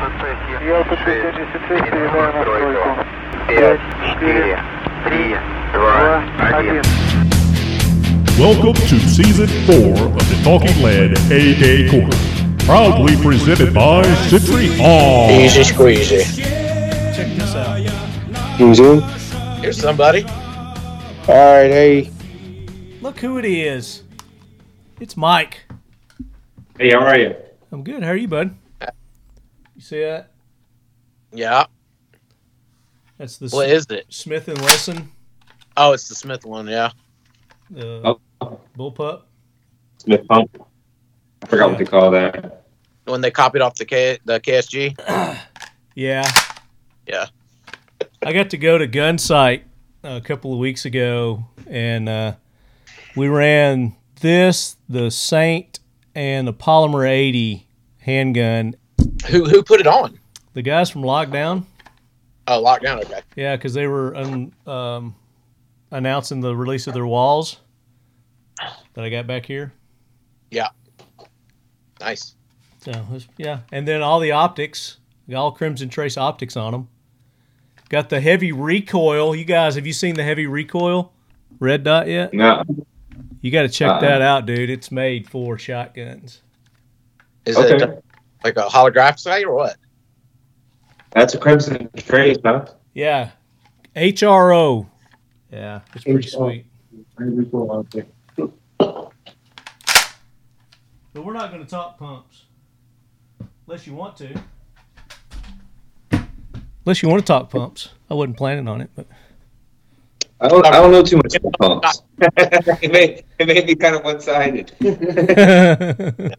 Евротоцессия. 0.00 0.60
Я 0.60 0.78
Евротоцессия, 0.78 1.30
передаю 1.68 2.08
на 2.10 2.40
стройку. 2.40 2.88
5, 3.48 3.80
4, 4.18 4.58
3, 5.04 5.36
2, 5.72 5.80
1. 6.54 6.82
Welcome 8.38 8.76
to 8.88 8.98
season 8.98 9.46
4 9.66 9.76
of 10.06 10.24
the 10.30 10.36
Talking 10.42 10.82
Lead 10.82 11.12
AK 11.30 11.90
Corner, 11.90 12.16
proudly 12.60 13.14
presented 13.22 13.74
by 13.74 14.02
Century 14.30 14.70
Arms. 14.80 15.32
Easy 15.32 15.64
squeezy. 15.64 16.24
Check 17.14 17.28
this 17.36 17.54
out. 17.54 17.76
Who's 18.56 18.80
in? 18.80 19.02
Here's 19.60 19.78
somebody. 19.78 20.24
Alright, 21.28 21.70
hey. 21.70 22.10
Look 23.02 23.18
who 23.18 23.36
it 23.36 23.44
is. 23.44 24.02
It's 24.98 25.18
Mike. 25.18 25.60
Hey, 26.78 26.92
how 26.92 27.00
are 27.00 27.18
you? 27.18 27.34
I'm 27.70 27.82
good. 27.84 28.02
How 28.02 28.12
are 28.12 28.16
you, 28.16 28.28
bud? 28.28 28.54
You 29.80 29.84
see 29.84 30.00
that? 30.00 30.30
Yeah. 31.32 31.64
That's 33.16 33.38
the 33.38 33.48
What 33.48 33.70
is 33.70 33.86
it? 33.88 34.04
Smith 34.10 34.46
and 34.48 34.60
Wesson, 34.60 35.10
Oh, 35.74 35.92
it's 35.92 36.06
the 36.06 36.14
Smith 36.14 36.44
one. 36.44 36.68
Yeah. 36.68 36.90
the 37.70 38.18
Oh. 38.42 38.60
bullpup. 38.76 39.22
Smith 39.96 40.28
Pump. 40.28 40.50
I 41.42 41.46
forgot 41.46 41.70
what 41.70 41.78
they 41.78 41.86
call 41.86 42.10
that. 42.10 42.66
When 43.06 43.22
they 43.22 43.30
copied 43.30 43.62
off 43.62 43.76
the 43.76 43.86
K 43.86 44.18
the 44.26 44.38
KSG. 44.38 45.38
Yeah. 45.94 46.30
Yeah. 47.06 47.28
I 48.22 48.34
got 48.34 48.50
to 48.50 48.58
go 48.58 48.76
to 48.76 48.86
Gunsite 48.86 49.62
a 50.04 50.20
couple 50.20 50.52
of 50.52 50.58
weeks 50.58 50.84
ago, 50.84 51.46
and 51.66 52.06
uh, 52.06 52.34
we 53.16 53.28
ran 53.28 53.96
this, 54.20 54.76
the 54.90 55.10
Saint, 55.10 55.80
and 56.14 56.46
the 56.46 56.52
Polymer 56.52 57.08
80 57.08 57.66
handgun. 57.98 58.74
Who 59.28 59.44
who 59.44 59.62
put 59.62 59.80
it 59.80 59.86
on? 59.86 60.18
The 60.54 60.62
guys 60.62 60.90
from 60.90 61.02
Lockdown. 61.02 61.64
Oh, 62.48 62.62
lockdown. 62.64 63.04
Okay. 63.04 63.20
Yeah, 63.36 63.54
because 63.56 63.74
they 63.74 63.86
were 63.86 64.16
un, 64.16 64.52
um, 64.66 65.14
announcing 65.92 66.40
the 66.40 66.56
release 66.56 66.86
of 66.88 66.94
their 66.94 67.06
walls 67.06 67.60
that 68.94 69.04
I 69.04 69.08
got 69.08 69.26
back 69.28 69.46
here. 69.46 69.72
Yeah. 70.50 70.68
Nice. 72.00 72.34
So 72.80 72.90
it's- 72.90 73.28
yeah, 73.36 73.60
and 73.70 73.86
then 73.86 74.02
all 74.02 74.18
the 74.20 74.32
optics, 74.32 74.96
all 75.32 75.52
Crimson 75.52 75.88
Trace 75.90 76.16
optics 76.16 76.56
on 76.56 76.72
them. 76.72 76.88
Got 77.88 78.08
the 78.08 78.20
heavy 78.20 78.50
recoil. 78.52 79.36
You 79.36 79.44
guys, 79.44 79.74
have 79.76 79.86
you 79.86 79.92
seen 79.92 80.14
the 80.16 80.22
heavy 80.24 80.46
recoil 80.46 81.12
red 81.60 81.84
dot 81.84 82.08
yet? 82.08 82.32
No. 82.32 82.64
You 83.42 83.50
got 83.50 83.62
to 83.62 83.68
check 83.68 83.90
Uh-uh. 83.90 84.00
that 84.00 84.22
out, 84.22 84.46
dude. 84.46 84.70
It's 84.70 84.90
made 84.90 85.28
for 85.28 85.56
shotguns. 85.58 86.40
Is 87.44 87.56
Okay. 87.56 87.84
it 87.84 88.04
like 88.44 88.56
a 88.56 88.62
holographic 88.62 89.18
sight 89.18 89.44
or 89.44 89.54
what? 89.54 89.76
That's 91.12 91.34
a 91.34 91.38
Crimson 91.38 91.90
Trace, 91.96 92.38
huh? 92.44 92.66
Yeah, 92.94 93.30
HRO. 93.96 94.88
Yeah, 95.52 95.80
it's 95.94 96.04
pretty 96.04 96.28
HRO. 96.28 96.30
sweet. 96.30 96.66
But 101.12 101.24
we're 101.24 101.32
not 101.32 101.50
going 101.50 101.64
to 101.64 101.68
talk 101.68 101.98
pumps, 101.98 102.44
unless 103.66 103.86
you 103.86 103.94
want 103.94 104.16
to. 104.18 104.40
Unless 106.86 107.02
you 107.02 107.08
want 107.08 107.20
to 107.20 107.26
talk 107.26 107.50
pumps, 107.50 107.90
I 108.08 108.14
wasn't 108.14 108.36
planning 108.36 108.68
on 108.68 108.80
it, 108.80 108.90
but 108.94 109.06
I 110.40 110.48
don't, 110.48 110.64
I 110.66 110.70
don't 110.70 110.92
know 110.92 111.02
too 111.02 111.16
much 111.16 111.34
about 111.34 111.52
pumps. 111.58 112.02
it, 112.20 112.92
may, 112.92 113.22
it 113.38 113.46
may 113.46 113.60
be 113.60 113.74
kind 113.74 113.96
of 113.96 114.04
one 114.04 114.20
sided. 114.20 114.72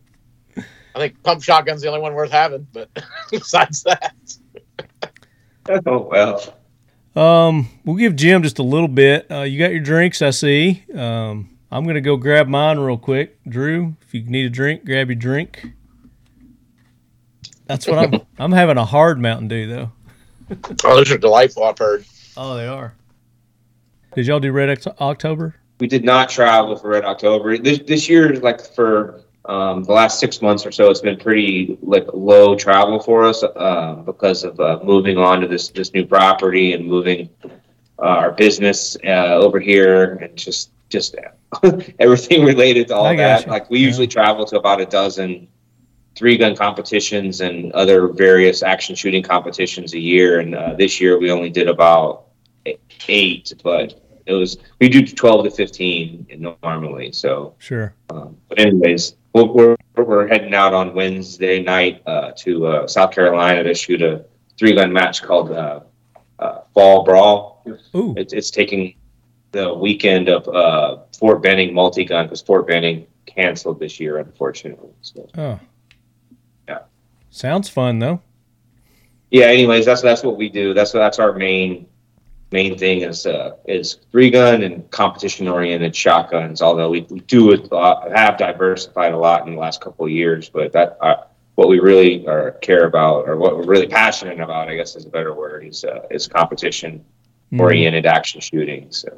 I 0.96 1.00
think 1.00 1.22
pump 1.24 1.44
shotgun's 1.44 1.82
the 1.82 1.88
only 1.88 2.02
one 2.02 2.14
worth 2.14 2.32
having. 2.32 2.68
But 2.74 2.90
besides 3.32 3.84
that, 3.84 4.14
oh, 5.86 6.00
well. 6.00 6.58
Um, 7.14 7.68
we'll 7.84 7.98
give 7.98 8.16
Jim 8.16 8.42
just 8.44 8.60
a 8.60 8.64
little 8.64 8.88
bit. 8.88 9.30
Uh, 9.30 9.42
you 9.42 9.60
got 9.60 9.72
your 9.72 9.82
drinks, 9.82 10.22
I 10.22 10.30
see. 10.30 10.84
Um, 10.96 11.58
I'm 11.72 11.86
gonna 11.86 12.02
go 12.02 12.18
grab 12.18 12.48
mine 12.48 12.80
real 12.80 12.98
quick. 12.98 13.38
Drew, 13.48 13.96
if 14.02 14.14
you 14.14 14.24
need 14.24 14.46
a 14.46 14.50
drink, 14.50 14.86
grab 14.86 15.10
your 15.10 15.16
drink. 15.16 15.74
That's 17.66 17.88
what 17.88 18.00
I'm. 18.00 18.22
I'm 18.40 18.52
having 18.52 18.78
a 18.78 18.86
hard 18.86 19.20
Mountain 19.20 19.48
Dew 19.48 19.68
though. 19.68 19.92
oh, 20.84 20.96
those 20.96 21.12
are 21.12 21.18
delightful. 21.18 21.64
I've 21.64 21.78
heard. 21.78 22.06
Oh, 22.36 22.56
they 22.56 22.68
are. 22.68 22.94
Did 24.14 24.28
y'all 24.28 24.42
do 24.42 24.52
Red 24.52 24.86
October? 25.00 25.56
We 25.80 25.88
did 25.88 26.04
not 26.04 26.30
travel 26.30 26.76
for 26.76 26.90
Red 26.90 27.06
October. 27.06 27.58
This, 27.58 27.80
this 27.80 28.10
year, 28.10 28.36
like 28.36 28.62
for 28.76 29.24
um, 29.46 29.84
the 29.84 29.92
last 29.92 30.20
six 30.20 30.42
months 30.42 30.66
or 30.66 30.72
so, 30.72 30.90
it's 30.90 31.02
been 31.02 31.18
pretty 31.18 31.78
like 31.82 32.06
low 32.14 32.56
travel 32.56 33.00
for 33.00 33.24
us 33.24 33.44
uh, 33.44 33.94
because 34.06 34.44
of 34.44 34.60
uh, 34.60 34.80
moving 34.84 35.18
on 35.18 35.42
to 35.42 35.48
this 35.48 35.70
this 35.70 35.94
new 35.94 36.06
property 36.06 36.74
and 36.74 36.86
moving 36.86 37.30
uh, 37.44 38.04
our 38.04 38.32
business 38.32 38.98
uh, 39.04 39.36
over 39.36 39.60
here 39.60 40.16
and 40.16 40.38
just 40.38 40.72
just 40.90 41.16
everything 42.00 42.44
related 42.46 42.90
to 42.90 42.96
all 42.96 43.06
I 43.08 43.16
that. 43.16 43.48
Like 43.48 43.70
we 43.70 43.80
Yeah. 43.80 43.88
usually 43.88 44.08
travel 44.08 44.46
to 44.46 44.58
about 44.58 44.80
a 44.82 44.86
dozen 44.86 45.48
three 46.16 46.38
gun 46.38 46.56
competitions 46.56 47.42
and 47.42 47.72
other 47.72 48.10
various 48.10 48.62
action 48.64 48.96
shooting 48.96 49.24
competitions 49.24 49.94
a 49.94 50.00
year, 50.00 50.40
and 50.42 50.54
uh, 50.54 50.74
this 50.76 51.00
year 51.02 51.18
we 51.18 51.32
only 51.32 51.50
did 51.50 51.68
about 51.68 52.26
eight, 53.08 53.54
but 53.64 54.00
it 54.28 54.34
was 54.34 54.58
we 54.80 54.88
do 54.88 55.04
12 55.04 55.46
to 55.46 55.50
15 55.52 56.28
normally 56.62 57.12
so 57.12 57.56
Sure. 57.58 57.96
um, 58.12 58.38
but 58.48 58.60
anyways 58.60 59.16
we're, 59.34 59.46
we're, 59.96 60.04
we're 60.04 60.28
heading 60.28 60.54
out 60.54 60.74
on 60.74 60.94
wednesday 60.94 61.62
night 61.62 62.02
uh, 62.06 62.32
to 62.36 62.66
uh, 62.68 62.88
south 62.88 63.12
carolina 63.12 63.64
to 63.64 63.74
shoot 63.74 64.02
a 64.02 64.26
three 64.58 64.74
gun 64.74 64.92
match 64.92 65.22
called 65.24 65.52
uh, 65.52 65.80
uh, 66.40 66.62
fall 66.74 67.04
brawl 67.04 67.64
Ooh. 67.96 68.14
it's, 68.18 68.34
it's 68.34 68.52
taking 68.52 68.96
the 69.52 69.74
weekend 69.74 70.30
of 70.30 70.48
uh, 70.48 70.98
fort 71.18 71.42
benning 71.44 71.74
multi-gun 71.74 72.26
because 72.26 72.42
fort 72.42 72.68
benning 72.68 73.06
canceled 73.26 73.80
this 73.80 74.00
year 74.00 74.18
unfortunately 74.18 74.92
so 75.02 75.28
Oh. 75.38 75.60
Yeah. 76.68 76.80
Sounds 77.30 77.70
fun 77.70 78.00
though. 78.00 78.22
yeah 79.30 79.46
anyways 79.46 79.86
that's 79.86 80.02
that's 80.02 80.24
what 80.24 80.38
we 80.38 80.50
do 80.50 80.74
that's 80.74 80.92
that's 80.92 81.20
our 81.20 81.34
main 81.34 81.86
main 82.52 82.78
thing 82.78 83.02
is 83.02 83.26
uh 83.26 83.56
is 83.66 84.00
three 84.12 84.30
gun 84.30 84.64
and 84.64 84.90
competition 84.92 85.48
oriented 85.48 85.96
shotguns 85.96 86.62
although 86.62 86.90
we, 86.90 87.02
we 87.10 87.20
do 87.22 87.52
it, 87.52 87.72
uh, 87.72 88.10
have 88.14 88.38
diversified 88.38 89.14
a 89.14 89.18
lot 89.18 89.48
in 89.48 89.54
the 89.54 89.60
last 89.60 89.82
couple 89.82 90.06
of 90.06 90.12
years 90.12 90.50
but 90.50 90.72
that 90.74 90.98
uh, 91.02 91.16
what 91.56 91.70
we 91.70 91.80
really 91.80 92.26
are, 92.28 92.52
care 92.62 92.86
about 92.86 93.28
or 93.28 93.38
what 93.38 93.56
we're 93.58 93.66
really 93.66 93.88
passionate 93.88 94.40
about 94.40 94.68
i 94.68 94.76
guess 94.76 94.96
is 94.96 95.06
a 95.06 95.10
better 95.10 95.34
word 95.34 95.66
is 95.66 95.84
uh, 95.84 96.02
is 96.12 96.28
competition 96.28 97.04
Mhm. 97.54 97.60
oriented 97.60 98.06
action 98.06 98.40
shooting 98.40 98.88
so 98.92 99.10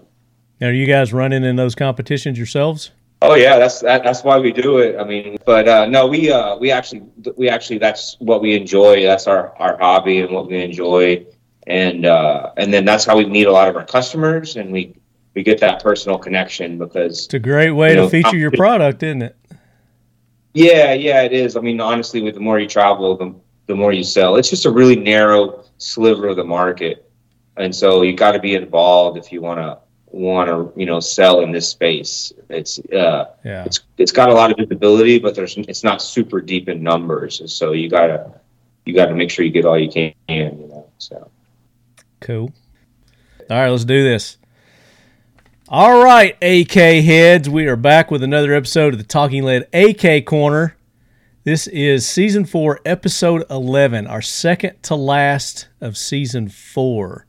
Are 0.60 0.72
you 0.72 0.88
guys 0.88 1.14
running 1.14 1.44
in 1.44 1.56
those 1.56 1.76
competitions 1.76 2.36
yourselves? 2.36 2.90
Oh 3.22 3.36
yeah, 3.36 3.60
that's 3.60 3.80
that, 3.82 4.04
that's 4.04 4.24
why 4.24 4.40
we 4.40 4.52
do 4.52 4.80
it. 4.80 4.98
I 5.00 5.04
mean, 5.04 5.38
but 5.46 5.68
uh, 5.68 5.86
no, 5.86 6.08
we 6.08 6.32
uh, 6.32 6.58
we 6.58 6.72
actually 6.72 7.04
we 7.38 7.48
actually 7.48 7.78
that's 7.78 8.18
what 8.20 8.42
we 8.42 8.56
enjoy. 8.56 9.04
That's 9.04 9.28
our, 9.28 9.56
our 9.60 9.78
hobby 9.78 10.22
and 10.22 10.32
what 10.34 10.48
we 10.48 10.62
enjoy, 10.64 11.26
and 11.68 12.06
uh, 12.06 12.52
and 12.58 12.74
then 12.74 12.86
that's 12.86 13.06
how 13.06 13.18
we 13.18 13.26
meet 13.26 13.48
a 13.48 13.52
lot 13.52 13.68
of 13.70 13.76
our 13.76 13.86
customers, 13.86 14.56
and 14.56 14.72
we 14.72 14.96
we 15.34 15.44
get 15.44 15.60
that 15.62 15.82
personal 15.82 16.18
connection 16.18 16.78
because 16.78 17.26
It's 17.26 17.34
a 17.34 17.40
great 17.40 17.72
way 17.72 17.96
You 17.96 18.02
to 18.02 18.10
feature 18.10 18.38
your 18.38 18.52
product, 18.52 19.02
isn't 19.04 19.22
it? 19.24 19.36
yeah, 20.54 20.94
yeah, 20.94 21.24
it 21.24 21.34
is. 21.34 21.56
I 21.56 21.62
mean, 21.62 21.80
honestly, 21.82 22.22
with 22.22 22.36
the 22.36 22.40
more 22.42 22.60
you 22.60 22.68
travel, 22.68 23.16
the 23.18 23.34
the 23.68 23.76
more 23.76 23.94
you 23.94 24.04
sell. 24.04 24.36
It's 24.36 24.50
just 24.50 24.66
a 24.66 24.72
really 24.72 24.96
narrow 24.96 25.64
sliver 25.78 26.28
of 26.28 26.36
the 26.36 26.44
market, 26.44 27.10
and 27.58 27.74
so 27.76 28.02
you 28.04 28.14
got 28.16 28.34
to 28.34 28.40
be 28.40 28.56
involved 28.56 29.18
if 29.18 29.32
you 29.32 29.42
want 29.42 29.60
to 29.60 29.80
want 30.08 30.48
to 30.48 30.72
you 30.80 30.86
know 30.86 31.00
sell 31.00 31.40
in 31.42 31.52
this 31.52 31.68
space. 31.70 32.32
It's 32.50 32.78
uh, 32.92 33.32
Yeah. 33.44 33.64
it's 33.66 33.80
it's 33.98 34.12
got 34.12 34.30
a 34.30 34.34
lot 34.34 34.52
of 34.52 34.58
visibility, 34.58 35.18
but 35.18 35.34
there's 35.34 35.58
it's 35.58 35.84
not 35.84 36.02
super 36.02 36.40
deep 36.42 36.70
in 36.70 36.84
numbers. 36.84 37.42
So 37.52 37.72
you 37.72 37.90
gotta 37.90 38.32
you 38.86 38.94
gotta 38.94 39.16
make 39.16 39.32
sure 39.32 39.44
you 39.46 39.52
get 39.52 39.66
all 39.66 39.80
you 39.80 39.90
can. 39.90 40.14
You 40.28 40.52
know. 40.70 40.86
So 41.00 41.32
Cool. 42.24 42.54
All 43.50 43.58
right, 43.58 43.68
let's 43.68 43.84
do 43.84 44.02
this. 44.02 44.38
All 45.68 46.02
right, 46.02 46.38
AK 46.42 46.72
heads, 46.72 47.50
we 47.50 47.68
are 47.68 47.76
back 47.76 48.12
with 48.12 48.24
another 48.24 48.54
episode 48.54 48.94
of 48.94 48.98
the 48.98 49.04
Talking 49.04 49.44
Lead 49.44 49.68
AK 49.74 50.26
Corner. 50.26 50.78
This 51.44 51.68
is 51.68 52.08
season 52.08 52.46
four, 52.46 52.80
episode 52.86 53.44
11, 53.50 54.08
our 54.08 54.22
second 54.22 54.82
to 54.84 54.96
last 54.96 55.68
of 55.82 55.98
season 55.98 56.48
four. 56.48 57.28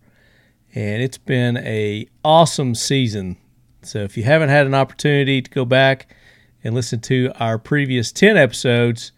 And 0.77 1.03
it's 1.03 1.19
been 1.19 1.57
a 1.57 2.07
awesome 2.25 2.77
season. 2.77 3.37
So 3.83 3.99
if 3.99 4.17
you 4.17 4.23
haven't 4.23 4.51
had 4.51 4.65
an 4.65 4.75
opportunity 4.75 5.43
to 5.43 5.51
go 5.51 5.65
back 5.65 6.15
and 6.63 6.73
listen 6.73 7.01
to 7.01 7.33
our 7.41 7.59
previous 7.59 8.13
10 8.13 8.37
episodes, 8.37 9.11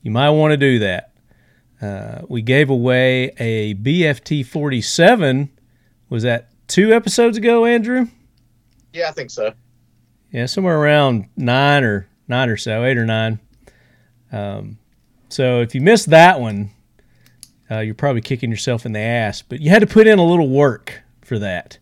you 0.00 0.12
might 0.12 0.30
want 0.30 0.52
to 0.52 0.56
do 0.56 0.78
that. 0.78 1.09
Uh, 1.80 2.22
we 2.28 2.42
gave 2.42 2.68
away 2.68 3.32
a 3.38 3.74
BFT 3.74 4.44
47. 4.44 5.50
Was 6.08 6.22
that 6.24 6.50
two 6.68 6.92
episodes 6.92 7.38
ago, 7.38 7.64
Andrew? 7.64 8.08
Yeah, 8.92 9.08
I 9.08 9.12
think 9.12 9.30
so. 9.30 9.54
Yeah, 10.30 10.46
somewhere 10.46 10.78
around 10.78 11.28
nine 11.36 11.84
or 11.84 12.08
nine 12.28 12.48
or 12.48 12.56
so, 12.56 12.84
eight 12.84 12.98
or 12.98 13.06
nine. 13.06 13.40
Um, 14.30 14.78
so 15.28 15.60
if 15.60 15.74
you 15.74 15.80
missed 15.80 16.10
that 16.10 16.40
one, 16.40 16.70
uh, 17.70 17.78
you're 17.78 17.94
probably 17.94 18.20
kicking 18.20 18.50
yourself 18.50 18.84
in 18.84 18.92
the 18.92 19.00
ass. 19.00 19.42
But 19.42 19.60
you 19.60 19.70
had 19.70 19.80
to 19.80 19.86
put 19.86 20.06
in 20.06 20.18
a 20.18 20.24
little 20.24 20.48
work 20.48 21.02
for 21.22 21.38
that. 21.38 21.78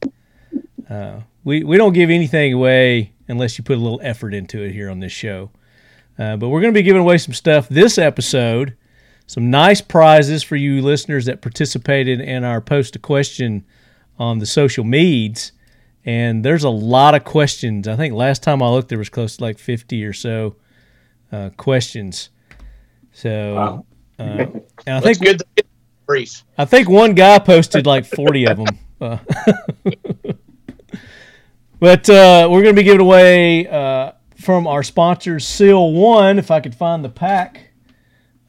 Uh, 0.89 1.21
we 1.45 1.65
we 1.65 1.77
don't 1.77 1.93
give 1.93 2.11
anything 2.11 2.53
away 2.53 3.13
unless 3.27 3.59
you 3.59 3.65
put 3.65 3.77
a 3.77 3.81
little 3.81 4.01
effort 4.03 4.35
into 4.35 4.63
it 4.63 4.73
here 4.73 4.91
on 4.91 5.01
this 5.01 5.13
show. 5.13 5.51
Uh, 6.19 6.37
but 6.37 6.49
we're 6.49 6.61
going 6.61 6.73
to 6.73 6.79
be 6.79 6.83
giving 6.83 7.01
away 7.03 7.19
some 7.19 7.35
stuff 7.35 7.69
this 7.69 7.97
episode. 7.99 8.77
Some 9.29 9.51
nice 9.51 9.83
prizes 9.83 10.43
for 10.43 10.57
you 10.57 10.81
listeners 10.81 11.27
that 11.27 11.43
participated 11.43 12.19
in 12.19 12.45
our 12.45 12.63
post 12.63 12.97
a 12.97 12.99
question 12.99 13.67
on 14.19 14.39
the 14.39 14.47
social 14.47 14.85
medias. 14.85 15.53
And 16.07 16.43
there's 16.43 16.65
a 16.65 16.71
lot 16.71 17.15
of 17.15 17.25
questions. 17.25 17.87
I 17.87 17.95
think 17.95 18.15
last 18.15 18.43
time 18.43 18.63
I 18.63 18.71
looked, 18.71 18.89
there 18.89 18.97
was 18.97 19.11
close 19.11 19.37
to 19.37 19.45
like 19.45 19.59
50 19.59 20.03
or 20.03 20.15
so 20.15 20.57
uh, 21.31 21.51
questions. 21.59 22.31
So, 23.13 23.55
Wow. 23.55 23.87
uh, 24.19 24.47
and 24.87 24.97
I 24.97 25.01
think 25.01 25.21
good 25.21 25.43
brief. 26.07 26.43
I 26.57 26.65
think 26.65 26.89
one 26.89 27.13
guy 27.13 27.39
posted 27.39 27.85
like 27.87 28.07
40 28.07 28.47
of 28.47 28.57
them. 28.57 28.67
Uh, 29.01 29.19
but 31.79 32.11
uh, 32.11 32.49
we're 32.51 32.63
going 32.63 32.75
to 32.75 32.81
be 32.81 32.83
giving 32.83 33.01
away 33.01 33.69
uh, 33.69 34.11
from 34.35 34.67
our 34.67 34.83
sponsors, 34.83 35.47
Seal 35.47 35.93
One, 35.93 36.41
if 36.41 36.51
I 36.51 36.59
could 36.59 36.75
find 36.75 37.05
the 37.05 37.09
pack. 37.09 37.68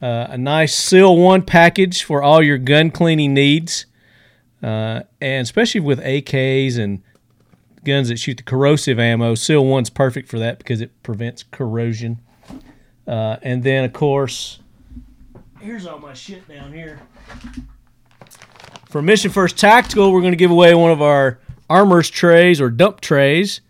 Uh, 0.00 0.28
a 0.30 0.38
nice 0.38 0.74
Seal 0.74 1.16
One 1.16 1.42
package 1.42 2.02
for 2.04 2.22
all 2.22 2.42
your 2.42 2.58
gun 2.58 2.90
cleaning 2.90 3.34
needs. 3.34 3.86
Uh, 4.62 5.02
and 5.20 5.42
especially 5.42 5.80
with 5.80 6.00
AKs 6.00 6.78
and 6.78 7.02
guns 7.84 8.08
that 8.08 8.18
shoot 8.18 8.36
the 8.36 8.42
corrosive 8.42 8.98
ammo, 8.98 9.34
Seal 9.34 9.64
One's 9.64 9.90
perfect 9.90 10.28
for 10.28 10.38
that 10.38 10.58
because 10.58 10.80
it 10.80 11.02
prevents 11.02 11.42
corrosion. 11.42 12.20
Uh, 13.06 13.36
and 13.42 13.62
then, 13.62 13.84
of 13.84 13.92
course, 13.92 14.60
here's 15.60 15.86
all 15.86 15.98
my 15.98 16.14
shit 16.14 16.46
down 16.48 16.72
here. 16.72 17.00
For 18.88 19.02
Mission 19.02 19.30
First 19.30 19.56
Tactical, 19.56 20.12
we're 20.12 20.20
going 20.20 20.32
to 20.32 20.36
give 20.36 20.50
away 20.50 20.74
one 20.74 20.90
of 20.90 21.00
our 21.00 21.38
armor's 21.68 22.10
trays 22.10 22.60
or 22.60 22.70
dump 22.70 23.00
trays. 23.00 23.60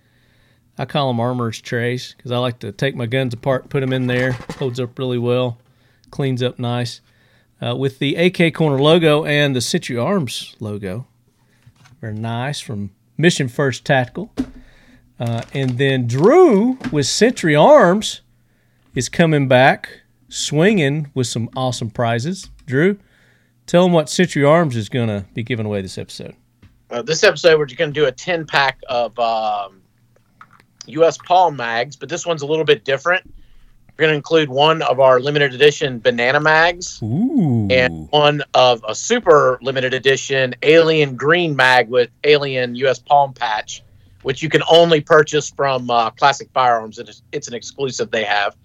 I 0.78 0.86
call 0.86 1.08
them 1.08 1.20
armor's 1.20 1.60
trays 1.60 2.14
because 2.16 2.32
I 2.32 2.38
like 2.38 2.60
to 2.60 2.72
take 2.72 2.96
my 2.96 3.06
guns 3.06 3.34
apart, 3.34 3.68
put 3.68 3.80
them 3.80 3.92
in 3.92 4.06
there. 4.06 4.32
Holds 4.58 4.80
up 4.80 4.98
really 4.98 5.18
well, 5.18 5.58
cleans 6.10 6.42
up 6.42 6.58
nice. 6.58 7.00
Uh, 7.62 7.76
with 7.76 7.98
the 7.98 8.16
AK 8.16 8.54
Corner 8.54 8.80
logo 8.80 9.24
and 9.24 9.54
the 9.54 9.60
Century 9.60 9.98
Arms 9.98 10.56
logo. 10.60 11.06
Very 12.00 12.14
nice 12.14 12.58
from 12.58 12.90
Mission 13.18 13.48
First 13.48 13.84
Tactical. 13.84 14.32
Uh, 15.18 15.42
and 15.52 15.76
then 15.76 16.06
Drew 16.06 16.78
with 16.90 17.04
Century 17.06 17.54
Arms 17.54 18.22
is 18.94 19.10
coming 19.10 19.46
back 19.46 20.00
swinging 20.30 21.10
with 21.14 21.26
some 21.26 21.50
awesome 21.54 21.90
prizes. 21.90 22.48
Drew, 22.64 22.98
tell 23.66 23.84
them 23.84 23.92
what 23.92 24.08
Century 24.08 24.44
Arms 24.44 24.76
is 24.76 24.88
going 24.88 25.08
to 25.08 25.26
be 25.34 25.42
giving 25.42 25.66
away 25.66 25.82
this 25.82 25.98
episode. 25.98 26.34
Uh, 26.90 27.02
this 27.02 27.22
episode, 27.22 27.58
we're 27.58 27.66
just 27.66 27.78
going 27.78 27.92
to 27.92 28.00
do 28.00 28.06
a 28.06 28.12
10 28.12 28.46
pack 28.46 28.80
of 28.88 29.16
um, 29.18 29.82
U.S. 30.86 31.18
Palm 31.18 31.56
mags, 31.56 31.96
but 31.96 32.08
this 32.08 32.24
one's 32.24 32.42
a 32.42 32.46
little 32.46 32.64
bit 32.64 32.84
different. 32.84 33.30
We're 34.00 34.06
going 34.06 34.12
to 34.12 34.16
include 34.16 34.48
one 34.48 34.80
of 34.80 34.98
our 34.98 35.20
limited 35.20 35.52
edition 35.52 35.98
banana 35.98 36.40
mags 36.40 37.02
Ooh. 37.02 37.68
and 37.70 38.08
one 38.10 38.42
of 38.54 38.82
a 38.88 38.94
super 38.94 39.58
limited 39.60 39.92
edition 39.92 40.54
alien 40.62 41.16
green 41.16 41.54
mag 41.54 41.90
with 41.90 42.08
alien 42.24 42.74
U.S. 42.76 42.98
Palm 42.98 43.34
patch, 43.34 43.82
which 44.22 44.42
you 44.42 44.48
can 44.48 44.62
only 44.70 45.02
purchase 45.02 45.50
from 45.50 45.90
uh, 45.90 46.08
Classic 46.12 46.48
Firearms. 46.54 46.98
It's, 46.98 47.20
it's 47.30 47.46
an 47.46 47.52
exclusive 47.52 48.10
they 48.10 48.24
have. 48.24 48.56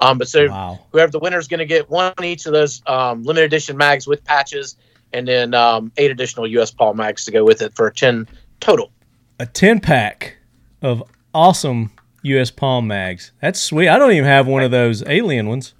Um, 0.00 0.18
but 0.18 0.26
so 0.26 0.48
wow. 0.48 0.80
whoever 0.90 1.12
the 1.12 1.20
winner 1.20 1.38
is 1.38 1.46
going 1.46 1.60
to 1.60 1.66
get 1.66 1.88
one 1.88 2.12
each 2.24 2.46
of 2.46 2.52
those 2.52 2.82
um, 2.88 3.22
limited 3.22 3.44
edition 3.44 3.76
mags 3.76 4.08
with 4.08 4.24
patches, 4.24 4.74
and 5.12 5.28
then 5.28 5.54
um, 5.54 5.92
eight 5.98 6.10
additional 6.10 6.48
U.S. 6.48 6.72
palm 6.72 6.96
mags 6.96 7.24
to 7.26 7.30
go 7.30 7.44
with 7.44 7.62
it 7.62 7.76
for 7.76 7.86
a 7.86 7.94
ten 7.94 8.26
total. 8.58 8.90
A 9.38 9.46
10 9.46 9.78
pack 9.78 10.36
of 10.82 11.04
awesome 11.32 11.92
U.S. 12.22 12.50
Palm 12.50 12.86
mags. 12.86 13.32
That's 13.40 13.60
sweet. 13.60 13.88
I 13.88 13.98
don't 13.98 14.12
even 14.12 14.24
have 14.24 14.46
one 14.46 14.62
of 14.62 14.70
those 14.70 15.02
alien 15.06 15.48
ones. 15.48 15.74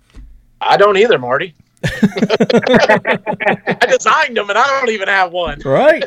I 0.61 0.77
don't 0.77 0.97
either, 0.97 1.19
Marty. 1.19 1.55
I 1.83 3.87
designed 3.89 4.37
them, 4.37 4.51
and 4.51 4.59
I 4.59 4.67
don't 4.67 4.91
even 4.91 5.09
have 5.09 5.33
one. 5.33 5.61
Right? 5.65 6.05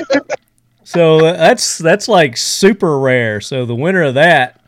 so 0.83 1.25
uh, 1.25 1.33
that's 1.33 1.77
that's 1.77 2.07
like 2.07 2.37
super 2.37 2.99
rare. 2.99 3.41
So 3.41 3.65
the 3.65 3.75
winner 3.75 4.03
of 4.03 4.13
that 4.15 4.61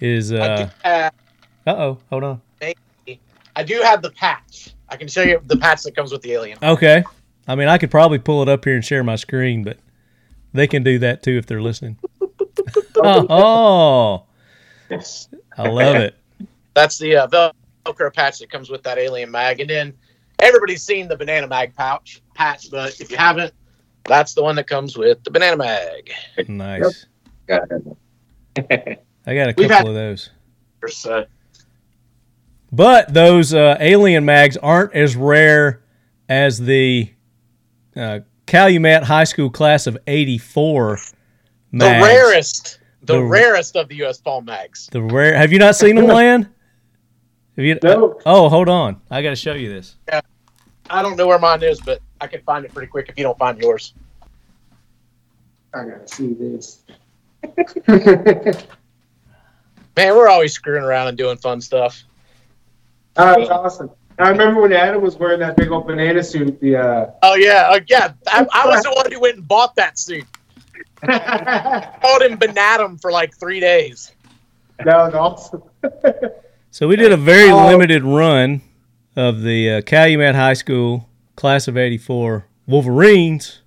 is 0.00 0.32
uh. 0.32 0.70
Uh 0.84 1.10
oh, 1.66 1.98
hold 2.10 2.22
on. 2.22 2.40
I 3.56 3.62
do 3.62 3.80
have 3.82 4.02
the 4.02 4.10
patch. 4.10 4.74
I 4.88 4.96
can 4.96 5.08
show 5.08 5.22
you 5.22 5.40
the 5.46 5.56
patch 5.56 5.82
that 5.82 5.96
comes 5.96 6.12
with 6.12 6.22
the 6.22 6.32
alien. 6.32 6.58
Okay. 6.62 7.02
I 7.48 7.54
mean, 7.54 7.68
I 7.68 7.78
could 7.78 7.90
probably 7.90 8.18
pull 8.18 8.42
it 8.42 8.48
up 8.48 8.64
here 8.64 8.74
and 8.74 8.84
share 8.84 9.02
my 9.02 9.16
screen, 9.16 9.64
but 9.64 9.78
they 10.52 10.66
can 10.66 10.82
do 10.82 10.98
that 11.00 11.22
too 11.22 11.38
if 11.38 11.46
they're 11.46 11.62
listening. 11.62 11.98
oh, 12.96 13.26
Yes. 13.30 14.22
I 15.58 15.68
love 15.68 15.96
it. 15.96 16.14
That's 16.74 16.98
the 16.98 17.16
uh, 17.16 17.26
Vel- 17.28 17.52
Velcro 17.84 18.12
patch 18.12 18.38
that 18.40 18.50
comes 18.50 18.70
with 18.70 18.82
that 18.82 18.98
alien 18.98 19.30
mag, 19.30 19.60
and 19.60 19.70
then 19.70 19.94
everybody's 20.38 20.82
seen 20.82 21.08
the 21.08 21.16
banana 21.16 21.46
mag 21.46 21.74
pouch 21.74 22.22
patch, 22.34 22.70
but 22.70 23.00
if 23.00 23.10
you 23.10 23.16
haven't, 23.16 23.52
that's 24.04 24.34
the 24.34 24.42
one 24.42 24.56
that 24.56 24.66
comes 24.66 24.96
with 24.96 25.22
the 25.24 25.30
banana 25.30 25.56
mag. 25.56 26.12
Nice. 26.48 27.06
Got 27.46 27.68
it. 27.70 29.04
I 29.26 29.34
got 29.34 29.48
a 29.48 29.54
couple 29.54 29.68
had- 29.68 29.86
of 29.86 29.94
those. 29.94 30.30
So 30.88 31.24
But 32.70 33.12
those 33.12 33.52
uh, 33.54 33.76
alien 33.80 34.24
mags 34.24 34.56
aren't 34.56 34.94
as 34.94 35.16
rare 35.16 35.82
as 36.28 36.58
the 36.58 37.10
uh, 37.96 38.20
Calumet 38.46 39.02
High 39.02 39.24
School 39.24 39.50
class 39.50 39.86
of 39.86 39.98
'84 40.06 40.98
the 41.72 41.84
rarest, 41.84 42.78
the, 43.06 43.14
The- 43.14 43.24
rarest 43.24 43.76
of 43.76 43.88
the 43.88 43.96
U.S. 43.96 44.18
Palm 44.18 44.44
mags. 44.44 44.88
The 44.92 45.02
rare. 45.02 45.36
Have 45.36 45.52
you 45.52 45.58
not 45.58 45.76
seen 45.76 45.96
them, 45.96 46.06
Lan? 46.06 46.52
Have 47.56 47.64
you? 47.64 47.78
No. 47.82 48.20
Oh, 48.26 48.48
hold 48.48 48.68
on. 48.68 49.00
I 49.10 49.22
got 49.22 49.30
to 49.30 49.36
show 49.36 49.54
you 49.54 49.68
this. 49.68 49.96
I 50.88 51.02
don't 51.02 51.16
know 51.16 51.26
where 51.26 51.38
mine 51.38 51.62
is, 51.62 51.80
but 51.80 52.00
I 52.20 52.26
can 52.26 52.42
find 52.42 52.64
it 52.64 52.72
pretty 52.72 52.88
quick 52.88 53.08
if 53.08 53.16
you 53.18 53.24
don't 53.24 53.38
find 53.38 53.58
yours. 53.60 53.94
I 55.74 55.84
gotta 55.84 56.06
see 56.08 56.32
this. 56.34 56.82
Man, 59.96 60.14
we're 60.14 60.28
always 60.28 60.52
screwing 60.52 60.84
around 60.84 61.08
and 61.08 61.18
doing 61.18 61.36
fun 61.38 61.60
stuff. 61.60 62.04
Oh, 63.16 63.34
that's 63.38 63.50
awesome. 63.50 63.90
I 64.18 64.28
remember 64.30 64.62
when 64.62 64.72
Adam 64.72 65.02
was 65.02 65.16
wearing 65.16 65.40
that 65.40 65.56
big 65.56 65.70
old 65.70 65.86
banana 65.86 66.22
suit. 66.22 66.58
The 66.60 66.76
uh, 66.76 67.10
Oh 67.22 67.34
yeah, 67.34 67.68
uh, 67.70 67.80
yeah. 67.88 68.12
I, 68.28 68.46
I 68.52 68.66
was 68.66 68.82
the 68.84 68.92
one 68.92 69.10
who 69.10 69.20
went 69.20 69.36
and 69.36 69.46
bought 69.48 69.74
that 69.76 69.98
suit. 69.98 70.24
That 71.02 72.00
Called 72.02 72.22
him 72.22 72.38
Banatum 72.38 73.00
for 73.00 73.10
like 73.12 73.36
three 73.36 73.60
days. 73.60 74.12
was 74.84 75.14
awesome. 75.14 75.62
So 76.72 76.86
we 76.86 76.96
did 76.96 77.10
a 77.10 77.16
very 77.16 77.50
Oh. 77.50 77.68
limited 77.68 78.02
run 78.04 78.60
of 79.16 79.40
the 79.40 79.70
uh, 79.70 79.80
Calumet 79.80 80.34
High 80.34 80.52
School 80.52 81.08
class 81.34 81.68
of 81.68 81.78
'84 81.78 82.44
Wolverines 82.66 83.60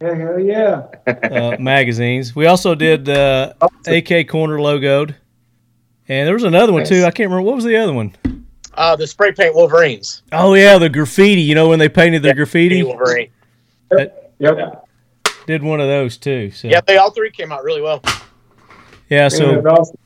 Yeah, 0.00 0.14
hell 0.14 0.38
yeah. 0.38 0.86
uh, 1.08 1.56
magazines. 1.58 2.36
We 2.36 2.46
also 2.46 2.76
did 2.76 3.08
uh, 3.08 3.54
AK 3.88 4.28
Corner 4.28 4.58
logoed, 4.58 5.16
and 6.06 6.26
there 6.28 6.34
was 6.34 6.44
another 6.44 6.72
one 6.72 6.84
too. 6.84 6.98
I 7.02 7.10
can't 7.10 7.28
remember 7.28 7.42
what 7.42 7.56
was 7.56 7.64
the 7.64 7.76
other 7.76 7.92
one. 7.92 8.14
Uh, 8.74 8.94
the 8.94 9.06
spray 9.08 9.32
paint 9.32 9.56
Wolverines. 9.56 10.22
Oh 10.30 10.54
yeah, 10.54 10.78
the 10.78 10.88
graffiti. 10.88 11.40
You 11.40 11.56
know 11.56 11.68
when 11.70 11.80
they 11.80 11.88
painted 11.88 12.22
the 12.22 12.34
graffiti? 12.34 12.84
Wolverine. 12.84 13.30
Yep. 14.38 14.85
Did 15.46 15.62
one 15.62 15.80
of 15.80 15.86
those 15.88 16.16
too. 16.16 16.50
So 16.50 16.68
Yeah, 16.68 16.80
they 16.86 16.96
all 16.96 17.10
three 17.10 17.30
came 17.30 17.52
out 17.52 17.62
really 17.64 17.82
well. 17.82 18.00
yeah. 18.04 18.12
Yeah, 19.08 19.28
So 19.28 19.60
awesome. 19.60 19.96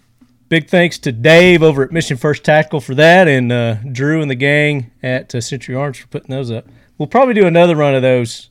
big 0.49 0.69
thanks 0.69 0.99
to 0.99 1.13
Dave 1.13 1.63
over 1.63 1.83
at 1.83 1.91
Mission 1.93 2.17
First 2.17 2.45
Tactical 2.45 2.81
for 2.81 2.95
that, 2.97 3.27
and 3.29 3.51
uh, 3.51 3.77
Drew 3.91 4.21
and 4.21 4.31
the 4.31 4.35
gang 4.35 4.91
at 5.03 5.35
uh, 5.35 5.41
Century 5.41 5.75
Arms 5.75 5.99
for 5.99 6.07
putting 6.09 6.31
those 6.31 6.51
up. 6.51 6.67
We'll 6.99 7.07
probably 7.09 7.33
do 7.35 7.47
another 7.47 7.77
run 7.77 7.95
of 7.95 8.03
those 8.03 8.51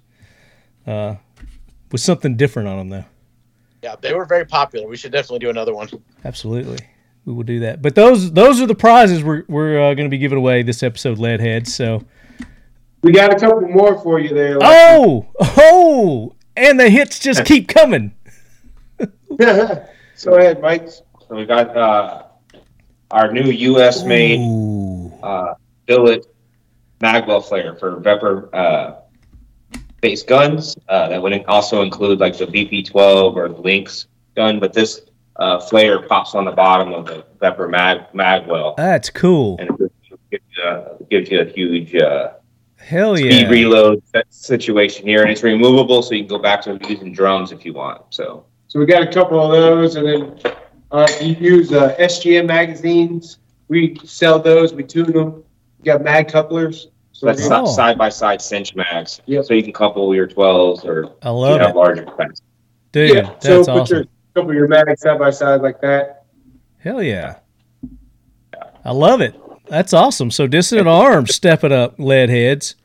uh, 0.88 1.16
with 1.92 2.02
something 2.02 2.36
different 2.36 2.68
on 2.68 2.78
them 2.80 2.90
though. 2.90 3.06
Yeah, 3.84 3.96
they 4.02 4.14
were 4.14 4.26
very 4.26 4.46
popular. 4.46 4.88
We 4.88 4.98
should 4.98 5.12
definitely 5.12 5.40
do 5.40 5.50
another 5.52 5.74
one. 5.76 5.88
Absolutely. 6.26 6.80
We 7.26 7.34
will 7.34 7.44
do 7.44 7.60
that. 7.60 7.82
But 7.84 7.94
those 7.96 8.32
those 8.32 8.60
are 8.60 8.66
the 8.66 8.74
prizes 8.76 9.24
we're 9.24 9.44
we're 9.48 9.80
uh, 9.80 9.94
going 9.94 10.08
to 10.08 10.10
be 10.10 10.18
giving 10.18 10.38
away 10.40 10.64
this 10.64 10.82
episode, 10.82 11.20
Leadhead. 11.20 11.68
So 11.68 12.04
We 13.04 13.12
got 13.12 13.32
a 13.32 13.40
couple 13.40 13.62
more 13.70 14.02
for 14.02 14.20
you 14.20 14.30
there. 14.34 14.58
oh 14.62 15.28
oh, 15.40 16.36
and 16.56 16.80
the 16.80 16.90
hits 16.90 17.20
just 17.20 17.46
keep 17.46 17.68
coming. 17.68 18.14
Go 19.38 20.36
ahead, 20.36 20.62
Mike. 20.62 20.90
So 20.90 21.36
we 21.36 21.46
got 21.46 21.76
uh, 21.76 22.24
our 23.12 23.32
new 23.32 23.50
U.S. 23.50 24.04
made 24.04 24.40
uh, 25.24 25.56
billet 25.86 26.26
magwell 27.00 27.44
flare 27.44 27.76
for 27.76 28.02
Vepr 28.02 28.50
uh, 28.54 28.96
based 30.02 30.28
guns. 30.28 30.78
Uh, 30.88 31.10
that 31.10 31.22
would 31.22 31.46
also 31.46 31.82
include 31.82 32.20
like 32.20 32.38
the 32.38 32.46
BP12 32.46 33.36
or 33.36 33.50
the 33.50 33.62
Lynx 33.62 34.08
gun, 34.36 34.60
but 34.60 34.74
this 34.74 35.02
uh, 35.38 35.60
flare 35.60 36.02
pops 36.02 36.36
on 36.36 36.46
the 36.46 36.52
bottom 36.52 36.94
of 36.94 37.06
the 37.06 37.26
Vepr 37.42 37.70
mag 37.70 38.00
magwell 38.14 38.76
That's 38.76 39.10
cool. 39.10 39.58
and 39.60 39.70
it 39.80 39.92
gives 40.30 40.44
you, 40.58 40.64
uh, 40.64 40.98
gives 41.10 41.32
you 41.32 41.40
a 41.42 41.46
huge 41.46 41.96
uh, 41.96 42.32
Hell 42.90 43.20
yeah. 43.20 43.30
speed 43.30 43.42
yeah. 43.42 43.50
reload 43.50 44.04
situation 44.32 45.06
here, 45.06 45.22
and 45.22 45.30
it's 45.30 45.44
removable, 45.44 46.02
so 46.02 46.16
you 46.16 46.22
can 46.22 46.28
go 46.30 46.40
back 46.40 46.60
to 46.64 46.80
using 46.90 47.14
drums 47.14 47.52
if 47.52 47.64
you 47.64 47.72
want. 47.72 48.02
So 48.10 48.46
So 48.68 48.80
we 48.80 48.88
got 48.88 49.04
a 49.04 49.12
couple 49.12 49.40
of 49.40 49.52
those, 49.52 49.96
and 49.96 50.08
then 50.08 50.54
uh, 50.90 51.08
you 51.22 51.36
use 51.36 51.72
uh, 51.72 51.96
SGM 52.00 52.48
magazines. 52.48 53.38
We 53.68 54.00
sell 54.04 54.40
those. 54.40 54.74
We 54.74 54.84
tune 54.84 55.12
them. 55.12 55.44
We 55.78 55.84
got 55.86 56.02
mag 56.02 56.30
couplers. 56.30 56.88
So 57.12 57.28
that's 57.28 57.48
Oh. 57.52 57.66
side 57.68 57.96
by 57.96 58.10
side 58.10 58.42
cinch 58.42 58.74
mags. 58.76 59.22
Yep. 59.28 59.46
So 59.46 59.54
you 59.54 59.62
can 59.62 59.72
couple 59.72 60.16
your 60.16 60.28
12s 60.28 60.84
or 60.84 61.12
I 61.22 61.30
love 61.30 61.60
have 61.62 61.72
it. 61.72 61.76
larger 61.76 62.06
capacity. 62.06 62.42
Dude, 62.92 63.14
yeah. 63.14 63.22
that's 63.40 63.46
so 63.46 63.58
put 63.66 63.90
your 63.92 64.00
awesome. 64.00 64.10
couple 64.34 64.50
of 64.50 64.56
your 64.56 64.68
mags 64.68 65.02
side 65.02 65.20
by 65.20 65.30
side 65.30 65.62
like 65.62 65.80
that. 65.82 66.26
Hell 66.80 67.04
yeah. 67.04 67.36
I 68.84 68.92
love 68.94 69.22
it. 69.22 69.40
That's 69.68 69.94
awesome. 69.94 70.32
So 70.32 70.48
Dissident 70.48 70.88
Arms 70.88 71.36
stepping 71.36 71.72
up, 71.72 72.00
lead 72.00 72.30
heads. 72.30 72.76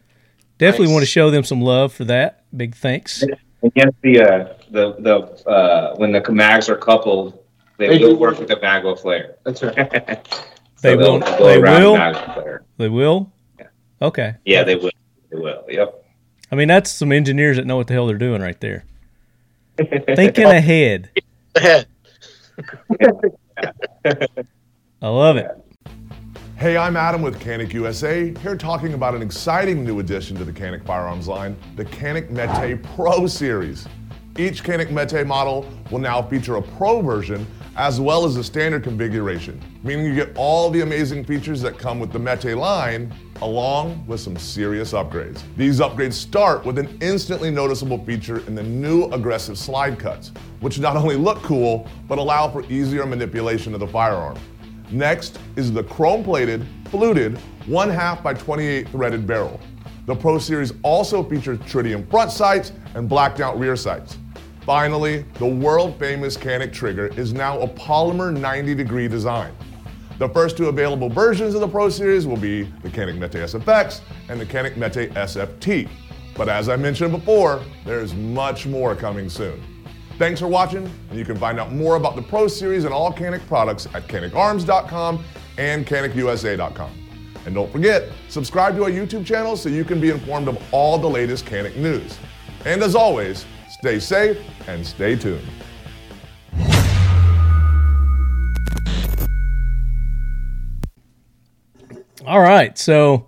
Definitely 0.59 0.87
Nice. 0.87 0.93
want 0.95 1.03
to 1.03 1.07
show 1.11 1.31
them 1.31 1.45
some 1.45 1.61
love 1.61 1.93
for 1.93 2.05
that. 2.05 2.45
Big 2.57 2.75
thanks. 2.75 3.23
Against 3.63 4.01
the 4.03 4.21
uh, 4.21 4.55
the 4.71 4.95
the 5.01 5.49
uh, 5.51 5.95
when 5.97 6.13
the 6.13 6.23
mags 6.31 6.69
are 6.69 6.77
coupled, 6.77 7.39
they, 7.79 7.89
They 7.89 7.99
will 7.99 8.11
do 8.13 8.17
work 8.17 8.33
work. 8.33 8.41
with 8.41 8.49
the 8.49 8.57
magwell 8.57 8.99
flare. 8.99 9.37
That's 9.45 9.63
right. 9.63 10.27
So 10.77 10.91
They 10.91 10.97
they'll 11.03 11.13
will- 11.15 11.21
go 11.21 11.47
they 11.47 11.57
around 11.59 11.81
the 11.81 11.87
will? 11.89 11.97
magwell 11.97 12.35
flare. 12.35 12.63
They 12.77 12.89
will? 12.91 13.33
Okay. 14.03 14.35
Yeah, 14.45 14.65
they 14.65 14.77
will. 14.77 14.91
They 15.31 15.39
will. 15.39 15.65
Yep. 15.69 16.05
I 16.53 16.57
mean, 16.57 16.69
that's 16.69 16.91
some 16.91 17.11
engineers 17.11 17.57
that 17.57 17.65
know 17.67 17.77
what 17.79 17.87
the 17.87 17.95
hell 17.95 18.07
they're 18.07 18.19
doing 18.19 18.43
right 18.43 18.61
there. 18.61 18.85
Thinking 19.79 20.45
ahead. 20.45 21.09
Ahead. 21.57 21.87
I 24.05 25.09
love 25.09 25.37
it. 25.39 25.51
Hey, 26.65 26.79
I'm 26.79 26.97
Adam 26.97 27.21
with 27.21 27.39
Canik 27.41 27.75
USA, 27.75 28.33
here 28.39 28.57
talking 28.57 28.95
about 28.95 29.15
an 29.15 29.21
exciting 29.21 29.85
new 29.85 30.01
addition 30.01 30.35
to 30.39 30.47
the 30.47 30.51
Canik 30.51 30.83
firearms 30.87 31.29
line, 31.29 31.59
the 31.77 31.85
Canik 31.85 32.31
Mete 32.31 32.83
Pro 32.97 33.27
Series. 33.27 33.87
Each 34.39 34.65
Canik 34.65 34.91
Mete 34.91 35.27
model 35.27 35.71
will 35.91 35.99
now 35.99 36.23
feature 36.23 36.57
a 36.57 36.63
Pro 36.63 37.03
version 37.03 37.47
as 37.77 38.01
well 38.01 38.25
as 38.25 38.37
a 38.37 38.43
standard 38.43 38.83
configuration, 38.83 39.61
meaning 39.83 40.07
you 40.07 40.15
get 40.15 40.35
all 40.39 40.71
the 40.71 40.81
amazing 40.81 41.23
features 41.23 41.61
that 41.61 41.77
come 41.77 42.01
with 42.01 42.13
the 42.13 42.19
Mete 42.19 42.57
line, 42.57 43.13
along 43.43 44.03
with 44.07 44.21
some 44.21 44.39
serious 44.39 44.95
upgrades. 44.95 45.43
These 45.59 45.81
upgrades 45.81 46.15
start 46.15 46.65
with 46.65 46.79
an 46.79 46.97
instantly 47.03 47.51
noticeable 47.51 48.03
feature 48.07 48.39
in 48.47 48.55
the 48.55 48.63
new 48.63 49.05
aggressive 49.11 49.59
slide 49.59 49.99
cuts, 49.99 50.33
which 50.61 50.79
not 50.79 50.97
only 50.97 51.17
look 51.17 51.43
cool, 51.43 51.87
but 52.09 52.17
allow 52.17 52.49
for 52.49 52.65
easier 52.73 53.05
manipulation 53.05 53.75
of 53.75 53.81
the 53.81 53.89
firearm. 53.89 54.39
Next 54.91 55.39
is 55.57 55.73
the 55.73 55.83
chrome-plated, 55.83 56.67
fluted, 56.91 57.39
1 57.67 57.91
half 57.91 58.23
by 58.23 58.35
28 58.35 58.89
threaded 58.89 59.27
barrel. 59.27 59.61
The 60.07 60.15
Pro 60.15 60.39
Series 60.39 60.73
also 60.83 61.23
features 61.23 61.59
tritium 61.61 62.09
front 62.11 62.31
sights 62.31 62.73
and 62.95 63.09
blacked 63.09 63.41
out 63.41 63.59
rear 63.59 63.77
sights. 63.77 64.19
Finally, 64.61 65.25
the 65.35 65.47
world-famous 65.47 66.37
Canik 66.37 66.73
trigger 66.73 67.07
is 67.19 67.33
now 67.33 67.59
a 67.61 67.69
polymer 67.69 68.37
90-degree 68.37 69.09
design. 69.09 69.53
The 70.19 70.29
first 70.29 70.57
two 70.57 70.69
available 70.69 71.09
versions 71.09 71.55
of 71.55 71.61
the 71.61 71.69
Pro 71.69 71.89
Series 71.89 72.27
will 72.27 72.37
be 72.37 72.63
the 72.83 72.89
Canik 72.89 73.19
Mete 73.19 73.33
SFX 73.33 74.01
and 74.29 74.41
the 74.41 74.47
Canik 74.47 74.77
Mete 74.77 75.13
SFT. 75.15 75.89
But 76.37 76.49
as 76.49 76.69
I 76.69 76.77
mentioned 76.77 77.13
before, 77.13 77.63
there's 77.85 78.15
much 78.15 78.67
more 78.67 78.95
coming 78.95 79.29
soon. 79.29 79.63
Thanks 80.17 80.39
for 80.41 80.47
watching, 80.47 80.89
and 81.11 81.19
you 81.19 81.25
can 81.25 81.37
find 81.37 81.59
out 81.59 81.73
more 81.73 81.97
about 81.97 82.15
the 82.15 82.23
Pro 82.23 82.47
Series 82.47 82.85
and 82.85 82.95
all 82.95 83.13
Canik 83.13 83.45
products 83.49 83.87
at 83.95 84.07
canikarms.com 84.07 85.25
and 85.59 85.85
canikusa.com. 85.85 86.91
And 87.47 87.55
don't 87.55 87.71
forget, 87.73 88.11
subscribe 88.29 88.77
to 88.77 88.85
our 88.85 88.91
YouTube 88.91 89.27
channel 89.27 89.57
so 89.57 89.69
you 89.69 89.85
can 89.85 90.01
be 90.01 90.11
informed 90.11 90.47
of 90.47 90.63
all 90.73 90.99
the 90.99 91.11
latest 91.11 91.47
Canik 91.47 91.77
news. 91.77 92.17
And 92.65 92.83
as 92.83 92.95
always, 92.95 93.45
stay 93.71 93.99
safe 93.99 94.39
and 94.69 94.87
stay 94.87 95.17
tuned. 95.17 95.47
All 102.25 102.41
right. 102.41 102.79
So, 102.79 103.27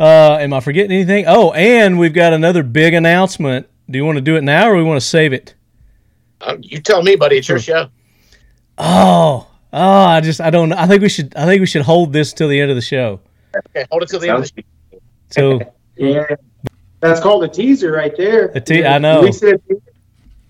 uh, 0.00 0.38
am 0.40 0.52
I 0.52 0.60
forgetting 0.60 0.92
anything? 0.92 1.26
Oh, 1.28 1.52
and 1.52 1.98
we've 1.98 2.14
got 2.14 2.32
another 2.32 2.62
big 2.62 2.94
announcement. 2.94 3.68
Do 3.88 3.98
you 3.98 4.04
want 4.04 4.16
to 4.16 4.22
do 4.22 4.36
it 4.36 4.42
now 4.42 4.70
or 4.70 4.76
we 4.76 4.82
want 4.82 5.00
to 5.00 5.06
save 5.06 5.32
it? 5.32 5.55
Um, 6.40 6.58
you 6.62 6.80
tell 6.80 7.02
me, 7.02 7.16
buddy. 7.16 7.38
It's 7.38 7.48
your 7.48 7.58
show. 7.58 7.88
Oh, 8.78 9.48
oh, 9.72 10.04
I 10.04 10.20
just, 10.20 10.40
I 10.40 10.50
don't. 10.50 10.72
I 10.72 10.86
think 10.86 11.02
we 11.02 11.08
should, 11.08 11.34
I 11.34 11.46
think 11.46 11.60
we 11.60 11.66
should 11.66 11.82
hold 11.82 12.12
this 12.12 12.32
till 12.32 12.48
the 12.48 12.60
end 12.60 12.70
of 12.70 12.76
the 12.76 12.82
show. 12.82 13.20
Okay, 13.56 13.86
hold 13.90 14.02
it 14.02 14.08
till 14.08 14.20
the 14.20 14.28
end 14.28 14.44
of 14.44 14.52
the 14.54 14.62
show. 14.62 15.00
So 15.30 15.60
Yeah. 15.96 16.26
That's 17.00 17.20
called 17.20 17.44
a 17.44 17.48
teaser 17.48 17.92
right 17.92 18.16
there. 18.16 18.46
A 18.54 18.60
te- 18.60 18.84
I 18.84 18.98
know. 18.98 19.22
We 19.22 19.32
said 19.32 19.60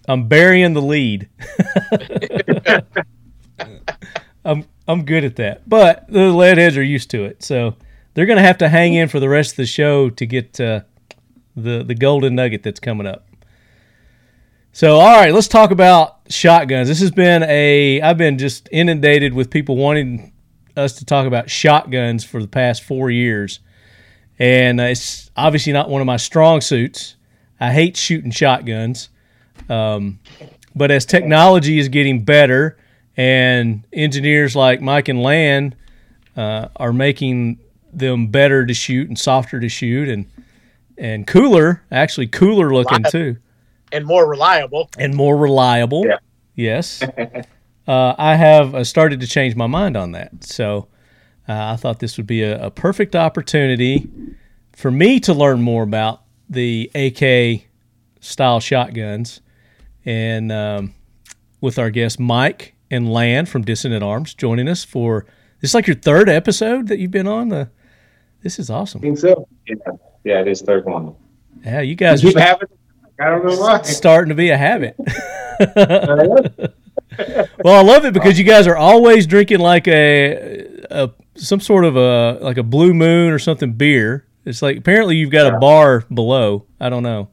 I'm 0.09 0.28
burying 0.28 0.75
the 0.75 0.83
lead. 0.83 1.28
I'm 4.45 4.64
I'm 4.87 5.05
good 5.05 5.25
at 5.25 5.37
that, 5.37 5.69
but 5.69 6.07
the 6.09 6.21
leadheads 6.21 6.76
are 6.76 6.83
used 6.83 7.11
to 7.11 7.25
it, 7.25 7.43
so 7.43 7.75
they're 8.14 8.26
gonna 8.26 8.43
have 8.43 8.59
to 8.59 8.69
hang 8.69 8.95
in 8.95 9.09
for 9.09 9.19
the 9.19 9.28
rest 9.28 9.52
of 9.52 9.57
the 9.57 9.66
show 9.66 10.09
to 10.11 10.26
get 10.26 10.61
uh, 10.61 10.83
the 11.57 11.83
the 11.83 11.95
golden 11.97 12.37
nugget 12.37 12.62
that's 12.62 12.78
coming 12.78 13.07
up. 13.09 13.26
So, 14.76 14.97
all 14.97 15.16
right, 15.16 15.33
let's 15.33 15.49
talk 15.49 15.71
about 15.71 16.18
shotguns. 16.28 16.87
This 16.87 17.00
has 17.00 17.11
been 17.11 17.42
a 17.45 17.99
I've 18.02 18.18
been 18.18 18.37
just 18.37 18.68
inundated 18.71 19.33
with 19.33 19.49
people 19.49 19.75
wanting 19.75 20.35
us 20.76 20.92
to 20.97 21.06
talk 21.06 21.26
about 21.26 21.49
shotguns 21.49 22.25
for 22.25 22.42
the 22.42 22.47
past 22.47 22.83
four 22.83 23.11
years, 23.11 23.61
and 24.38 24.78
uh, 24.78 24.83
it's 24.83 25.30
obviously 25.35 25.73
not 25.73 25.88
one 25.88 26.02
of 26.02 26.06
my 26.06 26.18
strong 26.18 26.61
suits. 26.61 27.16
I 27.59 27.73
hate 27.73 27.97
shooting 27.97 28.30
shotguns. 28.30 29.09
Um, 29.71 30.18
but 30.75 30.90
as 30.90 31.06
technology 31.06 31.78
is 31.78 31.88
getting 31.88 32.23
better 32.23 32.76
and 33.16 33.83
engineers 33.95 34.54
like 34.54 34.83
Mike 34.83 35.09
and 35.09 35.23
Lan 35.23 35.75
uh, 36.37 36.68
are 36.76 36.92
making 36.92 37.61
them 37.95 38.26
better 38.26 38.66
to 38.66 38.75
shoot 38.75 39.09
and 39.09 39.18
softer 39.18 39.59
to 39.59 39.71
shoot 39.71 40.11
and 40.11 40.26
and 40.99 41.26
cooler, 41.26 41.83
actually 41.90 42.26
cooler 42.26 42.75
looking 42.75 43.04
too, 43.11 43.38
And 43.93 44.05
more 44.05 44.28
reliable. 44.28 44.90
and 44.99 45.14
more 45.14 45.37
reliable. 45.37 46.05
Yeah. 46.07 46.19
Yes. 46.55 47.02
uh, 47.88 48.14
I 48.19 48.35
have 48.35 48.75
uh, 48.75 48.85
started 48.85 49.21
to 49.21 49.26
change 49.26 49.55
my 49.55 49.66
mind 49.66 49.97
on 49.97 50.12
that. 50.12 50.45
So 50.45 50.88
uh, 51.49 51.73
I 51.73 51.76
thought 51.76 52.00
this 52.00 52.16
would 52.16 52.26
be 52.26 52.43
a, 52.43 52.66
a 52.66 52.71
perfect 52.71 53.14
opportunity 53.14 54.09
for 54.75 54.90
me 54.90 55.21
to 55.21 55.33
learn 55.33 55.62
more 55.62 55.83
about 55.83 56.23
the 56.49 56.90
AK 56.95 57.69
style 58.21 58.61
shotguns. 58.61 59.40
And 60.05 60.50
um, 60.52 60.95
with 61.61 61.78
our 61.78 61.90
guest 61.90 62.19
Mike 62.21 62.75
and 62.90 63.12
Lan 63.12 63.47
from 63.47 63.62
Dissident 63.62 64.02
Arms 64.02 64.35
joining 64.35 64.69
us 64.69 64.85
for 64.85 65.26
this 65.61 65.71
is 65.71 65.75
like 65.75 65.87
your 65.87 65.97
third 65.97 66.28
episode 66.28 66.88
that 66.88 66.99
you've 66.99 67.11
been 67.11 67.26
on. 67.26 67.49
The 67.49 67.71
this 68.43 68.59
is 68.59 68.71
awesome. 68.71 69.00
think 69.00 69.19
so. 69.19 69.49
Yeah, 69.66 69.75
yeah, 70.25 70.40
it 70.40 70.49
is 70.49 70.62
third 70.62 70.85
one. 70.85 71.14
Yeah, 71.64 71.81
you 71.81 71.95
guys 71.95 72.21
Keep 72.21 72.37
are 72.37 72.40
having. 72.40 72.69
I 73.20 73.30
don't 73.30 73.44
know 73.46 73.56
why. 73.56 73.82
starting 73.82 74.28
to 74.30 74.35
be 74.35 74.50
a 74.50 74.56
habit. 74.56 74.96
Well, 77.64 77.75
I 77.75 77.82
love 77.82 78.04
it 78.04 78.12
because 78.12 78.38
you 78.38 78.44
guys 78.44 78.66
are 78.66 78.76
always 78.76 79.26
drinking 79.26 79.61
like 79.61 79.88
a, 79.88 80.66
a 80.90 81.11
some 81.35 81.61
sort 81.61 81.87
of 81.87 81.96
a 81.96 82.38
like 82.42 82.58
a 82.58 82.62
blue 82.62 82.92
moon 82.92 83.32
or 83.32 83.38
something 83.38 83.73
beer. 83.73 84.26
It's 84.44 84.61
like 84.61 84.76
apparently 84.76 85.16
you've 85.16 85.30
got 85.30 85.54
a 85.54 85.58
bar 85.58 86.04
below. 86.12 86.66
I 86.78 86.90
don't 86.90 87.02
know. 87.02 87.28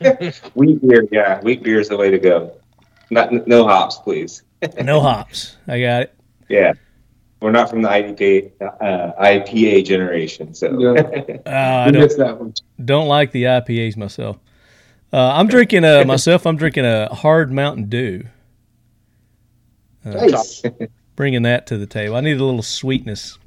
Wheat 0.54 0.80
beer, 0.88 1.06
yeah, 1.12 1.40
wheat 1.42 1.62
beer 1.62 1.80
is 1.80 1.88
the 1.88 1.96
way 1.98 2.10
to 2.10 2.18
go. 2.18 2.52
Not 3.10 3.46
no 3.46 3.66
hops, 3.66 3.98
please. 3.98 4.42
No 4.82 5.00
hops. 5.00 5.56
I 5.68 5.80
got 5.80 6.02
it. 6.02 6.14
Yeah, 6.48 6.72
we're 7.40 7.50
not 7.50 7.68
from 7.68 7.82
the 7.82 7.88
IPA 7.88 8.52
uh, 8.62 9.12
IPA 9.22 9.84
generation, 9.84 10.54
so 10.54 10.68
No. 10.68 10.96
Uh, 10.96 11.50
I 11.50 11.84
I 11.88 11.90
don't 11.90 12.16
that 12.16 12.38
one. 12.38 12.54
don't 12.82 13.08
like 13.08 13.32
the 13.32 13.42
IPAs 13.44 13.96
myself. 13.98 14.38
Uh, 15.12 15.32
I'm 15.34 15.46
drinking 15.46 15.84
a 15.84 16.04
myself. 16.04 16.46
I'm 16.46 16.56
drinking 16.56 16.86
a 16.86 17.14
hard 17.14 17.52
Mountain 17.52 17.88
Dew. 17.88 18.24
Nice. 20.04 20.62
Bringing 21.16 21.42
that 21.42 21.66
to 21.66 21.76
the 21.76 21.86
table. 21.86 22.16
I 22.16 22.20
need 22.20 22.40
a 22.40 22.44
little 22.44 22.62
sweetness 22.62 23.38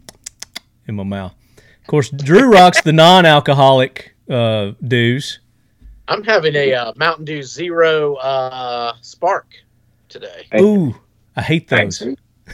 in 0.87 0.95
my 0.95 1.03
mouth. 1.03 1.33
Of 1.57 1.87
course, 1.87 2.09
Drew 2.09 2.51
rocks 2.51 2.81
the 2.81 2.93
non-alcoholic 2.93 4.15
uh, 4.29 4.71
dews. 4.87 5.39
I'm 6.07 6.23
having 6.23 6.55
a 6.55 6.73
uh, 6.73 6.93
Mountain 6.95 7.25
Dew 7.25 7.41
Zero 7.41 8.15
uh, 8.15 8.93
Spark 9.01 9.47
today. 10.07 10.47
Ooh, 10.59 10.95
I 11.35 11.41
hate 11.41 11.67
those. 11.67 12.07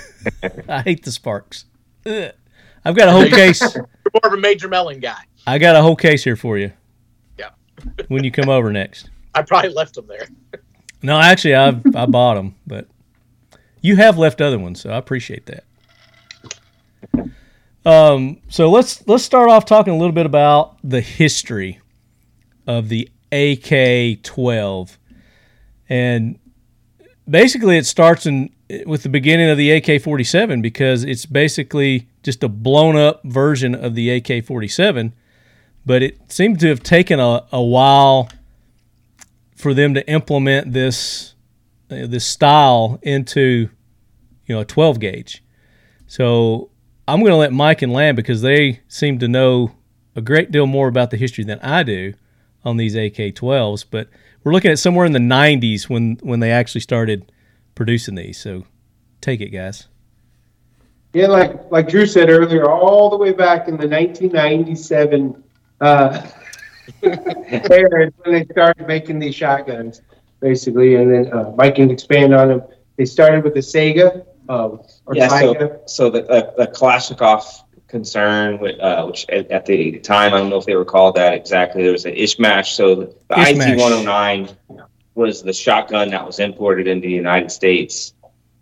I 0.69 0.81
hate 0.81 1.03
the 1.03 1.11
sparks. 1.11 1.65
Ugh. 2.05 2.31
I've 2.83 2.95
got 2.95 3.09
a 3.09 3.11
whole 3.11 3.27
case. 3.27 3.61
You're 3.75 3.87
more 4.13 4.21
of 4.23 4.33
a 4.33 4.37
Major 4.37 4.67
Melon 4.67 4.99
guy. 4.99 5.21
I 5.45 5.57
got 5.57 5.75
a 5.75 5.81
whole 5.81 5.95
case 5.95 6.23
here 6.23 6.35
for 6.35 6.57
you. 6.57 6.71
When 8.07 8.23
you 8.23 8.31
come 8.31 8.49
over 8.49 8.71
next. 8.71 9.09
I 9.33 9.41
probably 9.41 9.69
left 9.69 9.95
them 9.95 10.07
there. 10.07 10.27
No, 11.01 11.19
actually, 11.19 11.55
I 11.55 11.69
I 11.95 12.05
bought 12.05 12.35
them, 12.35 12.55
but 12.67 12.87
you 13.81 13.95
have 13.95 14.17
left 14.17 14.41
other 14.41 14.59
ones, 14.59 14.81
so 14.81 14.91
I 14.91 14.97
appreciate 14.97 15.47
that. 15.47 15.63
Um, 17.85 18.37
so 18.47 18.69
let's 18.69 19.05
let's 19.07 19.23
start 19.23 19.49
off 19.49 19.65
talking 19.65 19.93
a 19.93 19.97
little 19.97 20.13
bit 20.13 20.25
about 20.25 20.77
the 20.83 21.01
history 21.01 21.79
of 22.67 22.89
the 22.89 23.09
AK-12, 23.31 24.97
and 25.89 26.37
basically 27.27 27.77
it 27.77 27.85
starts 27.85 28.25
in 28.25 28.51
with 28.85 29.03
the 29.03 29.09
beginning 29.09 29.49
of 29.49 29.57
the 29.57 29.71
AK-47 29.71 30.61
because 30.61 31.03
it's 31.03 31.25
basically 31.25 32.07
just 32.23 32.43
a 32.43 32.47
blown 32.47 32.95
up 32.95 33.21
version 33.23 33.73
of 33.73 33.95
the 33.95 34.09
AK-47, 34.11 35.11
but 35.85 36.03
it 36.03 36.31
seemed 36.31 36.59
to 36.59 36.67
have 36.69 36.83
taken 36.83 37.19
a, 37.19 37.45
a 37.51 37.61
while 37.61 38.29
for 39.55 39.73
them 39.73 39.93
to 39.93 40.07
implement 40.07 40.73
this 40.73 41.35
uh, 41.89 42.07
this 42.07 42.25
style 42.25 42.99
into 43.01 43.69
you 44.45 44.55
know 44.55 44.61
a 44.61 44.65
12 44.65 44.99
gauge. 44.99 45.43
So 46.07 46.69
I'm 47.07 47.19
going 47.19 47.31
to 47.31 47.37
let 47.37 47.53
Mike 47.53 47.81
and 47.81 47.93
Lan 47.93 48.15
because 48.15 48.41
they 48.41 48.81
seem 48.87 49.19
to 49.19 49.27
know 49.27 49.71
a 50.15 50.21
great 50.21 50.51
deal 50.51 50.67
more 50.67 50.87
about 50.87 51.11
the 51.11 51.17
history 51.17 51.43
than 51.43 51.59
I 51.59 51.83
do 51.83 52.13
on 52.63 52.77
these 52.77 52.95
AK-12s. 52.95 53.85
But 53.89 54.09
we're 54.43 54.51
looking 54.51 54.71
at 54.71 54.79
somewhere 54.79 55.05
in 55.05 55.13
the 55.13 55.19
90s 55.19 55.89
when 55.89 56.17
when 56.21 56.39
they 56.39 56.51
actually 56.51 56.81
started 56.81 57.31
producing 57.75 58.15
these. 58.15 58.39
So 58.39 58.65
take 59.21 59.41
it, 59.41 59.49
guys. 59.49 59.87
Yeah, 61.13 61.27
like 61.27 61.71
like 61.71 61.89
Drew 61.89 62.05
said 62.05 62.29
earlier, 62.29 62.69
all 62.69 63.09
the 63.09 63.17
way 63.17 63.31
back 63.31 63.67
in 63.67 63.77
the 63.77 63.87
1997 63.87 65.43
uh, 65.81 66.25
era 67.03 68.11
when 68.23 68.33
they 68.33 68.45
started 68.51 68.87
making 68.87 69.19
these 69.19 69.35
shotguns, 69.35 70.01
basically, 70.39 70.95
and 70.95 71.11
then 71.11 71.33
uh, 71.33 71.51
Mike 71.57 71.75
can 71.75 71.89
expand 71.89 72.33
on 72.33 72.47
them. 72.47 72.61
They 72.97 73.05
started 73.05 73.43
with 73.43 73.53
the 73.53 73.59
Saiga, 73.59 74.25
um, 74.47 74.81
or 75.05 75.15
Yeah, 75.15 75.27
Saiga. 75.27 75.79
so, 75.89 76.09
so 76.09 76.09
the, 76.09 76.21
the, 76.21 76.53
the 76.57 76.67
Kalashnikov 76.67 77.43
concern, 77.87 78.59
with, 78.59 78.79
uh, 78.79 79.05
which 79.05 79.27
at, 79.29 79.49
at 79.51 79.65
the 79.65 79.99
time, 79.99 80.33
I 80.33 80.37
don't 80.37 80.49
know 80.49 80.57
if 80.57 80.65
they 80.65 80.75
were 80.75 80.85
called 80.85 81.15
that 81.15 81.33
exactly, 81.33 81.83
there 81.83 81.91
was 81.91 82.05
an 82.05 82.13
Izhmash. 82.13 82.67
So 82.67 82.95
the, 82.95 83.15
the 83.29 83.35
Izhmash. 83.35 83.75
IZ-109 83.75 84.55
was 85.15 85.43
the 85.43 85.53
shotgun 85.53 86.09
that 86.11 86.25
was 86.25 86.39
imported 86.39 86.87
into 86.87 87.07
the 87.07 87.13
United 87.13 87.51
States 87.51 88.13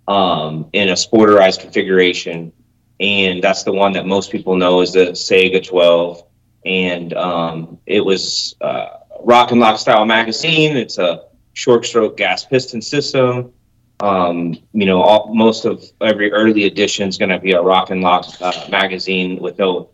um, 0.07 0.67
in 0.73 0.89
a 0.89 0.93
sporterized 0.93 1.61
configuration. 1.61 2.51
And 2.99 3.41
that's 3.41 3.63
the 3.63 3.71
one 3.71 3.93
that 3.93 4.05
most 4.05 4.31
people 4.31 4.55
know 4.55 4.81
as 4.81 4.93
the 4.93 5.11
Saiga 5.11 5.65
12. 5.65 6.23
And 6.65 7.13
um, 7.13 7.79
it 7.85 8.01
was 8.01 8.55
uh, 8.61 8.87
rock 9.21 9.51
and 9.51 9.59
lock 9.59 9.79
style 9.79 10.05
magazine. 10.05 10.75
It's 10.77 10.97
a 10.97 11.25
short 11.53 11.85
stroke 11.85 12.17
gas 12.17 12.45
piston 12.45 12.81
system. 12.81 13.53
Um, 14.01 14.55
you 14.71 14.85
know, 14.85 15.01
all, 15.01 15.33
most 15.33 15.65
of 15.65 15.83
every 16.01 16.31
early 16.31 16.65
edition 16.65 17.09
is 17.09 17.17
going 17.17 17.29
to 17.29 17.39
be 17.39 17.51
a 17.51 17.61
rock 17.61 17.89
and 17.89 18.01
lock 18.01 18.25
uh, 18.39 18.67
magazine 18.69 19.39
with 19.41 19.57
no 19.59 19.89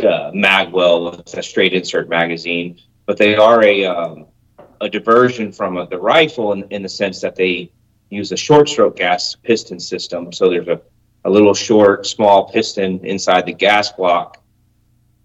uh, 0.00 0.30
magwell 0.32 1.16
with 1.16 1.34
a 1.34 1.42
straight 1.42 1.74
insert 1.74 2.08
magazine, 2.08 2.78
but 3.04 3.18
they 3.18 3.36
are 3.36 3.62
a 3.64 3.84
um, 3.84 4.26
a 4.80 4.88
diversion 4.88 5.52
from 5.52 5.74
the 5.90 5.98
rifle 5.98 6.52
in, 6.52 6.64
in 6.70 6.82
the 6.82 6.88
sense 6.88 7.20
that 7.20 7.34
they 7.34 7.70
use 8.10 8.32
a 8.32 8.36
short 8.36 8.68
stroke 8.68 8.96
gas 8.96 9.34
piston 9.34 9.80
system. 9.80 10.32
So 10.32 10.48
there's 10.48 10.68
a, 10.68 10.80
a 11.24 11.30
little 11.30 11.54
short, 11.54 12.06
small 12.06 12.50
piston 12.50 13.04
inside 13.04 13.46
the 13.46 13.52
gas 13.52 13.92
block 13.92 14.42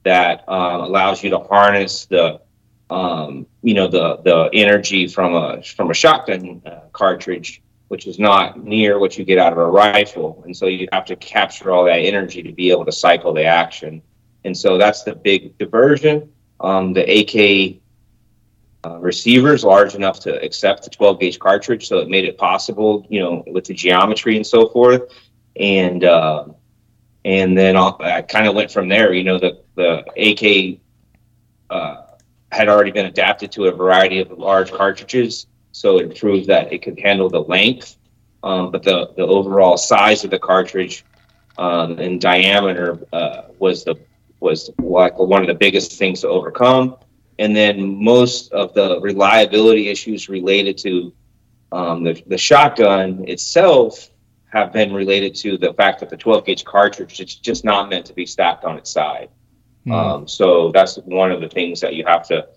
that 0.03 0.43
uh, 0.47 0.79
allows 0.81 1.23
you 1.23 1.29
to 1.31 1.39
harness 1.39 2.05
the 2.05 2.41
um, 2.89 3.47
you 3.61 3.73
know 3.73 3.87
the 3.87 4.17
the 4.17 4.49
energy 4.53 5.07
from 5.07 5.33
a 5.35 5.63
from 5.63 5.89
a 5.89 5.93
shotgun 5.93 6.61
uh, 6.65 6.81
cartridge 6.91 7.63
which 7.93 8.07
is 8.07 8.17
not 8.17 8.63
near 8.63 8.97
what 8.97 9.19
you 9.19 9.23
get 9.23 9.37
out 9.37 9.51
of 9.51 9.59
a 9.59 9.65
rifle. 9.69 10.41
And 10.45 10.57
so 10.57 10.65
you 10.65 10.87
have 10.91 11.05
to 11.05 11.15
capture 11.15 11.69
all 11.69 11.85
that 11.85 11.99
energy 11.99 12.41
to 12.41 12.51
be 12.51 12.71
able 12.71 12.85
to 12.85 12.91
cycle 12.91 13.35
the 13.35 13.43
action. 13.43 14.01
And 14.45 14.57
so 14.57 14.79
that's 14.79 15.03
the 15.03 15.13
big 15.13 15.55
diversion. 15.59 16.31
Um, 16.59 16.93
the 16.93 17.03
AK 17.03 17.81
uh, 18.83 18.97
receiver 18.97 19.53
is 19.53 19.63
large 19.63 19.93
enough 19.93 20.19
to 20.21 20.43
accept 20.43 20.85
the 20.85 20.89
12 20.89 21.19
gauge 21.19 21.37
cartridge, 21.37 21.87
so 21.87 21.99
it 21.99 22.09
made 22.09 22.25
it 22.25 22.35
possible, 22.35 23.05
you 23.11 23.19
know, 23.19 23.43
with 23.45 23.65
the 23.65 23.75
geometry 23.75 24.37
and 24.37 24.47
so 24.47 24.69
forth. 24.69 25.03
And 25.55 26.03
uh, 26.03 26.45
and 27.25 27.57
then 27.57 27.75
I 27.77 28.21
kind 28.21 28.47
of 28.47 28.55
went 28.55 28.71
from 28.71 28.89
there. 28.89 29.13
You 29.13 29.23
know, 29.23 29.39
the 29.39 29.61
the 29.75 30.03
AK 30.17 30.79
uh, 31.69 32.03
had 32.51 32.69
already 32.69 32.91
been 32.91 33.05
adapted 33.05 33.51
to 33.53 33.65
a 33.65 33.71
variety 33.71 34.19
of 34.19 34.31
large 34.31 34.71
cartridges, 34.71 35.47
so 35.71 35.99
it 35.99 36.19
proved 36.19 36.47
that 36.47 36.71
it 36.73 36.81
could 36.81 36.99
handle 36.99 37.29
the 37.29 37.41
length, 37.41 37.97
um, 38.43 38.71
but 38.71 38.83
the 38.83 39.11
the 39.15 39.25
overall 39.25 39.77
size 39.77 40.23
of 40.23 40.31
the 40.31 40.39
cartridge 40.39 41.05
um, 41.57 41.99
and 41.99 42.19
diameter 42.19 43.05
uh, 43.13 43.43
was 43.59 43.83
the 43.83 43.95
was 44.39 44.69
like 44.77 45.17
one 45.17 45.41
of 45.41 45.47
the 45.47 45.53
biggest 45.53 45.93
things 45.93 46.21
to 46.21 46.27
overcome. 46.27 46.97
And 47.39 47.55
then 47.55 48.03
most 48.03 48.51
of 48.51 48.73
the 48.73 48.99
reliability 49.01 49.87
issues 49.87 50.29
related 50.29 50.77
to 50.79 51.13
um, 51.71 52.03
the, 52.03 52.21
the 52.27 52.37
shotgun 52.37 53.25
itself 53.27 54.09
have 54.53 54.71
been 54.71 54.93
related 54.93 55.33
to 55.33 55.57
the 55.57 55.73
fact 55.73 55.99
that 55.99 56.09
the 56.09 56.17
12 56.17 56.45
gauge 56.45 56.63
cartridge 56.63 57.19
is 57.19 57.35
just 57.35 57.65
not 57.65 57.89
meant 57.89 58.05
to 58.05 58.13
be 58.13 58.25
stacked 58.25 58.63
on 58.63 58.77
its 58.77 58.91
side. 58.91 59.29
Um, 59.91 60.27
so 60.27 60.71
that's 60.71 60.95
one 60.97 61.31
of 61.31 61.41
the 61.41 61.49
things 61.49 61.81
that 61.81 61.95
you 61.95 62.05
have 62.05 62.25
to. 62.27 62.47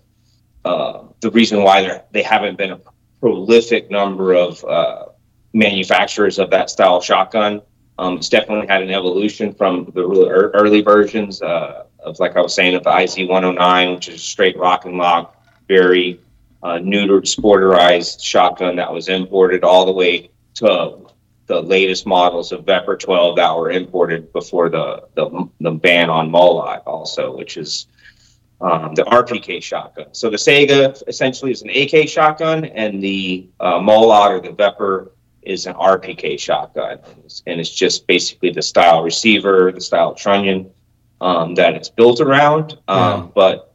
Uh, 0.63 1.03
the 1.19 1.31
reason 1.31 1.63
why 1.63 1.81
they 1.81 2.01
they 2.11 2.21
haven't 2.21 2.57
been 2.57 2.71
a 2.71 2.79
prolific 3.19 3.89
number 3.89 4.33
of 4.33 4.63
uh, 4.63 5.05
manufacturers 5.53 6.39
of 6.39 6.51
that 6.51 6.69
style 6.69 7.01
shotgun. 7.01 7.61
Um, 7.99 8.17
it's 8.17 8.29
definitely 8.29 8.67
had 8.67 8.83
an 8.83 8.91
evolution 8.91 9.53
from 9.53 9.91
the 9.95 10.07
really 10.07 10.27
ear- 10.27 10.51
early 10.53 10.81
versions 10.81 11.41
uh, 11.41 11.85
of, 11.99 12.19
like 12.19 12.37
I 12.37 12.41
was 12.41 12.53
saying, 12.53 12.75
of 12.75 12.83
the 12.83 12.91
IZ-109, 12.91 13.95
which 13.95 14.07
is 14.07 14.15
a 14.15 14.19
straight 14.19 14.57
rock 14.57 14.85
and 14.85 14.97
lock, 14.97 15.35
very 15.67 16.19
uh, 16.61 16.75
neutered, 16.75 17.23
sporterized 17.23 18.23
shotgun 18.23 18.75
that 18.75 18.93
was 18.93 19.09
imported 19.09 19.63
all 19.63 19.85
the 19.85 19.91
way 19.91 20.29
to 20.55 21.06
the 21.47 21.61
latest 21.61 22.05
models 22.05 22.51
of 22.51 22.65
Vepr 22.65 22.99
12 22.99 23.37
that 23.37 23.55
were 23.55 23.71
imported 23.71 24.31
before 24.33 24.69
the 24.69 25.03
the, 25.15 25.49
the 25.61 25.71
ban 25.71 26.09
on 26.09 26.29
Molot, 26.29 26.83
also, 26.85 27.35
which 27.35 27.57
is 27.57 27.87
um, 28.59 28.93
the 28.95 29.03
RPK 29.03 29.61
shotgun. 29.61 30.13
So 30.13 30.29
the 30.29 30.37
Saiga 30.37 31.01
essentially 31.07 31.51
is 31.51 31.61
an 31.61 31.69
AK 31.69 32.07
shotgun, 32.09 32.65
and 32.65 33.01
the 33.01 33.47
uh, 33.59 33.79
Molot 33.79 34.29
or 34.29 34.41
the 34.41 34.49
Vepr 34.49 35.11
is 35.41 35.65
an 35.65 35.75
RPK 35.75 36.37
shotgun, 36.37 36.99
and 37.45 37.59
it's, 37.59 37.69
just 37.69 38.05
basically 38.05 38.51
the 38.51 38.61
style 38.61 39.01
receiver, 39.01 39.71
the 39.71 39.79
style 39.79 40.13
trunnion 40.13 40.69
um, 41.21 41.55
that 41.55 41.73
it's 41.75 41.89
built 41.89 42.19
around. 42.19 42.77
Um, 42.87 42.97
Yeah. 42.97 43.27
But 43.33 43.73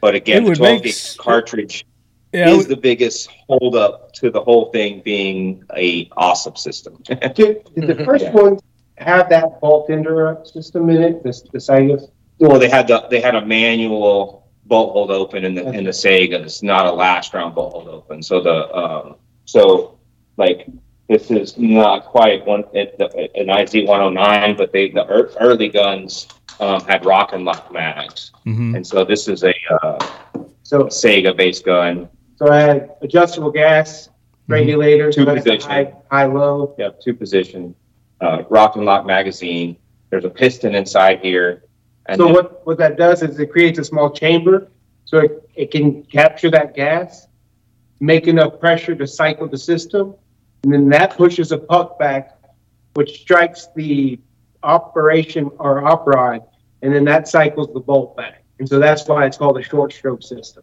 but 0.00 0.14
again, 0.14 0.46
It 0.46 0.48
the 0.50 0.54
12 0.56 0.82
make 0.82 0.96
cartridge 1.18 1.84
Yeah, 2.32 2.50
is 2.50 2.66
the 2.68 2.76
biggest 2.76 3.28
holdup 3.48 4.12
to 4.14 4.30
the 4.30 4.40
whole 4.40 4.70
thing 4.70 5.02
being 5.04 5.64
a 5.76 6.08
awesome 6.16 6.54
system. 6.56 7.02
Did, 7.34 7.34
did 7.74 7.86
the 7.88 8.04
first 8.04 8.24
Yeah. 8.24 8.32
one 8.32 8.58
have 8.98 9.28
that 9.30 9.60
bolt 9.60 9.90
interrupt 9.90 10.46
system 10.48 10.90
in 10.90 11.02
it? 11.02 11.22
The, 11.24 11.32
the 11.52 11.58
Saiga? 11.58 12.08
Well, 12.38 12.58
they 12.60 12.68
had 12.68 12.86
the 12.86 13.06
they 13.10 13.20
had 13.20 13.34
a 13.34 13.44
manual 13.44 14.46
bolt 14.66 14.92
hold 14.92 15.10
open 15.10 15.44
in 15.44 15.54
the 15.56 15.68
in 15.72 15.84
the 15.84 15.90
Saiga. 15.90 16.34
It's 16.42 16.62
not 16.62 16.86
a 16.86 16.92
last 16.92 17.34
round 17.34 17.54
bolt 17.56 17.72
hold 17.72 17.88
open. 17.88 18.22
So 18.22 18.40
the 18.40 18.72
um 18.76 19.16
so 19.46 19.98
like 20.36 20.66
this 21.08 21.30
is 21.32 21.58
not 21.58 22.04
quite 22.04 22.46
one 22.46 22.62
it, 22.72 22.96
the, 22.96 23.08
an 23.34 23.50
IZ 23.50 23.86
one 23.88 24.00
hundred 24.00 24.14
nine, 24.20 24.56
but 24.56 24.70
they 24.72 24.90
the 24.90 25.04
ear- 25.12 25.30
early 25.40 25.68
guns 25.68 26.28
um, 26.60 26.80
had 26.84 27.04
rock 27.04 27.32
and 27.32 27.44
lock 27.44 27.72
mags, 27.72 28.30
Mhm. 28.46 28.76
and 28.76 28.86
so 28.86 29.04
this 29.04 29.26
is 29.28 29.42
a 29.42 29.54
uh, 29.82 29.98
So, 30.62 30.84
Saiga 30.84 31.36
based 31.36 31.64
gun. 31.64 32.08
So 32.40 32.50
I 32.50 32.60
had 32.60 32.90
adjustable 33.02 33.50
gas 33.50 34.08
regulator, 34.48 35.12
Two 35.12 35.24
so 35.24 35.30
I 35.30 35.34
had 35.34 35.44
position. 35.44 35.70
high, 35.70 35.94
high, 36.10 36.24
low. 36.24 36.74
You 36.78 36.84
have 36.84 36.98
two 36.98 37.12
position, 37.12 37.74
uh, 38.22 38.44
rock 38.48 38.76
and 38.76 38.86
lock 38.86 39.04
magazine. 39.04 39.76
There's 40.08 40.24
a 40.24 40.30
piston 40.30 40.74
inside 40.74 41.20
here. 41.20 41.64
And 42.06 42.16
So 42.16 42.24
then- 42.24 42.34
what, 42.34 42.66
what 42.66 42.78
that 42.78 42.96
does 42.96 43.22
is 43.22 43.38
it 43.38 43.52
creates 43.52 43.78
a 43.78 43.84
small 43.84 44.08
chamber, 44.10 44.68
so 45.04 45.18
it, 45.18 45.50
it 45.54 45.70
can 45.70 46.02
capture 46.04 46.50
that 46.52 46.74
gas, 46.74 47.28
make 48.00 48.26
enough 48.26 48.58
pressure 48.58 48.94
to 48.94 49.06
cycle 49.06 49.46
the 49.46 49.58
system, 49.58 50.14
and 50.62 50.72
then 50.72 50.88
that 50.88 51.18
pushes 51.18 51.52
a 51.52 51.58
puck 51.58 51.98
back, 51.98 52.38
which 52.94 53.20
strikes 53.20 53.68
the 53.76 54.18
operation 54.62 55.50
or 55.58 55.86
op 55.86 56.06
rod, 56.06 56.40
and 56.80 56.94
then 56.94 57.04
that 57.04 57.28
cycles 57.28 57.68
the 57.74 57.80
bolt 57.80 58.16
back. 58.16 58.44
And 58.58 58.66
so 58.66 58.78
that's 58.78 59.06
why 59.06 59.26
it's 59.26 59.36
called 59.36 59.58
a 59.58 59.62
short 59.62 59.92
stroke 59.92 60.22
system. 60.22 60.62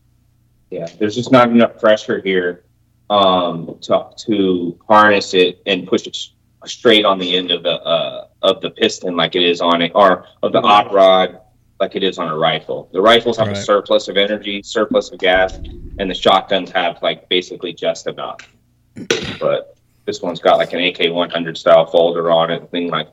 Yeah, 0.69 0.87
there's 0.99 1.15
just 1.15 1.31
not 1.31 1.49
enough 1.49 1.79
pressure 1.79 2.21
here 2.21 2.65
um, 3.09 3.77
to 3.81 4.09
to 4.25 4.79
harness 4.87 5.33
it 5.33 5.61
and 5.65 5.87
push 5.87 6.07
it 6.07 6.17
straight 6.65 7.05
on 7.05 7.19
the 7.19 7.37
end 7.37 7.51
of 7.51 7.63
the 7.63 7.81
uh, 7.81 8.27
of 8.41 8.61
the 8.61 8.71
piston 8.71 9.15
like 9.15 9.35
it 9.35 9.43
is 9.43 9.61
on 9.61 9.81
it, 9.81 9.91
or 9.95 10.25
of 10.43 10.51
the 10.51 10.59
op 10.59 10.91
rod 10.91 11.39
like 11.79 11.95
it 11.95 12.03
is 12.03 12.17
on 12.17 12.27
a 12.27 12.35
rifle. 12.37 12.89
The 12.91 13.01
rifles 13.01 13.37
have 13.37 13.47
Right. 13.47 13.57
a 13.57 13.61
surplus 13.61 14.07
of 14.07 14.17
energy, 14.17 14.61
surplus 14.63 15.11
of 15.11 15.19
gas, 15.19 15.57
and 15.99 16.09
the 16.09 16.15
shotguns 16.15 16.71
have 16.71 17.01
like 17.01 17.29
basically 17.29 17.73
just 17.73 18.07
enough. 18.07 18.39
But 19.39 19.77
this 20.05 20.21
one's 20.21 20.39
got 20.39 20.57
like 20.57 20.73
an 20.73 20.79
AK 20.79 21.13
100 21.13 21.57
style 21.57 21.85
folder 21.85 22.31
on 22.31 22.49
it, 22.49 22.69
thing 22.71 22.89
like 22.89 23.09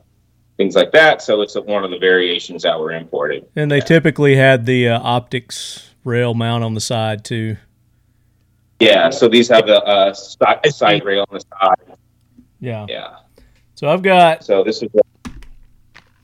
things 0.57 0.75
like 0.75 0.91
that. 0.93 1.21
So 1.21 1.41
it's 1.41 1.55
one 1.55 1.83
of 1.83 1.91
the 1.91 1.99
variations 1.99 2.63
that 2.63 2.79
were 2.79 2.91
imported. 2.91 3.45
And 3.55 3.69
they 3.69 3.81
typically 3.81 4.35
had 4.35 4.65
the 4.65 4.89
uh, 4.89 4.99
optics 4.99 5.94
rail 6.05 6.33
mount 6.33 6.63
on 6.63 6.73
the 6.73 6.79
side 6.79 7.25
too. 7.25 7.57
Yeah, 8.79 9.09
so 9.09 9.27
these 9.27 9.49
have 9.49 9.67
a, 9.67 9.83
uh, 9.83 10.13
side, 10.13 10.65
side 10.73 11.03
rail 11.03 11.25
on 11.29 11.37
the 11.37 11.43
side. 11.59 11.97
Yeah. 12.61 12.85
Yeah. 12.87 13.15
So 13.75 13.89
I've 13.89 14.01
got 14.01 14.43
So 14.45 14.63
this 14.63 14.81
is 14.81 14.89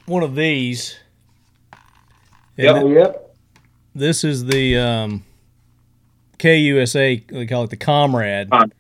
one 0.06 0.24
of 0.24 0.36
these. 0.36 0.98
And 2.58 2.66
Yep. 2.66 2.76
th- 2.76 2.86
Oh, 2.86 2.90
yep. 2.92 3.36
this 3.96 4.24
is 4.24 4.46
the 4.46 4.78
um, 4.78 5.24
KUSA. 6.40 7.28
They 7.28 7.46
call 7.46 7.64
it 7.64 7.70
the 7.70 7.78
Comrade. 7.78 8.50
Com- 8.50 8.72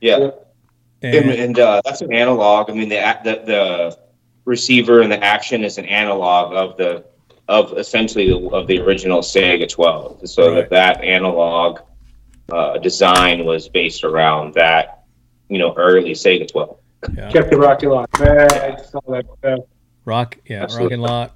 yeah. 0.00 0.30
And, 1.02 1.14
And, 1.14 1.30
and 1.30 1.58
uh, 1.58 1.82
that's 1.84 2.00
an 2.00 2.12
analog. 2.12 2.70
I 2.70 2.74
mean, 2.74 2.88
the, 2.88 2.96
the 3.24 3.42
the 3.46 3.98
receiver 4.44 5.02
and 5.02 5.10
the 5.12 5.22
action 5.22 5.62
is 5.64 5.76
an 5.78 5.84
analog 5.86 6.54
of 6.54 6.76
the 6.78 7.04
of 7.48 7.76
essentially 7.78 8.28
the, 8.28 8.38
of 8.50 8.66
the 8.66 8.78
original 8.80 9.20
Saiga 9.20 9.68
12. 9.68 10.28
So 10.28 10.48
Right. 10.48 10.68
that 10.68 10.70
that 10.70 11.04
analog 11.04 11.80
uh, 12.52 12.78
design 12.78 13.44
was 13.44 13.68
based 13.68 14.04
around 14.04 14.54
that, 14.54 15.04
you 15.48 15.58
know, 15.58 15.74
early 15.76 16.12
Saiga 16.12 16.46
12. 16.50 16.76
yeah, 17.16 17.30
Kept 17.30 17.50
the 17.50 17.56
rocket 17.58 17.88
lock. 17.90 18.08
Man, 18.20 18.52
I 18.52 18.76
saw 18.82 19.00
that 19.08 19.26
stuff. 19.38 19.60
rock, 20.04 20.36
yeah, 20.46 20.56
rock 20.58 20.64
Absolutely. 20.64 20.94
and 20.94 21.02
lock. 21.02 21.32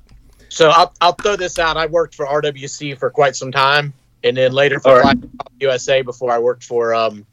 So 0.48 0.70
I'll, 0.70 0.92
I'll 1.00 1.12
throw 1.12 1.36
this 1.36 1.58
out. 1.60 1.76
I 1.76 1.86
worked 1.86 2.14
for 2.16 2.26
RWC 2.26 2.98
for 2.98 3.08
quite 3.10 3.36
some 3.36 3.52
time, 3.52 3.92
and 4.24 4.36
then 4.36 4.52
later 4.52 4.80
for 4.80 4.90
All 4.90 5.00
right. 5.00 5.18
Black 5.20 5.32
Ops 5.40 5.54
USA 5.60 6.02
before 6.02 6.32
I 6.32 6.38
worked 6.40 6.64
for 6.64 6.92
um, 6.92 7.24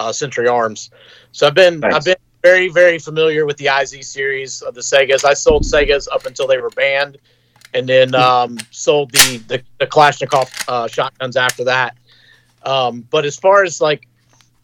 uh, 0.00 0.12
Century 0.12 0.48
Arms. 0.48 0.90
So 1.32 1.46
I've 1.46 1.54
been 1.54 1.80
Nice. 1.80 1.94
I've 1.94 2.04
been 2.04 2.16
very 2.42 2.68
very 2.68 2.98
familiar 2.98 3.46
with 3.46 3.56
the 3.56 3.68
IZ 3.68 4.04
series 4.06 4.60
of 4.60 4.74
the 4.74 4.80
Saigas. 4.82 5.24
I 5.24 5.32
sold 5.32 5.62
Saigas 5.62 6.08
up 6.12 6.26
until 6.26 6.46
they 6.46 6.58
were 6.58 6.70
banned, 6.70 7.16
and 7.74 7.88
then 7.88 8.14
um, 8.14 8.58
sold 8.70 9.10
the 9.12 9.38
the, 9.48 9.62
the 9.78 9.86
Kalashnikov 9.86 10.64
uh, 10.68 10.88
shotguns 10.88 11.36
after 11.36 11.64
that. 11.64 11.96
Um, 12.64 13.06
but 13.10 13.24
as 13.24 13.36
far 13.36 13.64
as 13.64 13.80
like 13.80 14.06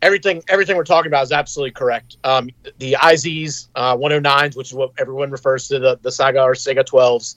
everything 0.03 0.43
everything 0.49 0.77
we're 0.77 0.85
talking 0.85 1.11
about 1.11 1.25
is 1.25 1.33
absolutely 1.33 1.73
correct. 1.73 2.17
Um, 2.25 2.51
the 2.79 2.97
IZs, 3.01 3.69
uh, 3.75 3.97
109s, 3.97 4.57
which 4.57 4.69
is 4.69 4.75
what 4.75 4.93
everyone 4.99 5.31
refers 5.31 5.69
to 5.69 5.79
the 5.79 5.99
the 6.03 6.11
Saiga 6.11 6.43
or 6.43 6.55
Saiga 6.55 6.85
12s, 6.85 7.37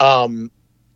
um, 0.00 0.50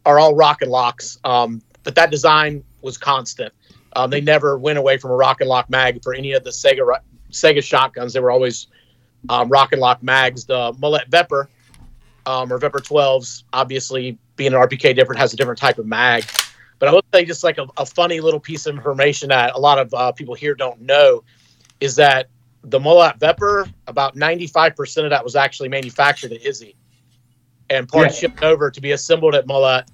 are 0.06 0.18
all 0.18 0.34
rock 0.34 0.62
and 0.62 0.70
locks. 0.70 1.18
Um, 1.24 1.62
but 1.82 1.94
that 1.96 2.10
design 2.10 2.64
was 2.82 2.96
constant. 2.96 3.52
Um, 3.96 4.10
they 4.10 4.20
never 4.20 4.58
went 4.58 4.78
away 4.78 4.96
from 4.98 5.12
a 5.12 5.16
rock 5.16 5.40
and 5.40 5.48
lock 5.48 5.70
mag 5.70 6.02
for 6.02 6.14
any 6.14 6.32
of 6.32 6.44
the 6.44 6.50
Saiga 6.50 6.98
Saiga 7.30 7.62
shotguns. 7.62 8.12
They 8.12 8.20
were 8.20 8.30
always 8.30 8.68
um, 9.28 9.48
rock 9.48 9.72
and 9.72 9.80
lock 9.80 10.02
mags. 10.02 10.44
The 10.44 10.72
Molot 10.74 11.08
Vepr 11.10 11.48
um, 12.26 12.52
or 12.52 12.58
Vepr 12.58 12.80
12s, 12.80 13.44
obviously 13.52 14.18
being 14.36 14.52
an 14.52 14.60
RPK 14.60 14.94
different, 14.94 15.20
has 15.20 15.32
a 15.32 15.36
different 15.36 15.58
type 15.58 15.78
of 15.78 15.86
mag. 15.86 16.24
But 16.78 16.88
I 16.88 16.92
would 16.92 17.04
say 17.12 17.24
just 17.24 17.44
like 17.44 17.58
a, 17.58 17.66
a 17.76 17.86
funny 17.86 18.20
little 18.20 18.40
piece 18.40 18.66
of 18.66 18.74
information 18.74 19.28
that 19.28 19.54
a 19.54 19.58
lot 19.58 19.78
of 19.78 19.92
uh, 19.94 20.12
people 20.12 20.34
here 20.34 20.54
don't 20.54 20.80
know 20.82 21.22
is 21.80 21.96
that 21.96 22.28
the 22.62 22.78
Molot 22.78 23.18
Vepr, 23.18 23.70
about 23.86 24.16
95% 24.16 25.04
of 25.04 25.10
that 25.10 25.22
was 25.22 25.36
actually 25.36 25.68
manufactured 25.68 26.32
at 26.32 26.42
Izzy 26.44 26.76
and 27.70 27.88
parts 27.88 28.18
shipped 28.18 28.42
over 28.42 28.70
to 28.70 28.80
be 28.80 28.92
assembled 28.92 29.34
at 29.34 29.46
Molot. 29.46 29.84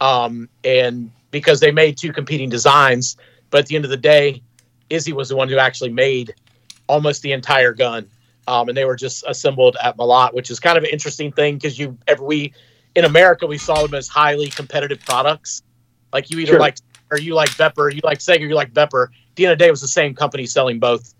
Um, 0.00 0.48
and 0.64 1.10
because 1.30 1.60
they 1.60 1.70
made 1.70 1.96
two 1.96 2.12
competing 2.12 2.48
designs, 2.48 3.16
but 3.50 3.60
at 3.60 3.66
the 3.66 3.76
end 3.76 3.84
of 3.84 3.90
the 3.90 3.96
day, 3.96 4.42
Izzy 4.90 5.12
was 5.12 5.28
the 5.28 5.36
one 5.36 5.48
who 5.48 5.58
actually 5.58 5.90
made 5.90 6.34
almost 6.88 7.22
the 7.22 7.32
entire 7.32 7.72
gun. 7.72 8.08
Um, 8.48 8.68
and 8.68 8.76
they 8.76 8.84
were 8.84 8.96
just 8.96 9.24
assembled 9.26 9.76
at 9.82 9.96
Molot, 9.96 10.32
which 10.32 10.50
is 10.50 10.60
kind 10.60 10.78
of 10.78 10.84
an 10.84 10.90
interesting 10.90 11.32
thing 11.32 11.56
because 11.56 11.78
you 11.78 11.98
ever 12.06 12.22
we 12.24 12.52
in 12.94 13.04
America 13.04 13.46
we 13.46 13.58
saw 13.58 13.82
them 13.82 13.94
as 13.94 14.08
highly 14.08 14.48
competitive 14.48 15.00
products. 15.00 15.62
Like 16.12 16.30
you 16.30 16.38
either 16.38 16.52
Sure. 16.52 16.60
like 16.60 16.76
or 17.10 17.18
you 17.18 17.34
like 17.34 17.50
Vepr, 17.50 17.92
you 17.94 18.00
like 18.04 18.18
Saiga, 18.18 18.40
you 18.40 18.54
like 18.54 18.72
Vepr. 18.72 19.04
At 19.06 19.10
the 19.36 19.46
end 19.46 19.52
of 19.52 19.58
the 19.58 19.64
day, 19.64 19.68
it 19.68 19.72
was 19.72 19.80
the 19.80 19.88
same 19.88 20.14
company 20.14 20.46
selling 20.46 20.78
both, 20.78 21.14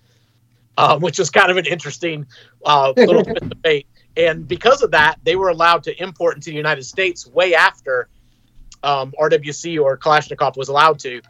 um, 0.78 1.00
which 1.00 1.18
was 1.18 1.30
kind 1.30 1.50
of 1.50 1.56
an 1.56 1.66
interesting 1.66 2.26
uh, 2.64 2.92
little 2.96 3.22
bit 3.24 3.38
of 3.42 3.48
debate. 3.50 3.86
And 4.16 4.48
because 4.48 4.82
of 4.82 4.90
that, 4.92 5.16
they 5.24 5.36
were 5.36 5.48
allowed 5.50 5.82
to 5.84 6.02
import 6.02 6.36
into 6.36 6.50
the 6.50 6.56
United 6.56 6.84
States 6.84 7.26
way 7.26 7.54
after 7.54 8.08
um, 8.82 9.12
RWC 9.20 9.78
or 9.80 9.98
Kalashnikov 9.98 10.56
was 10.56 10.68
allowed 10.68 10.98
to, 11.00 11.20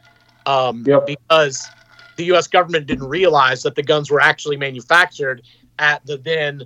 um, 0.45 0.83
Yep. 0.87 1.05
because 1.07 1.67
the 2.15 2.25
U.S. 2.25 2.47
government 2.47 2.85
didn't 2.87 3.07
realize 3.07 3.63
that 3.63 3.75
the 3.75 3.83
guns 3.83 4.09
were 4.09 4.21
actually 4.21 4.57
manufactured 4.57 5.41
at 5.79 6.05
the 6.05 6.17
then, 6.17 6.63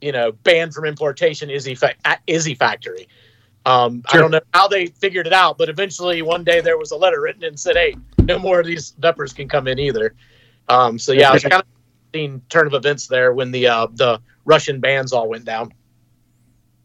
you 0.00 0.12
know, 0.12 0.32
banned 0.32 0.74
from 0.74 0.84
importation 0.84 1.50
Izzy 1.50 1.74
fa- 1.74 1.94
at 2.04 2.20
Izzy 2.26 2.54
factory. 2.54 3.08
Um, 3.66 4.04
I 4.12 4.18
don't 4.18 4.30
know 4.30 4.40
how 4.54 4.68
they 4.68 4.86
figured 4.86 5.26
it 5.26 5.32
out, 5.32 5.58
but 5.58 5.68
eventually 5.68 6.22
one 6.22 6.44
day 6.44 6.60
there 6.60 6.78
was 6.78 6.92
a 6.92 6.96
letter 6.96 7.20
written 7.20 7.42
and 7.42 7.58
said, 7.58 7.76
"Hey, 7.76 7.96
no 8.22 8.38
more 8.38 8.60
of 8.60 8.66
these 8.66 8.92
Veprs 9.00 9.34
can 9.34 9.48
come 9.48 9.66
in 9.66 9.80
either." 9.80 10.14
Um, 10.68 11.00
so 11.00 11.12
yeah, 11.12 11.30
it 11.30 11.34
was 11.34 11.42
kind 11.42 11.54
of 11.54 11.60
an 11.60 12.20
interesting 12.20 12.42
turn 12.48 12.68
of 12.68 12.74
events 12.74 13.08
there 13.08 13.32
when 13.32 13.50
the 13.50 13.66
uh, 13.66 13.88
the 13.92 14.20
Russian 14.44 14.78
bans 14.78 15.12
all 15.12 15.28
went 15.28 15.44
down. 15.44 15.72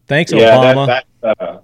Thanks, 0.07 0.31
yeah, 0.31 0.57
Obama. 0.57 0.87
that 0.87 1.05
that, 1.21 1.41
uh, 1.41 1.59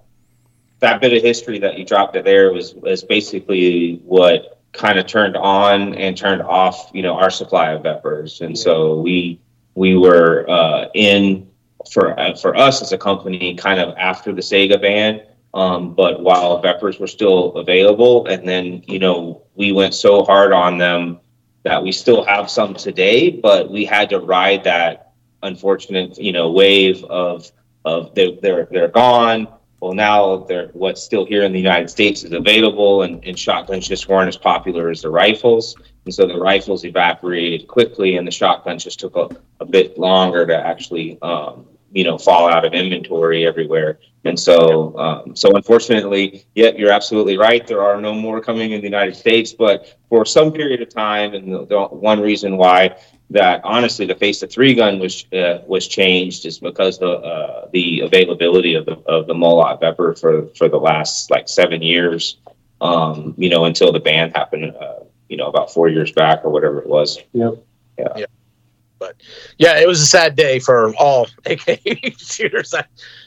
that 0.78 1.00
bit 1.00 1.12
of 1.12 1.22
history 1.22 1.58
that 1.58 1.76
you 1.76 1.84
dropped 1.84 2.14
it 2.14 2.24
there 2.24 2.52
was 2.52 2.74
was 2.74 3.02
basically 3.02 4.00
what 4.04 4.60
kind 4.72 5.00
of 5.00 5.06
turned 5.06 5.36
on 5.36 5.94
and 5.94 6.16
turned 6.16 6.42
off, 6.42 6.90
you 6.94 7.02
know, 7.02 7.14
our 7.14 7.30
supply 7.30 7.72
of 7.72 7.82
Veprs, 7.82 8.40
and 8.40 8.56
so 8.56 9.00
we 9.00 9.40
we 9.78 9.96
were 9.96 10.44
uh, 10.50 10.88
in 10.94 11.48
for 11.92 12.18
uh, 12.18 12.34
for 12.34 12.56
us 12.56 12.82
as 12.82 12.92
a 12.92 12.98
company 12.98 13.54
kind 13.54 13.80
of 13.80 13.96
after 13.96 14.32
the 14.32 14.42
Saiga 14.42 14.80
ban. 14.80 15.22
Um, 15.54 15.94
but 15.94 16.22
while 16.22 16.60
Veprs 16.62 17.00
were 17.00 17.06
still 17.06 17.54
available, 17.54 18.26
and 18.26 18.46
then 18.46 18.82
you 18.86 18.98
know 18.98 19.42
we 19.54 19.72
went 19.72 19.94
so 19.94 20.24
hard 20.24 20.52
on 20.52 20.76
them 20.78 21.20
that 21.62 21.82
we 21.82 21.92
still 21.92 22.24
have 22.24 22.50
some 22.50 22.74
today, 22.74 23.30
but 23.30 23.70
we 23.70 23.84
had 23.84 24.10
to 24.10 24.18
ride 24.18 24.64
that 24.64 25.12
unfortunate 25.42 26.18
you 26.18 26.32
know 26.32 26.50
wave 26.50 27.04
of 27.04 27.50
of 27.84 28.14
they, 28.14 28.36
they're 28.42 28.68
they're 28.70 28.88
gone. 28.88 29.46
Well, 29.80 29.94
now 29.94 30.38
they're 30.38 30.70
what's 30.72 31.02
still 31.02 31.24
here 31.24 31.44
in 31.44 31.52
the 31.52 31.60
United 31.60 31.88
States 31.88 32.24
is 32.24 32.32
available, 32.32 33.02
and, 33.02 33.24
and 33.24 33.38
shotguns 33.38 33.86
just 33.86 34.08
weren't 34.08 34.28
as 34.28 34.36
popular 34.36 34.90
as 34.90 35.02
the 35.02 35.10
rifles, 35.10 35.76
and 36.04 36.14
so 36.14 36.26
the 36.26 36.38
rifles 36.38 36.84
evaporated 36.84 37.68
quickly, 37.68 38.16
and 38.16 38.26
the 38.26 38.30
shotguns 38.30 38.84
just 38.84 39.00
took 39.00 39.16
a, 39.16 39.28
a 39.60 39.66
bit 39.66 39.98
longer 39.98 40.46
to 40.46 40.56
actually 40.56 41.18
um, 41.22 41.66
you 41.92 42.04
know 42.04 42.18
fall 42.18 42.48
out 42.48 42.64
of 42.64 42.72
inventory 42.72 43.46
everywhere. 43.46 43.98
And 44.24 44.38
so, 44.38 44.98
um, 44.98 45.36
so 45.36 45.54
unfortunately, 45.54 46.44
yep, 46.54 46.74
you're 46.76 46.90
absolutely 46.90 47.38
right. 47.38 47.66
There 47.66 47.82
are 47.82 48.00
no 48.00 48.12
more 48.12 48.40
coming 48.40 48.72
in 48.72 48.80
the 48.80 48.86
United 48.86 49.16
States, 49.16 49.52
but 49.52 49.96
for 50.08 50.26
some 50.26 50.52
period 50.52 50.82
of 50.82 50.88
time, 50.88 51.34
and 51.34 51.52
the, 51.52 51.66
the 51.66 51.80
one 51.84 52.20
reason 52.20 52.56
why 52.56 52.96
that 53.30 53.60
honestly 53.62 54.06
the 54.06 54.14
face 54.14 54.42
of 54.42 54.50
three 54.50 54.74
gun 54.74 54.98
was 54.98 55.26
uh, 55.32 55.62
was 55.66 55.86
changed 55.86 56.46
is 56.46 56.58
because 56.58 56.98
the 56.98 57.10
uh, 57.10 57.68
the 57.72 58.00
availability 58.00 58.74
of 58.74 58.86
the 58.86 58.96
of 59.06 59.26
the 59.26 59.34
Molot 59.34 59.78
for 60.18 60.48
for 60.54 60.68
the 60.68 60.78
last 60.78 61.30
like 61.30 61.48
seven 61.48 61.82
years, 61.82 62.38
um, 62.80 63.34
you 63.36 63.48
know, 63.48 63.66
until 63.66 63.92
the 63.92 64.00
ban 64.00 64.30
happened, 64.30 64.74
uh, 64.76 65.00
you 65.28 65.36
know, 65.36 65.46
about 65.46 65.72
four 65.72 65.88
years 65.88 66.12
back 66.12 66.44
or 66.44 66.50
whatever 66.50 66.78
it 66.78 66.86
was. 66.86 67.18
Yep. 67.32 67.54
Yeah, 67.98 68.08
yeah. 68.16 68.26
But 69.00 69.14
yeah, 69.58 69.78
it 69.78 69.86
was 69.86 70.00
a 70.00 70.06
sad 70.06 70.34
day 70.34 70.58
for 70.58 70.92
all 70.96 71.28
AK 71.46 71.80
shooters. 72.18 72.74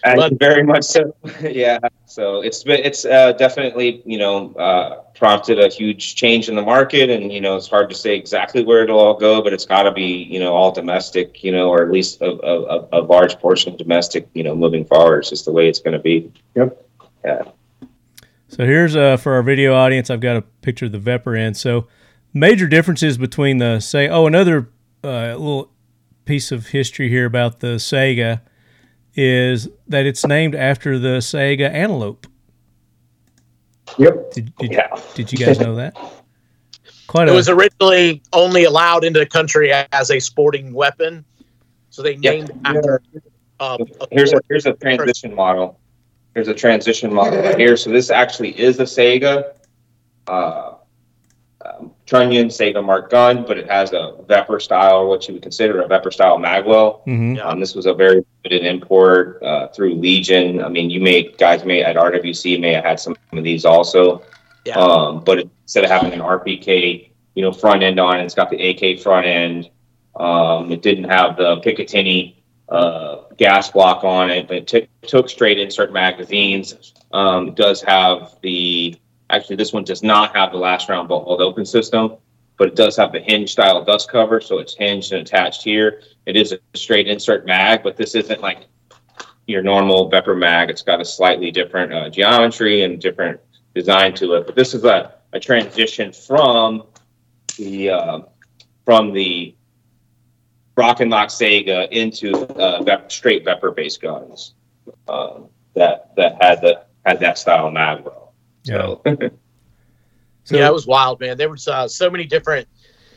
And 0.03 0.17
But- 0.17 0.37
very 0.39 0.63
much 0.63 0.83
so. 0.83 1.15
yeah. 1.41 1.79
So 2.05 2.41
it's 2.41 2.61
been 2.63 2.81
it's 2.83 3.05
uh, 3.05 3.31
definitely 3.33 4.01
you 4.05 4.17
know 4.17 4.53
uh, 4.55 4.95
prompted 5.15 5.59
a 5.59 5.69
huge 5.69 6.15
change 6.15 6.49
in 6.49 6.55
the 6.55 6.61
market, 6.61 7.09
and 7.09 7.31
you 7.31 7.39
know 7.39 7.55
it's 7.55 7.69
hard 7.69 7.89
to 7.89 7.95
say 7.95 8.15
exactly 8.17 8.65
where 8.65 8.83
it'll 8.83 8.99
all 8.99 9.13
go, 9.13 9.41
but 9.41 9.53
it's 9.53 9.65
got 9.65 9.83
to 9.83 9.91
be 9.93 10.23
you 10.23 10.41
know 10.41 10.53
all 10.53 10.71
domestic, 10.73 11.41
you 11.41 11.53
know, 11.53 11.69
or 11.69 11.81
at 11.83 11.89
least 11.89 12.21
a, 12.21 12.25
a, 12.25 12.79
a- 12.79 12.87
a 12.91 13.01
large 13.03 13.39
portion 13.39 13.71
of 13.71 13.77
domestic, 13.77 14.27
you 14.33 14.43
know, 14.43 14.53
moving 14.53 14.83
forward. 14.83 15.19
It's 15.19 15.29
just 15.29 15.45
the 15.45 15.53
way 15.53 15.69
it's 15.69 15.79
going 15.79 15.93
to 15.93 15.99
be. 15.99 16.29
Yep. 16.55 16.85
Yeah. 17.23 17.43
So 18.51 18.65
here's 18.65 18.97
uh, 18.97 19.15
for 19.15 19.33
our 19.35 19.43
video 19.43 19.73
audience. 19.73 20.09
I've 20.09 20.19
got 20.19 20.35
a 20.35 20.41
picture 20.41 20.87
of 20.87 20.91
the 20.91 20.97
Vepr 20.99 21.39
in. 21.39 21.53
So 21.53 21.87
major 22.33 22.67
differences 22.67 23.17
between 23.17 23.59
the 23.59 23.79
say. 23.79 24.09
Oh, 24.09 24.27
another 24.27 24.69
uh, 25.05 25.35
little 25.37 25.71
piece 26.25 26.51
of 26.51 26.67
history 26.67 27.07
here 27.07 27.25
about 27.25 27.61
the 27.61 27.75
Saiga 27.77 28.41
is 29.15 29.69
that 29.87 30.05
it's 30.05 30.25
named 30.25 30.53
after 30.53 30.99
the 30.99 31.19
Saiga 31.19 31.69
Antelope. 31.71 32.27
Yep. 33.97 34.31
Did, 34.33 34.55
did, 34.57 34.71
Yeah. 34.73 34.87
did 35.15 35.31
you 35.31 35.37
guys 35.37 35.57
know 35.57 35.75
that? 35.75 35.95
Quite 37.07 37.29
It 37.29 37.31
a 37.31 37.35
was 37.35 37.47
originally 37.47 38.21
only 38.33 38.65
allowed 38.65 39.05
into 39.05 39.19
the 39.19 39.25
country 39.25 39.71
as 39.93 40.11
a 40.11 40.19
sporting 40.19 40.73
weapon, 40.73 41.23
so 41.89 42.01
they 42.01 42.15
Yep. 42.15 42.21
named 42.21 42.49
it 42.49 42.55
after. 42.65 43.01
Uh, 43.61 43.77
a 44.01 44.07
Here's 44.11 44.33
a 44.33 44.41
here's 44.49 44.65
a 44.65 44.73
transition 44.73 45.35
model. 45.35 45.79
Here's 46.33 46.47
a 46.47 46.53
transition 46.53 47.13
model 47.13 47.41
right 47.41 47.57
here. 47.57 47.75
So 47.75 47.89
this 47.89 48.09
actually 48.09 48.57
is 48.59 48.79
a 48.79 48.83
Saiga 48.83 49.53
uh, 50.27 50.75
um, 51.63 51.91
Trunnion 52.05 52.47
Saiga 52.47 52.83
Mark 52.83 53.09
gun, 53.11 53.43
but 53.45 53.57
it 53.57 53.69
has 53.69 53.91
a 53.91 54.15
Vepr 54.27 54.61
style, 54.61 54.99
or 54.99 55.07
what 55.07 55.27
you 55.27 55.33
would 55.33 55.43
consider 55.43 55.81
a 55.81 55.87
Vepr 55.87 56.11
style 56.11 56.37
magwell. 56.37 57.05
Mhm. 57.05 57.43
Um, 57.43 57.59
this 57.59 57.75
was 57.75 57.85
a 57.85 57.93
very 57.93 58.23
limited 58.43 58.65
import 58.65 59.41
uh, 59.43 59.67
through 59.67 59.95
Legion. 59.95 60.63
I 60.63 60.69
mean, 60.69 60.89
you 60.89 61.01
may 61.01 61.23
guys 61.37 61.65
may 61.65 61.83
at 61.83 61.97
RWC 61.97 62.59
may 62.59 62.73
have 62.73 62.85
had 62.85 62.99
some 62.99 63.15
of 63.33 63.43
these 63.43 63.65
also. 63.65 64.23
Yeah. 64.65 64.77
Um, 64.77 65.23
but 65.23 65.39
instead 65.39 65.83
of 65.83 65.89
having 65.89 66.13
an 66.13 66.21
RPK, 66.21 67.11
you 67.35 67.41
know, 67.41 67.51
front 67.51 67.83
end 67.83 67.99
on 67.99 68.19
it, 68.19 68.23
it's 68.23 68.35
got 68.35 68.49
the 68.49 68.69
AK 68.69 68.99
front 69.01 69.25
end. 69.25 69.69
Um, 70.15 70.71
it 70.71 70.81
didn't 70.81 71.05
have 71.05 71.37
the 71.37 71.57
Picatinny 71.57 72.35
uh, 72.71 73.25
gas 73.37 73.69
block 73.69 74.03
on 74.03 74.29
it, 74.29 74.47
but 74.47 74.57
it 74.57 74.67
took 74.67 74.87
took 75.01 75.29
straight 75.29 75.59
insert 75.59 75.91
magazines. 75.91 76.93
Um, 77.11 77.53
does 77.53 77.81
have 77.81 78.37
the 78.41 78.95
actually 79.29 79.57
this 79.57 79.73
one 79.73 79.83
does 79.83 80.01
not 80.01 80.35
have 80.35 80.51
the 80.51 80.57
last 80.57 80.87
round 80.87 81.09
bolt 81.09 81.41
open 81.41 81.65
system, 81.65 82.15
but 82.57 82.69
it 82.69 82.75
does 82.75 82.95
have 82.95 83.11
the 83.11 83.19
hinge 83.19 83.51
style 83.51 83.83
dust 83.83 84.09
cover, 84.09 84.39
so 84.39 84.59
it's 84.59 84.73
hinged 84.73 85.11
and 85.11 85.21
attached 85.21 85.63
here. 85.63 86.01
It 86.25 86.37
is 86.37 86.53
a 86.53 86.59
straight 86.73 87.07
insert 87.07 87.45
mag, 87.45 87.83
but 87.83 87.97
this 87.97 88.15
isn't 88.15 88.41
like 88.41 88.67
your 89.47 89.61
normal 89.61 90.09
Vepr 90.09 90.37
mag. 90.37 90.69
It's 90.69 90.81
got 90.81 91.01
a 91.01 91.05
slightly 91.05 91.51
different 91.51 91.93
uh, 91.93 92.09
geometry 92.09 92.83
and 92.83 93.01
different 93.01 93.39
design 93.75 94.13
to 94.15 94.35
it. 94.35 94.45
But 94.45 94.55
this 94.55 94.73
is 94.73 94.85
a, 94.85 95.15
a 95.33 95.39
transition 95.39 96.13
from 96.13 96.83
the 97.57 97.89
uh, 97.89 98.19
from 98.85 99.11
the 99.11 99.55
Rock 100.77 100.99
and 100.99 101.11
Lock 101.11 101.29
Saiga 101.29 101.89
into 101.89 102.35
uh, 102.57 102.81
Vep- 102.83 103.11
straight 103.11 103.45
Vepr 103.45 103.75
based 103.75 104.01
guns 104.01 104.53
um, 105.07 105.49
that 105.75 106.15
that 106.15 106.41
had 106.41 106.61
the 106.61 106.83
had 107.05 107.19
that 107.19 107.37
style 107.37 107.69
mag 107.71 108.05
row. 108.05 108.29
So 108.63 109.01
So, 110.43 110.57
yeah, 110.57 110.67
it 110.67 110.73
was 110.73 110.87
wild, 110.87 111.19
man. 111.19 111.37
There 111.37 111.49
was 111.49 111.67
uh, 111.67 111.87
so 111.87 112.09
many 112.09 112.25
different 112.25 112.67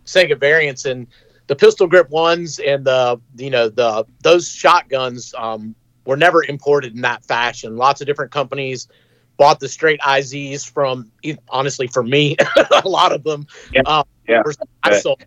Saiga 0.04 0.38
variants, 0.38 0.84
and 0.84 1.06
the 1.46 1.56
pistol 1.56 1.86
grip 1.86 2.10
ones 2.10 2.58
and 2.58 2.84
the 2.84 3.20
you 3.36 3.50
know 3.50 3.68
the 3.68 4.06
those 4.22 4.48
shotguns 4.48 5.34
um, 5.36 5.74
were 6.06 6.16
never 6.16 6.44
imported 6.44 6.94
in 6.94 7.02
that 7.02 7.24
fashion. 7.24 7.76
Lots 7.76 8.00
of 8.00 8.06
different 8.06 8.30
companies 8.30 8.88
bought 9.36 9.58
the 9.58 9.68
straight 9.68 10.00
IZs 10.00 10.70
from. 10.70 11.10
Honestly, 11.48 11.86
for 11.86 12.02
me, 12.02 12.36
a 12.84 12.88
lot 12.88 13.12
of 13.12 13.24
them. 13.24 13.46
Yeah, 13.72 13.82
um, 13.86 14.04
yeah, 14.28 14.42
I 14.82 14.98
sold. 14.98 15.24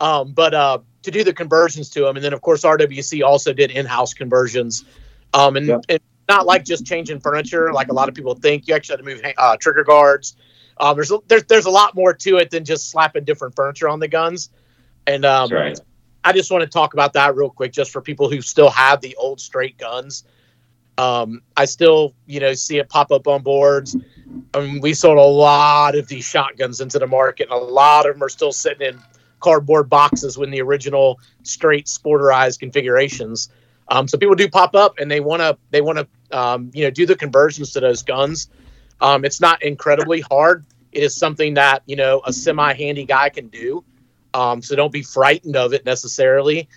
Um, 0.00 0.32
but 0.32 0.54
uh, 0.54 0.78
to 1.02 1.10
do 1.10 1.24
the 1.24 1.32
conversions 1.32 1.88
to 1.90 2.00
them, 2.00 2.16
and 2.16 2.24
then 2.24 2.32
of 2.32 2.40
course 2.40 2.62
RWC 2.62 3.22
also 3.24 3.52
did 3.52 3.70
in-house 3.70 4.14
conversions, 4.14 4.84
um, 5.34 5.56
and, 5.56 5.66
Yeah. 5.66 5.78
and 5.88 6.00
not 6.28 6.46
like 6.46 6.64
just 6.64 6.84
changing 6.84 7.20
furniture 7.20 7.72
like 7.72 7.88
a 7.88 7.92
lot 7.92 8.08
of 8.08 8.14
people 8.14 8.34
think. 8.34 8.66
You 8.66 8.74
actually 8.74 8.94
had 8.94 9.04
to 9.04 9.04
move 9.04 9.34
uh, 9.38 9.56
trigger 9.58 9.84
guards. 9.84 10.36
Um, 10.78 10.96
there's 10.96 11.10
a, 11.10 11.18
there's 11.28 11.44
there's 11.44 11.66
a 11.66 11.70
lot 11.70 11.94
more 11.94 12.12
to 12.12 12.36
it 12.38 12.50
than 12.50 12.64
just 12.64 12.90
slapping 12.90 13.24
different 13.24 13.54
furniture 13.54 13.88
on 13.88 14.00
the 14.00 14.08
guns. 14.08 14.50
And 15.06 15.24
um, 15.24 15.50
right. 15.50 15.78
I 16.24 16.32
just 16.32 16.50
want 16.50 16.62
to 16.62 16.68
talk 16.68 16.94
about 16.94 17.12
that 17.12 17.36
real 17.36 17.50
quick, 17.50 17.72
just 17.72 17.92
for 17.92 18.02
people 18.02 18.28
who 18.28 18.40
still 18.40 18.70
have 18.70 19.00
the 19.00 19.14
old 19.16 19.40
straight 19.40 19.78
guns. 19.78 20.24
Um, 20.98 21.42
I 21.56 21.66
still, 21.66 22.14
you 22.26 22.40
know, 22.40 22.54
see 22.54 22.78
it 22.78 22.88
pop 22.88 23.12
up 23.12 23.28
on 23.28 23.42
boards. 23.42 23.96
I 24.54 24.60
mean, 24.60 24.80
we 24.80 24.94
sold 24.94 25.18
a 25.18 25.22
lot 25.22 25.94
of 25.94 26.08
these 26.08 26.24
shotguns 26.24 26.80
into 26.80 26.98
the 26.98 27.06
market, 27.06 27.48
and 27.50 27.52
a 27.52 27.64
lot 27.64 28.06
of 28.06 28.14
them 28.14 28.22
are 28.22 28.28
still 28.28 28.52
sitting 28.52 28.88
in 28.88 29.00
cardboard 29.46 29.88
boxes 29.88 30.36
with 30.36 30.50
the 30.50 30.60
original 30.60 31.20
straight 31.44 31.86
sporterized 31.86 32.58
configurations. 32.58 33.48
Um, 33.86 34.08
so 34.08 34.18
people 34.18 34.34
do 34.34 34.48
pop 34.48 34.74
up, 34.74 34.98
and 34.98 35.08
they 35.08 35.20
want 35.20 35.40
to 35.40 35.56
they 35.70 35.80
want 35.80 35.98
to 35.98 36.36
um, 36.36 36.72
you 36.74 36.82
know 36.82 36.90
do 36.90 37.06
the 37.06 37.14
conversions 37.14 37.72
to 37.74 37.80
those 37.80 38.02
guns. 38.02 38.50
Um, 39.00 39.24
it's 39.24 39.40
not 39.40 39.62
incredibly 39.62 40.20
hard. 40.20 40.66
It 40.90 41.04
is 41.04 41.14
something 41.14 41.54
that 41.54 41.84
you 41.86 41.94
know 41.94 42.22
a 42.26 42.32
semi-handy 42.32 43.04
guy 43.04 43.28
can 43.28 43.46
do. 43.46 43.84
Um, 44.34 44.62
so 44.62 44.74
don't 44.74 44.92
be 44.92 45.02
frightened 45.02 45.54
of 45.54 45.72
it 45.72 45.84
necessarily. 45.86 46.68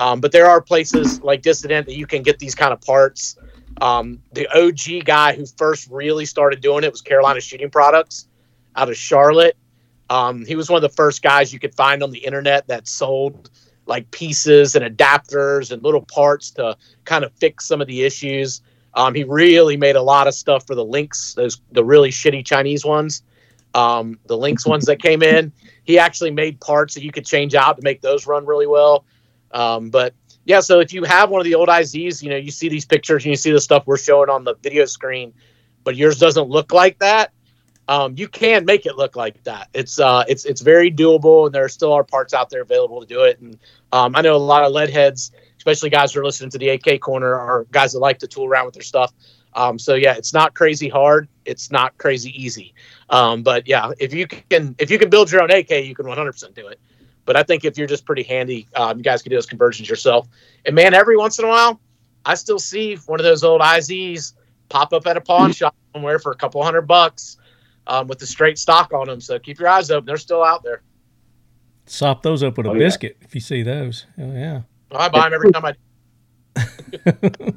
Um, 0.00 0.20
but 0.20 0.32
there 0.32 0.46
are 0.46 0.60
places 0.60 1.22
like 1.22 1.42
Dissident 1.42 1.86
that 1.86 1.94
you 1.94 2.08
can 2.08 2.24
get 2.24 2.40
these 2.40 2.56
kind 2.56 2.72
of 2.72 2.80
parts. 2.80 3.36
Um, 3.80 4.20
the 4.32 4.48
OG 4.48 5.04
guy 5.04 5.36
who 5.36 5.46
first 5.46 5.88
really 5.92 6.26
started 6.26 6.60
doing 6.60 6.82
it 6.82 6.90
was 6.90 7.02
Carolina 7.02 7.40
Shooting 7.40 7.70
Products 7.70 8.26
out 8.74 8.88
of 8.88 8.96
Charlotte. 8.96 9.56
Um, 10.08 10.44
he 10.44 10.54
was 10.54 10.70
one 10.70 10.82
of 10.82 10.88
the 10.88 10.94
first 10.94 11.22
guys 11.22 11.52
you 11.52 11.58
could 11.58 11.74
find 11.74 12.02
on 12.02 12.10
the 12.10 12.18
internet 12.18 12.66
that 12.68 12.86
sold 12.86 13.50
like 13.86 14.10
pieces 14.10 14.74
and 14.74 14.84
adapters 14.84 15.70
and 15.70 15.82
little 15.82 16.02
parts 16.02 16.50
to 16.52 16.76
kind 17.04 17.24
of 17.24 17.32
fix 17.34 17.66
some 17.66 17.80
of 17.80 17.86
the 17.86 18.02
issues. 18.02 18.62
Um, 18.94 19.14
he 19.14 19.24
really 19.24 19.76
made 19.76 19.96
a 19.96 20.02
lot 20.02 20.26
of 20.26 20.34
stuff 20.34 20.66
for 20.66 20.74
the 20.74 20.84
Lynx, 20.84 21.34
those 21.34 21.60
the 21.72 21.84
really 21.84 22.10
shitty 22.10 22.44
Chinese 22.44 22.84
ones, 22.84 23.22
um, 23.74 24.18
the 24.26 24.36
Lynx 24.36 24.66
ones 24.66 24.86
that 24.86 25.00
came 25.00 25.22
in. 25.22 25.52
He 25.84 25.98
actually 25.98 26.30
made 26.30 26.60
parts 26.60 26.94
that 26.94 27.04
you 27.04 27.12
could 27.12 27.26
change 27.26 27.54
out 27.54 27.76
to 27.76 27.82
make 27.82 28.00
those 28.00 28.26
run 28.26 28.46
really 28.46 28.66
well. 28.66 29.04
Um, 29.52 29.90
but 29.90 30.14
yeah, 30.44 30.60
so 30.60 30.80
if 30.80 30.92
you 30.92 31.04
have 31.04 31.30
one 31.30 31.40
of 31.40 31.44
the 31.44 31.54
old 31.54 31.68
IZs, 31.68 32.22
you 32.22 32.30
know, 32.30 32.36
you 32.36 32.50
see 32.50 32.68
these 32.68 32.84
pictures 32.84 33.24
and 33.24 33.30
you 33.30 33.36
see 33.36 33.52
the 33.52 33.60
stuff 33.60 33.84
we're 33.86 33.98
showing 33.98 34.30
on 34.30 34.44
the 34.44 34.54
video 34.62 34.84
screen, 34.86 35.32
but 35.84 35.96
yours 35.96 36.18
doesn't 36.18 36.48
look 36.48 36.72
like 36.72 36.98
that. 37.00 37.32
Um, 37.88 38.14
you 38.16 38.26
can 38.26 38.64
make 38.64 38.84
it 38.84 38.96
look 38.96 39.14
like 39.14 39.42
that. 39.44 39.68
It's 39.72 40.00
uh, 40.00 40.24
it's 40.28 40.44
it's 40.44 40.60
very 40.60 40.90
doable, 40.90 41.46
and 41.46 41.54
there 41.54 41.68
still 41.68 41.92
are 41.92 42.02
parts 42.02 42.34
out 42.34 42.50
there 42.50 42.62
available 42.62 43.00
to 43.00 43.06
do 43.06 43.22
it. 43.22 43.40
And 43.40 43.58
um, 43.92 44.16
I 44.16 44.22
know 44.22 44.34
a 44.34 44.38
lot 44.38 44.64
of 44.64 44.72
lead 44.72 44.90
heads, 44.90 45.30
especially 45.56 45.90
guys 45.90 46.12
who 46.12 46.20
are 46.20 46.24
listening 46.24 46.50
to 46.50 46.58
the 46.58 46.70
AK 46.70 47.00
corner, 47.00 47.34
are 47.34 47.64
guys 47.70 47.92
that 47.92 48.00
like 48.00 48.18
to 48.18 48.26
tool 48.26 48.46
around 48.46 48.66
with 48.66 48.74
their 48.74 48.82
stuff. 48.82 49.12
Um, 49.54 49.78
so 49.78 49.94
yeah, 49.94 50.14
it's 50.14 50.34
not 50.34 50.54
crazy 50.54 50.88
hard. 50.88 51.28
It's 51.44 51.70
not 51.70 51.96
crazy 51.96 52.30
easy. 52.30 52.74
Um, 53.08 53.42
but 53.42 53.68
yeah, 53.68 53.92
if 53.98 54.12
you 54.12 54.26
can 54.26 54.74
if 54.78 54.90
you 54.90 54.98
can 54.98 55.08
build 55.08 55.30
your 55.30 55.42
own 55.42 55.50
AK, 55.50 55.70
you 55.70 55.94
can 55.94 56.06
100% 56.06 56.54
do 56.54 56.66
it. 56.66 56.80
But 57.24 57.36
I 57.36 57.42
think 57.42 57.64
if 57.64 57.78
you're 57.78 57.86
just 57.86 58.04
pretty 58.04 58.22
handy, 58.22 58.68
um, 58.74 58.98
you 58.98 59.04
guys 59.04 59.22
can 59.22 59.30
do 59.30 59.36
those 59.36 59.46
conversions 59.46 59.88
yourself. 59.88 60.28
And 60.64 60.74
man, 60.74 60.92
every 60.92 61.16
once 61.16 61.38
in 61.38 61.44
a 61.44 61.48
while, 61.48 61.80
I 62.24 62.34
still 62.34 62.58
see 62.58 62.96
one 63.06 63.20
of 63.20 63.24
those 63.24 63.44
old 63.44 63.60
IZs 63.60 64.34
pop 64.68 64.92
up 64.92 65.06
at 65.06 65.16
a 65.16 65.20
pawn 65.20 65.52
shop 65.52 65.74
somewhere 65.92 66.18
for 66.18 66.32
a 66.32 66.36
couple 66.36 66.62
hundred 66.62 66.82
bucks 66.82 67.38
um, 67.86 68.06
with 68.08 68.18
the 68.18 68.26
straight 68.26 68.58
stock 68.58 68.92
on 68.92 69.06
them. 69.06 69.20
So 69.20 69.38
keep 69.38 69.58
your 69.58 69.68
eyes 69.68 69.90
open; 69.90 70.06
they're 70.06 70.16
still 70.16 70.42
out 70.44 70.62
there. 70.62 70.82
sop 71.86 72.22
those 72.22 72.42
up 72.42 72.56
with 72.56 72.66
a 72.66 72.70
Oh, 72.70 72.72
yeah. 72.74 72.78
biscuit 72.80 73.16
if 73.20 73.34
you 73.34 73.40
see 73.40 73.62
those. 73.62 74.06
Oh, 74.18 74.32
yeah. 74.32 74.62
I 74.92 75.08
buy 75.08 75.24
them 75.28 75.34
every 75.34 75.52
time 75.52 75.64
I. 75.64 75.74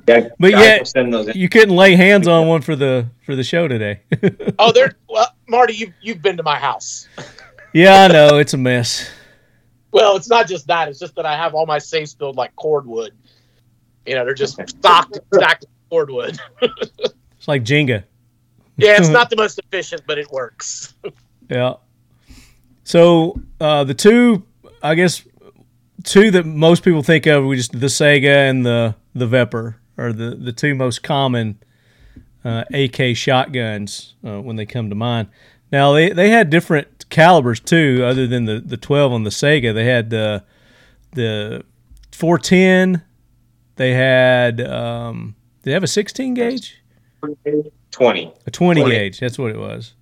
Yeah, 0.07 0.29
But 0.39 0.51
yet- 0.51 0.79
will 0.81 0.85
send 0.85 1.13
those 1.13 1.27
in. 1.29 1.37
You 1.37 1.47
couldn't 1.49 1.75
lay 1.75 1.95
hands 1.95 2.27
on 2.27 2.47
one 2.47 2.61
for 2.61 2.75
the 2.75 3.07
for 3.25 3.35
the 3.35 3.43
show 3.43 3.67
today. 3.67 4.01
Oh, 4.59 4.71
they're 4.71 4.95
well, 5.07 5.27
Marty. 5.47 5.73
You 5.73 5.93
you've 6.01 6.21
been 6.21 6.35
to 6.37 6.43
my 6.43 6.57
house. 6.57 7.07
yeah, 7.73 8.03
I 8.03 8.07
know 8.07 8.37
it's 8.39 8.53
a 8.53 8.57
mess. 8.57 9.09
Well, 9.91 10.15
it's 10.17 10.29
not 10.29 10.47
just 10.47 10.67
that. 10.67 10.89
It's 10.89 10.99
just 10.99 11.15
that 11.15 11.25
I 11.25 11.37
have 11.37 11.53
all 11.53 11.65
my 11.65 11.77
safes 11.77 12.13
filled 12.13 12.35
like 12.35 12.53
cordwood. 12.57 13.11
You 14.05 14.15
know, 14.15 14.25
they're 14.25 14.33
just 14.33 14.59
stocked, 14.69 15.17
stacked 15.33 15.65
cordwood. 15.89 16.39
It's 17.39 17.47
like 17.47 17.63
Jenga. 17.63 18.03
Yeah, 18.79 18.97
it's 18.97 19.09
not 19.19 19.29
the 19.29 19.35
most 19.35 19.59
efficient, 19.59 20.03
but 20.07 20.17
it 20.17 20.31
works. 20.31 20.93
Yeah. 21.51 21.77
So 22.83 23.41
uh, 23.59 23.83
the 23.85 23.95
two, 23.95 24.45
I 24.83 24.93
guess, 24.93 25.23
two 26.03 26.29
that 26.29 26.45
most 26.45 26.83
people 26.83 27.01
think 27.01 27.25
of, 27.25 27.43
we 27.43 27.55
just 27.55 27.71
the 27.71 27.87
Saiga 27.87 28.49
and 28.49 28.63
the 28.63 28.95
the 29.15 29.25
Vepr 29.25 29.75
are 29.97 30.13
the 30.13 30.35
the 30.35 30.51
two 30.51 30.75
most 30.75 31.01
common 31.01 31.57
uh, 32.45 32.63
AK 32.71 33.15
shotguns 33.15 34.15
uh, 34.23 34.39
when 34.41 34.57
they 34.57 34.65
come 34.67 34.89
to 34.89 34.95
mind. 34.95 35.27
Now 35.71 35.93
they, 35.93 36.11
they 36.11 36.29
had 36.29 36.49
different 36.49 37.09
calibers 37.09 37.59
too, 37.59 38.03
other 38.03 38.27
than 38.27 38.45
the, 38.45 38.59
the 38.59 38.77
12 38.77 39.11
on 39.11 39.23
the 39.23 39.29
Saiga. 39.29 39.73
They 39.73 39.85
had 39.85 40.09
the 40.09 40.43
the 41.13 41.63
410. 42.11 43.03
They 43.75 43.93
had 43.93 44.61
um, 44.61 45.35
did 45.63 45.69
they 45.69 45.73
have 45.73 45.83
a 45.83 45.87
16 45.87 46.33
gauge? 46.33 46.81
Twenty. 47.91 48.31
A 48.47 48.51
20, 48.51 48.81
20. 48.81 48.95
gauge. 48.95 49.19
That's 49.19 49.37
what 49.37 49.51
it 49.51 49.57
was. 49.57 49.93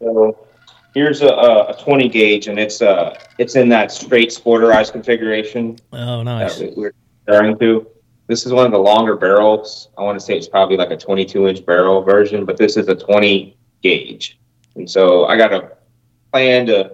So 0.00 0.46
here's 0.94 1.22
a, 1.22 1.28
a, 1.28 1.66
a 1.72 1.82
20 1.82 2.08
gauge, 2.08 2.48
and 2.48 2.58
it's 2.58 2.82
uh 2.82 3.18
it's 3.38 3.56
in 3.56 3.68
that 3.70 3.90
straight 3.92 4.30
sporterized 4.30 4.92
configuration 4.92 5.78
Oh, 5.92 6.18
that 6.18 6.24
nice. 6.24 6.58
we- 6.60 6.72
we're 6.76 6.92
referring 7.26 7.58
to. 7.58 7.86
This 8.28 8.44
is 8.44 8.52
one 8.52 8.66
of 8.66 8.72
the 8.72 8.78
longer 8.78 9.14
barrels. 9.14 9.88
I 9.96 10.02
want 10.02 10.18
to 10.18 10.24
say 10.24 10.36
it's 10.36 10.48
probably 10.48 10.76
like 10.76 10.90
a 10.90 10.96
22 10.96 11.46
inch 11.46 11.64
barrel 11.64 12.02
version, 12.02 12.44
but 12.44 12.56
this 12.56 12.76
is 12.76 12.88
a 12.88 12.94
20 12.96 13.56
gauge. 13.84 14.36
And 14.74 14.90
so 14.90 15.26
I 15.26 15.36
got 15.36 15.52
a 15.54 15.70
plan 16.32 16.66
to 16.66 16.92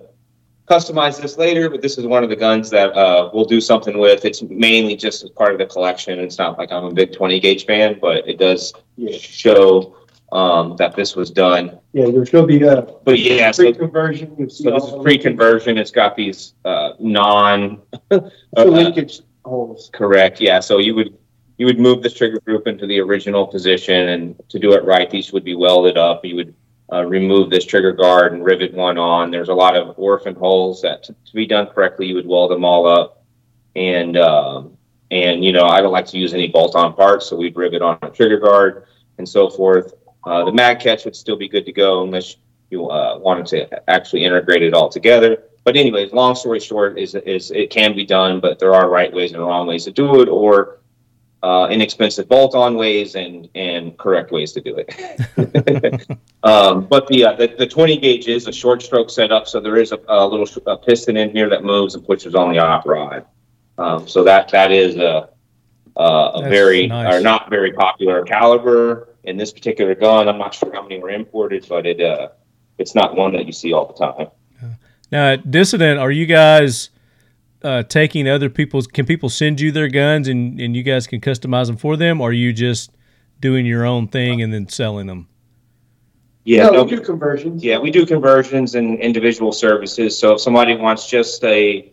customize 0.69 1.21
this 1.23 1.39
later, 1.39 1.71
but 1.71 1.81
this 1.81 1.97
is 1.97 2.07
one 2.07 2.23
of 2.23 2.29
the 2.29 2.37
guns 2.37 2.69
that 2.71 2.93
uh, 2.95 3.31
we'll 3.33 3.47
do 3.47 3.63
something 3.63 3.97
with. 3.97 4.27
It's 4.27 4.43
mainly 4.43 4.95
just 4.95 5.25
as 5.25 5.31
part 5.31 5.53
of 5.53 5.59
the 5.59 5.65
collection. 5.65 6.19
It's 6.19 6.37
not 6.37 6.59
like 6.59 6.71
I'm 6.71 6.85
a 6.85 6.93
big 6.93 7.15
20 7.15 7.41
gauge 7.41 7.65
fan, 7.65 7.97
but 7.99 8.29
it 8.29 8.39
does 8.39 8.75
show 9.19 9.97
um, 10.33 10.77
that 10.79 10.97
this 10.97 11.15
was 11.15 11.31
done. 11.31 11.79
Yeah, 11.93 12.11
there 12.11 12.25
should 12.25 12.49
be 12.49 12.63
a 12.63 12.83
But 12.83 13.21
yeah, 13.21 13.51
so 13.51 13.65
pre-conversion. 13.65 14.35
You 14.39 14.49
see 14.49 14.65
so 14.65 14.71
this 14.71 14.83
all 14.83 14.89
is 14.89 14.95
the 14.95 15.03
pre-conversion. 15.03 15.77
It's 15.79 15.91
got 15.91 16.17
these 16.17 16.55
uh, 16.65 16.95
non 16.99 17.83
the 18.09 18.33
uh, 18.57 18.65
linkage 18.65 19.21
holes. 19.45 19.91
correct. 19.93 20.41
Yeah, 20.41 20.61
so 20.61 20.79
you 20.79 20.95
would 20.95 21.17
you 21.59 21.67
would 21.67 21.79
move 21.79 22.03
this 22.03 22.15
trigger 22.15 22.41
group 22.41 22.67
into 22.67 22.87
the 22.87 22.99
original 22.99 23.47
position, 23.47 24.09
and 24.09 24.43
to 24.49 24.59
do 24.59 24.73
it 24.73 24.85
right, 24.85 25.11
these 25.11 25.33
would 25.33 25.45
be 25.45 25.55
welded 25.55 25.99
up. 25.99 26.25
You 26.25 26.37
would 26.37 26.55
uh, 26.91 27.05
remove 27.05 27.51
this 27.51 27.67
trigger 27.67 27.93
guard 27.93 28.33
and 28.33 28.43
rivet 28.43 28.73
one 28.73 28.97
on. 28.97 29.31
There's 29.31 29.51
a 29.51 29.55
lot 29.55 29.77
of 29.77 29.99
orphan 29.99 30.35
holes 30.35 30.81
that, 30.83 31.03
to, 31.05 31.13
to 31.13 31.33
be 31.35 31.47
done 31.47 31.67
correctly, 31.67 32.07
you 32.07 32.15
would 32.15 32.27
weld 32.27 32.51
them 32.51 32.65
all 32.65 32.87
up, 32.87 33.23
and 33.77 34.17
um, 34.17 34.79
and 35.11 35.45
you 35.45 35.53
know 35.53 35.67
I 35.67 35.83
don't 35.83 35.93
like 35.93 36.07
to 36.07 36.19
use 36.19 36.33
any 36.33 36.49
bolt-on 36.49 36.95
parts, 36.95 37.27
so 37.27 37.37
we'd 37.37 37.55
rivet 37.55 37.83
on 37.83 37.99
a 38.01 38.09
trigger 38.09 38.39
guard 38.39 38.87
and 39.19 39.29
so 39.29 39.51
forth. 39.51 39.93
Uh, 40.25 40.45
the 40.45 40.53
mag 40.53 40.81
catch 40.81 41.05
would 41.05 41.17
still 41.17 41.37
be 41.37 41.49
good 41.49 41.67
to 41.67 41.73
go 41.73 42.05
unless 42.05 42.37
you 42.71 42.89
uh, 42.89 43.19
wanted 43.19 43.47
to 43.47 43.91
actually 43.91 44.25
integrate 44.25 44.63
it 44.63 44.75
all 44.75 44.89
together. 44.89 45.45
But 45.65 45.77
anyways, 45.77 46.13
long 46.13 46.35
story 46.35 46.61
short 46.61 46.99
is 46.99 47.15
is 47.15 47.51
it 47.51 47.71
can 47.71 47.95
be 47.95 48.05
done, 48.05 48.41
but 48.41 48.59
there 48.59 48.75
are 48.75 48.89
right 48.89 49.13
ways 49.13 49.33
and 49.33 49.43
wrong 49.43 49.67
ways 49.67 49.85
to 49.85 49.93
do 49.93 50.21
it, 50.21 50.29
or 50.29 50.81
uh, 51.43 51.69
inexpensive 51.71 52.29
bolt-on 52.29 52.77
ways 52.77 53.15
and 53.15 53.49
and 53.55 53.97
correct 53.99 54.33
ways 54.33 54.53
to 54.53 54.61
do 54.61 54.77
it. 54.77 56.19
um, 56.43 56.87
but 56.87 57.07
the, 57.09 57.25
uh, 57.25 57.33
the 57.35 57.55
the 57.59 57.67
20 57.67 57.97
gauge 57.99 58.27
is 58.27 58.49
a 58.49 58.53
short 58.53 58.83
stroke 58.83 59.11
setup, 59.11 59.47
so 59.47 59.61
there 59.61 59.77
is 59.77 59.93
a, 59.93 60.01
a 60.09 60.27
little 60.27 60.47
sh- 60.47 60.59
a 60.67 60.77
piston 60.77 61.17
in 61.17 61.31
here 61.31 61.49
that 61.49 61.63
moves 61.63 61.95
and 61.95 62.05
pushes 62.05 62.35
on 62.35 62.51
the 62.51 62.59
op 62.59 62.85
rod. 62.87 63.25
Um, 63.79 64.09
so 64.09 64.25
that 64.25 64.49
that 64.49 64.73
is 64.73 64.97
a 64.97 65.29
a, 65.97 66.03
a 66.03 66.49
very 66.49 66.89
nice. 66.89 67.15
or 67.15 67.21
not 67.21 67.51
very 67.51 67.73
popular 67.73 68.23
caliber 68.25 69.12
in 69.25 69.37
this 69.37 69.53
particular 69.53 69.95
gun. 69.95 70.29
I'm 70.29 70.39
not 70.39 70.55
sure 70.55 70.73
how 70.73 70.83
many 70.83 70.99
were 70.99 71.11
imported, 71.11 71.67
but 71.69 71.87
it 71.87 72.01
uh, 72.01 72.29
it's 72.79 72.95
not 72.95 73.17
one 73.17 73.33
that 73.33 73.47
you 73.47 73.53
see 73.53 73.73
all 73.73 73.87
the 73.87 73.95
time. 73.95 74.29
Now, 75.11 75.33
at 75.33 75.51
Dissident, 75.51 76.01
are 76.01 76.11
you 76.11 76.25
guys 76.25 76.89
uh, 77.63 77.83
taking 77.83 78.29
other 78.29 78.49
people's? 78.49 78.87
Can 78.87 79.05
people 79.05 79.29
send 79.29 79.61
you 79.61 79.71
their 79.71 79.89
guns 79.89 80.27
and, 80.27 80.59
and 80.59 80.75
you 80.75 80.83
guys 80.83 81.07
can 81.07 81.21
customize 81.21 81.67
them 81.67 81.77
for 81.77 81.97
them? 81.97 82.21
Or 82.21 82.31
are 82.31 82.33
you 82.33 82.53
just 82.53 82.91
doing 83.39 83.67
your 83.67 83.85
own 83.85 84.09
thing 84.09 84.41
and 84.41 84.53
then 84.53 84.69
selling 84.69 85.07
them? 85.07 85.29
Yeah, 86.45 86.65
no, 86.65 86.71
no, 86.73 86.85
we 86.85 86.91
do 86.91 87.01
conversions. 87.01 87.63
Yeah, 87.63 87.79
we 87.79 87.91
do 87.91 88.05
conversions 88.07 88.75
and 88.75 88.99
individual 88.99 89.53
services. 89.53 90.19
So 90.19 90.33
if 90.33 90.41
somebody 90.41 90.75
wants 90.75 91.09
just 91.09 91.45
a, 91.45 91.93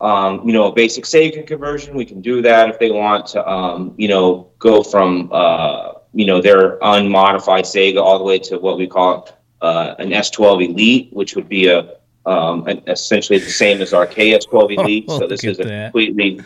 um, 0.00 0.46
you 0.46 0.52
know, 0.52 0.66
a 0.66 0.72
basic 0.72 1.04
Saiga 1.04 1.44
conversion, 1.46 1.96
we 1.96 2.04
can 2.04 2.20
do 2.20 2.40
that. 2.42 2.68
If 2.68 2.78
they 2.78 2.90
want 2.90 3.26
to, 3.28 3.48
um, 3.48 3.94
you 3.96 4.06
know, 4.06 4.50
go 4.58 4.82
from, 4.82 5.30
uh, 5.32 5.94
you 6.12 6.26
know, 6.26 6.40
their 6.40 6.78
unmodified 6.82 7.64
Saiga 7.64 8.02
all 8.02 8.18
the 8.18 8.24
way 8.24 8.38
to 8.38 8.58
what 8.58 8.78
we 8.78 8.86
call 8.86 9.28
uh, 9.60 9.94
an 9.98 10.10
S12 10.10 10.70
Elite, 10.70 11.12
which 11.12 11.36
would 11.36 11.48
be 11.48 11.68
a, 11.68 11.96
um, 12.26 12.66
an- 12.66 12.82
essentially 12.86 13.38
the 13.38 13.50
same 13.50 13.80
as 13.80 13.92
our 13.92 14.06
KS12 14.06 14.78
Elite. 14.78 15.10
so 15.10 15.26
this 15.26 15.44
is 15.44 15.60
a 15.60 15.64
that. 15.64 15.92
completely 15.92 16.40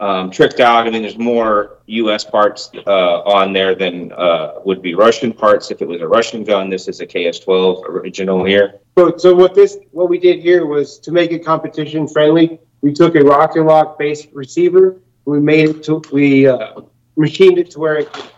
um, 0.00 0.30
tricked 0.30 0.60
out. 0.60 0.86
I 0.86 0.90
mean, 0.90 1.02
there's 1.02 1.18
more 1.18 1.78
U.S. 1.86 2.24
parts 2.24 2.70
uh, 2.86 3.20
on 3.22 3.52
there 3.52 3.74
than 3.74 4.12
uh, 4.12 4.54
would 4.64 4.80
be 4.80 4.94
Russian 4.94 5.32
parts. 5.32 5.70
If 5.70 5.82
it 5.82 5.88
was 5.88 6.00
a 6.00 6.08
Russian 6.08 6.44
gun, 6.44 6.70
this 6.70 6.88
is 6.88 7.00
a 7.00 7.06
KS12 7.06 7.88
original 7.88 8.44
here. 8.44 8.80
So, 8.96 9.16
so 9.16 9.34
what 9.34 9.54
this, 9.54 9.78
what 9.90 10.08
we 10.08 10.18
did 10.18 10.40
here 10.40 10.66
was 10.66 10.98
to 11.00 11.12
make 11.12 11.32
it 11.32 11.44
competition 11.44 12.06
friendly. 12.06 12.60
We 12.80 12.92
took 12.92 13.16
a 13.16 13.22
rock 13.22 13.56
and 13.56 13.66
lock 13.66 13.98
based 13.98 14.28
receiver. 14.32 15.00
We 15.24 15.40
made 15.40 15.68
it 15.68 15.82
to, 15.84 16.02
we 16.12 16.46
uh, 16.46 16.80
machined 17.16 17.58
it 17.58 17.70
to 17.72 17.80
where 17.80 17.96
it 17.96 18.32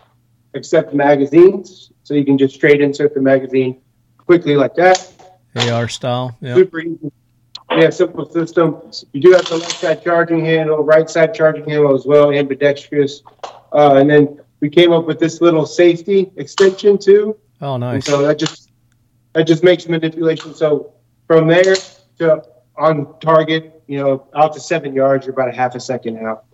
accept 0.53 0.93
magazines, 0.93 1.91
so 2.03 2.13
you 2.13 2.25
can 2.25 2.37
just 2.37 2.55
straight 2.55 2.81
insert 2.81 3.13
the 3.13 3.21
magazine 3.21 3.81
quickly 4.17 4.55
like 4.55 4.75
that. 4.75 5.11
AR 5.55 5.87
style. 5.87 6.37
Yeah. 6.41 6.55
Super 6.55 6.79
easy. 6.79 7.11
We 7.75 7.83
have 7.83 7.93
simple 7.93 8.29
system. 8.29 8.81
You 9.13 9.21
do 9.21 9.31
have 9.31 9.45
the 9.47 9.57
left 9.57 9.77
side 9.79 10.03
charging 10.03 10.43
handle, 10.43 10.83
right 10.83 11.09
side 11.09 11.33
charging 11.33 11.69
handle 11.69 11.95
as 11.95 12.05
well, 12.05 12.31
ambidextrous. 12.31 13.23
Uh, 13.71 13.95
and 13.95 14.09
then 14.09 14.39
we 14.59 14.69
came 14.69 14.91
up 14.91 15.05
with 15.05 15.19
this 15.19 15.39
little 15.39 15.65
safety 15.65 16.31
extension 16.35 16.97
too. 16.97 17.37
Oh, 17.61 17.75
And 17.75 17.81
nice. 17.81 18.05
so 18.05 18.21
that 18.23 18.37
just 18.37 18.71
that 19.33 19.43
just 19.47 19.63
makes 19.63 19.87
manipulation. 19.87 20.53
So 20.53 20.93
from 21.27 21.47
there 21.47 21.75
to 22.19 22.43
on 22.77 23.17
target, 23.19 23.81
you 23.87 23.99
know, 23.99 24.27
out 24.35 24.53
to 24.53 24.59
seven 24.59 24.93
yards, 24.93 25.25
you're 25.25 25.33
about 25.33 25.47
a 25.49 25.53
half 25.55 25.75
a 25.75 25.79
second 25.79 26.17
out. 26.25 26.45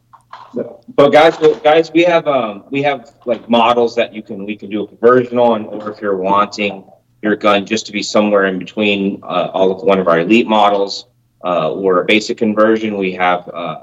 So 0.54 0.82
But 0.96 1.10
guys, 1.10 1.38
guys, 1.64 1.92
we 1.92 2.04
have 2.04 2.28
um, 2.28 2.64
we 2.70 2.82
have 2.84 3.12
like 3.26 3.50
models 3.50 3.96
that 3.96 4.14
you 4.14 4.24
can 4.24 4.46
we 4.46 4.56
can 4.56 4.70
do 4.70 4.84
a 4.84 4.88
conversion 4.88 5.38
on, 5.38 5.66
or 5.66 5.92
if 5.92 6.02
you're 6.02 6.18
wanting 6.18 6.86
your 7.22 7.36
gun 7.36 7.66
just 7.66 7.86
to 7.88 7.92
be 7.92 8.04
somewhere 8.04 8.46
in 8.46 8.60
between 8.60 9.22
uh, 9.24 9.50
all 9.54 9.72
of 9.72 9.82
one 9.84 10.00
of 10.00 10.08
our 10.08 10.20
elite 10.20 10.48
models 10.48 11.08
uh, 11.44 11.72
or 11.72 12.02
a 12.02 12.06
basic 12.06 12.38
conversion, 12.38 12.98
we 12.98 13.14
have 13.14 13.50
uh, 13.54 13.80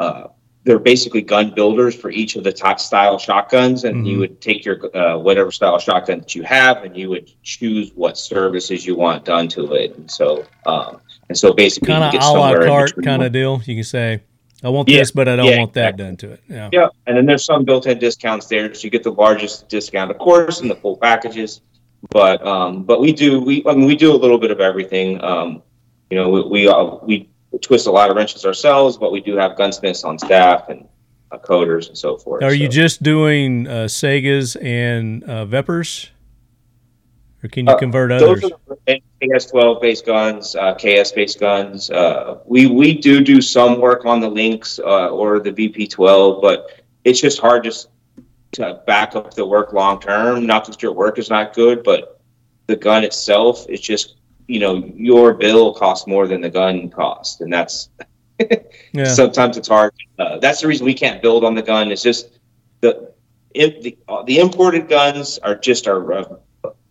uh, 0.00 0.24
they're 0.64 0.78
basically 0.78 1.22
gun 1.22 1.54
builders 1.54 1.94
for 1.94 2.10
each 2.10 2.36
of 2.36 2.44
the 2.44 2.52
top 2.52 2.78
style 2.80 3.18
shotguns, 3.18 3.84
and 3.84 4.06
you 4.06 4.16
Mhm. 4.16 4.20
would 4.20 4.40
take 4.40 4.64
your 4.64 4.94
uh, 4.96 5.18
whatever 5.18 5.50
style 5.50 5.78
shotgun 5.78 6.18
that 6.18 6.34
you 6.34 6.42
have, 6.42 6.84
and 6.84 6.96
you 6.96 7.08
would 7.10 7.30
choose 7.42 7.92
what 7.94 8.18
services 8.18 8.84
you 8.86 8.94
want 8.96 9.24
done 9.24 9.48
to 9.48 9.72
it, 9.72 9.96
and 9.96 10.10
so 10.10 10.44
um, 10.66 11.00
and 11.28 11.38
so 11.38 11.52
basically 11.52 11.92
Kind 11.94 12.04
of 12.04 12.14
a 12.14 12.32
la 12.38 12.54
carte 12.54 13.02
kind 13.02 13.22
of 13.22 13.32
deal. 13.32 13.62
You 13.64 13.76
can 13.76 13.84
say, 13.84 14.20
I 14.62 14.68
want 14.68 14.88
Yeah. 14.88 14.98
this, 14.98 15.10
but 15.10 15.28
I 15.28 15.36
don't 15.36 15.46
Yeah, 15.46 15.58
want 15.58 15.72
that 15.74 15.94
exactly. 15.94 16.04
done 16.04 16.16
to 16.18 16.30
it. 16.32 16.40
Yeah. 16.48 16.68
Yeah, 16.72 16.86
and 17.06 17.16
then 17.16 17.26
there's 17.26 17.44
some 17.44 17.64
built-in 17.64 17.98
discounts 17.98 18.46
there, 18.46 18.72
so 18.74 18.84
you 18.84 18.90
get 18.90 19.02
the 19.02 19.12
largest 19.12 19.68
discount, 19.68 20.10
of 20.10 20.18
course, 20.18 20.60
in 20.60 20.68
the 20.68 20.74
full 20.76 20.96
packages. 20.96 21.60
But 22.10 22.46
um, 22.46 22.82
but 22.84 23.00
we 23.00 23.12
do 23.12 23.40
we 23.40 23.62
I 23.66 23.74
mean 23.74 23.86
we 23.86 23.94
do 23.94 24.10
a 24.12 24.16
little 24.16 24.38
bit 24.38 24.50
of 24.50 24.60
everything. 24.60 25.22
Um, 25.22 25.62
you 26.10 26.16
know, 26.16 26.28
we 26.30 26.40
we, 26.42 26.68
uh, 26.68 26.96
we 27.02 27.28
twist 27.60 27.86
a 27.86 27.90
lot 27.90 28.10
of 28.10 28.16
wrenches 28.16 28.46
ourselves, 28.46 28.96
but 28.96 29.12
we 29.12 29.20
do 29.20 29.36
have 29.36 29.56
gunsmiths 29.56 30.02
on 30.02 30.18
staff 30.18 30.68
and 30.70 30.86
uh, 31.30 31.36
coders 31.38 31.88
and 31.88 31.98
so 31.98 32.16
forth. 32.16 32.42
Are 32.42 32.54
you 32.54 32.68
just 32.68 33.02
doing 33.02 33.66
uh, 33.66 33.84
Saigas 33.86 34.56
and 34.62 35.22
uh, 35.24 35.44
Veprs? 35.44 36.08
Or 37.42 37.48
can 37.48 37.66
you 37.66 37.72
Uh, 37.72 37.78
convert 37.78 38.10
Those 38.10 38.44
others? 38.44 38.52
are 38.88 38.96
KS12 39.22 39.80
based 39.80 40.04
guns, 40.06 40.54
uh, 40.56 40.74
KS 40.74 41.12
based 41.12 41.40
guns. 41.40 41.90
Uh, 41.90 42.38
we 42.44 42.66
we 42.66 42.94
do 42.94 43.22
do 43.22 43.40
some 43.40 43.80
work 43.80 44.04
on 44.04 44.20
the 44.20 44.28
Lynx 44.28 44.78
uh, 44.78 45.08
or 45.08 45.40
the 45.40 45.52
VP12, 45.52 46.42
but 46.42 46.70
it's 47.04 47.20
just 47.20 47.38
hard 47.40 47.64
just 47.64 47.88
to 48.52 48.82
back 48.86 49.16
up 49.16 49.32
the 49.34 49.46
work 49.46 49.72
long 49.72 50.00
term. 50.00 50.44
Not 50.46 50.64
that 50.66 50.82
your 50.82 50.92
work 50.92 51.18
is 51.18 51.30
not 51.30 51.54
good, 51.54 51.82
but 51.82 52.20
the 52.66 52.76
gun 52.76 53.04
itself 53.04 53.66
is 53.68 53.80
just 53.80 54.16
you 54.46 54.60
know 54.60 54.84
your 54.94 55.32
bill 55.34 55.72
costs 55.72 56.06
more 56.06 56.26
than 56.26 56.40
the 56.42 56.50
gun 56.50 56.90
cost, 56.90 57.40
and 57.40 57.50
that's 57.52 57.88
Yeah. 58.92 59.04
sometimes 59.04 59.56
it's 59.56 59.68
hard. 59.68 59.92
Uh, 60.18 60.38
that's 60.38 60.60
the 60.60 60.66
reason 60.66 60.84
we 60.84 60.94
can't 60.94 61.22
build 61.22 61.44
on 61.44 61.54
the 61.54 61.62
gun. 61.62 61.90
It's 61.92 62.02
just 62.02 62.38
the 62.80 63.12
the, 63.54 63.96
the 64.26 64.38
imported 64.38 64.88
guns 64.88 65.38
are 65.38 65.54
just 65.56 65.88
our 65.88 66.12
uh, 66.12 66.24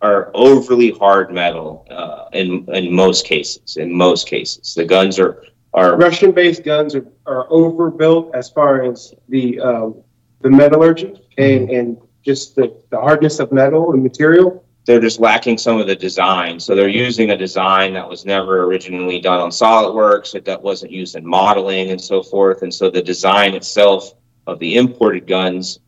are 0.02 0.32
overly 0.34 0.92
hard 0.92 1.32
metal 1.32 1.86
uh, 1.92 2.26
in 2.34 2.66
in 2.74 2.94
most 2.94 3.26
cases. 3.26 3.78
In 3.78 3.94
most 3.94 4.28
cases, 4.28 4.74
the 4.74 4.86
guns 4.86 5.20
are 5.20 5.44
are 5.74 5.96
Russian 5.98 6.32
based 6.32 6.64
guns 6.64 6.96
are, 6.96 7.06
are 7.26 7.46
overbuilt 7.52 8.34
as 8.34 8.50
far 8.50 8.84
as 8.84 9.14
the 9.28 9.60
um, 9.60 9.96
the 10.42 10.50
metallurgy 10.50 11.14
and, 11.38 11.70
and 11.70 11.98
just 12.24 12.56
the, 12.56 12.76
the 12.90 13.00
hardness 13.00 13.40
of 13.40 13.52
metal 13.52 13.94
and 13.94 14.02
material. 14.04 14.64
they're 14.86 15.00
just 15.00 15.20
lacking 15.20 15.58
some 15.58 15.80
of 15.80 15.86
the 15.88 15.96
design. 15.96 16.60
So 16.60 16.76
they're 16.76 16.88
using 17.08 17.30
a 17.32 17.38
design 17.38 17.94
that 17.94 18.10
was 18.10 18.26
never 18.26 18.64
originally 18.64 19.20
done 19.20 19.40
on 19.40 19.52
SolidWorks, 19.52 20.32
that- 20.34 20.46
that 20.46 20.62
wasn't 20.62 20.92
used 20.92 21.16
in 21.16 21.26
modeling 21.26 21.92
and 21.92 22.02
so 22.02 22.24
forth. 22.24 22.64
And 22.64 22.74
so 22.74 22.90
the 22.90 23.02
design 23.02 23.54
itself 23.54 24.14
of 24.48 24.58
the 24.60 24.78
imported 24.78 25.28
guns 25.28 25.80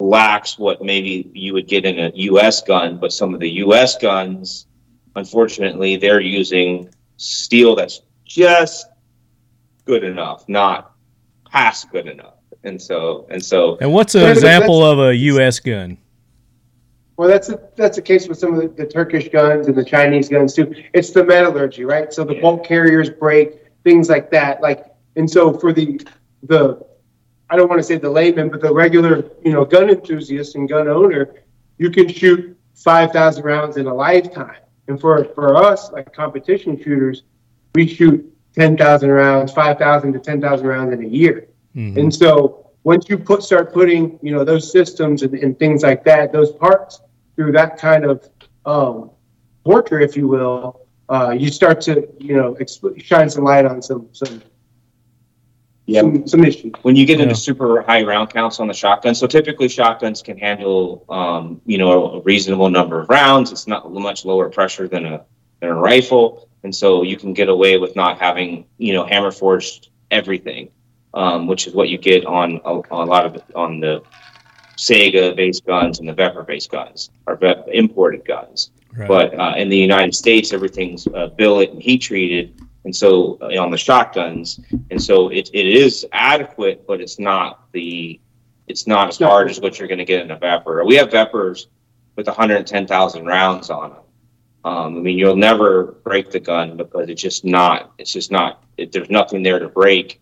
lacks 0.00 0.58
what 0.58 0.82
maybe 0.82 1.30
you 1.34 1.52
would 1.54 1.68
get 1.68 1.84
in 1.84 1.98
a 1.98 2.10
US 2.14 2.62
gun, 2.62 2.98
but 2.98 3.12
some 3.12 3.34
of 3.34 3.40
the 3.40 3.50
US 3.64 3.96
guns, 3.98 4.66
unfortunately, 5.16 5.96
they're 5.96 6.20
using 6.20 6.88
steel 7.16 7.74
that's 7.76 8.00
just 8.24 8.86
good 9.84 10.04
enough, 10.04 10.48
not 10.48 10.92
past 11.50 11.90
good 11.90 12.06
enough. 12.06 12.34
And 12.64 12.80
so, 12.80 13.26
and 13.30 13.44
so 13.44 13.78
And 13.80 13.92
what's 13.92 14.14
an 14.14 14.20
Wait 14.22 14.24
a 14.24 14.34
minute, 14.34 14.38
example 14.38 14.84
of 14.84 14.98
a 14.98 15.16
U.S. 15.16 15.60
gun? 15.60 15.96
Well, 17.16 17.28
that's 17.28 17.48
a, 17.50 17.60
that's 17.76 17.96
the 17.96 18.02
case 18.02 18.28
with 18.28 18.38
some 18.38 18.54
of 18.54 18.60
the, 18.62 18.68
the 18.68 18.86
Turkish 18.86 19.28
guns 19.28 19.66
and 19.66 19.76
the 19.76 19.84
Chinese 19.84 20.28
guns 20.28 20.54
too. 20.54 20.74
It's 20.94 21.10
the 21.10 21.24
metallurgy, 21.24 21.84
right? 21.84 22.12
So 22.12 22.24
the 22.24 22.34
Yeah. 22.34 22.40
bolt 22.40 22.64
carriers 22.66 23.10
break, 23.10 23.58
things 23.84 24.08
like 24.08 24.30
that. 24.30 24.62
Like, 24.62 24.86
and 25.16 25.28
so 25.30 25.52
for 25.52 25.72
the 25.72 26.00
the, 26.44 26.80
I 27.50 27.56
don't 27.56 27.68
want 27.68 27.80
to 27.80 27.82
say 27.82 27.96
the 27.96 28.08
layman, 28.08 28.48
but 28.48 28.60
the 28.60 28.72
regular, 28.72 29.24
you 29.44 29.52
know, 29.52 29.64
gun 29.64 29.90
enthusiast 29.90 30.54
and 30.54 30.68
gun 30.68 30.86
owner, 30.86 31.34
you 31.78 31.90
can 31.90 32.08
shoot 32.08 32.56
five 32.74 33.10
thousand 33.10 33.44
rounds 33.44 33.76
in 33.76 33.86
a 33.86 33.94
lifetime. 33.94 34.56
And 34.86 35.00
for 35.00 35.24
for 35.36 35.56
us, 35.56 35.90
like 35.92 36.12
competition 36.14 36.76
shooters, 36.82 37.24
we 37.74 37.86
shoot 37.88 38.24
ten 38.54 38.76
thousand 38.76 39.10
rounds, 39.10 39.52
five 39.52 39.78
thousand 39.78 40.12
to 40.12 40.20
ten 40.20 40.40
thousand 40.40 40.66
rounds 40.68 40.92
in 40.92 41.04
a 41.04 41.08
year. 41.08 41.48
Mhm. 41.76 41.96
And 41.98 42.14
so 42.14 42.70
once 42.84 43.08
you 43.08 43.18
put 43.18 43.42
start 43.42 43.72
putting, 43.72 44.18
you 44.22 44.32
know, 44.32 44.44
those 44.44 44.70
systems 44.70 45.22
and, 45.22 45.34
and 45.34 45.58
things 45.58 45.82
like 45.82 46.04
that, 46.04 46.32
those 46.32 46.52
parts 46.52 47.00
through 47.36 47.52
that 47.52 47.78
kind 47.78 48.04
of 48.04 48.28
um, 48.64 49.10
torture, 49.64 50.00
if 50.00 50.16
you 50.16 50.28
will, 50.28 50.86
uh, 51.08 51.30
you 51.36 51.50
start 51.50 51.80
to, 51.82 52.08
you 52.18 52.36
know, 52.36 52.54
exp- 52.60 53.02
shine 53.02 53.28
some 53.28 53.44
light 53.44 53.64
on 53.66 53.82
some 53.82 54.08
some 54.12 54.40
yeah, 55.92 56.00
some, 56.02 56.26
some 56.32 56.44
issues. 56.44 56.72
when 56.82 56.94
you 56.96 57.04
get 57.10 57.18
Yeah. 57.18 57.24
into 57.24 57.34
super 57.34 57.82
high 57.82 58.02
round 58.02 58.30
counts 58.30 58.60
on 58.60 58.66
the 58.68 58.74
shotgun, 58.82 59.14
so 59.14 59.26
typically 59.26 59.68
shotguns 59.68 60.22
can 60.22 60.36
handle, 60.38 61.04
um, 61.08 61.60
you 61.66 61.78
know, 61.78 61.92
a 62.16 62.20
reasonable 62.20 62.70
number 62.70 62.96
of 63.02 63.08
rounds. 63.08 63.50
It's 63.52 63.66
not 63.66 63.90
much 63.92 64.24
lower 64.24 64.48
pressure 64.50 64.86
than 64.88 65.04
a 65.06 65.16
than 65.60 65.70
a 65.70 65.74
rifle, 65.92 66.48
and 66.64 66.72
so 66.74 67.02
you 67.02 67.16
can 67.22 67.32
get 67.34 67.48
away 67.56 67.76
with 67.82 67.92
not 67.96 68.18
having, 68.18 68.64
you 68.78 68.92
know, 68.94 69.04
hammer 69.12 69.30
forged 69.32 69.90
everything. 70.10 70.70
um, 71.12 71.48
which 71.50 71.66
is 71.66 71.72
what 71.74 71.88
you 71.88 71.98
get 71.98 72.24
on 72.24 72.60
a, 72.64 72.72
on 72.96 73.08
a 73.08 73.10
lot 73.14 73.24
of 73.26 73.32
on 73.56 73.80
the 73.80 74.00
Saiga 74.76 75.34
based 75.34 75.66
guns 75.66 75.98
and 75.98 76.08
the 76.08 76.14
Vepr 76.14 76.46
based 76.46 76.70
guns, 76.70 77.10
or 77.26 77.34
Vep- 77.36 77.66
imported 77.72 78.24
guns. 78.24 78.70
Right. 78.96 79.08
But 79.08 79.38
uh, 79.38 79.54
in 79.56 79.68
the 79.68 79.76
United 79.76 80.14
States, 80.14 80.52
everything's 80.52 81.06
uh, 81.08 81.26
billet 81.36 81.70
and 81.72 81.82
heat 81.82 81.98
treated, 81.98 82.60
and 82.84 82.94
so 82.94 83.38
uh, 83.42 83.60
on 83.60 83.70
the 83.70 83.78
shotguns, 83.78 84.60
and 84.90 85.02
so 85.02 85.28
it, 85.28 85.50
it 85.52 85.66
is 85.66 86.06
adequate, 86.12 86.86
but 86.86 87.00
it's 87.00 87.18
not 87.18 87.70
the 87.72 88.20
it's 88.68 88.86
not 88.86 89.08
as 89.08 89.18
hard 89.18 89.50
as 89.50 89.60
what 89.60 89.78
you're 89.78 89.88
going 89.88 89.98
to 89.98 90.04
get 90.04 90.22
in 90.22 90.30
a 90.30 90.36
Vepr. 90.36 90.86
We 90.86 90.94
have 90.94 91.10
Veprs 91.10 91.66
with 92.14 92.28
110,000 92.28 93.26
rounds 93.26 93.68
on 93.68 93.90
them. 93.90 94.00
Um, 94.64 94.96
I 94.98 95.00
mean, 95.00 95.18
you'll 95.18 95.36
never 95.36 95.96
break 96.04 96.30
the 96.30 96.38
gun 96.38 96.76
because 96.76 97.08
it's 97.08 97.20
just 97.20 97.44
not. 97.44 97.92
It's 97.98 98.12
just 98.12 98.30
not. 98.30 98.62
It, 98.76 98.92
there's 98.92 99.10
nothing 99.10 99.42
there 99.42 99.58
to 99.58 99.68
break, 99.68 100.20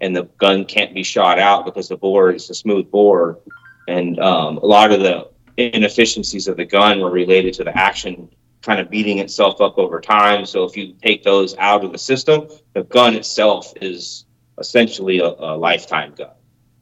and 0.00 0.16
the 0.16 0.24
gun 0.38 0.64
can't 0.64 0.94
be 0.94 1.02
shot 1.02 1.38
out 1.38 1.64
because 1.64 1.88
the 1.88 1.96
bore 1.96 2.30
is 2.30 2.50
a 2.50 2.54
smooth 2.54 2.90
bore, 2.90 3.38
and 3.86 4.18
um, 4.18 4.58
a 4.58 4.66
lot 4.66 4.92
of 4.92 5.00
the 5.00 5.28
inefficiencies 5.56 6.48
of 6.48 6.56
the 6.56 6.64
gun 6.64 7.00
were 7.00 7.10
related 7.10 7.54
to 7.54 7.64
the 7.64 7.76
action 7.76 8.28
kind 8.66 8.80
of 8.80 8.90
beating 8.90 9.20
itself 9.20 9.60
up 9.60 9.78
over 9.78 10.00
time. 10.00 10.44
So 10.44 10.64
if 10.64 10.76
you 10.76 10.94
take 11.00 11.22
those 11.22 11.56
out 11.56 11.84
of 11.84 11.92
the 11.92 11.98
system, 11.98 12.48
the 12.74 12.82
gun 12.82 13.14
itself 13.14 13.72
is 13.80 14.26
essentially 14.58 15.20
a, 15.20 15.28
a 15.28 15.56
lifetime 15.56 16.14
gun. 16.16 16.32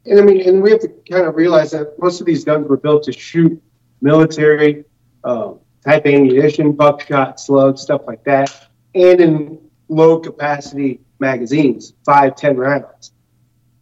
And 0.06 0.18
I 0.18 0.22
mean, 0.22 0.40
and 0.48 0.62
we 0.62 0.70
have 0.70 0.80
to 0.80 0.88
kind 1.10 1.26
of 1.26 1.36
realize 1.36 1.72
that 1.72 1.98
most 1.98 2.20
of 2.20 2.26
these 2.26 2.44
guns 2.44 2.66
were 2.68 2.78
built 2.78 3.04
to 3.04 3.12
shoot 3.12 3.62
military 4.00 4.84
um, 5.24 5.60
type 5.84 6.06
ammunition, 6.06 6.72
buckshot, 6.72 7.38
slugs, 7.38 7.82
stuff 7.82 8.02
like 8.06 8.24
that, 8.24 8.68
and 8.94 9.20
in 9.20 9.58
low 9.88 10.18
capacity 10.18 11.00
magazines, 11.18 11.92
five, 12.04 12.34
ten 12.34 12.56
rounds. 12.56 13.12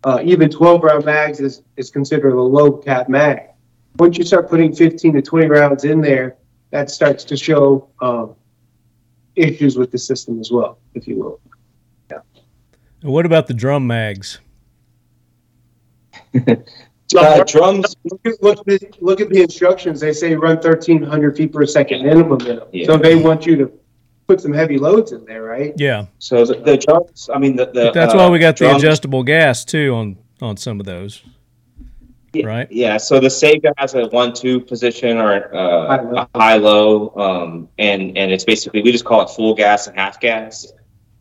Uh, 0.05 0.21
even 0.25 0.51
12 0.51 0.83
round 0.83 1.05
mags 1.05 1.39
is, 1.39 1.63
is 1.77 1.89
considered 1.91 2.35
a 2.35 2.43
low 2.43 2.73
cap 2.73 3.09
mag. 3.09 3.51
Once 3.99 4.19
you 4.19 4.25
start 4.25 4.51
putting 4.51 4.75
15 4.75 5.13
to 5.13 5.23
20 5.23 5.47
rounds 5.47 5.85
in 5.85 6.01
there, 6.01 6.37
that 6.73 6.91
starts 6.91 7.23
to 7.25 7.37
show 7.37 7.89
um, 8.01 8.35
issues 9.37 9.77
with 9.77 9.93
the 9.93 9.99
system 9.99 10.41
as 10.41 10.51
well, 10.51 10.79
if 10.95 11.07
you 11.07 11.17
will. 11.19 11.41
Yeah. 12.11 12.19
And 13.03 13.13
what 13.13 13.25
about 13.25 13.47
the 13.47 13.55
drum 13.55 13.87
mags? 13.87 14.41
Uh, 17.15 17.45
drums, 17.45 17.95
Look 18.05 18.21
at, 18.25 18.43
look, 18.43 18.59
at 18.61 18.65
the, 18.65 18.91
look 19.03 19.21
at 19.21 19.29
the 19.29 19.43
instructions. 19.43 20.01
They 20.01 20.15
say 20.15 20.35
run 20.35 20.57
1,300 20.57 21.37
feet 21.37 21.53
per 21.53 21.67
second 21.67 22.05
minimum. 22.05 22.39
minimum. 22.39 22.69
Yeah. 22.73 22.87
So 22.87 22.97
they 22.97 23.17
want 23.17 23.45
you 23.45 23.55
to 23.57 23.73
put 24.27 24.41
some 24.41 24.55
heavy 24.55 24.79
loads 24.79 25.13
in 25.13 25.23
there, 25.27 25.43
right? 25.43 25.75
Yeah, 25.77 26.07
so 26.19 26.47
the, 26.47 26.55
the 26.55 26.79
drums, 26.79 27.29
I 27.35 27.39
mean, 27.39 27.57
the, 27.57 27.67
the 27.67 27.93
that's 27.93 28.15
uh, 28.15 28.17
why 28.17 28.31
we 28.31 28.39
got 28.39 28.57
the 28.57 28.75
adjustable 28.75 29.25
gas 29.25 29.63
too 29.63 29.95
on 29.95 30.17
on 30.41 30.57
some 30.57 30.81
of 30.81 30.87
those. 30.87 31.23
Yeah, 32.33 32.47
right? 32.47 32.73
Yeah, 32.73 32.97
so 32.97 33.21
the 33.21 33.29
Saiga 33.29 33.73
has 33.77 33.95
a 33.95 34.07
one-two 34.09 34.61
position 34.61 35.19
or 35.19 35.55
uh, 35.55 35.87
High-low. 35.89 36.29
a 36.35 36.39
high-low, 36.39 37.15
um, 37.17 37.69
and 37.79 38.17
and 38.17 38.33
it's 38.33 38.45
basically 38.45 38.83
we 38.83 38.91
just 38.91 39.05
call 39.05 39.21
it 39.23 39.29
full 39.31 39.55
gas 39.55 39.87
and 39.87 39.97
half 39.99 40.19
gas. 40.21 40.73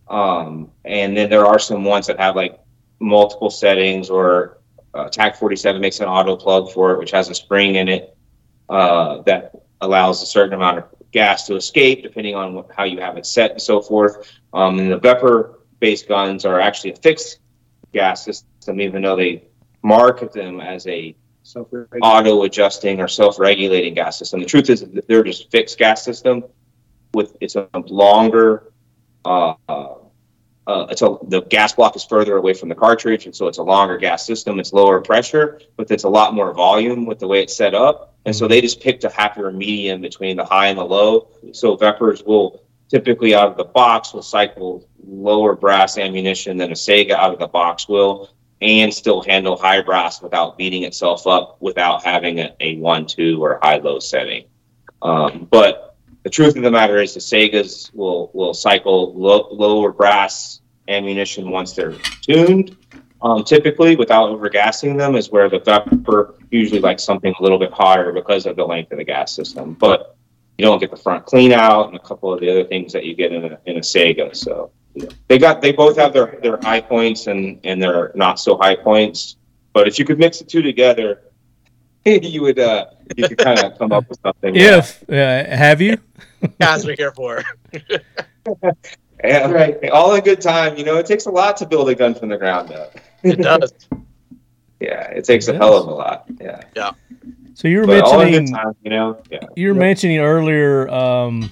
Um, 0.10 0.72
and 0.86 1.16
then 1.16 1.30
there 1.30 1.46
are 1.46 1.60
some 1.60 1.84
ones 1.84 2.08
that 2.08 2.20
have 2.20 2.36
like 2.36 2.60
multiple 3.00 3.50
settings, 3.50 4.10
or 4.10 4.60
uh, 4.94 5.10
TAC 5.10 5.36
47 5.38 5.82
makes 5.82 6.00
an 6.00 6.08
auto 6.08 6.36
plug 6.36 6.72
for 6.72 6.92
it, 6.94 7.00
which 7.00 7.12
has 7.12 7.30
a 7.30 7.36
spring 7.36 7.76
in 7.76 7.88
it 7.90 8.18
uh, 8.70 9.22
that 9.24 9.54
allows 9.82 10.22
a 10.22 10.26
certain 10.26 10.54
amount 10.54 10.78
of 10.78 10.86
gas 11.12 11.46
to 11.48 11.56
escape, 11.56 12.04
depending 12.04 12.36
on 12.36 12.54
what, 12.54 12.70
how 12.76 12.84
you 12.84 13.00
have 13.02 13.18
it 13.18 13.26
set 13.26 13.52
and 13.52 13.62
so 13.62 13.82
forth. 13.82 14.32
Um, 14.54 14.80
and 14.80 14.92
the 14.92 15.00
Vepr-based 15.00 16.08
guns 16.08 16.46
are 16.46 16.60
actually 16.60 16.94
a 16.94 16.96
fixed 16.98 17.40
gas 17.94 18.24
system, 18.24 18.80
even 18.80 19.02
though 19.02 19.16
they 19.18 19.44
market 19.84 20.32
them 20.32 20.62
as 20.62 20.88
a 20.88 21.16
auto 22.02 22.44
adjusting 22.44 23.02
or 23.02 23.08
self 23.08 23.40
regulating 23.40 23.94
gas 23.94 24.18
system. 24.18 24.40
The 24.40 24.46
truth 24.46 24.70
is 24.70 24.86
they're 25.08 25.24
just 25.24 25.50
fixed 25.52 25.78
gas 25.78 26.04
system 26.04 26.44
with 27.14 27.36
it's 27.42 27.56
a 27.56 27.68
longer 27.74 28.72
uh, 29.26 29.56
uh, 30.68 30.88
it's 30.90 31.02
a 31.02 31.18
the 31.24 31.42
gas 31.42 31.74
block 31.74 31.96
is 31.96 32.04
further 32.04 32.38
away 32.38 32.54
from 32.54 32.70
the 32.70 32.76
cartridge, 32.76 33.26
and 33.26 33.36
so 33.36 33.48
it's 33.48 33.58
a 33.58 33.64
longer 33.64 33.98
gas 33.98 34.26
system. 34.26 34.60
It's 34.60 34.72
lower 34.72 35.02
pressure, 35.02 35.60
but 35.76 35.90
it's 35.90 36.04
a 36.04 36.10
lot 36.10 36.34
more 36.34 36.54
volume 36.54 37.06
with 37.06 37.20
the 37.20 37.28
way 37.28 37.42
it's 37.42 37.56
set 37.56 37.74
up. 37.74 38.16
And 38.26 38.36
so 38.36 38.48
they 38.48 38.62
just 38.62 38.80
picked 38.80 39.04
a 39.04 39.10
happier 39.10 39.52
medium 39.52 40.02
between 40.02 40.38
the 40.38 40.46
high 40.46 40.68
and 40.68 40.78
the 40.78 40.84
low. 40.84 41.30
So 41.54 41.76
Veprs 41.76 42.26
will 42.26 42.64
typically 42.88 43.34
out 43.34 43.48
of 43.48 43.58
the 43.58 43.64
box 43.64 44.14
will 44.14 44.22
cycle 44.22 44.88
lower 45.04 45.56
brass 45.56 45.98
ammunition 45.98 46.58
than 46.58 46.72
a 46.72 46.76
Saiga 46.76 47.12
out 47.12 47.34
of 47.34 47.40
the 47.40 47.48
box 47.48 47.88
will, 47.88 48.30
and 48.62 48.94
still 48.94 49.22
handle 49.24 49.58
high 49.58 49.82
brass 49.82 50.22
without 50.22 50.58
beating 50.58 50.84
itself 50.84 51.26
up 51.26 51.58
without 51.62 52.04
having 52.04 52.40
a, 52.40 52.56
a 52.60 52.78
one 52.78 53.06
two 53.06 53.44
or 53.44 53.60
high 53.62 53.78
low 53.78 54.00
setting. 54.00 54.46
Um, 55.02 55.48
but 55.50 55.96
the 56.24 56.30
truth 56.30 56.56
of 56.56 56.62
the 56.62 56.72
matter 56.72 57.02
is 57.02 57.14
the 57.14 57.20
Saigas 57.20 57.94
will 57.94 58.30
will 58.34 58.54
cycle 58.54 59.14
low, 59.16 59.48
lower 59.52 59.92
brass 59.92 60.62
ammunition 60.88 61.50
once 61.50 61.74
they're 61.74 61.94
tuned. 62.22 62.78
Um, 63.24 63.44
typically, 63.44 63.96
without 63.96 64.30
overgassing 64.30 64.98
them, 64.98 65.16
is 65.16 65.32
where 65.32 65.48
the 65.48 65.60
Vepr 65.60 66.36
usually 66.50 66.80
likes 66.80 67.04
something 67.04 67.34
a 67.40 67.44
little 67.44 67.60
bit 67.60 67.72
hotter 67.72 68.12
because 68.12 68.46
of 68.46 68.56
the 68.56 68.66
length 68.66 68.92
of 68.92 68.98
the 68.98 69.04
gas 69.04 69.32
system. 69.36 69.74
But 69.74 70.16
you 70.58 70.66
don't 70.66 70.80
get 70.80 70.92
the 70.92 70.98
front 70.98 71.26
clean 71.26 71.52
out 71.52 71.88
and 71.88 71.96
a 71.96 72.00
couple 72.00 72.34
of 72.34 72.40
the 72.40 72.50
other 72.50 72.64
things 72.64 72.94
that 72.94 73.06
you 73.06 73.16
get 73.16 73.32
in 73.32 73.46
a, 73.46 73.60
in 73.66 73.78
a 73.78 73.82
Saiga. 73.82 74.36
So 74.36 74.72
they 75.28 75.38
got 75.38 75.62
they 75.62 75.72
both 75.72 75.98
have 75.98 76.14
their, 76.14 76.38
their 76.42 76.58
high 76.58 76.82
points 76.82 77.28
and, 77.28 77.60
and 77.64 77.82
their 77.82 78.12
not 78.16 78.40
so 78.40 78.58
high 78.58 78.76
points. 78.76 79.38
But 79.74 79.88
if 79.88 79.98
you 79.98 80.06
could 80.06 80.20
mix 80.20 80.40
the 80.40 80.46
two 80.46 80.62
together, 80.62 81.22
you 82.06 82.42
would 82.42 82.60
uh, 82.60 82.88
you 83.16 83.28
could 83.28 83.38
kind 83.38 83.60
of 83.64 83.78
come 83.78 83.92
up 83.92 84.08
with 84.10 84.20
something. 84.22 84.56
If 84.56 85.04
uh, 85.10 85.14
have 85.14 85.82
you? 85.82 85.98
Guys 86.60 86.86
are 86.86 86.94
here 86.96 87.12
for. 87.12 87.44
Yeah, 89.24 89.52
Right. 89.52 89.90
all 89.92 90.16
in 90.16 90.24
good 90.24 90.42
time. 90.42 90.78
You 90.78 90.84
know, 90.84 90.98
it 90.98 91.06
takes 91.06 91.28
a 91.28 91.32
lot 91.32 91.56
to 91.58 91.66
build 91.68 91.90
a 91.90 91.96
gun 91.96 92.16
from 92.16 92.30
the 92.30 92.38
ground 92.38 92.72
up. 92.72 92.98
It 93.22 93.36
does. 93.36 93.72
Yeah, 94.80 95.04
it 95.12 95.26
takes 95.26 95.48
a 95.48 95.54
It 95.54 95.58
hell 95.58 95.78
of 95.78 95.88
a 95.88 95.92
lot. 95.92 96.26
Yeah, 96.40 96.62
Yeah. 96.76 96.92
So 97.54 97.68
you 97.68 97.82
were 97.82 97.86
but 97.86 98.02
all 98.02 98.22
in 98.22 98.32
good 98.32 98.32
mentioning 98.40 98.56
time. 98.56 98.76
You 98.84 98.90
know, 98.90 99.22
yeah. 99.30 99.40
you 99.56 99.68
were 99.68 99.76
mentioning 99.76 100.18
earlier, 100.18 100.90
um, 100.90 101.52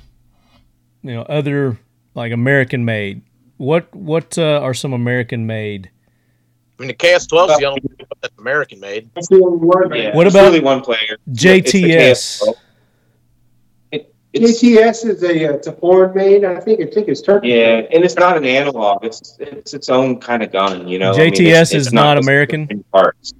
you 1.03 1.13
know, 1.13 1.21
other 1.23 1.77
like 2.15 2.31
American 2.31 2.85
made. 2.85 3.21
What 3.59 3.93
what 3.93 4.37
uh, 4.37 4.61
are 4.61 4.73
some 4.73 4.93
American 4.93 5.45
made? 5.45 5.89
I 6.79 6.81
mean, 6.81 6.87
the 6.87 6.93
KS12 6.93 7.51
is 7.51 7.57
the 7.57 7.65
only 7.65 7.81
one 7.81 8.07
that's 8.21 8.33
American 8.39 8.79
made. 8.79 9.09
That's 9.13 9.27
the 9.27 9.35
only 9.43 9.57
one. 9.57 9.93
yeah. 9.93 10.15
What 10.15 10.23
there's 10.23 10.33
about 10.33 10.45
really 10.45 10.61
one 10.61 10.79
player? 10.79 11.17
JTS? 11.31 12.41
It, 13.91 14.15
it's, 14.31 14.63
JTS 14.63 15.05
is 15.09 15.23
a 15.23 15.49
uh, 15.49 15.53
it's 15.55 15.67
a 15.67 15.73
foreign 15.73 16.15
made. 16.15 16.45
I 16.45 16.61
think 16.61 16.79
I 16.79 16.85
think 16.85 17.09
it's 17.09 17.21
Turkish. 17.21 17.49
yeah, 17.49 17.81
and 17.91 18.01
it's 18.05 18.15
not 18.15 18.37
an 18.37 18.45
analog. 18.45 19.03
It's 19.03 19.35
it's 19.39 19.73
its 19.73 19.89
own 19.89 20.21
kind 20.21 20.41
of 20.41 20.53
gun. 20.53 20.87
You 20.87 20.97
know, 20.99 21.11
I 21.11 21.17
mean, 21.17 21.33
JTS 21.33 21.39
it's- 21.39 21.73
is 21.73 21.87
it's 21.87 21.93
not 21.93 22.15
just 22.15 22.25
American? 22.25 22.65
in 22.69 22.83
Parts. 22.93 23.33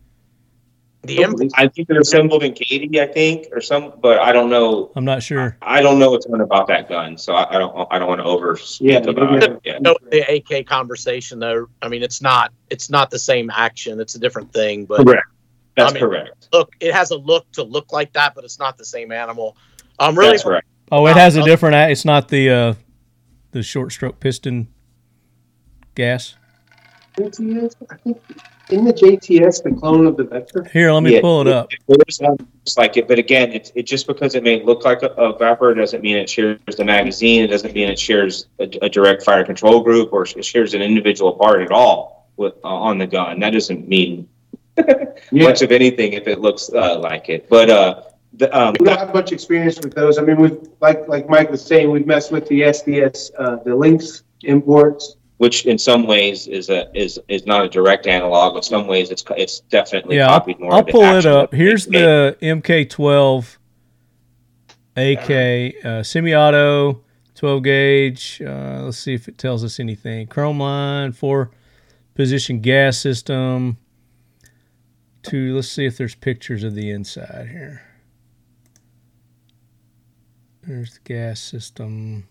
The 1.10 1.24
imp- 1.24 1.52
I 1.56 1.68
think 1.68 1.88
they're 1.88 2.02
assembled 2.02 2.44
in 2.44 2.54
Katy, 2.54 3.02
I 3.02 3.08
think, 3.08 3.48
or 3.52 3.62
some, 3.62 3.94
but 4.02 4.20
I 4.20 4.32
don't 4.32 4.50
know. 4.50 4.92
I'm 4.96 5.06
not 5.06 5.24
sure. 5.24 5.58
I 5.62 5.82
don't 5.82 5.98
know 6.00 6.14
a 6.14 6.20
ton 6.20 6.42
about 6.42 6.68
that 6.68 6.88
gun, 6.88 7.18
so 7.18 7.34
I, 7.34 7.56
I 7.56 7.58
don't. 7.58 7.88
I 7.92 7.98
don't 7.98 8.08
want 8.08 8.20
to 8.20 8.26
over 8.26 8.58
Yeah, 8.80 8.98
about 8.98 9.44
it. 9.44 9.60
Yeah. 9.64 9.80
no, 9.80 9.96
the 10.12 10.22
AK 10.22 10.66
conversation 10.68 11.40
though. 11.40 11.68
I 11.82 11.88
mean, 11.88 12.04
it's 12.04 12.22
not 12.22 12.54
it's 12.70 12.90
not 12.90 13.10
the 13.10 13.20
same 13.20 13.50
action. 13.50 14.00
It's 14.00 14.16
a 14.16 14.20
different 14.20 14.54
thing. 14.54 14.86
But 14.86 15.06
Correct. 15.06 15.28
That's 15.76 15.92
I 15.92 15.94
mean, 15.94 16.02
correct. 16.02 16.50
look, 16.54 16.74
it 16.80 16.94
has 16.94 17.12
a 17.12 17.18
look 17.18 17.52
to 17.54 17.64
look 17.64 17.92
like 17.92 18.14
that, 18.14 18.36
but 18.36 18.44
it's 18.44 18.60
not 18.60 18.78
the 18.78 18.86
same 18.86 19.12
animal. 19.12 19.56
Um, 19.98 20.18
really, 20.18 20.32
That's 20.32 20.46
right. 20.46 20.64
Oh, 20.92 21.08
it 21.08 21.16
has 21.16 21.38
a 21.38 21.42
uh, 21.42 21.46
different. 21.46 21.76
It's 21.92 22.06
not 22.06 22.28
the 22.28 22.50
uh, 22.50 22.74
the 23.52 23.64
short 23.64 23.92
stroke 23.92 24.20
piston 24.20 24.68
gas. 25.96 26.36
I 27.18 27.30
think 28.04 28.22
in 28.72 28.86
the 28.86 28.94
JTS 28.94 29.64
the 29.64 29.72
clone 29.72 30.06
of 30.06 30.18
the 30.18 30.24
Vector. 30.24 30.64
Here, 30.72 30.92
let 30.92 31.04
me 31.04 31.16
Yeah, 31.16 31.22
pull 31.22 31.42
it 31.42 31.48
up. 31.48 31.72
It 31.72 31.82
looks 31.88 32.78
like 32.78 32.98
it, 32.98 33.08
but 33.08 33.20
again, 33.20 33.52
it, 33.52 33.72
it 33.76 33.84
just 33.84 34.08
because 34.08 34.36
it 34.36 34.44
may 34.44 34.64
look 34.64 34.86
like 34.86 35.02
a, 35.02 35.08
a 35.08 35.38
Vepr 35.38 35.76
doesn't 35.76 36.02
mean 36.02 36.18
it 36.18 36.30
shares 36.30 36.60
the 36.78 36.86
magazine. 36.86 37.44
It 37.44 37.48
doesn't 37.48 37.74
mean 37.74 37.90
it 37.90 38.00
shares 38.00 38.48
a, 38.60 38.64
a 38.82 38.90
direct 38.90 39.24
fire 39.24 39.44
control 39.44 39.82
group 39.82 40.14
or 40.14 40.24
it 40.24 40.46
shares 40.46 40.74
an 40.74 40.82
individual 40.82 41.34
part 41.34 41.62
at 41.62 41.72
all 41.72 42.30
with 42.38 42.54
uh, 42.64 42.68
on 42.68 42.98
the 42.98 43.08
gun. 43.08 43.40
That 43.40 43.52
doesn't 43.52 43.88
mean 43.88 44.28
much 45.32 45.62
of 45.62 45.72
anything 45.72 46.14
if 46.14 46.28
it 46.28 46.40
looks 46.40 46.72
uh, 46.72 47.00
like 47.00 47.30
it. 47.30 47.50
But 47.50 47.70
uh, 47.70 48.02
the, 48.34 48.56
um, 48.58 48.76
We 48.80 48.86
don't 48.86 49.00
have 49.00 49.14
much 49.14 49.32
experience 49.32 49.80
with 49.80 49.94
those. 49.94 50.18
I 50.18 50.22
mean, 50.22 50.38
we've 50.38 50.58
like 50.80 51.08
like 51.08 51.30
Mike 51.30 51.50
was 51.50 51.66
saying, 51.66 51.90
we've 51.92 52.08
messed 52.08 52.32
with 52.32 52.48
the 52.48 52.62
SDS, 52.62 53.32
uh, 53.38 53.58
the 53.64 53.76
Lynx 53.76 54.24
imports. 54.44 55.16
Which 55.40 55.66
in 55.66 55.78
some 55.78 56.06
ways 56.06 56.48
is 56.48 56.70
a 56.70 56.92
is 56.94 57.18
is 57.30 57.46
not 57.46 57.64
a 57.64 57.70
direct 57.70 58.08
analog. 58.08 58.54
But 58.54 58.60
in 58.60 58.64
some 58.64 58.88
ways, 58.88 59.10
it's 59.10 59.24
it's 59.38 59.62
definitely 59.62 60.18
Yeah, 60.18 60.28
I'll, 60.28 60.40
copied 60.40 60.60
more. 60.60 60.74
I'll 60.74 60.80
of 60.80 60.86
the 60.86 60.92
pull 60.92 61.04
it 61.04 61.26
up. 61.26 61.54
Here's 61.54 61.88
AK. 61.88 61.94
the 61.94 62.38
MK12 62.42 63.58
AK 64.98 65.86
uh, 65.86 66.04
semi-auto 66.04 67.02
12 67.36 67.64
gauge. 67.64 68.42
Uh, 68.46 68.82
let's 68.84 68.98
see 68.98 69.14
if 69.14 69.30
it 69.30 69.38
tells 69.38 69.64
us 69.64 69.80
anything. 69.80 70.28
Chrome 70.28 70.60
line, 70.60 71.14
four 71.14 71.52
position 72.16 72.60
gas 72.60 72.98
system. 72.98 73.78
To 75.24 75.56
let's 75.56 75.70
see 75.70 75.86
if 75.86 75.98
there's 75.98 76.16
pictures 76.16 76.66
of 76.66 76.76
the 76.76 76.92
inside 76.92 77.48
here. 77.50 77.82
There's 80.64 80.96
the 80.96 81.00
gas 81.06 81.40
system. 81.40 82.28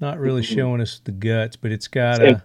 Not 0.00 0.18
really 0.18 0.42
showing 0.42 0.80
us 0.80 1.00
the 1.04 1.12
guts, 1.12 1.56
but 1.56 1.70
it's 1.72 1.88
got 1.88 2.22
a. 2.22 2.42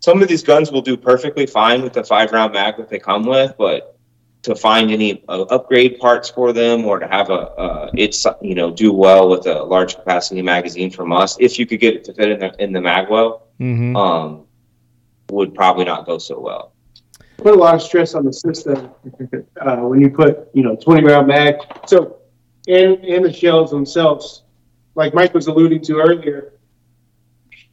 Some 0.00 0.22
of 0.22 0.28
these 0.28 0.42
guns 0.42 0.70
will 0.72 0.80
do 0.80 0.96
perfectly 0.96 1.44
fine 1.46 1.82
with 1.82 1.92
the 1.92 2.04
five 2.04 2.32
round 2.32 2.54
mag 2.54 2.76
that 2.78 2.88
they 2.88 2.98
come 2.98 3.26
with, 3.26 3.54
but 3.58 3.98
to 4.42 4.54
find 4.54 4.90
any 4.90 5.22
uh, 5.28 5.42
upgrade 5.42 5.98
parts 5.98 6.30
for 6.30 6.52
them 6.52 6.84
or 6.84 6.98
to 7.00 7.06
have 7.08 7.28
a 7.28 7.32
uh, 7.34 7.90
it's 7.94 8.24
you 8.40 8.54
know 8.54 8.70
do 8.70 8.92
well 8.92 9.28
with 9.28 9.46
a 9.46 9.62
large 9.62 9.96
capacity 9.96 10.40
magazine 10.40 10.90
from 10.90 11.12
us, 11.12 11.36
if 11.40 11.58
you 11.58 11.66
could 11.66 11.80
get 11.80 11.94
it 11.94 12.04
to 12.04 12.14
fit 12.14 12.30
in 12.30 12.38
the 12.40 12.54
in 12.62 12.72
the 12.72 12.80
magwell, 12.80 13.40
Mhm. 13.60 13.96
um, 13.96 14.44
would 15.30 15.54
probably 15.54 15.84
not 15.84 16.06
go 16.06 16.16
so 16.18 16.38
well. 16.40 16.72
put 17.36 17.54
a 17.54 17.58
lot 17.58 17.74
of 17.74 17.82
stress 17.82 18.14
on 18.14 18.24
the 18.24 18.32
system 18.32 18.88
uh, 19.60 19.76
when 19.76 20.00
you 20.00 20.08
put 20.10 20.48
you 20.54 20.62
know 20.62 20.76
20 20.76 21.04
round 21.04 21.26
mag. 21.26 21.56
So 21.86 22.16
in 22.68 22.94
in 23.04 23.22
the 23.24 23.32
shells 23.32 23.70
themselves, 23.70 24.44
like 24.98 25.14
Mike 25.14 25.32
was 25.32 25.46
alluding 25.46 25.80
to 25.82 26.00
earlier, 26.00 26.54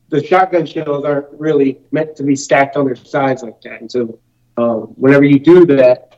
the 0.09 0.23
shotgun 0.23 0.65
shells 0.65 1.03
aren't 1.03 1.26
really 1.39 1.80
meant 1.91 2.15
to 2.17 2.23
be 2.23 2.36
stacked 2.36 2.78
on 2.78 2.86
their 2.86 2.95
sides 2.95 3.41
like 3.41 3.59
that. 3.61 3.82
And 3.82 3.91
so 3.91 4.19
um, 4.57 4.82
whenever 4.95 5.26
you 5.26 5.39
do 5.39 5.65
that. 5.65 6.11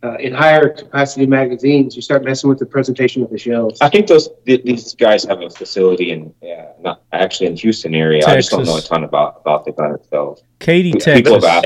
Uh, 0.00 0.14
in 0.18 0.32
higher 0.32 0.68
capacity 0.68 1.26
magazines, 1.26 1.96
you 1.96 2.02
start 2.02 2.22
messing 2.22 2.48
with 2.48 2.56
the 2.60 2.64
presentation 2.64 3.20
of 3.20 3.30
the 3.30 3.36
shells. 3.36 3.80
I 3.80 3.88
think 3.88 4.06
those 4.06 4.28
th- 4.46 4.62
these 4.62 4.94
guys 4.94 5.24
have 5.24 5.40
a 5.40 5.50
facility 5.50 6.12
in 6.12 6.32
yeah, 6.40 6.68
not 6.78 7.02
actually 7.12 7.48
in 7.48 7.56
Houston 7.56 7.96
area. 7.96 8.22
I 8.24 8.36
just 8.36 8.52
don't 8.52 8.64
know 8.64 8.76
a 8.76 8.80
ton 8.80 9.02
about 9.02 9.40
about 9.40 9.64
the 9.64 9.72
gun 9.72 9.96
itself. 9.96 10.40
Katy, 10.60 10.92
People 10.92 11.40
Texas. 11.40 11.44
have 11.44 11.64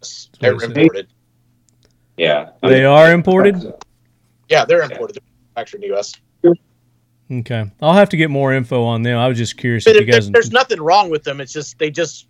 asked, 0.00 0.40
they're 0.40 0.54
what 0.54 0.64
I 0.64 0.66
said. 0.68 0.76
imported. 0.78 1.08
yeah. 2.16 2.48
I 2.62 2.68
They 2.70 2.84
are 2.86 3.12
imported. 3.12 3.56
Yeah, 4.48 4.64
they're 4.64 4.80
imported. 4.80 5.16
They're 5.16 5.22
manufactured 5.54 5.76
in 5.76 5.80
the 5.82 5.86
U.S. 5.96 6.14
Okay, 7.30 7.64
I'll 7.82 7.92
have 7.92 8.08
to 8.10 8.16
get 8.16 8.30
more 8.30 8.52
info 8.52 8.84
on 8.84 9.02
them. 9.02 9.18
I 9.18 9.26
was 9.26 9.36
just 9.36 9.56
curious 9.56 9.84
But 9.84 9.96
if 9.96 10.06
you 10.06 10.12
there- 10.12 10.20
guys. 10.20 10.30
there's 10.30 10.52
nothing 10.52 10.80
wrong 10.80 11.10
with 11.10 11.24
them. 11.24 11.40
It's 11.40 11.52
just 11.52 11.78
they 11.78 11.90
just 11.90 12.26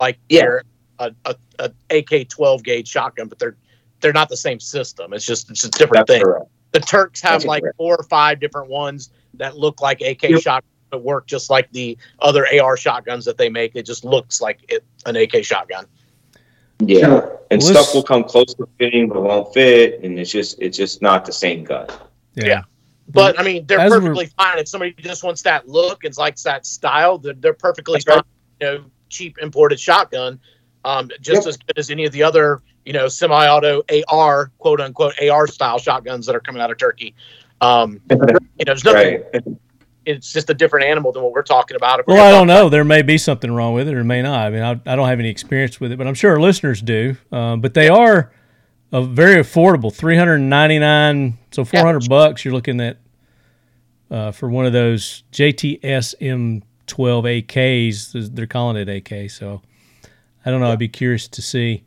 like 0.00 0.18
Yeah. 0.28 0.40
they're 0.42 0.62
a, 0.98 1.14
a, 1.26 1.34
a 1.60 1.64
AK-12 1.98 2.62
gauge 2.64 2.88
shotgun, 2.88 3.28
but 3.28 3.38
they're 3.38 3.56
they're 4.00 4.12
not 4.12 4.28
the 4.28 4.36
same 4.36 4.58
system. 4.60 5.12
It's 5.12 5.24
just 5.24 5.50
it's 5.50 5.64
a 5.64 5.70
different 5.70 6.06
that's 6.06 6.18
thing. 6.18 6.22
correct. 6.22 6.46
The 6.72 6.80
Turks 6.80 7.20
have 7.22 7.32
That's 7.34 7.44
like 7.46 7.62
correct. 7.62 7.76
four 7.76 7.96
or 7.96 8.02
five 8.04 8.40
different 8.40 8.68
ones 8.68 9.10
that 9.34 9.56
look 9.56 9.80
like 9.80 10.00
AK 10.00 10.22
Yep. 10.24 10.40
shotguns 10.42 10.72
that 10.90 10.98
work 10.98 11.26
just 11.26 11.48
like 11.48 11.70
the 11.72 11.96
other 12.18 12.46
AR 12.60 12.76
shotguns 12.76 13.24
that 13.24 13.38
they 13.38 13.48
make. 13.48 13.76
It 13.76 13.86
just 13.86 14.04
looks 14.04 14.40
like 14.40 14.58
it, 14.68 14.84
an 15.06 15.16
AK 15.16 15.44
shotgun. 15.44 15.86
Yeah. 16.80 17.00
Sure. 17.06 17.40
and 17.50 17.62
Well, 17.62 17.70
stuff 17.72 17.94
will 17.94 18.02
come 18.02 18.24
close 18.24 18.52
to 18.54 18.68
fitting 18.78 19.08
but 19.08 19.22
won't 19.22 19.54
fit 19.54 20.02
and 20.02 20.18
it's 20.18 20.30
just 20.30 20.60
it's 20.60 20.76
just 20.76 21.00
not 21.00 21.24
the 21.24 21.32
same 21.32 21.64
gun 21.64 21.86
Yeah. 22.34 22.62
But 23.08 23.38
I 23.38 23.42
mean, 23.44 23.66
they're 23.66 23.78
As 23.80 23.92
perfectly 23.92 24.26
fine. 24.36 24.58
If 24.58 24.68
somebody 24.68 24.92
just 24.98 25.22
wants 25.24 25.42
that 25.42 25.68
look 25.68 26.04
and 26.04 26.16
likes 26.16 26.42
that 26.42 26.66
style, 26.66 27.18
they're, 27.18 27.34
they're 27.34 27.54
perfectly 27.54 28.00
fine. 28.00 28.16
right. 28.16 28.24
You 28.60 28.66
know, 28.66 28.84
cheap 29.08 29.36
imported 29.40 29.78
shotgun, 29.78 30.40
um, 30.84 31.10
just 31.20 31.42
Yep. 31.42 31.48
as 31.48 31.56
good 31.56 31.78
as 31.78 31.90
any 31.90 32.04
of 32.04 32.12
the 32.12 32.22
other, 32.22 32.62
you 32.84 32.92
know, 32.92 33.06
semi-auto 33.08 33.82
AR, 34.08 34.50
quote 34.58 34.80
unquote 34.80 35.14
AR 35.22 35.46
style 35.46 35.78
shotguns 35.78 36.26
that 36.26 36.34
are 36.34 36.40
coming 36.40 36.60
out 36.60 36.70
of 36.70 36.78
Turkey. 36.78 37.14
Um, 37.60 38.00
you 38.10 38.16
know, 38.16 38.26
there's 38.64 38.84
nothing. 38.84 39.22
right 39.32 39.44
It's 40.04 40.32
just 40.32 40.50
a 40.50 40.54
different 40.54 40.86
animal 40.86 41.10
than 41.12 41.22
what 41.22 41.32
we're 41.32 41.42
talking 41.42 41.76
about. 41.76 42.06
Well, 42.06 42.24
I 42.24 42.30
don't 42.30 42.46
know. 42.46 42.68
There 42.68 42.84
may 42.84 43.02
be 43.02 43.18
something 43.18 43.50
wrong 43.50 43.74
with 43.74 43.88
it, 43.88 43.94
or 43.94 44.04
may 44.04 44.22
not. 44.22 44.46
I 44.46 44.50
mean, 44.50 44.62
I, 44.62 44.70
I 44.86 44.96
don't 44.96 45.08
have 45.08 45.18
any 45.20 45.30
experience 45.30 45.80
with 45.80 45.90
it, 45.92 45.98
but 45.98 46.06
I'm 46.06 46.14
sure 46.14 46.32
our 46.32 46.40
listeners 46.40 46.80
do. 46.82 47.16
Um, 47.32 47.60
but 47.60 47.74
they 47.74 47.88
are 47.88 48.32
uh, 48.92 49.02
very 49.02 49.36
affordable. 49.36 49.92
Three 49.94 50.16
hundred 50.16 50.38
ninety 50.38 50.78
nine, 50.78 51.38
so 51.50 51.64
four 51.64 51.80
hundred 51.80 52.08
bucks. 52.08 52.44
You're 52.44 52.54
looking 52.54 52.80
at 52.80 52.98
uh, 54.10 54.30
for 54.32 54.48
one 54.48 54.66
of 54.66 54.72
those 54.72 55.24
JTS 55.32 56.14
M12 56.20 57.46
AKs. 57.46 58.34
They're 58.34 58.46
calling 58.46 58.76
it 58.76 58.88
AK. 58.88 59.30
So 59.30 59.62
I 60.44 60.50
don't 60.50 60.60
know. 60.60 60.70
I'd 60.70 60.78
be 60.78 60.88
curious 60.88 61.28
to 61.28 61.42
see. 61.42 61.84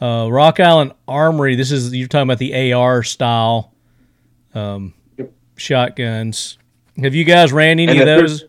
Uh, 0.00 0.28
Rock 0.30 0.60
Island 0.60 0.92
Armory. 1.06 1.56
This 1.56 1.70
is 1.70 1.94
you're 1.94 2.08
talking 2.08 2.22
about 2.22 2.38
the 2.38 2.72
AR 2.72 3.02
style 3.02 3.74
um, 4.54 4.94
shotguns. 5.56 6.56
Have 7.02 7.14
you 7.14 7.24
guys 7.24 7.52
ran 7.52 7.78
any 7.78 7.86
And 7.88 8.00
of 8.00 8.06
those? 8.06 8.44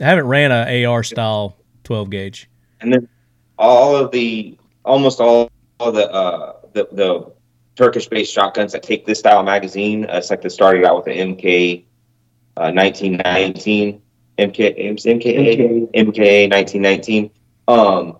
I 0.00 0.04
haven't 0.04 0.26
ran 0.26 0.50
a 0.52 0.84
AR 0.84 1.02
style 1.02 1.56
12 1.84 2.10
gauge. 2.10 2.48
and 2.80 2.92
then 2.92 3.08
all 3.58 3.94
of 3.94 4.10
the 4.10 4.56
almost 4.84 5.20
all 5.20 5.48
the 5.90 6.10
uh 6.10 6.56
the, 6.72 6.88
the 6.92 7.32
turkish 7.74 8.06
based 8.06 8.32
shotguns 8.32 8.72
that 8.72 8.82
take 8.82 9.06
this 9.06 9.18
style 9.18 9.42
magazine 9.42 10.04
uh, 10.04 10.18
it's 10.18 10.30
like 10.30 10.42
they 10.42 10.48
started 10.48 10.84
out 10.84 10.96
with 10.96 11.04
the 11.06 11.18
mk 11.18 11.84
uh, 12.56 12.70
1919 12.72 14.00
mk 14.38 14.78
mka 14.78 15.90
mka 15.94 16.50
1919 16.50 17.30
um 17.68 18.18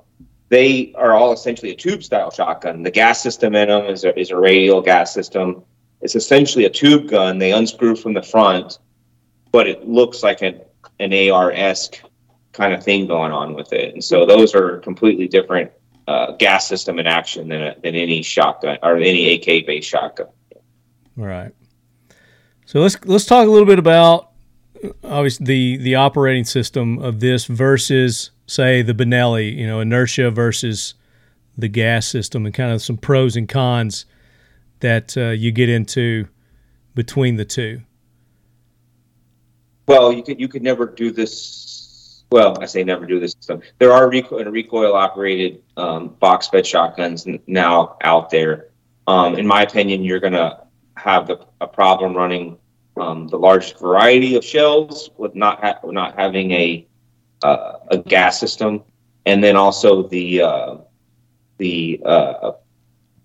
they 0.48 0.92
are 0.96 1.12
all 1.14 1.32
essentially 1.32 1.70
a 1.70 1.74
tube 1.74 2.02
style 2.02 2.30
shotgun. 2.30 2.82
The 2.82 2.90
gas 2.90 3.22
system 3.22 3.54
in 3.54 3.68
them 3.68 3.86
is 3.86 4.04
a, 4.04 4.20
is 4.20 4.32
a 4.32 4.36
radial 4.36 4.82
gas 4.82 5.14
system. 5.14 5.62
It's 6.02 6.14
essentially 6.14 6.66
a 6.66 6.68
tube 6.68 7.08
gun 7.08 7.38
they 7.38 7.52
unscrew 7.52 7.96
from 7.96 8.12
the 8.12 8.22
front 8.22 8.78
but 9.52 9.68
it 9.68 9.86
looks 9.86 10.22
like 10.22 10.42
an 10.42 10.60
an 10.98 11.12
ar-esque 11.30 12.02
kind 12.52 12.72
of 12.72 12.82
thing 12.82 13.06
going 13.06 13.32
on 13.32 13.54
with 13.54 13.72
it. 13.72 13.94
And 13.94 14.02
so 14.02 14.26
those 14.26 14.54
are 14.54 14.78
completely 14.78 15.28
different 15.28 15.70
uh, 16.08 16.32
gas 16.32 16.68
system 16.68 16.98
in 16.98 17.06
action 17.06 17.48
than, 17.48 17.62
a, 17.62 17.74
than 17.82 17.94
any 17.94 18.22
shotgun 18.22 18.78
or 18.82 18.96
any 18.96 19.34
AK 19.34 19.66
based 19.66 19.88
shotgun. 19.88 20.28
All 21.18 21.26
right. 21.26 21.52
So 22.66 22.80
let's 22.80 22.96
let's 23.04 23.26
talk 23.26 23.46
a 23.46 23.50
little 23.50 23.66
bit 23.66 23.78
about 23.78 24.30
uh, 24.82 24.88
obviously 25.04 25.44
the 25.44 25.76
the 25.78 25.94
operating 25.96 26.44
system 26.44 26.98
of 26.98 27.20
this 27.20 27.44
versus 27.44 28.30
say 28.46 28.82
the 28.82 28.94
Benelli, 28.94 29.54
you 29.54 29.66
know, 29.66 29.80
inertia 29.80 30.30
versus 30.30 30.94
the 31.56 31.68
gas 31.68 32.06
system, 32.06 32.46
and 32.46 32.54
kind 32.54 32.72
of 32.72 32.82
some 32.82 32.96
pros 32.96 33.36
and 33.36 33.48
cons 33.48 34.06
that 34.80 35.16
uh, 35.16 35.30
you 35.30 35.52
get 35.52 35.68
into 35.68 36.26
between 36.94 37.36
the 37.36 37.44
two. 37.44 37.82
Well, 39.86 40.12
you 40.12 40.22
could 40.22 40.40
you 40.40 40.48
could 40.48 40.62
never 40.62 40.86
do 40.86 41.10
this. 41.10 41.81
Well, 42.32 42.56
I 42.62 42.64
say 42.64 42.82
never 42.82 43.04
do 43.04 43.20
this. 43.20 43.36
There 43.78 43.92
are 43.92 44.08
recoil, 44.08 44.46
recoil 44.46 44.94
operated 44.94 45.62
um, 45.76 46.08
box 46.18 46.48
fed 46.48 46.66
shotguns 46.66 47.26
now 47.46 47.98
out 48.00 48.30
there. 48.30 48.68
Um, 49.06 49.34
in 49.34 49.46
my 49.46 49.60
opinion, 49.60 50.02
you're 50.02 50.18
going 50.18 50.32
to 50.32 50.60
have 50.96 51.26
the, 51.26 51.46
a 51.60 51.66
problem 51.66 52.16
running 52.16 52.56
um, 52.96 53.28
the 53.28 53.36
largest 53.36 53.78
variety 53.78 54.36
of 54.36 54.44
shells 54.44 55.10
with 55.18 55.34
not 55.34 55.60
ha- 55.60 55.78
not 55.84 56.18
having 56.18 56.52
a 56.52 56.86
uh, 57.42 57.74
a 57.90 57.98
gas 57.98 58.40
system, 58.40 58.82
and 59.26 59.44
then 59.44 59.54
also 59.54 60.08
the 60.08 60.40
uh, 60.40 60.76
the 61.58 62.00
uh, 62.02 62.52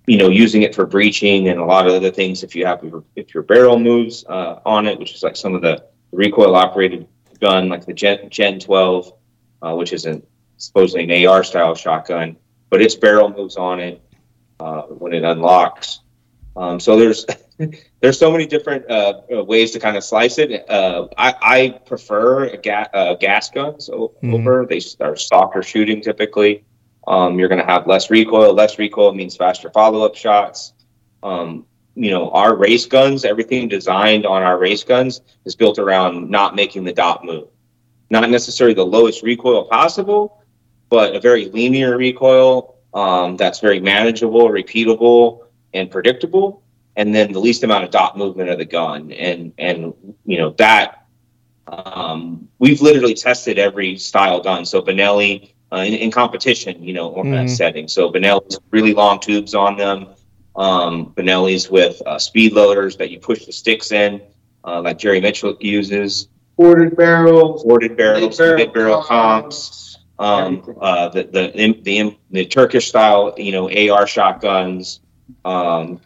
you 0.06 0.18
know 0.18 0.28
using 0.28 0.64
it 0.64 0.76
for 0.76 0.86
breaching 0.86 1.48
and 1.48 1.62
a 1.62 1.66
lot 1.66 1.88
of 1.88 1.94
other 1.94 2.12
things. 2.12 2.44
If 2.44 2.58
you 2.58 2.66
have 2.66 2.84
if 3.16 3.34
your 3.34 3.44
barrel 3.44 3.80
moves 3.80 4.26
uh, 4.28 4.60
on 4.66 4.86
it, 4.86 5.00
which 5.00 5.14
is 5.14 5.24
like 5.24 5.38
some 5.38 5.56
of 5.56 5.62
the 5.62 5.86
recoil 6.12 6.58
operated 6.58 7.08
gun, 7.40 7.70
like 7.70 7.86
the 7.86 7.94
Gen, 7.94 8.30
Gen 8.30 8.60
12, 8.60 9.14
uh, 9.62 9.76
which 9.76 9.94
is 9.94 10.08
supposedly 10.58 11.04
an 11.12 11.28
AR 11.28 11.44
style 11.44 11.76
shotgun, 11.76 12.38
but 12.70 12.82
its 12.82 12.96
barrel 12.96 13.30
moves 13.30 13.58
on 13.58 13.80
it 13.80 14.02
uh, 14.60 14.84
when 14.84 15.14
it 15.14 15.24
unlocks. 15.24 16.00
Um, 16.56 16.80
so 16.80 16.98
there's 16.98 17.26
there's 18.02 18.18
so 18.20 18.32
many 18.32 18.46
different 18.48 18.90
uh, 18.90 19.22
uh, 19.36 19.44
ways 19.44 19.72
to 19.72 19.80
kind 19.80 19.96
of 19.98 20.04
slice 20.04 20.38
it. 20.40 20.68
Uh, 20.70 21.08
I, 21.18 21.36
I 21.42 21.70
prefer 21.86 22.58
ga- 22.58 22.88
uh, 22.94 23.14
gas 23.16 23.50
guns 23.52 23.90
Mhm. 23.90 24.34
over. 24.34 24.66
They 24.68 24.82
are 25.00 25.16
softer 25.16 25.62
shooting 25.64 26.02
typically. 26.02 26.64
Um, 27.08 27.40
you're 27.40 27.48
going 27.48 27.62
to 27.62 27.66
have 27.66 27.88
less 27.88 28.10
recoil. 28.10 28.54
Less 28.54 28.78
recoil 28.80 29.14
means 29.14 29.36
faster 29.38 29.70
follow 29.70 30.04
up 30.04 30.16
shots. 30.16 30.74
Um, 31.24 31.66
you 31.98 32.12
know, 32.12 32.30
our 32.30 32.56
race 32.56 32.86
guns, 32.86 33.26
everything 33.26 33.68
designed 33.68 34.26
on 34.26 34.44
our 34.44 34.58
race 34.58 34.84
guns 34.84 35.22
is 35.46 35.56
built 35.56 35.80
around 35.80 36.30
not 36.30 36.56
making 36.56 36.84
the 36.84 36.94
dot 36.94 37.26
move. 37.26 37.48
Not 38.10 38.30
necessarily 38.30 38.76
the 38.76 38.86
lowest 38.86 39.24
recoil 39.24 39.66
possible, 39.66 40.44
but 40.90 41.16
a 41.16 41.20
very 41.20 41.46
linear 41.50 41.98
recoil 41.98 42.76
um, 42.94 43.36
that's 43.36 43.60
very 43.60 43.80
manageable, 43.80 44.48
repeatable, 44.50 45.48
and 45.74 45.90
predictable. 45.90 46.64
And 46.96 47.14
then 47.14 47.34
the 47.34 47.40
least 47.40 47.64
amount 47.64 47.84
of 47.84 47.92
dot 47.92 48.18
movement 48.18 48.50
of 48.50 48.58
the 48.60 48.66
gun. 48.66 49.12
And, 49.12 49.54
and 49.58 49.94
you 50.26 50.38
know, 50.38 50.52
that 50.52 51.06
um, 51.68 52.48
we've 52.60 52.82
literally 52.82 53.14
tested 53.14 53.60
every 53.60 53.98
style 53.98 54.40
gun. 54.40 54.66
So 54.66 54.82
Benelli 54.82 55.54
uh, 55.72 55.78
in, 55.78 55.94
in 55.96 56.12
competition, 56.12 56.82
you 56.82 56.94
know, 56.94 57.16
on 57.16 57.32
that 57.32 57.48
Mhm. 57.48 57.50
setting. 57.58 57.88
So 57.88 58.12
Benelli's 58.12 58.60
really 58.72 58.94
long 58.94 59.20
tubes 59.20 59.54
on 59.54 59.76
them. 59.78 60.08
Um, 60.58 61.14
Benelli's 61.16 61.70
with 61.70 62.02
uh, 62.06 62.18
speed 62.18 62.54
loaders 62.54 62.98
that 62.98 63.12
you 63.12 63.20
push 63.20 63.46
the 63.46 63.52
sticks 63.52 63.92
in, 63.92 64.22
uh, 64.66 64.82
like 64.82 64.98
Jerry 64.98 65.22
Mitchell 65.22 65.56
uses. 65.60 66.30
Boarded 66.58 66.98
barrels, 66.98 67.64
Boarded 67.64 67.96
barrels, 67.96 68.40
Mid-barrel 68.40 68.74
barrel 68.74 69.04
comps. 69.04 70.00
Um, 70.20 70.58
Everything. 70.58 70.78
uh, 70.82 71.10
the, 71.10 71.24
the, 71.24 71.82
the, 71.84 72.18
the 72.32 72.46
Turkish 72.46 72.88
style, 72.88 73.36
you 73.38 73.52
know, 73.52 73.70
AR 73.70 74.08
shotguns. 74.08 75.02
Um, 75.46 76.02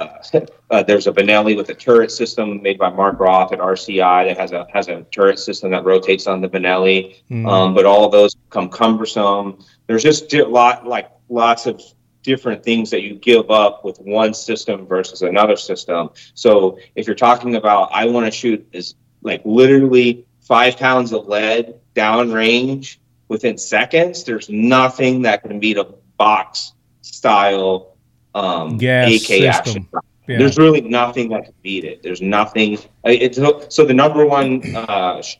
uh, 0.00 0.08
uh, 0.70 0.82
there's 0.82 1.06
a 1.06 1.12
Benelli 1.12 1.56
with 1.56 1.68
a 1.68 1.74
turret 1.74 2.10
system 2.10 2.60
made 2.62 2.78
by 2.78 2.90
Mark 2.90 3.20
Roth 3.20 3.52
at 3.52 3.60
RCI 3.60 4.26
that 4.28 4.38
has 4.38 4.52
a 4.52 4.66
has 4.72 4.88
a 4.88 5.02
turret 5.12 5.38
system 5.38 5.70
that 5.70 5.84
rotates 5.84 6.26
on 6.26 6.40
the 6.40 6.48
Benelli. 6.48 7.16
Mm. 7.30 7.48
Um, 7.48 7.74
but 7.74 7.86
all 7.86 8.04
of 8.04 8.12
those 8.12 8.34
become 8.34 8.68
cumbersome. 8.68 9.58
There's 9.86 10.02
just 10.02 10.32
a 10.34 10.44
lot 10.44 10.86
like 10.86 11.10
lots 11.28 11.66
of 11.66 11.80
different 12.22 12.62
things 12.62 12.90
that 12.90 13.02
you 13.02 13.14
give 13.14 13.50
up 13.50 13.84
with 13.84 13.98
one 13.98 14.34
system 14.34 14.86
versus 14.86 15.22
another 15.22 15.56
system. 15.56 16.10
So 16.34 16.78
if 16.94 17.06
you're 17.06 17.16
talking 17.16 17.56
about 17.56 17.90
I 17.92 18.06
want 18.06 18.26
to 18.26 18.30
shoot 18.30 18.66
is 18.72 18.94
like 19.22 19.42
literally 19.44 20.26
five 20.40 20.76
pounds 20.76 21.12
of 21.12 21.26
lead 21.26 21.80
downrange 21.94 22.98
within 23.28 23.56
seconds, 23.56 24.24
there's 24.24 24.48
nothing 24.48 25.22
that 25.22 25.42
can 25.42 25.60
beat 25.60 25.76
a 25.76 25.84
box 26.16 26.72
style 27.02 27.96
um, 28.34 28.78
Gas 28.78 29.08
AK 29.08 29.20
system. 29.20 29.48
action. 29.48 29.88
Yeah. 30.26 30.38
There's 30.38 30.58
really 30.58 30.80
nothing 30.82 31.30
that 31.30 31.44
can 31.44 31.54
beat 31.62 31.84
it. 31.84 32.02
There's 32.02 32.22
nothing. 32.22 32.78
It's 33.04 33.36
so 33.74 33.84
the 33.84 33.94
number 33.94 34.24
one 34.26 34.62
uh, 34.76 35.22
sh- 35.22 35.36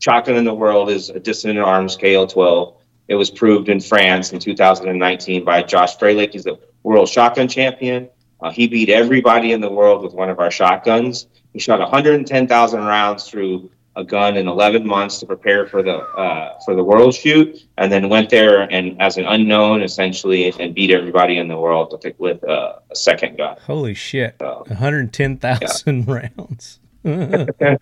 shotgun 0.00 0.36
in 0.36 0.44
the 0.44 0.52
world 0.52 0.90
is 0.90 1.08
a 1.08 1.18
Dissident 1.18 1.64
Arms 1.64 1.96
KL12. 1.96 2.76
It 3.08 3.16
was 3.16 3.30
proved 3.30 3.68
in 3.68 3.80
France 3.80 4.32
in 4.32 4.38
2019 4.38 5.44
by 5.44 5.62
Josh 5.62 5.96
Froelich. 5.98 6.32
He's 6.32 6.44
the 6.44 6.58
world 6.82 7.08
shotgun 7.08 7.48
champion. 7.48 8.08
Uh, 8.40 8.50
he 8.50 8.66
beat 8.66 8.88
everybody 8.88 9.52
in 9.52 9.60
the 9.60 9.70
world 9.70 10.02
with 10.02 10.12
one 10.12 10.30
of 10.30 10.38
our 10.38 10.50
shotguns. 10.50 11.26
He 11.52 11.58
shot 11.58 11.80
110,000 11.80 12.80
rounds 12.80 13.28
through 13.28 13.70
a 13.96 14.04
gun 14.04 14.36
in 14.36 14.48
11 14.48 14.86
months 14.86 15.18
to 15.20 15.26
prepare 15.26 15.66
for 15.66 15.82
the 15.82 15.96
uh, 15.96 16.58
for 16.64 16.74
the 16.74 16.82
world 16.82 17.14
shoot, 17.14 17.64
and 17.78 17.92
then 17.92 18.08
went 18.08 18.28
there 18.28 18.62
and 18.62 19.00
as 19.00 19.16
an 19.16 19.24
unknown 19.24 19.82
essentially 19.82 20.52
and 20.58 20.74
beat 20.74 20.90
everybody 20.90 21.38
in 21.38 21.48
the 21.48 21.56
world 21.56 21.92
with, 21.92 22.18
with 22.18 22.44
uh, 22.44 22.74
a 22.90 22.96
second 22.96 23.38
gun. 23.38 23.56
Holy 23.64 23.94
shit! 23.94 24.36
So, 24.40 24.64
110,000 24.66 26.08
rounds. 26.08 26.80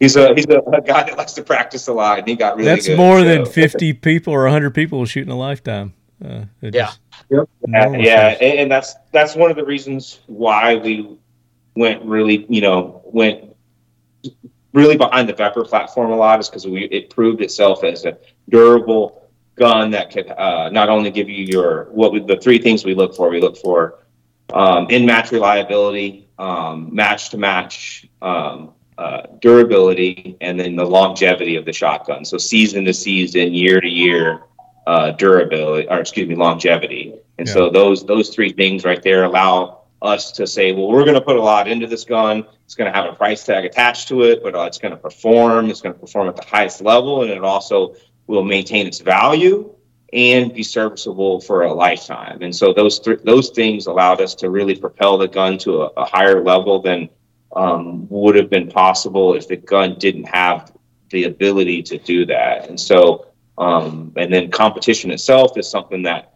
He's 0.00 0.16
a 0.16 0.34
he's 0.34 0.46
a, 0.46 0.58
a 0.58 0.80
guy 0.80 1.04
that 1.04 1.16
likes 1.16 1.32
to 1.34 1.42
practice 1.42 1.88
a 1.88 1.92
lot, 1.92 2.18
and 2.18 2.28
he 2.28 2.34
got 2.34 2.56
really 2.56 2.68
That's 2.68 2.86
good. 2.86 2.96
more 2.96 3.18
so- 3.20 3.24
than 3.24 3.46
50 3.46 3.92
people 3.94 4.32
or 4.32 4.44
100 4.44 4.74
people 4.74 4.98
will 4.98 5.06
shoot 5.06 5.26
in 5.26 5.30
a 5.30 5.36
lifetime. 5.36 5.94
Uh, 6.24 6.44
Yeah. 6.62 6.92
Yep. 7.30 7.48
Yeah, 7.68 7.90
yeah, 7.96 8.28
and, 8.40 8.58
and 8.60 8.70
that's 8.70 8.94
that's 9.12 9.34
one 9.34 9.50
of 9.50 9.56
the 9.56 9.64
reasons 9.64 10.20
why 10.26 10.76
we 10.76 11.18
went 11.74 12.02
really, 12.04 12.46
you 12.48 12.60
know, 12.60 13.02
went 13.04 13.54
really 14.72 14.96
behind 14.96 15.28
the 15.28 15.32
Vepr 15.32 15.66
platform 15.66 16.10
a 16.10 16.16
lot 16.16 16.38
is 16.40 16.48
because 16.48 16.66
we 16.66 16.84
it 16.84 17.10
proved 17.10 17.40
itself 17.42 17.84
as 17.84 18.04
a 18.04 18.16
durable 18.48 19.28
gun 19.56 19.90
that 19.90 20.10
could 20.10 20.28
uh, 20.30 20.68
not 20.70 20.88
only 20.88 21.10
give 21.10 21.28
you 21.28 21.44
your 21.44 21.84
what 21.92 22.12
we, 22.12 22.20
the 22.20 22.36
three 22.36 22.58
things 22.58 22.84
we 22.84 22.94
look 22.94 23.14
for. 23.14 23.28
We 23.30 23.40
look 23.40 23.56
for 23.56 24.00
um, 24.52 24.88
in 24.90 25.04
match 25.06 25.32
reliability, 25.32 26.28
um, 26.38 26.94
match 26.94 27.30
to 27.30 27.38
match. 27.38 28.06
Um, 28.22 28.72
uh, 28.98 29.22
durability 29.40 30.36
and 30.40 30.58
then 30.58 30.76
the 30.76 30.84
longevity 30.84 31.56
of 31.56 31.64
the 31.64 31.72
shotgun. 31.72 32.24
So 32.24 32.38
season 32.38 32.84
to 32.86 32.94
season, 32.94 33.52
year 33.52 33.80
to 33.80 33.88
year, 33.88 34.42
uh, 34.86 35.10
durability, 35.12 35.88
or 35.88 36.00
excuse 36.00 36.28
me, 36.28 36.34
longevity. 36.34 37.14
And 37.38 37.48
so 37.48 37.68
those 37.68 38.06
those 38.06 38.30
three 38.30 38.52
things 38.52 38.84
right 38.84 39.02
there 39.02 39.24
allow 39.24 39.82
us 40.00 40.32
to 40.32 40.46
say, 40.46 40.72
well, 40.72 40.88
we're 40.88 41.04
going 41.04 41.14
to 41.14 41.20
put 41.20 41.36
a 41.36 41.42
lot 41.42 41.68
into 41.68 41.86
this 41.86 42.04
gun. 42.04 42.46
It's 42.64 42.74
going 42.74 42.90
to 42.90 42.96
have 42.96 43.12
a 43.12 43.14
price 43.14 43.44
tag 43.44 43.64
attached 43.64 44.08
to 44.08 44.22
it, 44.22 44.42
but 44.42 44.54
uh, 44.54 44.62
it's 44.62 44.78
going 44.78 44.92
to 44.92 44.96
perform. 44.96 45.68
It's 45.70 45.80
going 45.80 45.94
to 45.94 46.00
perform 46.00 46.28
at 46.28 46.36
the 46.36 46.44
highest 46.44 46.80
level, 46.80 47.22
and 47.22 47.30
it 47.30 47.44
also 47.44 47.94
will 48.26 48.44
maintain 48.44 48.86
its 48.86 49.00
value 49.00 49.72
and 50.12 50.54
be 50.54 50.62
serviceable 50.62 51.40
for 51.40 51.62
a 51.62 51.72
lifetime. 51.72 52.40
And 52.42 52.54
so 52.54 52.72
those 52.72 52.98
th- 53.00 53.20
those 53.24 53.50
things 53.50 53.86
allowed 53.86 54.20
us 54.20 54.34
to 54.36 54.50
really 54.50 54.76
propel 54.76 55.18
the 55.18 55.28
gun 55.28 55.58
to 55.58 55.82
a, 55.82 55.86
a 55.96 56.04
higher 56.04 56.42
level 56.42 56.80
than 56.80 57.08
um, 57.56 58.06
would 58.10 58.36
have 58.36 58.50
been 58.50 58.68
possible 58.68 59.34
if 59.34 59.48
the 59.48 59.56
gun 59.56 59.96
didn't 59.98 60.24
have 60.24 60.72
the 61.10 61.24
ability 61.24 61.82
to 61.82 61.98
do 61.98 62.26
that. 62.26 62.68
And 62.68 62.78
so, 62.78 63.28
um, 63.56 64.12
and 64.16 64.32
then 64.32 64.50
competition 64.50 65.10
itself 65.10 65.56
is 65.56 65.68
something 65.68 66.02
that, 66.02 66.34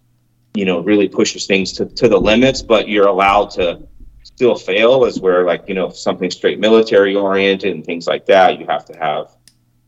you 0.54 0.64
know, 0.64 0.80
really 0.80 1.08
pushes 1.08 1.46
things 1.46 1.72
to, 1.74 1.84
to 1.84 2.08
the 2.08 2.18
limits, 2.18 2.62
but 2.62 2.88
you're 2.88 3.08
allowed 3.08 3.50
to 3.50 3.86
still 4.22 4.56
fail 4.56 5.04
as 5.04 5.20
where 5.20 5.44
like, 5.44 5.64
you 5.68 5.74
know, 5.74 5.90
something 5.90 6.30
straight 6.30 6.58
military 6.58 7.14
oriented 7.14 7.74
and 7.74 7.84
things 7.84 8.06
like 8.06 8.24
that, 8.26 8.58
you 8.58 8.66
have 8.66 8.86
to 8.86 8.96
have, 8.98 9.36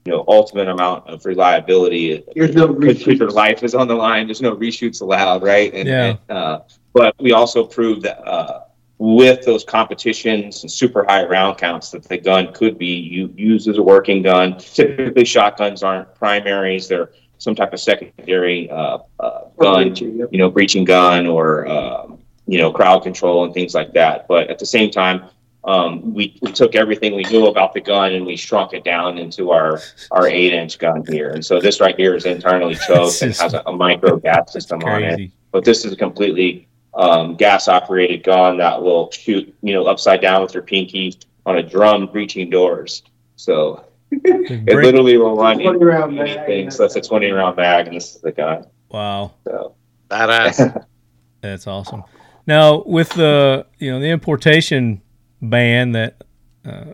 you 0.04 0.12
know, 0.12 0.24
ultimate 0.28 0.68
amount 0.68 1.08
of 1.08 1.24
reliability. 1.24 2.22
There's 2.34 2.54
no 2.54 2.68
Because 2.68 3.06
your 3.06 3.30
life 3.30 3.62
is 3.62 3.74
on 3.74 3.88
the 3.88 3.94
line. 3.94 4.26
There's 4.26 4.42
no 4.42 4.54
reshoots 4.54 5.00
allowed, 5.00 5.42
right? 5.42 5.72
And, 5.72 5.88
Yeah. 5.88 6.04
and, 6.04 6.18
uh, 6.28 6.60
but 6.92 7.14
we 7.18 7.32
also 7.32 7.64
proved 7.64 8.02
that, 8.02 8.20
uh, 8.28 8.60
with 9.02 9.44
those 9.44 9.64
competitions 9.64 10.62
and 10.62 10.70
super 10.70 11.04
high 11.04 11.24
round 11.24 11.58
counts 11.58 11.90
that 11.90 12.04
the 12.04 12.16
gun 12.16 12.52
could 12.52 12.78
be 12.78 13.32
used 13.36 13.66
as 13.66 13.76
a 13.76 13.82
working 13.82 14.22
gun. 14.22 14.56
Typically, 14.58 15.24
shotguns 15.24 15.82
aren't 15.82 16.14
primaries; 16.14 16.86
they're 16.86 17.10
some 17.38 17.56
type 17.56 17.72
of 17.72 17.80
secondary 17.80 18.70
uh, 18.70 18.98
uh, 19.18 19.40
gun, 19.58 19.96
you 19.96 20.28
know, 20.30 20.48
breaching 20.48 20.84
gun 20.84 21.26
or 21.26 21.66
um, 21.66 22.20
you 22.46 22.58
know, 22.58 22.70
crowd 22.70 23.02
control 23.02 23.44
and 23.44 23.52
things 23.52 23.74
like 23.74 23.92
that. 23.92 24.28
But 24.28 24.48
at 24.50 24.60
the 24.60 24.66
same 24.66 24.88
time, 24.88 25.24
um, 25.64 26.14
we, 26.14 26.38
we 26.40 26.52
took 26.52 26.76
everything 26.76 27.16
we 27.16 27.24
knew 27.24 27.48
about 27.48 27.72
the 27.72 27.80
gun 27.80 28.12
and 28.12 28.24
we 28.24 28.36
shrunk 28.36 28.72
it 28.72 28.84
down 28.84 29.18
into 29.18 29.50
our 29.50 29.80
our 30.12 30.28
eight 30.28 30.52
inch 30.52 30.78
gun 30.78 31.02
here. 31.08 31.30
And 31.30 31.44
so 31.44 31.60
this 31.60 31.80
right 31.80 31.96
here 31.96 32.14
is 32.14 32.24
internally 32.24 32.76
choked 32.86 33.20
and 33.22 33.34
has 33.34 33.52
a, 33.52 33.64
a 33.66 33.72
micro 33.72 34.18
gas 34.18 34.52
system 34.52 34.80
on 34.84 35.02
it 35.02 35.32
but 35.52 35.64
this 35.64 35.84
is 35.84 35.92
a 35.92 35.96
completely 35.96 36.66
um, 36.94 37.36
gas 37.36 37.68
operated 37.68 38.22
gun 38.22 38.58
that 38.58 38.82
will 38.82 39.10
shoot 39.10 39.54
you 39.62 39.74
know 39.74 39.84
upside 39.86 40.20
down 40.20 40.42
with 40.42 40.54
your 40.54 40.62
pinky 40.62 41.18
on 41.46 41.58
a 41.58 41.62
drum 41.62 42.06
breaching 42.06 42.50
doors 42.50 43.02
so 43.36 43.84
it 44.10 44.66
literally 44.66 45.16
will 45.16 45.36
run 45.36 45.58
20 45.58 45.84
round 45.84 46.14
mag, 46.14 46.28
anything 46.28 46.70
so 46.70 46.82
that's 46.82 46.96
a 46.96 47.00
20 47.00 47.30
round 47.30 47.56
mag 47.56 47.86
and 47.86 47.96
this 47.96 48.14
is 48.14 48.20
the 48.20 48.32
gun 48.32 48.66
Wow. 48.90 49.32
so 49.44 49.74
Badass. 50.12 50.84
That's 51.40 51.66
awesome. 51.66 52.04
Now, 52.46 52.82
with 52.84 53.08
the 53.10 53.66
you 53.78 53.90
know 53.90 53.98
the 53.98 54.10
importation 54.10 55.00
ban 55.40 55.92
that 55.92 56.22
uh, 56.64 56.92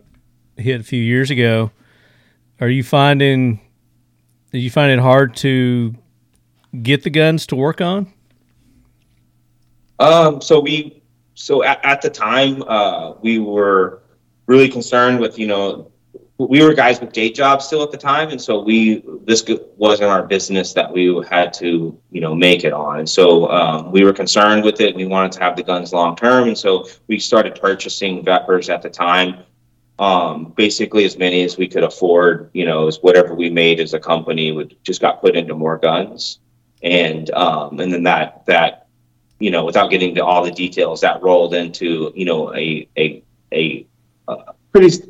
hit 0.57 0.79
a 0.81 0.83
few 0.83 1.01
years 1.01 1.29
ago, 1.29 1.71
are 2.61 2.69
you 2.69 2.81
finding? 2.81 3.59
Do 4.51 4.57
you 4.57 4.71
find 4.71 4.91
it 4.91 4.99
hard 4.99 5.35
to 5.37 5.93
get 6.81 7.03
the 7.03 7.09
guns 7.09 7.45
to 7.47 7.55
work 7.55 7.81
on? 7.81 8.11
Um, 9.99 10.41
so 10.41 10.59
we, 10.59 11.01
so 11.33 11.63
at, 11.63 11.83
at 11.85 12.01
the 12.01 12.09
time, 12.09 12.63
uh, 12.63 13.13
we 13.21 13.39
were 13.39 14.01
really 14.47 14.69
concerned 14.69 15.19
with, 15.19 15.37
you 15.37 15.47
know, 15.47 15.91
we 16.37 16.63
were 16.63 16.73
guys 16.73 17.01
with 17.01 17.11
day 17.11 17.29
jobs 17.29 17.65
still 17.65 17.83
at 17.83 17.91
the 17.91 17.97
time. 17.97 18.29
And 18.29 18.41
so 18.41 18.61
we, 18.61 19.03
this 19.25 19.45
wasn't 19.75 20.09
our 20.09 20.23
business 20.23 20.71
that 20.73 20.91
we 20.91 21.21
had 21.29 21.51
to, 21.55 21.99
you 22.11 22.21
know, 22.21 22.33
make 22.33 22.63
it 22.63 22.71
on. 22.71 22.99
And 22.99 23.09
so, 23.09 23.49
um, 23.51 23.91
we 23.91 24.05
were 24.05 24.13
concerned 24.13 24.63
with 24.63 24.79
it. 24.79 24.95
We 24.95 25.05
wanted 25.05 25.33
to 25.33 25.41
have 25.41 25.57
the 25.57 25.63
guns 25.63 25.91
long 25.91 26.15
term. 26.15 26.47
And 26.47 26.57
so 26.57 26.87
we 27.07 27.19
started 27.19 27.59
purchasing 27.59 28.23
Veprs 28.23 28.73
at 28.73 28.81
the 28.81 28.89
time. 28.89 29.43
Um, 29.99 30.53
basically 30.55 31.03
as 31.03 31.17
many 31.17 31.43
as 31.43 31.57
we 31.57 31.67
could 31.67 31.83
afford, 31.83 32.51
you 32.53 32.63
know, 32.63 32.87
as 32.87 32.99
whatever 33.01 33.35
we 33.35 33.49
made 33.49 33.81
as 33.81 33.93
a 33.93 33.99
company 33.99 34.53
would 34.53 34.77
just 34.81 35.01
got 35.01 35.19
put 35.19 35.35
into 35.35 35.55
more 35.55 35.77
guns. 35.77 36.39
And, 36.81 37.29
um, 37.31 37.81
and 37.81 37.91
then 37.91 38.03
that, 38.03 38.45
that, 38.45 38.87
you 39.39 39.51
know, 39.51 39.65
without 39.65 39.89
getting 39.89 40.15
to 40.15 40.25
all 40.25 40.43
the 40.43 40.51
details, 40.51 41.01
that 41.01 41.21
rolled 41.21 41.53
into, 41.53 42.11
you 42.15 42.25
know, 42.25 42.53
a 42.55 42.87
a 42.97 43.23
a 43.53 43.85
Pretty, 44.71 45.03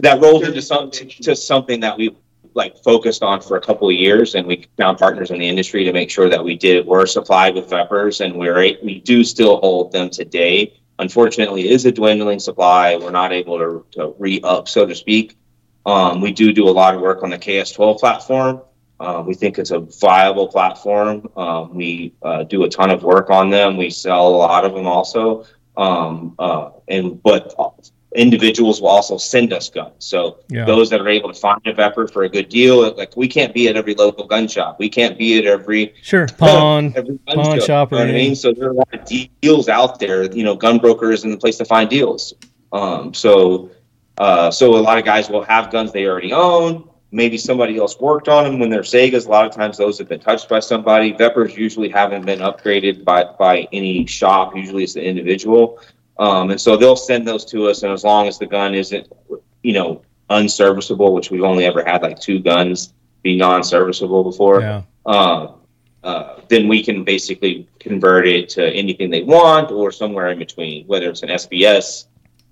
that 0.00 0.20
rolled 0.20 0.42
into 0.42 0.60
some 0.60 0.90
to 0.90 1.36
something 1.36 1.78
that 1.80 1.96
we 1.96 2.16
like 2.54 2.76
focused 2.82 3.22
on 3.22 3.40
for 3.40 3.56
a 3.56 3.60
couple 3.60 3.88
of 3.88 3.94
years, 3.94 4.34
and 4.34 4.46
we 4.46 4.66
found 4.76 4.98
partners 4.98 5.30
in 5.30 5.38
the 5.38 5.48
industry 5.48 5.84
to 5.84 5.92
make 5.92 6.10
sure 6.10 6.28
that 6.28 6.42
we 6.42 6.56
did 6.56 6.86
were 6.86 7.06
supplied 7.06 7.54
with 7.54 7.68
Veprs, 7.68 8.24
and 8.24 8.34
we're 8.34 8.76
we 8.82 9.00
do 9.00 9.22
still 9.22 9.58
hold 9.58 9.92
them 9.92 10.10
today. 10.10 10.80
Unfortunately, 10.98 11.66
it 11.66 11.72
is 11.72 11.84
a 11.86 11.92
dwindling 11.92 12.40
supply. 12.40 12.96
We're 12.96 13.10
not 13.10 13.32
able 13.32 13.58
to, 13.58 13.86
to 13.92 14.14
re 14.18 14.40
up, 14.42 14.68
so 14.68 14.86
to 14.86 14.94
speak. 14.94 15.36
Um, 15.86 16.20
we 16.20 16.32
do 16.32 16.52
do 16.52 16.68
a 16.68 16.70
lot 16.70 16.94
of 16.94 17.00
work 17.00 17.22
on 17.22 17.30
the 17.30 17.38
KS12 17.38 17.98
platform. 17.98 18.62
Uh, 19.00 19.22
we 19.26 19.34
think 19.34 19.58
it's 19.58 19.70
a 19.72 19.80
viable 19.80 20.48
platform. 20.48 21.28
Um, 21.36 21.74
we 21.74 22.14
uh, 22.22 22.44
do 22.44 22.64
a 22.64 22.68
ton 22.68 22.90
of 22.90 23.02
work 23.02 23.28
on 23.30 23.50
them. 23.50 23.76
We 23.76 23.90
sell 23.90 24.28
a 24.28 24.36
lot 24.36 24.64
of 24.64 24.74
them 24.74 24.86
also. 24.86 25.44
Um, 25.76 26.34
uh, 26.38 26.70
and 26.86 27.20
but 27.22 27.54
individuals 28.14 28.80
will 28.80 28.88
also 28.88 29.18
send 29.18 29.52
us 29.52 29.68
guns. 29.68 29.92
So 29.98 30.38
Yeah. 30.48 30.64
those 30.66 30.88
that 30.90 31.00
are 31.00 31.08
able 31.08 31.32
to 31.32 31.38
find 31.38 31.60
a 31.66 31.74
Vepr 31.74 32.12
for 32.12 32.22
a 32.22 32.28
good 32.28 32.48
deal, 32.48 32.94
like 32.96 33.16
we 33.16 33.26
can't 33.26 33.52
be 33.52 33.66
at 33.68 33.76
every 33.76 33.94
local 33.94 34.26
gun 34.26 34.46
shop. 34.46 34.76
We 34.78 34.88
can't 34.88 35.18
be 35.18 35.36
at 35.38 35.46
every 35.46 35.94
Sure, 36.00 36.28
pawn. 36.38 36.92
every 36.96 37.18
pawn 37.26 37.58
show, 37.58 37.66
shop 37.66 37.92
or 37.92 37.96
you 37.96 38.00
know 38.00 38.06
what 38.06 38.14
I 38.14 38.18
mean? 38.18 38.36
So 38.36 38.52
there 38.52 38.68
are 38.68 38.70
a 38.70 38.74
lot 38.74 38.94
of 38.94 39.10
deals 39.40 39.68
out 39.68 39.98
there. 39.98 40.32
You 40.32 40.44
know, 40.44 40.54
gun 40.54 40.78
brokers 40.78 41.20
isn't 41.20 41.30
the 41.32 41.36
place 41.36 41.56
to 41.58 41.64
find 41.64 41.90
deals. 41.90 42.34
Um, 42.72 43.12
so, 43.12 43.70
uh, 44.18 44.52
so 44.52 44.76
a 44.76 44.78
lot 44.78 44.96
of 44.98 45.04
guys 45.04 45.28
will 45.28 45.42
have 45.42 45.72
guns 45.72 45.90
they 45.90 46.06
already 46.06 46.32
own. 46.32 46.88
Maybe 47.14 47.38
somebody 47.38 47.78
else 47.78 48.00
worked 48.00 48.28
on 48.28 48.42
them 48.42 48.58
when 48.58 48.70
they're 48.70 48.82
Saigas. 48.82 49.26
A 49.26 49.30
lot 49.30 49.46
of 49.46 49.52
times 49.52 49.78
those 49.78 49.98
have 49.98 50.08
been 50.08 50.18
touched 50.18 50.48
by 50.48 50.58
somebody. 50.58 51.12
Veprs 51.12 51.56
usually 51.56 51.88
haven't 51.88 52.26
been 52.26 52.40
upgraded 52.40 53.04
by, 53.04 53.22
by 53.38 53.68
any 53.72 54.04
shop. 54.04 54.56
Usually 54.56 54.82
it's 54.82 54.94
the 54.94 55.04
individual. 55.04 55.78
Um, 56.18 56.50
and 56.50 56.60
so 56.60 56.76
they'll 56.76 56.96
send 56.96 57.24
those 57.24 57.44
to 57.52 57.68
us. 57.68 57.84
And 57.84 57.92
as 57.92 58.02
long 58.02 58.26
as 58.26 58.36
the 58.40 58.46
gun 58.46 58.74
isn't, 58.74 59.06
you 59.62 59.72
know, 59.72 60.02
unserviceable, 60.28 61.14
which 61.14 61.30
we've 61.30 61.44
only 61.44 61.66
ever 61.66 61.84
had 61.84 62.02
like 62.02 62.18
two 62.18 62.40
guns 62.40 62.92
be 63.22 63.36
non-serviceable 63.36 64.24
before, 64.24 64.60
Yeah. 64.60 64.82
um, 65.06 65.54
uh, 66.02 66.40
then 66.48 66.66
we 66.66 66.82
can 66.82 67.04
basically 67.04 67.68
convert 67.78 68.26
it 68.26 68.48
to 68.50 68.66
anything 68.70 69.08
they 69.08 69.22
want 69.22 69.70
or 69.70 69.92
somewhere 69.92 70.30
in 70.30 70.38
between, 70.40 70.84
whether 70.88 71.08
it's 71.10 71.22
an 71.22 71.28
SBS, 71.28 72.06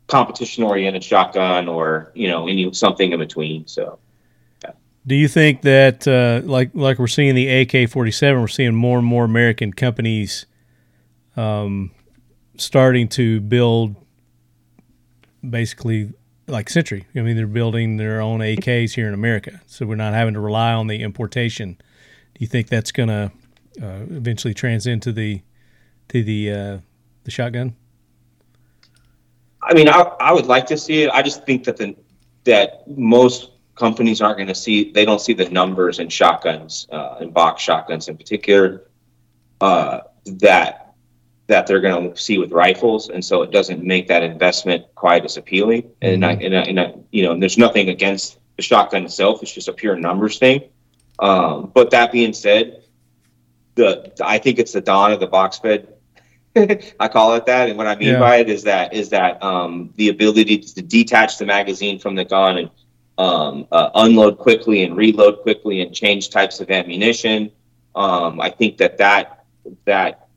competition-oriented 0.06 1.02
shotgun, 1.02 1.68
or 1.68 2.12
you 2.14 2.28
know 2.28 2.46
any 2.46 2.72
something 2.72 3.12
in 3.12 3.18
between. 3.18 3.66
So 3.66 3.98
Do 5.06 5.14
you 5.14 5.26
think 5.26 5.62
that 5.62 6.06
uh, 6.06 6.46
like 6.46 6.70
like 6.74 6.98
we're 6.98 7.08
seeing 7.08 7.34
the 7.34 7.48
AK 7.48 7.90
forty 7.90 8.12
seven, 8.12 8.40
we're 8.40 8.48
seeing 8.48 8.74
more 8.74 8.98
and 8.98 9.06
more 9.06 9.24
American 9.24 9.72
companies 9.72 10.46
um, 11.36 11.90
starting 12.56 13.08
to 13.08 13.40
build 13.40 13.96
basically 15.48 16.12
like 16.46 16.68
Century. 16.68 17.06
I 17.16 17.20
mean, 17.20 17.36
they're 17.36 17.46
building 17.46 17.96
their 17.96 18.20
own 18.20 18.40
AKs 18.40 18.94
here 18.94 19.08
in 19.08 19.14
America, 19.14 19.60
so 19.66 19.86
we're 19.86 19.96
not 19.96 20.14
having 20.14 20.34
to 20.34 20.40
rely 20.40 20.72
on 20.72 20.86
the 20.86 21.02
importation. 21.02 21.74
Do 22.34 22.38
you 22.38 22.46
think 22.46 22.68
that's 22.68 22.92
going 22.92 23.08
to 23.08 23.32
uh, 23.82 24.04
eventually 24.10 24.54
transcend 24.54 25.02
to 25.02 25.12
the 25.12 25.42
to 26.08 26.22
the 26.22 26.50
uh, 26.52 26.78
the 27.24 27.30
shotgun? 27.30 27.74
I 29.62 29.74
mean, 29.74 29.88
I, 29.88 30.00
I 30.20 30.32
would 30.32 30.46
like 30.46 30.66
to 30.66 30.76
see 30.76 31.02
it. 31.02 31.10
I 31.10 31.22
just 31.22 31.44
think 31.44 31.64
that 31.64 31.76
the 31.76 31.96
that 32.44 32.86
most 32.88 33.51
companies 33.86 34.20
aren't 34.22 34.38
going 34.38 34.48
to 34.56 34.60
see. 34.66 34.92
They 34.92 35.04
don't 35.04 35.20
see 35.20 35.34
the 35.42 35.48
numbers 35.50 35.98
in 35.98 36.08
shotguns, 36.08 36.86
uh, 36.96 37.16
in 37.22 37.30
box 37.30 37.62
shotguns 37.68 38.08
in 38.08 38.16
particular, 38.16 38.68
uh, 39.60 40.00
that 40.44 40.94
that 41.48 41.66
they're 41.66 41.80
going 41.80 42.14
to 42.14 42.16
see 42.26 42.38
with 42.38 42.52
rifles, 42.52 43.10
and 43.10 43.22
so 43.24 43.42
it 43.42 43.50
doesn't 43.50 43.82
make 43.94 44.06
that 44.08 44.22
investment 44.22 44.80
quite 44.94 45.24
as 45.24 45.36
appealing. 45.36 45.82
And 46.00 46.24
I, 46.24 46.32
and 46.44 46.54
I, 46.56 46.62
and 46.70 46.80
I, 46.80 46.94
you 47.10 47.22
know, 47.24 47.32
and 47.32 47.42
there's 47.42 47.58
nothing 47.58 47.88
against 47.88 48.38
the 48.56 48.62
shotgun 48.62 49.04
itself. 49.04 49.42
It's 49.42 49.52
just 49.52 49.68
a 49.68 49.72
pure 49.72 49.96
numbers 49.96 50.38
thing. 50.38 50.58
Um, 51.18 51.72
but 51.74 51.90
that 51.90 52.12
being 52.12 52.32
said, 52.32 52.84
the 53.74 54.12
I 54.24 54.38
think 54.38 54.58
it's 54.60 54.72
the 54.72 54.80
dawn 54.80 55.10
of 55.12 55.18
the 55.20 55.26
box 55.26 55.58
fed 55.58 55.88
I 57.00 57.08
call 57.08 57.34
it 57.34 57.46
that, 57.46 57.68
and 57.70 57.78
what 57.78 57.86
I 57.86 57.96
mean 57.96 58.08
Yeah. 58.08 58.18
by 58.20 58.36
it 58.36 58.48
is 58.50 58.62
that 58.64 58.92
is 58.92 59.08
that 59.10 59.42
um, 59.42 59.92
the 59.96 60.08
ability 60.10 60.58
to 60.58 60.82
detach 60.82 61.38
the 61.38 61.46
magazine 61.46 61.98
from 61.98 62.14
the 62.14 62.24
gun 62.24 62.58
and 62.58 62.70
um, 63.18 63.66
uh, 63.70 63.90
unload 63.94 64.38
quickly 64.38 64.84
and 64.84 64.96
reload 64.96 65.42
quickly 65.42 65.82
and 65.82 65.94
change 65.94 66.30
types 66.30 66.60
of 66.60 66.70
ammunition. 66.70 67.50
Um, 67.94 68.40
I 68.40 68.50
think 68.50 68.78
that 68.78 68.98
that 68.98 69.44
that 69.84 70.28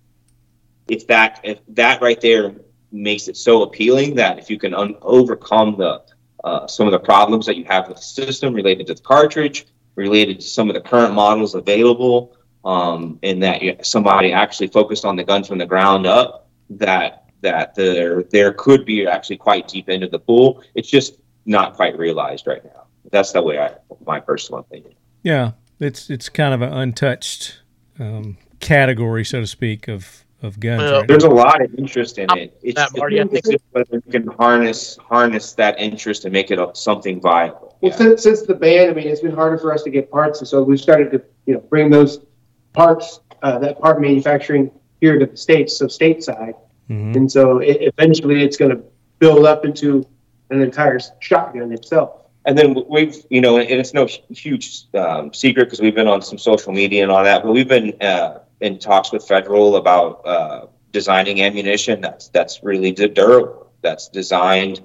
if 0.87 1.07
that 1.07 1.39
if 1.43 1.59
that 1.69 2.01
right 2.01 2.19
there 2.19 2.53
makes 2.91 3.27
it 3.27 3.37
so 3.37 3.63
appealing 3.63 4.15
that 4.15 4.39
if 4.39 4.49
you 4.49 4.59
can 4.59 4.73
un- 4.73 4.95
overcome 5.01 5.77
the 5.77 6.01
uh, 6.43 6.67
some 6.67 6.85
of 6.85 6.91
the 6.91 6.99
problems 6.99 7.45
that 7.45 7.57
you 7.57 7.65
have 7.65 7.87
with 7.87 7.97
the 7.97 8.03
system 8.03 8.53
related 8.53 8.85
to 8.87 8.93
the 8.93 9.01
cartridge, 9.01 9.65
related 9.95 10.39
to 10.39 10.45
some 10.45 10.69
of 10.69 10.75
the 10.75 10.81
current 10.81 11.13
models 11.13 11.55
available, 11.55 12.37
um, 12.63 13.17
and 13.23 13.41
that 13.41 13.85
somebody 13.85 14.31
actually 14.31 14.67
focused 14.67 15.05
on 15.05 15.15
the 15.15 15.23
gun 15.23 15.43
from 15.43 15.57
the 15.57 15.65
ground 15.65 16.05
up, 16.05 16.47
that 16.69 17.25
that 17.41 17.73
there 17.75 18.23
there 18.23 18.53
could 18.53 18.85
be 18.85 19.07
actually 19.07 19.37
quite 19.37 19.67
deep 19.67 19.89
into 19.89 20.07
the 20.07 20.19
pool. 20.19 20.63
It's 20.75 20.89
just 20.89 21.19
not 21.45 21.75
quite 21.75 21.97
realized 21.97 22.47
right 22.47 22.63
now. 22.63 22.83
That's 23.11 23.31
the 23.31 23.41
way 23.41 23.59
I 23.59 23.71
my 24.05 24.19
personal 24.19 24.59
opinion. 24.59 24.93
Yeah, 25.23 25.51
it's 25.79 26.09
it's 26.09 26.29
kind 26.29 26.53
of 26.53 26.61
an 26.61 26.73
untouched 26.73 27.61
um, 27.99 28.37
category, 28.59 29.23
so 29.25 29.41
to 29.41 29.47
speak, 29.47 29.87
of 29.87 30.25
of 30.41 30.59
guns. 30.59 30.81
Well, 30.81 30.99
right? 30.99 31.07
There's 31.07 31.23
a 31.23 31.29
lot 31.29 31.63
of 31.63 31.73
interest 31.75 32.17
in 32.17 32.27
it. 32.37 32.57
It's 32.61 32.75
That, 32.75 32.95
Marty, 32.97 33.19
I 33.19 33.23
it's 33.23 33.31
think- 33.31 33.51
just 33.51 33.63
whether 33.71 33.95
you 34.05 34.11
can 34.11 34.27
harness 34.27 34.97
harness 34.97 35.53
that 35.53 35.79
interest 35.79 36.25
and 36.25 36.33
make 36.33 36.51
it 36.51 36.59
a, 36.59 36.69
something 36.73 37.21
viable. 37.21 37.77
Well, 37.81 37.91
Yeah. 37.91 37.97
since, 37.97 38.23
since 38.23 38.41
the 38.43 38.53
ban, 38.53 38.89
I 38.89 38.93
mean, 38.93 39.07
it's 39.07 39.21
been 39.21 39.33
harder 39.35 39.57
for 39.57 39.73
us 39.73 39.83
to 39.83 39.89
get 39.89 40.11
parts, 40.11 40.39
and 40.39 40.47
so 40.47 40.61
we've 40.61 40.79
started 40.79 41.11
to, 41.11 41.21
you 41.45 41.53
know, 41.53 41.61
bring 41.61 41.89
those 41.89 42.19
parts, 42.73 43.21
uh, 43.43 43.57
that 43.59 43.79
part 43.79 43.99
manufacturing 44.01 44.71
here 45.01 45.17
to 45.17 45.25
the 45.25 45.37
states, 45.37 45.77
so 45.77 45.87
stateside. 45.87 46.53
Mhm. 46.89 47.15
And 47.15 47.31
so 47.31 47.59
it, 47.59 47.77
eventually 47.97 48.43
it's 48.43 48.57
going 48.57 48.71
to 48.71 48.83
build 49.19 49.45
up 49.45 49.65
into 49.65 50.05
an 50.49 50.61
entire 50.61 50.99
shotgun 51.19 51.71
itself. 51.71 52.21
And 52.45 52.57
then 52.57 52.75
we've, 52.87 53.15
you 53.29 53.41
know, 53.41 53.57
and 53.57 53.67
it's 53.69 53.93
no 53.93 54.05
huge 54.05 54.83
um, 54.93 55.33
secret 55.33 55.65
because 55.65 55.79
we've 55.79 55.95
been 55.95 56.07
on 56.07 56.21
some 56.21 56.37
social 56.37 56.71
media 56.71 57.01
and 57.01 57.11
all 57.11 57.23
that, 57.23 57.43
but 57.43 57.51
we've 57.51 57.67
been 57.67 57.99
uh, 58.01 58.39
in 58.61 58.77
talks 58.77 59.11
with 59.11 59.27
federal 59.27 59.77
about 59.77 60.25
uh, 60.25 60.67
designing 60.91 61.41
ammunition 61.41 62.01
that's 62.01 62.29
that's 62.29 62.63
really 62.63 62.91
durable. 62.91 63.71
That's 63.81 64.07
designed, 64.09 64.81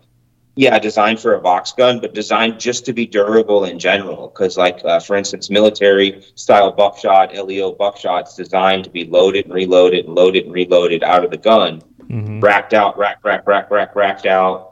yeah, 0.56 0.78
designed 0.78 1.20
for 1.20 1.34
a 1.34 1.40
box 1.40 1.72
gun, 1.72 2.00
but 2.00 2.14
designed 2.14 2.58
just 2.58 2.86
to 2.86 2.94
be 2.94 3.06
durable 3.06 3.64
in 3.64 3.78
general. 3.78 4.28
Because, 4.28 4.56
like, 4.56 4.80
uh, 4.84 5.00
for 5.00 5.16
instance, 5.16 5.50
military 5.50 6.22
style 6.34 6.72
buckshot, 6.72 7.34
LEO 7.34 7.72
buckshot's 7.72 8.34
designed 8.34 8.84
to 8.84 8.90
be 8.90 9.04
loaded 9.04 9.44
and 9.44 9.54
reloaded 9.54 10.06
and 10.06 10.14
loaded 10.14 10.44
and 10.44 10.54
reloaded 10.54 11.02
out 11.02 11.24
of 11.24 11.30
the 11.30 11.36
gun 11.36 11.82
Mhm. 12.11 12.42
racked 12.42 12.74
out, 12.74 12.98
rack, 12.98 13.18
rack, 13.22 13.46
rack, 13.46 13.70
rack, 13.70 13.94
racked 13.94 14.26
out, 14.26 14.70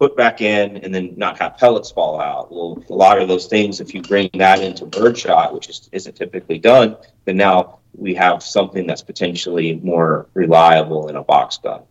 put 0.00 0.16
back 0.16 0.40
in, 0.40 0.78
and 0.78 0.94
then 0.94 1.12
not 1.18 1.38
have 1.38 1.58
pellets 1.58 1.90
fall 1.90 2.18
out. 2.18 2.50
Well, 2.50 2.82
a 2.88 2.94
lot 2.94 3.20
of 3.20 3.28
those 3.28 3.46
things, 3.46 3.80
if 3.80 3.94
you 3.94 4.00
bring 4.00 4.30
that 4.34 4.60
into 4.62 4.86
birdshot, 4.86 5.52
which 5.52 5.68
is, 5.68 5.90
isn't 5.92 6.16
typically 6.16 6.58
done, 6.58 6.96
then 7.26 7.36
now 7.36 7.80
we 7.94 8.14
have 8.14 8.42
something 8.42 8.86
that's 8.86 9.02
potentially 9.02 9.74
more 9.82 10.26
reliable 10.32 11.08
in 11.08 11.16
a 11.16 11.22
box 11.22 11.58
gun. 11.58 11.82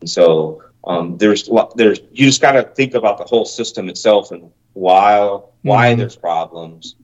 And 0.00 0.08
so 0.08 0.62
um, 0.84 1.18
there's 1.18 1.50
there's 1.74 1.98
you 2.12 2.26
just 2.26 2.40
got 2.40 2.52
to 2.52 2.62
think 2.62 2.94
about 2.94 3.18
the 3.18 3.24
whole 3.24 3.44
system 3.44 3.88
itself 3.88 4.30
and 4.30 4.52
why 4.74 5.40
why 5.62 5.92
Mhm. 5.92 5.98
there's 5.98 6.14
problems, 6.14 6.94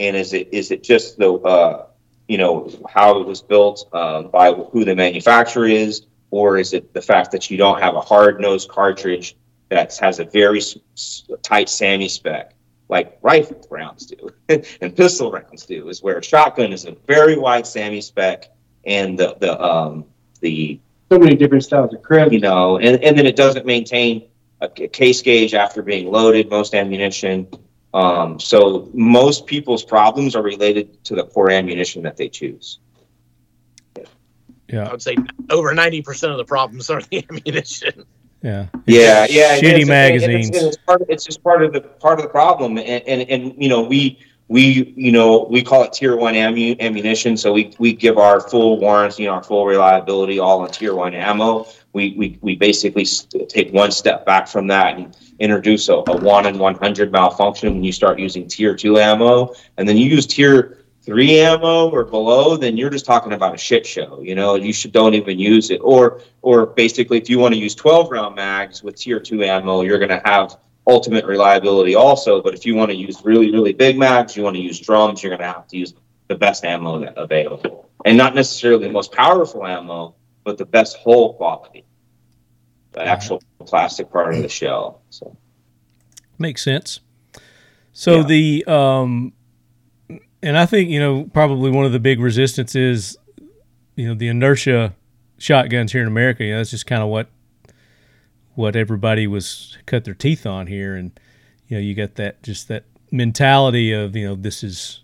and 0.00 0.16
is 0.16 0.32
it 0.32 0.48
is 0.50 0.72
it 0.72 0.82
just 0.82 1.18
the 1.18 1.34
uh, 1.34 1.86
you 2.26 2.36
know 2.36 2.68
how 2.88 3.20
it 3.20 3.26
was 3.28 3.40
built 3.42 3.88
uh, 3.92 4.22
by 4.22 4.52
who 4.52 4.84
the 4.84 4.96
manufacturer 4.96 5.68
is, 5.68 6.06
or 6.32 6.58
is 6.58 6.72
it 6.72 6.92
the 6.94 7.02
fact 7.02 7.30
that 7.30 7.48
you 7.48 7.56
don't 7.56 7.80
have 7.80 7.94
a 7.94 8.00
hard 8.00 8.40
nosed 8.40 8.68
cartridge 8.68 9.36
that 9.70 9.96
has 9.98 10.18
a 10.18 10.24
very 10.24 10.58
s- 10.58 10.76
s- 10.94 11.24
tight 11.42 11.68
SAAMI 11.68 12.10
spec 12.10 12.54
like 12.88 13.16
rifle 13.22 13.64
rounds 13.70 14.04
do 14.06 14.30
and 14.80 14.94
pistol 14.96 15.30
rounds 15.30 15.64
do? 15.64 15.88
Is 15.88 16.02
where 16.02 16.18
a 16.18 16.22
shotgun 16.22 16.72
is 16.72 16.84
a 16.84 16.92
very 17.06 17.38
wide 17.38 17.64
SAAMI 17.64 18.02
spec 18.02 18.50
and 18.84 19.18
the 19.18 19.36
the 19.40 19.60
um, 19.62 20.04
the 20.40 20.78
So 21.10 21.18
many 21.18 21.36
different 21.36 21.64
styles 21.64 21.94
of 21.94 22.02
crib. 22.02 22.32
you 22.32 22.40
know, 22.40 22.78
and, 22.78 23.02
and 23.02 23.16
then 23.16 23.26
it 23.26 23.36
doesn't 23.36 23.64
maintain 23.64 24.28
a, 24.60 24.68
case 24.68 25.22
gauge 25.22 25.54
after 25.54 25.82
being 25.82 26.10
loaded, 26.10 26.50
most 26.50 26.74
ammunition. 26.74 27.46
Um, 27.94 28.38
so 28.38 28.88
most 28.92 29.46
people's 29.46 29.84
problems 29.84 30.36
are 30.36 30.42
related 30.42 31.02
to 31.04 31.14
the 31.14 31.24
poor 31.24 31.50
ammunition 31.50 32.02
that 32.02 32.16
they 32.16 32.28
choose. 32.28 32.78
Yeah. 34.68 34.86
I 34.88 34.92
would 34.92 35.02
say 35.02 35.16
over 35.48 35.74
90% 35.74 36.30
of 36.30 36.36
the 36.36 36.44
problems 36.44 36.90
are 36.90 37.02
the 37.02 37.24
ammunition. 37.30 38.04
Yeah, 38.42 38.66
Yeah, 38.86 39.26
yeah. 39.28 39.54
and 39.54 39.62
Shitty 39.62 39.66
it's- 39.66 39.66
and 39.66 39.66
it's- 39.66 39.88
magazines. 39.88 40.50
it's, 40.52 40.76
part, 40.78 41.02
it's 41.08 41.24
just 41.24 41.42
part 41.42 41.62
of 41.62 41.72
the 41.72 41.80
part 41.80 42.18
of 42.18 42.22
the 42.24 42.30
problem, 42.30 42.78
and, 42.78 43.02
and 43.06 43.22
and 43.30 43.54
you 43.62 43.68
know 43.68 43.82
we 43.82 44.18
we 44.48 44.92
you 44.96 45.12
know 45.12 45.46
we 45.50 45.62
call 45.62 45.84
it 45.84 45.92
tier 45.92 46.16
one 46.16 46.34
ammu- 46.34 46.78
ammunition, 46.80 47.36
so 47.36 47.52
we 47.52 47.72
we 47.78 47.92
give 47.92 48.18
our 48.18 48.40
full 48.40 48.78
warranty, 48.80 49.28
our 49.28 49.42
full 49.42 49.66
reliability, 49.66 50.38
all 50.38 50.60
on 50.62 50.70
tier 50.70 50.94
one 50.94 51.14
ammo. 51.14 51.66
We 51.92 52.14
we 52.16 52.38
we 52.40 52.56
basically 52.56 53.04
take 53.48 53.72
one 53.72 53.90
step 53.90 54.24
back 54.24 54.48
from 54.48 54.66
that 54.68 54.96
and 54.96 55.16
introduce 55.38 55.88
a, 55.88 55.94
a 55.94 56.16
one 56.16 56.46
in 56.46 56.58
one 56.58 56.74
hundred 56.76 57.10
malfunction 57.12 57.72
when 57.74 57.84
you 57.84 57.92
start 57.92 58.18
using 58.18 58.46
tier 58.48 58.74
two 58.74 58.98
ammo, 58.98 59.54
and 59.76 59.88
then 59.88 59.96
you 59.96 60.06
use 60.06 60.26
tier 60.26 60.79
three 61.10 61.40
ammo 61.40 61.90
or 61.90 62.04
below, 62.04 62.56
then 62.56 62.76
you're 62.76 62.88
just 62.88 63.04
talking 63.04 63.32
about 63.32 63.52
a 63.52 63.58
shit 63.58 63.84
show. 63.84 64.20
You 64.22 64.36
know, 64.36 64.54
you 64.54 64.72
should 64.72 64.92
don't 64.92 65.14
even 65.14 65.40
use 65.40 65.70
it. 65.70 65.80
Or 65.82 66.20
or 66.42 66.66
basically, 66.66 67.18
if 67.18 67.28
you 67.28 67.40
want 67.40 67.52
to 67.52 67.58
use 67.58 67.74
12 67.74 68.12
round 68.12 68.36
mags 68.36 68.84
with 68.84 68.94
tier 68.94 69.18
two 69.18 69.42
ammo, 69.42 69.82
you're 69.82 69.98
going 69.98 70.10
to 70.10 70.22
have 70.24 70.56
ultimate 70.86 71.24
reliability 71.24 71.96
also. 71.96 72.40
But 72.40 72.54
if 72.54 72.64
you 72.64 72.76
want 72.76 72.92
to 72.92 72.96
use 72.96 73.22
really 73.24 73.50
really 73.50 73.72
big 73.72 73.98
mags, 73.98 74.36
you 74.36 74.44
want 74.44 74.54
to 74.54 74.62
use 74.62 74.78
drums, 74.78 75.20
you're 75.20 75.36
going 75.36 75.40
to 75.40 75.52
have 75.52 75.66
to 75.66 75.76
use 75.76 75.94
the 76.28 76.36
best 76.36 76.64
ammo 76.64 77.00
that 77.00 77.14
available, 77.16 77.90
and 78.04 78.16
not 78.16 78.36
necessarily 78.36 78.86
the 78.86 78.92
most 78.92 79.10
powerful 79.10 79.66
ammo, 79.66 80.14
but 80.44 80.58
the 80.58 80.64
best 80.64 80.96
whole 80.98 81.34
quality, 81.34 81.84
the 82.92 83.04
actual 83.04 83.42
plastic 83.66 84.12
part 84.12 84.32
of 84.32 84.42
the 84.42 84.48
shell. 84.48 85.02
So. 85.10 85.36
makes 86.38 86.62
sense. 86.62 87.00
So 87.92 88.18
Yeah. 88.18 88.22
the 88.22 88.64
um, 88.68 89.32
and 90.42 90.58
I 90.58 90.66
think 90.66 90.90
you 90.90 91.00
know 91.00 91.24
probably 91.32 91.70
one 91.70 91.84
of 91.84 91.92
the 91.92 92.00
big 92.00 92.20
resistances, 92.20 93.16
you 93.96 94.08
know, 94.08 94.14
the 94.14 94.28
inertia 94.28 94.94
shotguns 95.38 95.92
here 95.92 96.02
in 96.02 96.08
America. 96.08 96.44
You 96.44 96.52
know, 96.52 96.58
that's 96.58 96.70
just 96.70 96.86
kind 96.86 97.02
of 97.02 97.08
what 97.08 97.28
what 98.54 98.76
everybody 98.76 99.26
was 99.26 99.78
cut 99.86 100.04
their 100.04 100.14
teeth 100.14 100.46
on 100.46 100.66
here, 100.66 100.94
and 100.94 101.18
you 101.68 101.76
know, 101.76 101.80
you 101.80 101.94
got 101.94 102.16
that 102.16 102.42
just 102.42 102.68
that 102.68 102.84
mentality 103.10 103.92
of 103.92 104.14
you 104.14 104.26
know 104.28 104.34
this 104.34 104.62
is 104.62 105.02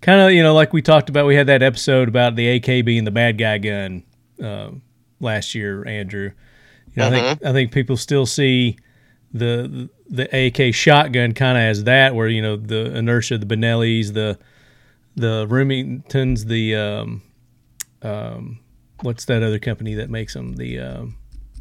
kind 0.00 0.20
of 0.20 0.32
you 0.32 0.42
know 0.42 0.54
like 0.54 0.72
we 0.72 0.82
talked 0.82 1.08
about. 1.08 1.26
We 1.26 1.36
had 1.36 1.46
that 1.48 1.62
episode 1.62 2.08
about 2.08 2.36
the 2.36 2.48
AK 2.48 2.84
being 2.84 3.04
the 3.04 3.10
bad 3.10 3.38
guy 3.38 3.58
gun 3.58 4.04
uh, 4.42 4.70
last 5.20 5.54
year, 5.54 5.86
Andrew. 5.86 6.32
You 6.94 7.02
know, 7.02 7.08
I 7.08 7.10
think 7.10 7.44
I 7.44 7.52
think 7.52 7.72
people 7.72 7.96
still 7.96 8.26
see 8.26 8.78
the 9.38 9.88
the 10.08 10.46
AK 10.46 10.74
shotgun 10.74 11.32
kind 11.32 11.56
of 11.58 11.62
as 11.62 11.84
that, 11.84 12.14
where 12.14 12.28
you 12.28 12.42
know 12.42 12.56
the 12.56 12.96
inertia, 12.96 13.38
the 13.38 13.46
Benellis, 13.46 14.12
the 14.12 14.38
the 15.16 15.46
Remingtons, 15.48 16.46
the 16.46 16.74
um, 16.76 17.22
um, 18.02 18.58
what's 19.02 19.24
that 19.26 19.42
other 19.42 19.58
company 19.58 19.94
that 19.94 20.10
makes 20.10 20.34
them? 20.34 20.54
The 20.56 20.78
um, 20.80 21.16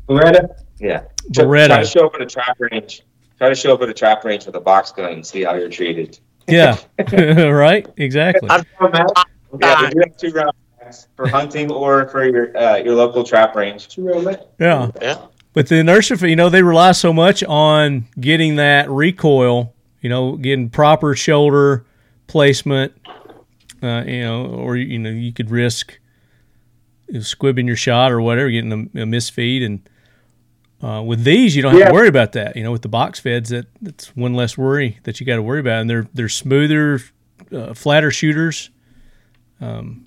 Beretta, 0.08 0.50
Yeah. 0.80 1.04
Try, 1.34 1.46
Beretta. 1.46 1.68
try 1.68 1.80
to 1.82 1.86
show 1.86 2.06
up 2.08 2.16
at 2.16 2.22
a 2.22 2.26
trap 2.26 2.58
range. 2.60 3.02
Try 3.38 3.50
to 3.50 3.56
show 3.56 3.74
up 3.74 3.82
at 3.82 3.90
a 3.90 3.94
trap 3.94 4.24
range 4.24 4.46
with 4.46 4.56
a 4.56 4.62
box 4.62 4.92
gun 4.92 5.12
and 5.12 5.26
see 5.26 5.44
how 5.44 5.56
you're 5.56 5.70
treated. 5.70 6.20
yeah, 6.48 6.78
right, 7.50 7.88
exactly. 7.98 8.50
I'm- 8.50 8.64
Yeah, 8.80 9.90
we 9.94 10.02
have 10.04 10.18
two 10.18 10.32
rounds 10.32 11.08
for 11.16 11.28
hunting 11.28 11.72
or 11.72 12.08
for 12.10 12.26
your 12.28 12.56
uh, 12.58 12.76
your 12.78 12.94
local 12.96 13.24
trap 13.24 13.56
range. 13.56 13.98
Yeah. 13.98 14.92
Yeah. 15.02 15.26
But 15.56 15.68
the 15.70 15.78
inertia, 15.78 16.18
you 16.28 16.36
know, 16.36 16.50
they 16.50 16.62
rely 16.62 16.92
so 16.92 17.12
much 17.14 17.42
on 17.46 18.06
getting 18.20 18.58
that 18.58 18.90
recoil, 18.90 19.74
you 20.02 20.10
know, 20.10 20.36
getting 20.36 20.70
proper 20.70 21.16
shoulder 21.16 21.86
placement, 22.28 22.92
uh, 23.82 24.04
you 24.06 24.22
know, 24.22 24.46
or, 24.48 24.76
you 24.76 25.00
know, 25.00 25.10
you 25.10 25.32
could 25.32 25.50
risk 25.50 25.98
you 27.08 27.16
know, 27.16 27.20
squibbing 27.22 27.68
your 27.68 27.78
shot 27.78 28.12
or 28.12 28.20
whatever, 28.20 28.50
getting 28.50 28.72
a, 28.74 29.02
a 29.02 29.06
misfeed. 29.06 29.66
And 29.66 29.90
uh, 30.82 31.02
with 31.02 31.24
these, 31.24 31.56
you 31.56 31.62
don't 31.62 31.72
have 31.72 31.80
Yeah. 31.80 31.88
to 31.88 31.94
worry 31.94 32.10
about 32.10 32.34
that. 32.34 32.58
You 32.58 32.64
know, 32.64 32.74
with 32.74 32.82
the 32.82 32.90
box 32.90 33.22
feds, 33.22 33.50
that 33.50 33.68
that's 33.82 34.14
one 34.16 34.34
less 34.34 34.58
worry 34.58 35.00
that 35.04 35.22
you 35.22 35.26
got 35.26 35.38
to 35.38 35.42
worry 35.42 35.62
about. 35.62 35.80
And 35.80 35.90
they're, 35.90 36.08
they're 36.14 36.28
smoother, 36.30 37.00
uh, 37.54 37.74
flatter 37.74 38.12
shooters. 38.12 38.72
Um, 39.62 40.04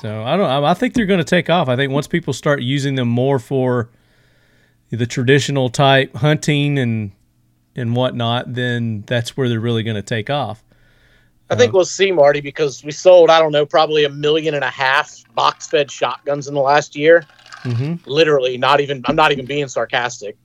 so 0.00 0.22
I 0.22 0.36
don't. 0.36 0.64
I 0.64 0.74
think 0.74 0.94
they're 0.94 1.06
going 1.06 1.18
to 1.18 1.24
take 1.24 1.50
off. 1.50 1.68
I 1.68 1.76
think 1.76 1.92
once 1.92 2.06
people 2.06 2.32
start 2.32 2.62
using 2.62 2.94
them 2.94 3.08
more 3.08 3.38
for 3.38 3.88
the 4.90 5.06
traditional 5.06 5.68
type 5.68 6.14
hunting 6.16 6.78
and 6.78 7.12
and 7.74 7.94
whatnot, 7.94 8.54
then 8.54 9.04
that's 9.06 9.36
where 9.36 9.48
they're 9.48 9.60
really 9.60 9.82
going 9.82 9.96
to 9.96 10.02
take 10.02 10.30
off. 10.30 10.62
I 11.48 11.54
think 11.54 11.72
we'll 11.72 11.84
see, 11.84 12.10
Marty, 12.10 12.40
because 12.40 12.82
we 12.82 12.90
sold, 12.90 13.30
I 13.30 13.38
don't 13.38 13.52
know, 13.52 13.64
probably 13.64 14.04
a 14.04 14.08
million 14.08 14.54
and 14.54 14.64
a 14.64 14.70
half 14.70 15.22
box 15.34 15.68
fed 15.68 15.90
shotguns 15.90 16.48
in 16.48 16.54
the 16.54 16.60
last 16.60 16.96
year. 16.96 17.24
hmm 17.62 17.94
Literally, 18.04 18.58
not 18.58 18.80
even, 18.80 19.02
I'm 19.06 19.14
not 19.14 19.30
even 19.30 19.46
being 19.46 19.68
sarcastic. 19.68 20.36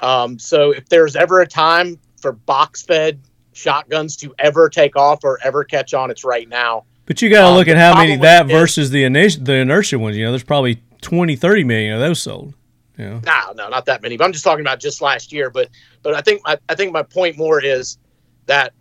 Um, 0.00 0.38
so 0.38 0.70
if 0.70 0.88
there's 0.88 1.14
ever 1.14 1.40
a 1.40 1.46
time 1.46 1.98
for 2.20 2.32
box 2.32 2.82
fed 2.82 3.20
shotguns 3.52 4.16
to 4.18 4.34
ever 4.38 4.68
take 4.70 4.96
off 4.96 5.24
or 5.24 5.38
ever 5.42 5.62
catch 5.62 5.92
on, 5.92 6.10
it's 6.10 6.24
right 6.24 6.48
now. 6.48 6.84
But 7.06 7.22
you 7.22 7.30
got 7.30 7.42
to 7.42 7.46
Um, 7.48 7.54
look 7.54 7.68
at 7.68 7.76
how 7.76 7.94
many 7.94 8.16
that 8.16 8.46
is- 8.46 8.52
versus 8.52 8.90
the 8.90 9.04
inertia, 9.04 9.40
the 9.40 9.54
inertia 9.54 9.98
ones. 9.98 10.16
You 10.16 10.24
know, 10.24 10.32
there's 10.32 10.42
probably 10.44 10.82
20, 11.02 11.36
30 11.36 11.64
million 11.64 11.94
of 11.94 12.00
those 12.00 12.20
sold. 12.20 12.54
Know, 12.98 13.20
No, 13.26 13.52
no, 13.54 13.68
not 13.68 13.84
that 13.86 14.00
many. 14.02 14.16
But 14.16 14.24
I'm 14.24 14.32
just 14.32 14.44
talking 14.44 14.62
about 14.62 14.80
just 14.80 15.00
last 15.02 15.30
year. 15.32 15.50
But 15.50 15.68
but 16.02 16.14
I 16.14 16.20
think 16.22 16.40
I, 16.46 16.56
I 16.68 16.74
think 16.74 16.92
my 16.92 17.02
point 17.02 17.36
more 17.36 17.62
is 17.62 17.98
that 18.46 18.72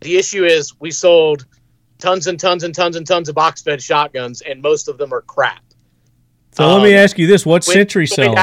the 0.00 0.16
issue 0.18 0.44
is 0.44 0.74
we 0.78 0.90
sold 0.90 1.46
tons 1.98 2.26
and 2.26 2.38
tons 2.38 2.64
and 2.64 2.74
tons 2.74 2.96
and 2.96 3.06
tons 3.06 3.28
of 3.30 3.34
box 3.34 3.62
fed 3.62 3.82
shotguns, 3.82 4.42
and 4.42 4.60
most 4.60 4.88
of 4.88 4.98
them 4.98 5.12
are 5.14 5.22
crap. 5.22 5.62
so 6.52 6.66
let 6.68 6.82
me 6.82 6.92
Um, 6.94 7.00
ask 7.02 7.18
you 7.18 7.26
this: 7.26 7.46
What 7.46 7.64
Century 7.64 8.06
selling? 8.06 8.36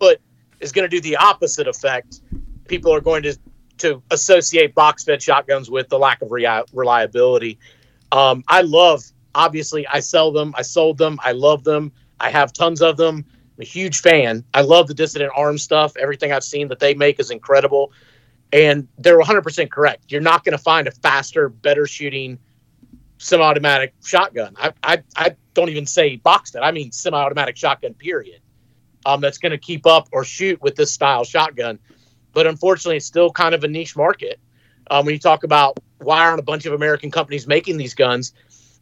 put 0.00 0.20
is 0.60 0.72
going 0.72 0.88
to 0.88 0.96
do 0.96 1.02
the 1.02 1.16
opposite 1.16 1.68
effect. 1.68 2.20
People 2.66 2.94
are 2.94 3.00
going 3.02 3.22
to 3.24 3.36
to 3.78 4.02
associate 4.10 4.74
box 4.74 5.04
fed 5.04 5.22
shotguns 5.22 5.70
with 5.70 5.88
the 5.90 5.98
lack 5.98 6.22
of 6.22 6.30
reliability. 6.30 7.58
Um, 8.12 8.44
I 8.48 8.62
love, 8.62 9.02
obviously, 9.34 9.86
I 9.86 10.00
sell 10.00 10.32
them, 10.32 10.54
I 10.56 10.62
sold 10.62 10.98
them, 10.98 11.18
I 11.22 11.32
love 11.32 11.64
them, 11.64 11.92
I 12.18 12.30
have 12.30 12.52
tons 12.52 12.82
of 12.82 12.96
them. 12.96 13.24
I'm 13.56 13.62
a 13.62 13.64
huge 13.64 14.00
fan. 14.00 14.44
I 14.54 14.62
love 14.62 14.86
the 14.86 14.94
Dissident 14.94 15.32
Arms 15.34 15.62
stuff. 15.62 15.96
Everything 15.96 16.32
I've 16.32 16.44
seen 16.44 16.68
that 16.68 16.78
they 16.78 16.94
make 16.94 17.20
is 17.20 17.30
incredible, 17.30 17.92
and 18.52 18.88
they're 18.98 19.20
100% 19.20 19.70
correct. 19.70 20.04
You're 20.08 20.20
not 20.20 20.44
going 20.44 20.56
to 20.56 20.62
find 20.62 20.88
a 20.88 20.90
faster, 20.90 21.48
better 21.48 21.86
shooting 21.86 22.38
semi-automatic 23.18 23.94
shotgun. 24.02 24.54
I, 24.58 24.72
I, 24.82 25.02
I 25.14 25.36
don't 25.52 25.68
even 25.68 25.86
say 25.86 26.16
boxed 26.16 26.54
it, 26.54 26.60
I 26.60 26.72
mean 26.72 26.90
semi-automatic 26.90 27.56
shotgun. 27.56 27.94
Period 27.94 28.40
um, 29.06 29.20
that's 29.20 29.38
going 29.38 29.52
to 29.52 29.58
keep 29.58 29.86
up 29.86 30.08
or 30.12 30.24
shoot 30.24 30.60
with 30.62 30.76
this 30.76 30.92
style 30.92 31.24
shotgun. 31.24 31.78
But 32.32 32.46
unfortunately, 32.46 32.96
it's 32.96 33.06
still 33.06 33.30
kind 33.30 33.54
of 33.54 33.64
a 33.64 33.68
niche 33.68 33.96
market. 33.96 34.40
Um, 34.90 35.06
when 35.06 35.14
you 35.14 35.18
talk 35.20 35.44
about 35.44 35.78
why 35.98 36.20
aren't 36.26 36.40
a 36.40 36.44
bunch 36.44 36.66
of 36.66 36.72
American 36.72 37.10
companies 37.10 37.46
making 37.46 37.76
these 37.76 37.94
guns, 37.94 38.32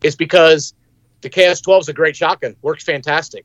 it's 0.02 0.16
because 0.16 0.72
the 1.20 1.28
KS12 1.30 1.80
is 1.80 1.88
a 1.88 1.92
great 1.92 2.16
shotgun, 2.16 2.56
works 2.62 2.82
fantastic, 2.84 3.44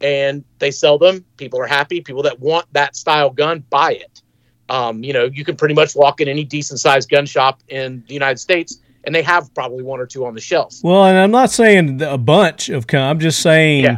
and 0.00 0.44
they 0.58 0.70
sell 0.70 0.98
them. 0.98 1.24
People 1.36 1.60
are 1.60 1.66
happy. 1.66 2.00
People 2.00 2.22
that 2.24 2.38
want 2.38 2.66
that 2.72 2.96
style 2.96 3.30
gun 3.30 3.64
buy 3.70 3.92
it. 3.92 4.22
Um, 4.68 5.02
you 5.02 5.12
know, 5.12 5.24
you 5.24 5.44
can 5.44 5.56
pretty 5.56 5.74
much 5.74 5.96
walk 5.96 6.20
in 6.20 6.28
any 6.28 6.44
decent 6.44 6.80
sized 6.80 7.08
gun 7.10 7.26
shop 7.26 7.60
in 7.68 8.04
the 8.06 8.14
United 8.14 8.38
States, 8.38 8.80
and 9.04 9.14
they 9.14 9.22
have 9.22 9.52
probably 9.54 9.82
one 9.82 10.00
or 10.00 10.06
two 10.06 10.24
on 10.26 10.34
the 10.34 10.40
shelf. 10.40 10.74
Well, 10.82 11.04
and 11.06 11.18
I'm 11.18 11.30
not 11.30 11.50
saying 11.50 12.00
a 12.02 12.18
bunch 12.18 12.68
of. 12.68 12.86
com- 12.86 13.02
I'm 13.10 13.18
just 13.20 13.40
saying, 13.40 13.84
Yeah. 13.84 13.96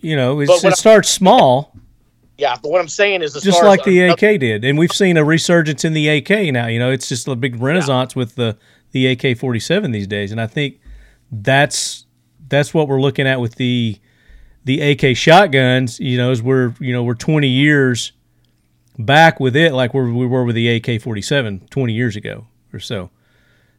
you 0.00 0.16
know, 0.16 0.40
it's, 0.40 0.64
it 0.64 0.72
I- 0.72 0.76
starts 0.76 1.08
small, 1.08 1.71
Yeah, 2.38 2.56
but 2.62 2.70
what 2.70 2.80
I'm 2.80 2.88
saying 2.88 3.22
is, 3.22 3.36
as 3.36 3.42
just 3.42 3.62
like 3.62 3.84
the 3.84 4.00
AK 4.00 4.40
did, 4.40 4.64
and 4.64 4.78
we've 4.78 4.92
seen 4.92 5.16
a 5.16 5.24
resurgence 5.24 5.84
in 5.84 5.92
the 5.92 6.08
AK 6.08 6.52
now. 6.52 6.66
You 6.66 6.78
know, 6.78 6.90
it's 6.90 7.08
just 7.08 7.28
a 7.28 7.36
big 7.36 7.60
renaissance 7.60 8.16
with 8.16 8.34
the 8.34 8.56
the 8.92 9.06
AK-47 9.06 9.92
these 9.92 10.06
days, 10.06 10.32
and 10.32 10.40
I 10.40 10.46
think 10.46 10.80
that's 11.30 12.06
that's 12.48 12.74
what 12.74 12.88
we're 12.88 13.00
looking 13.00 13.26
at 13.26 13.40
with 13.40 13.56
the 13.56 13.98
the 14.64 14.80
AK 14.80 15.16
shotguns. 15.16 16.00
You 16.00 16.16
know, 16.18 16.30
as 16.30 16.42
we're 16.42 16.74
you 16.80 16.92
know 16.92 17.02
we're 17.02 17.14
20 17.14 17.48
years 17.48 18.12
back 18.98 19.40
with 19.40 19.56
it, 19.56 19.72
like 19.72 19.94
we're, 19.94 20.12
we 20.12 20.26
were 20.26 20.44
with 20.44 20.54
the 20.54 20.68
AK-47 20.76 21.68
20 21.70 21.92
years 21.92 22.16
ago 22.16 22.46
or 22.72 22.78
so, 22.78 23.10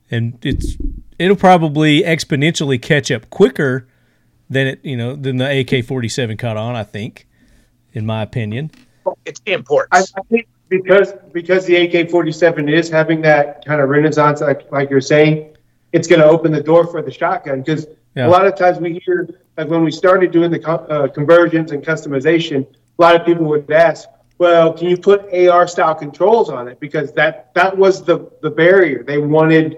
and 0.09 0.37
it's 0.43 0.77
it'll 1.19 1.35
probably 1.35 2.01
exponentially 2.01 2.81
catch 2.81 3.11
up 3.11 3.29
quicker 3.29 3.87
than 4.49 4.67
it 4.67 4.79
you 4.83 4.97
know 4.97 5.15
than 5.15 5.37
the 5.37 5.45
AK-47 5.45 6.37
caught 6.37 6.57
on. 6.57 6.75
I 6.75 6.83
think, 6.83 7.27
in 7.93 8.05
my 8.05 8.21
opinion. 8.21 8.71
it's 9.25 9.39
the 9.41 9.53
importance. 9.53 10.13
I, 10.15 10.19
I 10.19 10.23
think 10.29 10.47
because 10.69 11.13
because 11.31 11.65
the 11.65 11.75
AK-47 11.75 12.71
is 12.71 12.89
having 12.89 13.21
that 13.21 13.63
kind 13.65 13.81
of 13.81 13.89
renaissance, 13.89 14.41
like 14.41 14.71
like 14.71 14.89
you're 14.89 15.01
saying, 15.01 15.55
it's 15.91 16.07
going 16.07 16.21
to 16.21 16.27
open 16.27 16.51
the 16.51 16.61
door 16.63 16.87
for 16.87 17.01
the 17.01 17.11
shotgun. 17.11 17.61
Because 17.61 17.87
Yeah. 18.15 18.27
a 18.27 18.29
lot 18.29 18.45
of 18.47 18.55
times 18.55 18.79
we 18.79 18.99
hear, 19.05 19.27
like 19.57 19.67
when 19.69 19.83
we 19.83 19.91
started 19.91 20.31
doing 20.31 20.51
the 20.51 20.59
co- 20.59 20.85
uh, 20.95 21.07
conversions 21.07 21.71
and 21.71 21.83
customization, 21.83 22.65
a 22.97 23.01
lot 23.01 23.15
of 23.15 23.25
people 23.25 23.45
would 23.45 23.69
ask, 23.71 24.07
"Well, 24.37 24.73
can 24.73 24.87
you 24.87 24.97
put 24.97 25.19
AR 25.33 25.67
style 25.67 25.95
controls 25.95 26.49
on 26.49 26.67
it?" 26.67 26.79
Because 26.79 27.11
that 27.13 27.53
that 27.55 27.77
was 27.77 28.03
the 28.03 28.17
the 28.41 28.49
barrier. 28.49 29.03
They 29.03 29.17
wanted 29.19 29.77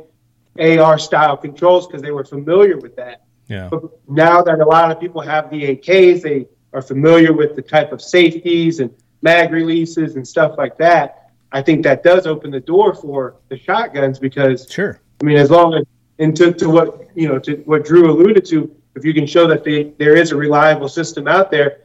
AR 0.60 0.98
style 0.98 1.36
controls 1.38 1.88
because 1.88 2.02
they 2.02 2.12
were 2.12 2.24
familiar 2.24 2.78
with 2.78 2.96
that. 2.96 3.22
Yeah. 3.48 3.68
But 3.70 3.82
now 4.08 4.42
that 4.42 4.60
a 4.60 4.66
lot 4.66 4.92
of 4.92 5.00
people 5.00 5.22
have 5.22 5.50
the 5.50 5.62
AKs, 5.76 6.22
they 6.22 6.48
are 6.76 6.82
familiar 6.82 7.32
with 7.32 7.56
the 7.56 7.62
type 7.62 7.92
of 7.94 8.02
safeties 8.02 8.82
and 8.82 8.94
mag 9.22 9.52
releases 9.52 10.16
and 10.18 10.28
stuff 10.28 10.58
like 10.58 10.78
that. 10.78 11.32
I 11.54 11.62
think 11.62 11.84
that 11.84 12.04
does 12.04 12.28
open 12.28 12.52
the 12.52 12.60
door 12.60 12.94
for 12.94 13.38
the 13.48 13.58
shotguns 13.58 14.20
because 14.20 14.70
Sure. 14.70 15.00
I 15.22 15.24
mean, 15.24 15.38
as 15.38 15.50
long 15.50 15.74
as 15.74 15.86
and 16.20 16.36
to, 16.38 16.52
to 16.54 16.70
what 16.70 17.08
you 17.16 17.28
know 17.30 17.40
to 17.40 17.56
what 17.66 17.86
Drew 17.86 18.12
alluded 18.12 18.46
to, 18.48 18.70
if 18.96 19.06
you 19.06 19.14
can 19.14 19.26
show 19.26 19.48
that 19.48 19.64
they, 19.64 19.84
there 19.98 20.16
is 20.16 20.32
a 20.32 20.36
reliable 20.36 20.90
system 20.90 21.28
out 21.28 21.50
there, 21.50 21.82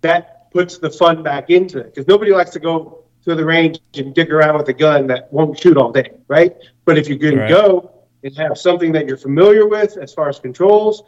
that 0.00 0.50
puts 0.50 0.78
the 0.78 0.90
fun 0.90 1.22
back 1.22 1.50
into 1.50 1.78
it 1.78 1.94
because 1.94 2.08
nobody 2.08 2.32
likes 2.32 2.50
to 2.52 2.58
go 2.60 3.04
to 3.24 3.34
the 3.34 3.44
range 3.44 3.78
and 3.94 4.14
dig 4.14 4.30
around 4.32 4.56
with 4.56 4.68
a 4.68 4.72
gun 4.72 5.06
that 5.08 5.30
won't 5.32 5.58
shoot 5.58 5.76
all 5.76 5.92
day, 5.92 6.10
right? 6.28 6.56
But 6.86 6.96
if 6.98 7.08
you 7.08 7.18
can 7.18 7.38
Right. 7.38 7.48
go 7.48 7.90
and 8.22 8.34
have 8.36 8.56
something 8.56 8.92
that 8.92 9.06
you're 9.06 9.16
familiar 9.18 9.66
with 9.66 9.96
as 9.98 10.12
far 10.14 10.28
as 10.28 10.38
controls, 10.38 11.02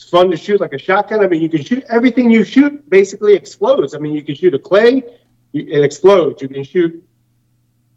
it's 0.00 0.08
fun 0.08 0.30
to 0.30 0.36
shoot 0.36 0.60
like 0.62 0.72
a 0.72 0.78
shotgun. 0.78 1.22
I 1.22 1.28
mean, 1.28 1.42
you 1.42 1.48
can 1.50 1.62
shoot 1.62 1.84
everything 1.90 2.30
you 2.30 2.42
shoot 2.42 2.88
basically 2.88 3.34
explodes. 3.34 3.94
I 3.94 3.98
mean, 3.98 4.14
you 4.14 4.22
can 4.22 4.34
shoot 4.34 4.54
a 4.54 4.58
clay, 4.58 5.02
you- 5.52 5.66
it 5.68 5.84
explodes. 5.84 6.40
You 6.40 6.48
can 6.48 6.64
shoot 6.64 7.04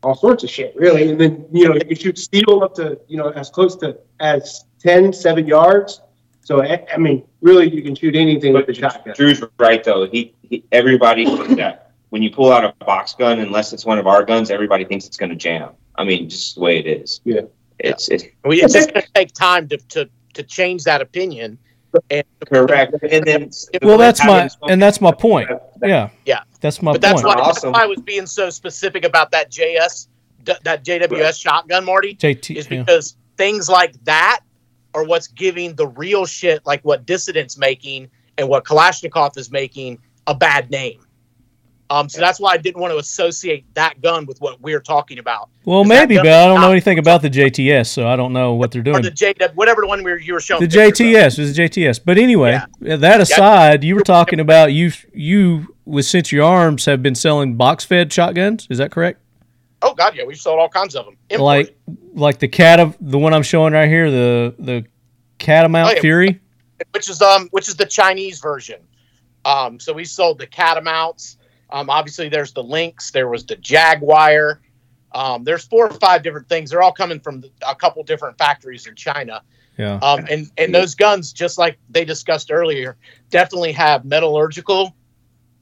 all 0.03 0.13
sorts 0.13 0.43
of 0.43 0.49
shit, 0.49 0.75
really. 0.75 1.09
And 1.09 1.19
then, 1.19 1.45
you 1.53 1.69
know, 1.69 1.75
you 1.75 1.79
can 1.79 1.95
shoot 1.95 2.17
steel 2.17 2.61
up 2.61 2.75
to, 2.75 2.99
you 3.07 3.15
know, 3.15 3.29
as 3.29 3.49
close 3.49 3.77
to 3.77 3.97
as 4.19 4.65
10, 4.79 5.13
7 5.13 5.47
yards. 5.47 6.01
So, 6.41 6.61
I, 6.61 6.85
I 6.93 6.97
mean, 6.97 7.23
really, 7.39 7.73
you 7.73 7.81
can 7.81 7.95
shoot 7.95 8.17
anything 8.17 8.51
with 8.51 8.67
the 8.67 8.73
shotgun. 8.73 9.13
Drew's 9.15 9.41
right 9.57 9.81
though. 9.81 10.05
He, 10.05 10.35
he 10.41 10.65
everybody 10.73 11.25
thinks 11.25 11.55
that 11.55 11.91
when 12.09 12.21
you 12.21 12.31
pull 12.31 12.51
out 12.51 12.65
a 12.65 12.73
box 12.83 13.13
gun, 13.13 13.39
unless 13.39 13.71
it's 13.71 13.85
one 13.85 13.97
of 13.97 14.07
our 14.07 14.25
guns, 14.25 14.51
everybody 14.51 14.83
thinks 14.83 15.07
it's 15.07 15.15
going 15.15 15.29
to 15.29 15.37
jam. 15.37 15.69
I 15.95 16.03
mean, 16.03 16.27
just 16.27 16.55
the 16.55 16.61
way 16.61 16.79
it 16.79 16.85
is. 16.85 17.21
Yeah. 17.23 17.41
It's 17.79 18.09
it's 18.09 18.25
We, 18.43 18.61
it's 18.61 18.73
just 18.73 18.91
going 18.93 19.05
to 19.05 19.11
take 19.15 19.31
time 19.31 19.69
to, 19.69 19.77
to, 19.77 20.09
to 20.33 20.43
change 20.43 20.83
that 20.83 21.01
opinion. 21.01 21.59
And 22.09 22.23
correct. 22.49 22.95
And 23.09 23.25
then 23.25 23.51
Well, 23.81 23.97
that's 23.97 24.23
my 24.25 24.49
and 24.69 24.81
that's 24.81 25.01
my 25.01 25.11
point. 25.11 25.49
Yeah. 25.81 26.09
Yeah. 26.25 26.43
That's 26.61 26.81
my 26.81 26.93
but 26.93 27.01
that's 27.01 27.21
point. 27.21 27.37
why, 27.37 27.45
that's 27.45 27.63
why 27.63 27.83
I 27.83 27.85
was 27.85 28.01
being 28.01 28.25
so 28.25 28.49
specific 28.49 29.05
about 29.05 29.31
that 29.31 29.51
JS 29.51 30.07
that 30.45 30.83
JWS 30.83 31.41
shotgun, 31.41 31.85
Marty, 31.85 32.15
JT. 32.15 32.55
is 32.55 32.69
yeah. 32.69 32.79
because 32.79 33.15
things 33.37 33.69
like 33.69 33.93
that 34.03 34.41
are 34.93 35.03
what's 35.03 35.27
giving 35.27 35.75
the 35.75 35.87
real 35.87 36.25
shit, 36.25 36.65
like 36.65 36.83
what 36.83 37.05
Dissident's 37.05 37.57
making 37.57 38.09
and 38.37 38.47
what 38.49 38.63
Kalashnikov 38.63 39.37
is 39.37 39.51
making, 39.51 39.99
a 40.27 40.35
bad 40.35 40.69
name. 40.69 41.02
Um, 41.89 42.09
so 42.09 42.19
that's 42.21 42.39
why 42.39 42.51
I 42.53 42.57
didn't 42.57 42.81
want 42.81 42.91
to 42.93 42.97
associate 42.97 43.65
that 43.75 44.01
gun 44.01 44.25
with 44.25 44.39
what 44.41 44.59
we're 44.61 44.79
talking 44.79 45.19
about. 45.19 45.49
Well, 45.65 45.83
maybe, 45.83 46.15
but 46.15 46.27
I 46.27 46.45
don't 46.47 46.59
know 46.61 46.71
anything 46.71 46.97
about 46.97 47.21
the 47.21 47.29
JTS, 47.29 47.87
so 47.87 48.07
I 48.07 48.15
don't 48.15 48.33
know 48.33 48.53
what 48.53 48.71
they're 48.71 48.79
Or 48.81 48.83
doing. 48.83 49.03
the 49.03 49.11
JW, 49.11 49.53
whatever 49.53 49.81
the 49.81 49.87
one 49.87 50.01
we 50.03 50.11
were, 50.11 50.17
you 50.17 50.33
were 50.33 50.39
showing. 50.39 50.61
The. 50.61 50.67
JTS 50.67 51.37
is 51.37 51.55
the 51.55 51.61
JTS. 51.63 51.99
But 52.03 52.17
anyway, 52.17 52.59
that 52.79 53.21
aside, 53.21 53.83
you 53.83 53.95
were 53.95 54.01
talking 54.01 54.39
about 54.39 54.71
you 54.73 54.91
you 55.13 55.75
with 55.85 56.05
Century 56.05 56.39
Arms 56.39 56.85
have 56.85 57.03
been 57.03 57.15
selling 57.15 57.57
box 57.57 57.83
fed 57.83 58.11
shotguns. 58.11 58.65
Is 58.69 58.77
that 58.79 58.91
correct? 58.91 59.19
Oh 59.81 59.93
God, 59.93 60.15
yeah, 60.15 60.23
we've 60.23 60.37
sold 60.39 60.59
all 60.59 60.69
kinds 60.69 60.95
of 60.95 61.05
them. 61.05 61.17
Imported. 61.29 61.43
Like 61.43 61.75
like 62.15 62.39
the 62.39 62.47
cat 62.47 62.79
of 62.79 62.95
the 63.01 63.19
one 63.19 63.33
I'm 63.33 63.43
showing 63.43 63.73
right 63.73 63.89
here, 63.89 64.09
the 64.09 64.55
the 64.57 64.85
Catamount 65.37 65.89
Oh, 65.91 65.93
yeah. 65.95 65.99
Fury. 66.01 66.41
which 66.91 67.09
is 67.09 67.21
um 67.21 67.49
which 67.51 67.67
is 67.67 67.75
the 67.75 67.85
Chinese 67.85 68.39
version. 68.39 68.79
Um, 69.45 69.79
so 69.79 69.91
we 69.93 70.05
sold 70.05 70.39
the 70.39 70.47
Catamounts. 70.47 71.37
Um, 71.73 71.89
obviously 71.89 72.29
there's 72.29 72.53
the 72.53 72.63
Lynx. 72.63 73.11
There 73.11 73.27
was 73.27 73.45
the 73.45 73.55
Jaguar. 73.55 74.61
Um, 75.11 75.43
there's 75.43 75.65
four 75.65 75.87
or 75.87 75.93
five 75.93 76.23
different 76.23 76.47
things. 76.47 76.69
They're 76.69 76.81
all 76.81 76.93
coming 76.93 77.19
from 77.19 77.43
a 77.67 77.75
couple 77.75 78.03
different 78.03 78.37
factories 78.37 78.87
in 78.87 78.95
China. 78.95 79.41
Yeah. 79.77 79.95
Um, 79.95 80.25
and 80.29 80.51
and 80.57 80.73
those 80.73 80.93
guns, 80.93 81.33
just 81.33 81.57
like 81.57 81.79
they 81.89 82.05
discussed 82.05 82.51
earlier, 82.51 82.95
definitely 83.31 83.71
have 83.71 84.05
metallurgical 84.05 84.95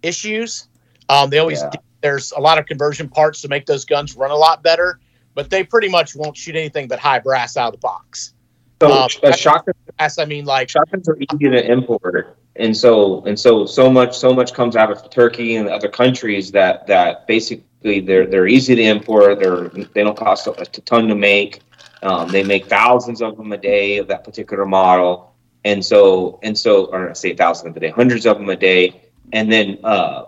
issues. 0.03 0.67
Um, 1.07 1.29
they 1.29 1.39
always 1.39 1.61
Yeah. 1.61 1.69
there's 2.01 2.33
a 2.33 2.39
lot 2.41 2.59
of 2.59 2.65
conversion 2.65 3.07
parts 3.07 3.41
to 3.41 3.47
make 3.47 3.65
those 3.65 3.85
guns 3.85 4.15
run 4.15 4.31
a 4.31 4.35
lot 4.35 4.63
better, 4.63 4.99
but 5.33 5.49
they 5.49 5.63
pretty 5.63 5.87
much 5.87 6.13
won't 6.13 6.35
shoot 6.35 6.55
anything 6.57 6.89
but 6.89 6.99
high 6.99 7.19
brass 7.19 7.55
out 7.55 7.67
of 7.67 7.73
the 7.73 7.77
box. 7.79 8.33
So 8.81 8.91
Um, 8.91 9.09
a 9.23 9.37
shotgun 9.37 9.75
Brass, 9.97 10.17
I 10.17 10.25
mean, 10.25 10.43
like 10.43 10.69
shotguns 10.69 11.07
are 11.07 11.17
easy 11.17 11.49
to 11.49 11.71
import 11.71 12.35
and 12.57 12.75
so 12.75 13.23
and 13.25 13.39
so 13.39 13.65
so 13.65 13.89
much 13.89 14.17
so 14.17 14.33
much 14.33 14.53
comes 14.53 14.75
out 14.75 14.91
of 14.91 15.09
turkey 15.09 15.55
and 15.55 15.69
other 15.69 15.87
countries 15.87 16.51
that 16.51 16.85
that 16.87 17.25
basically 17.27 17.99
they're 18.01 18.27
they're 18.27 18.47
easy 18.47 18.75
to 18.75 18.81
import 18.81 19.39
they're 19.39 19.69
they 19.69 20.03
don't 20.03 20.17
cost 20.17 20.47
a, 20.47 20.51
a 20.61 20.65
ton 20.65 21.07
to 21.07 21.15
make 21.15 21.61
um, 22.03 22.29
they 22.29 22.43
make 22.43 22.65
thousands 22.65 23.21
of 23.21 23.37
them 23.37 23.51
a 23.51 23.57
day 23.57 23.97
of 23.97 24.07
that 24.07 24.23
particular 24.23 24.65
model 24.65 25.33
and 25.63 25.83
so 25.83 26.39
and 26.43 26.57
so 26.57 26.85
or 26.85 27.09
I 27.09 27.13
say 27.13 27.33
thousands 27.35 27.71
of 27.71 27.77
a 27.77 27.79
day 27.79 27.89
hundreds 27.89 28.25
of 28.25 28.37
them 28.37 28.49
a 28.49 28.55
day 28.55 29.01
and 29.31 29.51
then 29.51 29.77
uh 29.83 30.25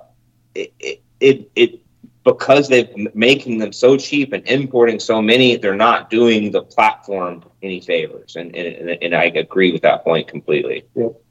it 0.55 0.73
it 0.79 1.01
it, 1.19 1.51
it 1.55 1.79
because 2.23 2.69
they're 2.69 2.87
making 3.13 3.57
them 3.57 3.73
so 3.73 3.97
cheap 3.97 4.31
and 4.33 4.47
importing 4.47 4.99
so 4.99 5.21
many, 5.21 5.57
they're 5.57 5.75
not 5.75 6.09
doing 6.09 6.51
the 6.51 6.61
platform 6.61 7.43
any 7.61 7.81
favors. 7.81 8.35
And 8.35 8.55
and, 8.55 8.91
and 9.01 9.13
I 9.15 9.25
agree 9.25 9.71
with 9.71 9.81
that 9.81 10.03
point 10.03 10.27
completely. 10.27 10.85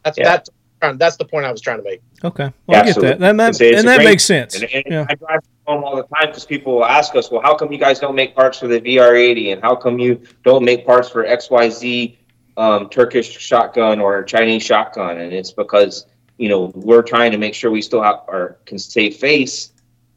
That's 0.05 0.19
Yeah. 0.19 0.25
that's 0.25 0.51
that's 0.91 1.17
the 1.17 1.25
point 1.25 1.47
I 1.47 1.53
was 1.53 1.61
trying 1.61 1.79
to 1.79 1.83
make. 1.85 2.01
Okay. 2.25 2.53
Well, 2.67 2.81
I 2.81 2.85
get 2.85 2.89
Absolutely. 2.89 3.09
that. 3.11 3.19
That, 3.21 3.37
that 3.37 3.49
It's 3.51 3.61
it's 3.61 3.79
and 3.79 3.89
that 3.89 3.97
great- 3.97 4.05
makes 4.05 4.25
sense. 4.25 4.55
And, 4.61 4.65
and 4.73 4.85
Yeah. 4.87 5.07
I 5.09 5.15
drive 5.15 5.41
home 5.67 5.85
all 5.85 5.97
the 5.97 6.03
time 6.03 6.27
because 6.27 6.45
people 6.45 6.75
will 6.75 6.85
ask 6.85 7.15
us, 7.15 7.31
well, 7.31 7.41
how 7.41 7.55
come 7.55 7.71
you 7.73 7.79
guys 7.79 8.01
don't 8.01 8.15
make 8.17 8.35
parts 8.35 8.59
for 8.59 8.67
the 8.69 8.81
VR80? 8.81 9.53
And 9.53 9.63
how 9.63 9.77
come 9.77 9.99
you 9.99 10.21
don't 10.45 10.65
make 10.65 10.85
parts 10.85 11.09
for 11.09 11.25
XYZ 11.25 12.17
um, 12.57 12.89
Turkish 12.89 13.31
shotgun 13.39 14.01
or 14.01 14.23
Chinese 14.25 14.63
shotgun? 14.65 15.19
And 15.19 15.33
it's 15.33 15.53
because, 15.53 16.07
you 16.37 16.49
know, 16.49 16.73
we're 16.75 17.03
trying 17.03 17.31
to 17.33 17.39
make 17.39 17.55
sure 17.55 17.71
we 17.71 17.83
still 17.83 18.03
have 18.03 18.21
our 18.29 18.59
can 18.67 18.79
save 18.79 19.17
face 19.17 19.73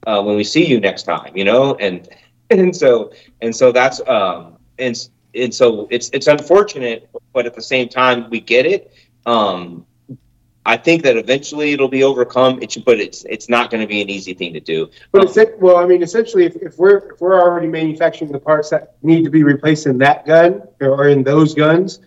uh, 0.08 0.22
when 0.24 0.36
we 0.36 0.44
see 0.44 0.66
you 0.66 0.80
next 0.80 1.04
time, 1.04 1.36
you 1.38 1.44
know? 1.44 1.76
And, 1.76 2.08
and 2.50 2.76
so, 2.76 3.12
and 3.42 3.56
so 3.56 3.72
that's, 3.72 4.02
um, 4.08 4.58
and, 4.80 5.10
and 5.36 5.54
so 5.54 5.88
it's, 5.92 6.10
it's 6.12 6.28
unfortunate, 6.28 7.10
but 7.34 7.46
at 7.46 7.54
the 7.54 7.62
same 7.62 7.88
time, 7.90 8.30
we 8.30 8.40
get 8.40 8.66
it. 8.66 8.92
Um, 9.28 9.86
I 10.68 10.78
think 10.78 11.04
that 11.04 11.16
eventually 11.16 11.74
it'll 11.74 11.88
be 11.88 12.04
overcome. 12.04 12.60
It's 12.62 12.76
but 12.78 13.00
it's 13.00 13.24
it's 13.26 13.48
not 13.50 13.70
going 13.70 13.82
to 13.82 13.88
be 13.88 14.02
an 14.02 14.10
easy 14.10 14.34
thing 14.34 14.54
to 14.54 14.60
do. 14.60 14.90
But 15.12 15.24
it's, 15.26 15.38
it- 15.38 15.60
well, 15.60 15.78
I 15.78 15.86
mean, 15.86 16.02
essentially, 16.02 16.46
if, 16.46 16.56
if 16.56 16.78
we're, 16.78 17.12
if 17.14 17.22
we're 17.22 17.40
already 17.40 17.68
manufacturing 17.68 18.32
the 18.32 18.40
parts 18.40 18.72
that 18.72 18.96
need 19.04 19.24
to 19.26 19.30
be 19.30 19.44
replaced 19.44 19.86
in 19.86 19.98
that 20.00 20.26
gun 20.26 20.64
or 20.82 21.08
in 21.08 21.24
those 21.24 21.54
guns, 21.54 22.00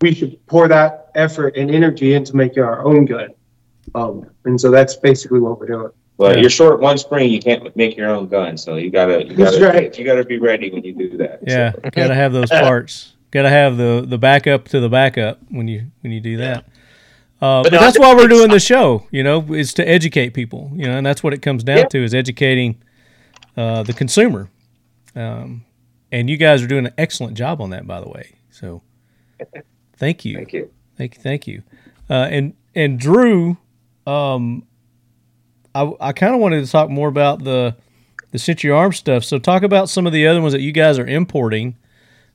we 0.00 0.14
should 0.14 0.44
pour 0.46 0.68
that 0.68 1.10
effort 1.14 1.56
and 1.56 1.70
energy 1.70 2.14
into 2.14 2.34
making 2.34 2.62
our 2.62 2.82
own 2.84 3.04
gun. 3.04 3.28
Um, 3.94 4.30
and 4.46 4.58
so 4.60 4.70
that's 4.70 4.96
basically 4.96 5.40
what 5.40 5.60
we're 5.60 5.66
doing. 5.66 5.90
But 6.16 6.36
Yeah. 6.36 6.40
you're 6.42 6.50
short 6.50 6.80
one 6.80 6.96
spring, 6.98 7.30
you 7.30 7.40
can't 7.40 7.74
make 7.76 7.96
your 7.96 8.08
own 8.08 8.28
gun, 8.28 8.56
so 8.56 8.76
you 8.76 8.90
gotta 8.90 9.24
you 9.26 9.34
gotta 9.34 9.66
right. 9.66 9.98
you 9.98 10.04
gotta 10.04 10.24
be 10.24 10.38
ready 10.38 10.70
when 10.70 10.82
you 10.84 10.94
do 10.94 11.16
that. 11.18 11.40
Yeah, 11.46 11.72
So, 11.72 11.80
gotta 11.90 12.14
have 12.14 12.32
those 12.32 12.48
parts. 12.50 13.12
Gotta 13.30 13.48
have 13.50 13.76
the 13.76 14.04
the 14.06 14.18
backup 14.18 14.68
to 14.68 14.80
the 14.80 14.88
backup 14.88 15.38
when 15.50 15.68
you 15.68 15.86
when 16.00 16.12
you 16.12 16.20
do 16.20 16.36
that. 16.38 16.64
Uh, 17.42 17.62
but 17.62 17.70
But 17.70 17.72
no, 17.72 17.80
that's 17.80 17.98
why 17.98 18.14
we're 18.14 18.28
doing 18.28 18.50
the 18.50 18.60
show, 18.60 19.06
you 19.10 19.22
know, 19.24 19.52
is 19.52 19.74
to 19.74 19.86
educate 19.88 20.30
people, 20.30 20.70
you 20.74 20.86
know, 20.86 20.96
and 20.96 21.04
that's 21.04 21.22
what 21.24 21.34
it 21.34 21.42
comes 21.42 21.64
down 21.64 21.78
Yeah. 21.78 21.84
to 21.86 22.04
is 22.04 22.14
educating 22.14 22.80
uh, 23.56 23.82
the 23.82 23.92
consumer. 23.92 24.48
Um, 25.16 25.64
and 26.12 26.30
you 26.30 26.36
guys 26.36 26.62
are 26.62 26.68
doing 26.68 26.86
an 26.86 26.94
excellent 26.96 27.36
job 27.36 27.60
on 27.60 27.70
that, 27.70 27.84
by 27.86 28.00
the 28.00 28.08
way. 28.08 28.36
So, 28.50 28.82
thank 29.96 30.24
you. 30.24 30.36
thank 30.36 30.52
you. 30.52 30.70
Thank 30.96 31.16
you, 31.16 31.22
thank 31.22 31.46
you. 31.48 31.62
Uh, 32.08 32.28
and 32.30 32.54
and 32.74 32.98
Drew, 32.98 33.56
um, 34.06 34.64
I 35.74 35.90
I 36.00 36.12
kind 36.12 36.34
of 36.34 36.40
wanted 36.40 36.64
to 36.64 36.70
talk 36.70 36.90
more 36.90 37.08
about 37.08 37.42
the 37.42 37.74
the 38.30 38.38
Century 38.38 38.70
Arm 38.70 38.92
stuff. 38.92 39.24
So 39.24 39.38
talk 39.38 39.62
about 39.62 39.88
some 39.88 40.06
of 40.06 40.12
the 40.12 40.26
other 40.26 40.40
ones 40.40 40.52
that 40.52 40.60
you 40.60 40.72
guys 40.72 40.98
are 40.98 41.06
importing. 41.06 41.76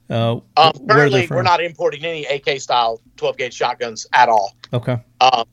Uh, 0.10 0.39
Um, 0.55 0.72
currently, 0.89 1.28
we're 1.30 1.41
not 1.41 1.62
importing 1.62 2.05
any 2.05 2.26
AK 2.26 2.60
style 2.62 3.01
12 3.18 3.38
gauge 3.38 3.53
shotguns 3.53 4.08
at 4.14 4.30
all. 4.30 4.55
Okay. 4.74 4.97
Um, 5.22 5.45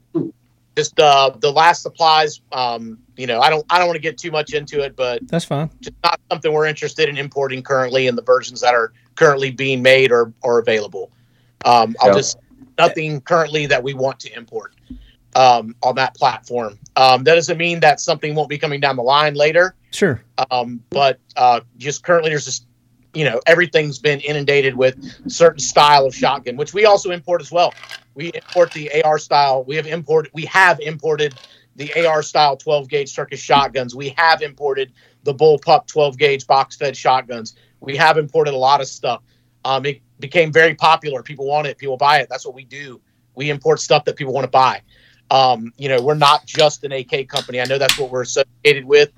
just 0.77 0.99
uh, 1.01 1.31
the 1.41 1.51
last 1.51 1.83
supplies. 1.83 2.41
Um, 2.53 2.99
you 3.17 3.27
know, 3.27 3.41
I 3.41 3.51
don't 3.51 3.65
I 3.71 3.79
don't 3.79 3.87
want 3.87 3.97
to 3.97 4.03
get 4.03 4.19
too 4.19 4.31
much 4.31 4.55
into 4.55 4.81
it, 4.81 4.97
but 4.97 5.27
That's 5.29 5.45
fine. 5.45 5.71
just 5.81 5.95
not 6.03 6.21
something 6.31 6.53
we're 6.53 6.67
interested 6.67 7.09
in 7.09 7.17
importing 7.17 7.63
currently 7.63 8.07
in 8.09 8.17
the 8.17 8.23
versions 8.23 8.61
that 8.61 8.75
are 8.75 8.93
currently 9.15 9.51
being 9.51 9.83
made 9.83 10.11
or 10.13 10.33
or 10.43 10.59
available. 10.59 11.11
Um, 11.65 11.95
I'll 12.01 12.09
Yeah. 12.09 12.15
just 12.15 12.39
nothing 12.77 13.21
currently 13.21 13.67
that 13.67 13.83
we 13.83 13.95
want 13.95 14.19
to 14.21 14.37
import 14.37 14.75
um, 15.37 15.77
on 15.83 15.95
that 15.95 16.15
platform. 16.17 16.77
Um, 16.97 17.23
that 17.25 17.37
doesn't 17.37 17.57
mean 17.59 17.79
that 17.81 18.01
something 18.01 18.35
won't 18.35 18.49
be 18.49 18.59
coming 18.59 18.81
down 18.81 18.97
the 18.97 19.03
line 19.03 19.35
later. 19.35 19.75
Sure. 19.93 20.21
um, 20.51 20.81
but 20.91 21.21
uh, 21.37 21.61
just 21.77 22.03
currently 22.03 22.31
there's 22.31 22.45
just 22.45 22.67
you 23.15 23.25
know 23.25 23.41
everything's 23.47 23.99
been 23.99 24.21
inundated 24.21 24.77
with 24.77 24.97
certain 25.31 25.61
style 25.61 26.05
of 26.05 26.15
shotgun 26.15 26.57
which 26.57 26.75
we 26.75 26.85
also 26.85 27.11
import 27.11 27.41
as 27.41 27.51
well. 27.51 27.73
We 28.15 28.33
import 28.33 28.73
the 28.73 29.03
ar 29.03 29.19
style. 29.19 29.65
We 29.65 29.77
have 29.77 29.87
imported 29.87 30.33
we 30.35 30.45
have 30.47 30.81
imported 30.81 31.35
the 31.77 32.07
ar 32.07 32.23
style 32.23 32.57
12 32.57 32.89
gauge 32.89 33.15
turkish 33.15 33.41
shotguns. 33.41 33.95
We 33.95 34.15
have 34.17 34.43
imported 34.43 34.93
the 35.25 35.35
bullpup 35.35 35.87
12 35.87 36.19
gauge 36.19 36.47
box 36.47 36.77
fed 36.77 36.97
shotguns. 36.97 37.57
We 37.81 37.97
have 37.97 38.19
imported 38.19 38.55
a 38.55 38.59
lot 38.59 38.81
of 38.81 38.87
stuff. 38.87 39.23
Um, 39.65 39.87
it 39.87 40.03
became 40.21 40.53
very 40.53 40.75
popular. 40.75 41.23
People 41.23 41.47
want 41.47 41.67
it. 41.67 41.79
People 41.79 41.97
buy 41.97 42.19
it. 42.19 42.29
That's 42.29 42.45
what 42.45 42.55
we 42.55 42.65
do. 42.65 43.01
We 43.35 43.51
import 43.51 43.81
stuff 43.81 44.05
that 44.05 44.17
people 44.17 44.33
want 44.33 44.45
to 44.45 44.51
buy. 44.51 44.83
Um, 45.31 45.73
you 45.79 45.89
know 45.89 46.03
we're 46.03 46.15
not 46.15 46.47
just 46.47 46.85
an 46.85 46.93
ak 46.93 47.29
company. 47.29 47.61
I 47.61 47.65
know 47.65 47.79
that's 47.79 47.99
what 47.99 48.11
we're 48.11 48.23
associated 48.23 48.85
with 48.85 49.11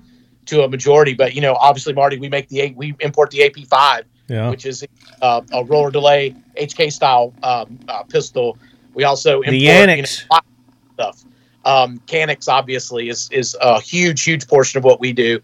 to 0.47 0.63
a 0.63 0.69
majority. 0.69 1.13
But 1.13 1.35
you 1.35 1.41
know, 1.41 1.55
obviously, 1.55 1.93
Marty, 1.93 2.17
we 2.17 2.29
make 2.29 2.49
the 2.49 2.73
we 2.75 2.95
import 2.99 3.31
the 3.31 3.39
AP5, 3.39 4.03
Yeah. 4.27 4.49
which 4.49 4.65
is 4.65 4.85
uh, 5.21 5.41
a 5.53 5.63
roller 5.63 5.91
delay 5.91 6.35
HK 6.59 6.91
style 6.91 7.33
um, 7.43 7.79
uh, 7.87 8.03
pistol. 8.03 8.57
We 8.93 9.03
also 9.03 9.37
import 9.41 9.51
The 9.51 9.57
you 9.59 9.67
know, 9.67 9.73
Annex. 9.73 10.25
lot 10.31 10.43
of 10.43 10.93
stuff. 10.93 11.23
Um, 11.65 12.01
Caniks 12.07 12.47
obviously 12.47 13.09
is 13.09 13.29
is 13.31 13.55
a 13.61 13.79
huge 13.81 14.23
huge 14.23 14.47
portion 14.47 14.77
of 14.77 14.83
what 14.83 14.99
we 14.99 15.13
do. 15.13 15.39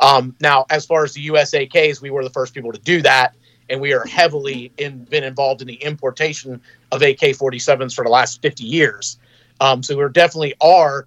Um, 0.00 0.34
now, 0.40 0.66
as 0.70 0.84
far 0.86 1.04
as 1.04 1.14
the 1.14 1.22
US 1.22 1.52
AKs, 1.52 2.00
we 2.00 2.10
were 2.10 2.22
the 2.22 2.30
first 2.30 2.54
people 2.54 2.72
to 2.72 2.78
do 2.80 3.02
that, 3.02 3.34
and 3.68 3.80
we 3.80 3.92
are 3.92 4.04
heavily 4.06 4.70
in, 4.78 5.04
been 5.04 5.24
involved 5.24 5.60
in 5.60 5.66
the 5.68 5.74
importation 5.74 6.60
of 6.92 7.02
AK-47s 7.02 7.94
for 7.94 8.04
the 8.04 8.10
last 8.10 8.40
50 8.42 8.64
years. 8.64 9.18
Um, 9.60 9.82
so 9.82 9.96
we're 9.96 10.08
definitely 10.08 10.54
are 10.60 11.06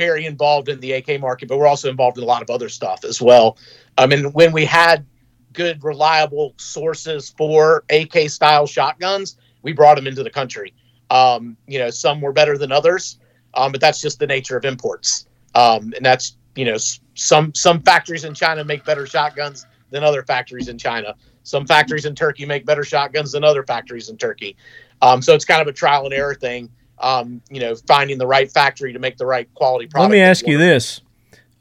very 0.00 0.24
involved 0.24 0.70
in 0.70 0.80
the 0.80 0.92
AK 0.92 1.20
market, 1.20 1.46
but 1.46 1.58
we're 1.58 1.66
also 1.66 1.90
involved 1.90 2.16
in 2.16 2.24
a 2.24 2.26
lot 2.26 2.40
of 2.40 2.48
other 2.48 2.70
stuff 2.70 3.04
as 3.04 3.20
well. 3.20 3.58
I 3.98 4.06
mean, 4.06 4.32
when 4.32 4.50
we 4.50 4.64
had 4.64 5.04
good, 5.52 5.84
reliable 5.84 6.54
sources 6.56 7.34
for 7.36 7.84
AK 7.90 8.30
style 8.30 8.66
shotguns, 8.66 9.36
we 9.60 9.74
brought 9.74 9.96
them 9.96 10.06
into 10.06 10.22
the 10.22 10.30
country. 10.30 10.72
Um, 11.10 11.54
you 11.66 11.78
know, 11.78 11.90
some 11.90 12.22
were 12.22 12.32
better 12.32 12.56
than 12.56 12.72
others, 12.72 13.18
um, 13.52 13.72
but 13.72 13.80
that's 13.82 14.00
just 14.00 14.18
the 14.18 14.26
nature 14.26 14.56
of 14.56 14.64
imports. 14.64 15.26
Um, 15.54 15.92
and 15.94 16.06
that's 16.06 16.38
you 16.54 16.64
know, 16.64 16.78
some 17.14 17.54
some 17.54 17.82
factories 17.82 18.24
in 18.24 18.34
China 18.34 18.64
make 18.64 18.84
better 18.84 19.06
shotguns 19.06 19.66
than 19.90 20.02
other 20.02 20.22
factories 20.22 20.68
in 20.68 20.78
China. 20.78 21.14
Some 21.42 21.66
factories 21.66 22.06
in 22.06 22.14
Turkey 22.14 22.46
make 22.46 22.64
better 22.64 22.84
shotguns 22.84 23.32
than 23.32 23.44
other 23.44 23.64
factories 23.64 24.08
in 24.08 24.16
Turkey. 24.16 24.56
Um, 25.02 25.20
so 25.20 25.34
it's 25.34 25.44
kind 25.44 25.60
of 25.60 25.68
a 25.68 25.72
trial 25.72 26.04
and 26.04 26.14
error 26.14 26.34
thing. 26.34 26.70
Um, 27.00 27.40
you 27.50 27.60
know, 27.60 27.74
finding 27.74 28.18
the 28.18 28.26
right 28.26 28.50
factory 28.50 28.92
to 28.92 28.98
make 28.98 29.16
the 29.16 29.24
right 29.24 29.52
quality 29.54 29.86
product. 29.86 30.10
Let 30.10 30.14
me 30.14 30.20
ask 30.20 30.46
you 30.46 30.58
this: 30.58 31.00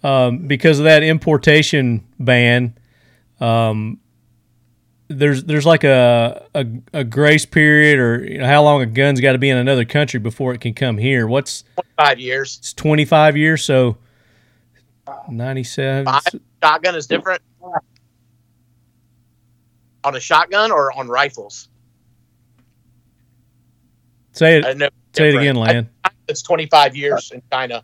um, 0.03 0.47
because 0.47 0.79
of 0.79 0.85
that 0.85 1.01
importation 1.01 2.05
ban, 2.19 2.77
um, 3.39 3.99
there's 5.07 5.43
there's 5.45 5.65
like 5.65 5.83
a, 5.83 6.45
a 6.53 6.65
a 6.93 7.03
grace 7.03 7.45
period 7.45 7.99
or 7.99 8.23
you 8.23 8.37
know, 8.39 8.45
how 8.45 8.63
long 8.63 8.81
a 8.81 8.85
gun's 8.85 9.21
got 9.21 9.33
to 9.33 9.37
be 9.37 9.49
in 9.49 9.57
another 9.57 9.85
country 9.85 10.19
before 10.19 10.53
it 10.53 10.61
can 10.61 10.73
come 10.73 10.97
here. 10.97 11.25
What's 11.27 11.63
Five 11.97 12.19
years. 12.19 12.57
it's 12.59 12.73
25 12.73 13.35
years, 13.35 13.63
so 13.63 13.97
97. 15.29 16.05
Five. 16.05 16.21
Shotgun 16.63 16.95
is 16.95 17.07
different. 17.07 17.41
On 20.03 20.15
a 20.15 20.19
shotgun 20.19 20.71
or 20.71 20.97
on 20.97 21.09
rifles? 21.09 21.67
Say 24.31 24.57
it. 24.57 24.61
didn't 24.61 24.77
know. 24.77 24.89
Say 25.13 25.29
it 25.29 25.35
again, 25.35 25.55
Lan. 25.55 25.89
I- 26.03 26.09
It's 26.27 26.43
25 26.43 26.95
years 26.95 27.31
in 27.31 27.41
China. 27.51 27.81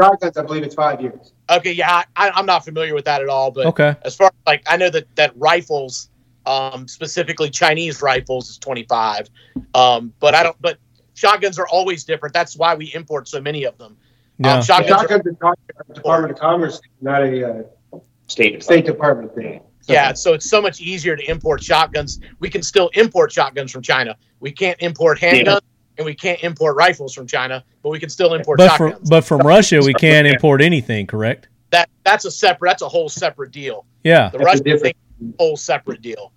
Shotguns, 0.00 0.36
I 0.38 0.42
believe 0.42 0.62
it's 0.62 0.74
five 0.74 0.98
years. 1.00 1.32
Okay, 1.50 1.72
yeah, 1.72 2.04
I, 2.16 2.30
I'm 2.30 2.46
not 2.46 2.64
familiar 2.64 2.94
with 2.94 3.04
that 3.04 3.20
at 3.20 3.28
all, 3.28 3.50
but 3.50 3.66
Okay. 3.66 3.94
as 4.02 4.16
far 4.16 4.28
as 4.28 4.32
like 4.46 4.62
I 4.66 4.78
know 4.78 4.88
that 4.88 5.14
that 5.16 5.32
rifles, 5.36 6.08
um, 6.46 6.88
specifically 6.88 7.50
Chinese 7.50 8.00
rifles, 8.00 8.48
is 8.48 8.58
25. 8.58 9.28
Um, 9.74 10.14
but 10.20 10.34
I 10.34 10.42
don't. 10.42 10.56
But 10.62 10.78
shotguns 11.12 11.58
are 11.58 11.68
always 11.68 12.04
different. 12.04 12.32
That's 12.32 12.56
why 12.56 12.74
we 12.74 12.86
import 12.94 13.28
so 13.28 13.42
many 13.42 13.64
of 13.64 13.76
them. 13.76 13.98
Yeah. 14.38 14.54
Um, 14.54 14.62
shotguns. 14.62 14.92
Are, 14.92 15.00
Shotguns 15.08 15.26
are 15.42 15.92
Department 15.94 16.32
of 16.32 16.38
Commerce, 16.38 16.80
not 17.02 17.22
a 17.24 17.46
uh, 17.60 17.98
State. 18.26 18.62
State 18.62 18.86
Department 18.86 19.34
thing. 19.34 19.60
yeah, 19.86 20.14
so 20.14 20.32
it's 20.32 20.48
so 20.48 20.60
much 20.62 20.80
easier 20.80 21.14
to 21.14 21.30
import 21.30 21.62
shotguns. 21.62 22.20
We 22.40 22.48
can 22.48 22.62
still 22.62 22.88
import 22.94 23.32
shotguns 23.32 23.70
from 23.70 23.82
China. 23.82 24.16
We 24.40 24.50
can't 24.50 24.80
import 24.80 25.18
handguns. 25.18 25.60
And 25.98 26.04
we 26.04 26.14
can't 26.14 26.42
import 26.42 26.76
rifles 26.76 27.14
from 27.14 27.26
China, 27.26 27.64
but 27.82 27.88
we 27.90 27.98
can 27.98 28.10
still 28.10 28.34
import 28.34 28.58
But 28.58 28.76
from 28.76 28.90
shotguns. 28.90 29.08
but 29.10 29.24
from 29.24 29.40
Russia, 29.40 29.80
we 29.82 29.94
can't 29.94 30.26
import 30.26 30.60
anything, 30.62 31.06
correct? 31.06 31.48
that 31.70 31.88
that's 32.04 32.24
a 32.24 32.30
separate. 32.30 32.68
That's 32.70 32.82
a 32.82 32.88
whole 32.88 33.08
separate 33.08 33.50
deal. 33.50 33.84
Yeah. 34.04 34.28
The 34.28 34.38
That's 34.38 34.60
a 34.60 34.64
Russian 34.64 34.78
thing, 34.80 34.94
whole 35.38 35.56
separate 35.56 36.00
deal. 36.00 36.32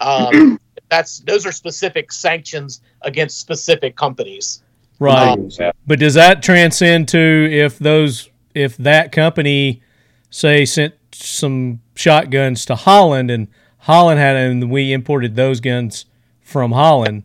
Um, 0.00 0.58
that's 0.90 1.20
those 1.20 1.46
are 1.46 1.52
specific 1.52 2.12
sanctions 2.12 2.82
against 3.02 3.38
specific 3.40 3.96
companies. 3.96 4.62
Right. 4.98 5.36
Yeah. 5.58 5.72
But 5.86 6.00
does 6.00 6.14
that 6.14 6.42
transcend 6.42 7.08
to 7.08 7.48
if 7.50 7.78
those 7.78 8.28
if 8.54 8.76
that 8.78 9.10
company 9.12 9.82
say 10.30 10.64
sent 10.64 10.94
some 11.12 11.80
shotguns 11.94 12.64
to 12.66 12.74
Holland 12.74 13.30
and 13.30 13.48
Holland 13.78 14.20
had 14.20 14.36
and 14.36 14.70
we 14.70 14.92
imported 14.92 15.34
those 15.34 15.60
guns 15.60 16.04
from 16.42 16.72
Holland? 16.72 17.22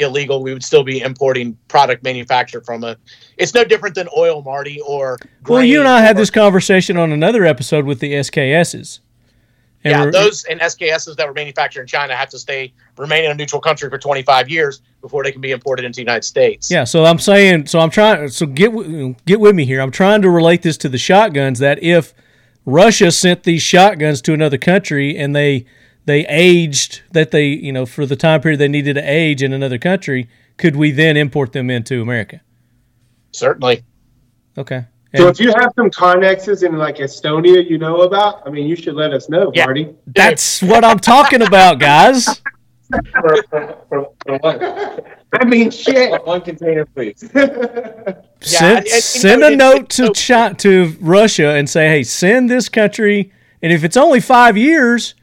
Illegal, 0.00 0.42
we 0.42 0.52
would 0.52 0.64
still 0.64 0.82
be 0.82 1.00
importing 1.00 1.56
product 1.68 2.02
manufactured 2.02 2.64
from 2.64 2.82
a. 2.82 2.96
It's 3.36 3.54
no 3.54 3.64
different 3.64 3.94
than 3.94 4.08
oil, 4.16 4.42
Marty, 4.42 4.80
or. 4.80 5.18
Well, 5.46 5.62
you 5.62 5.78
and 5.78 5.88
I 5.88 6.00
had 6.00 6.16
this 6.16 6.30
conversation 6.30 6.96
on 6.96 7.12
another 7.12 7.44
episode 7.44 7.84
with 7.84 8.00
the 8.00 8.12
SKSs. 8.14 9.00
And 9.84 9.92
Yeah, 9.92 10.10
those 10.10 10.44
and 10.44 10.60
SKSs 10.60 11.16
that 11.16 11.26
were 11.26 11.34
manufactured 11.34 11.82
in 11.82 11.86
China 11.86 12.16
have 12.16 12.30
to 12.30 12.38
stay 12.38 12.72
remain 12.96 13.24
in 13.24 13.30
a 13.30 13.34
neutral 13.34 13.60
country 13.60 13.90
for 13.90 13.98
25 13.98 14.48
years 14.48 14.80
before 15.02 15.22
they 15.22 15.30
can 15.30 15.42
be 15.42 15.50
imported 15.50 15.84
into 15.84 15.96
the 15.96 16.02
United 16.02 16.24
States. 16.24 16.70
Yeah, 16.70 16.84
so 16.84 17.04
I'm 17.04 17.18
saying, 17.18 17.66
so 17.66 17.80
I'm 17.80 17.90
trying, 17.90 18.28
so 18.28 18.46
get 18.46 18.72
get 19.26 19.40
with 19.40 19.54
me 19.54 19.66
here. 19.66 19.80
I'm 19.80 19.90
trying 19.90 20.22
to 20.22 20.30
relate 20.30 20.62
this 20.62 20.78
to 20.78 20.88
the 20.88 20.98
shotguns. 20.98 21.58
That 21.58 21.82
if 21.82 22.14
Russia 22.64 23.12
sent 23.12 23.42
these 23.42 23.62
shotguns 23.62 24.22
to 24.22 24.32
another 24.32 24.56
country 24.56 25.16
and 25.16 25.36
they 25.36 25.66
they 26.06 26.26
aged 26.26 27.02
that 27.12 27.30
they 27.30 27.46
you 27.46 27.72
know 27.72 27.86
for 27.86 28.06
the 28.06 28.16
time 28.16 28.40
period 28.40 28.58
they 28.60 28.68
needed 28.68 28.94
to 28.94 29.02
age 29.02 29.42
in 29.42 29.52
another 29.52 29.78
country, 29.78 30.28
could 30.56 30.76
we 30.76 30.90
then 30.90 31.16
import 31.16 31.52
them 31.52 31.70
into 31.70 32.00
America? 32.02 32.40
certainly. 33.32 33.82
Okay. 34.56 34.84
So 35.16 35.26
if 35.28 35.38
you 35.40 35.48
have 35.52 35.70
some 35.76 35.90
connexes 35.90 36.64
in 36.66 36.76
like 36.76 36.96
Estonia 36.98 37.68
you 37.68 37.78
know 37.78 38.02
about, 38.02 38.46
I 38.46 38.50
mean, 38.50 38.66
you 38.68 38.74
should 38.76 38.94
let 38.94 39.12
us 39.12 39.28
know, 39.28 39.50
Yeah. 39.54 39.64
Marty. 39.66 39.94
that's 40.06 40.60
what 40.62 40.84
I'm 40.84 40.98
talking 40.98 41.42
about, 41.42 41.78
guys. 41.80 42.40
For, 42.90 43.42
for, 43.50 43.78
for, 43.88 44.12
for 44.26 44.38
one, 44.38 44.60
I 45.32 45.44
mean, 45.46 45.70
shit. 45.70 46.24
one 46.26 46.42
container, 46.42 46.84
please. 46.84 47.18
send 48.40 48.78
and- 48.78 48.86
and, 48.86 48.86
send 49.02 49.40
know, 49.40 49.48
a 49.48 49.52
it- 49.52 49.56
note 49.56 49.80
it's 49.84 49.96
to 49.96 50.06
so- 50.14 50.34
Chi- 50.48 50.52
to 50.54 50.96
Russia 51.00 51.50
and 51.54 51.68
say, 51.68 51.88
hey, 51.88 52.02
send 52.04 52.50
this 52.50 52.68
country, 52.68 53.32
and 53.62 53.72
if 53.72 53.82
it's 53.84 53.96
only 53.96 54.20
five 54.20 54.56
years, 54.56 55.14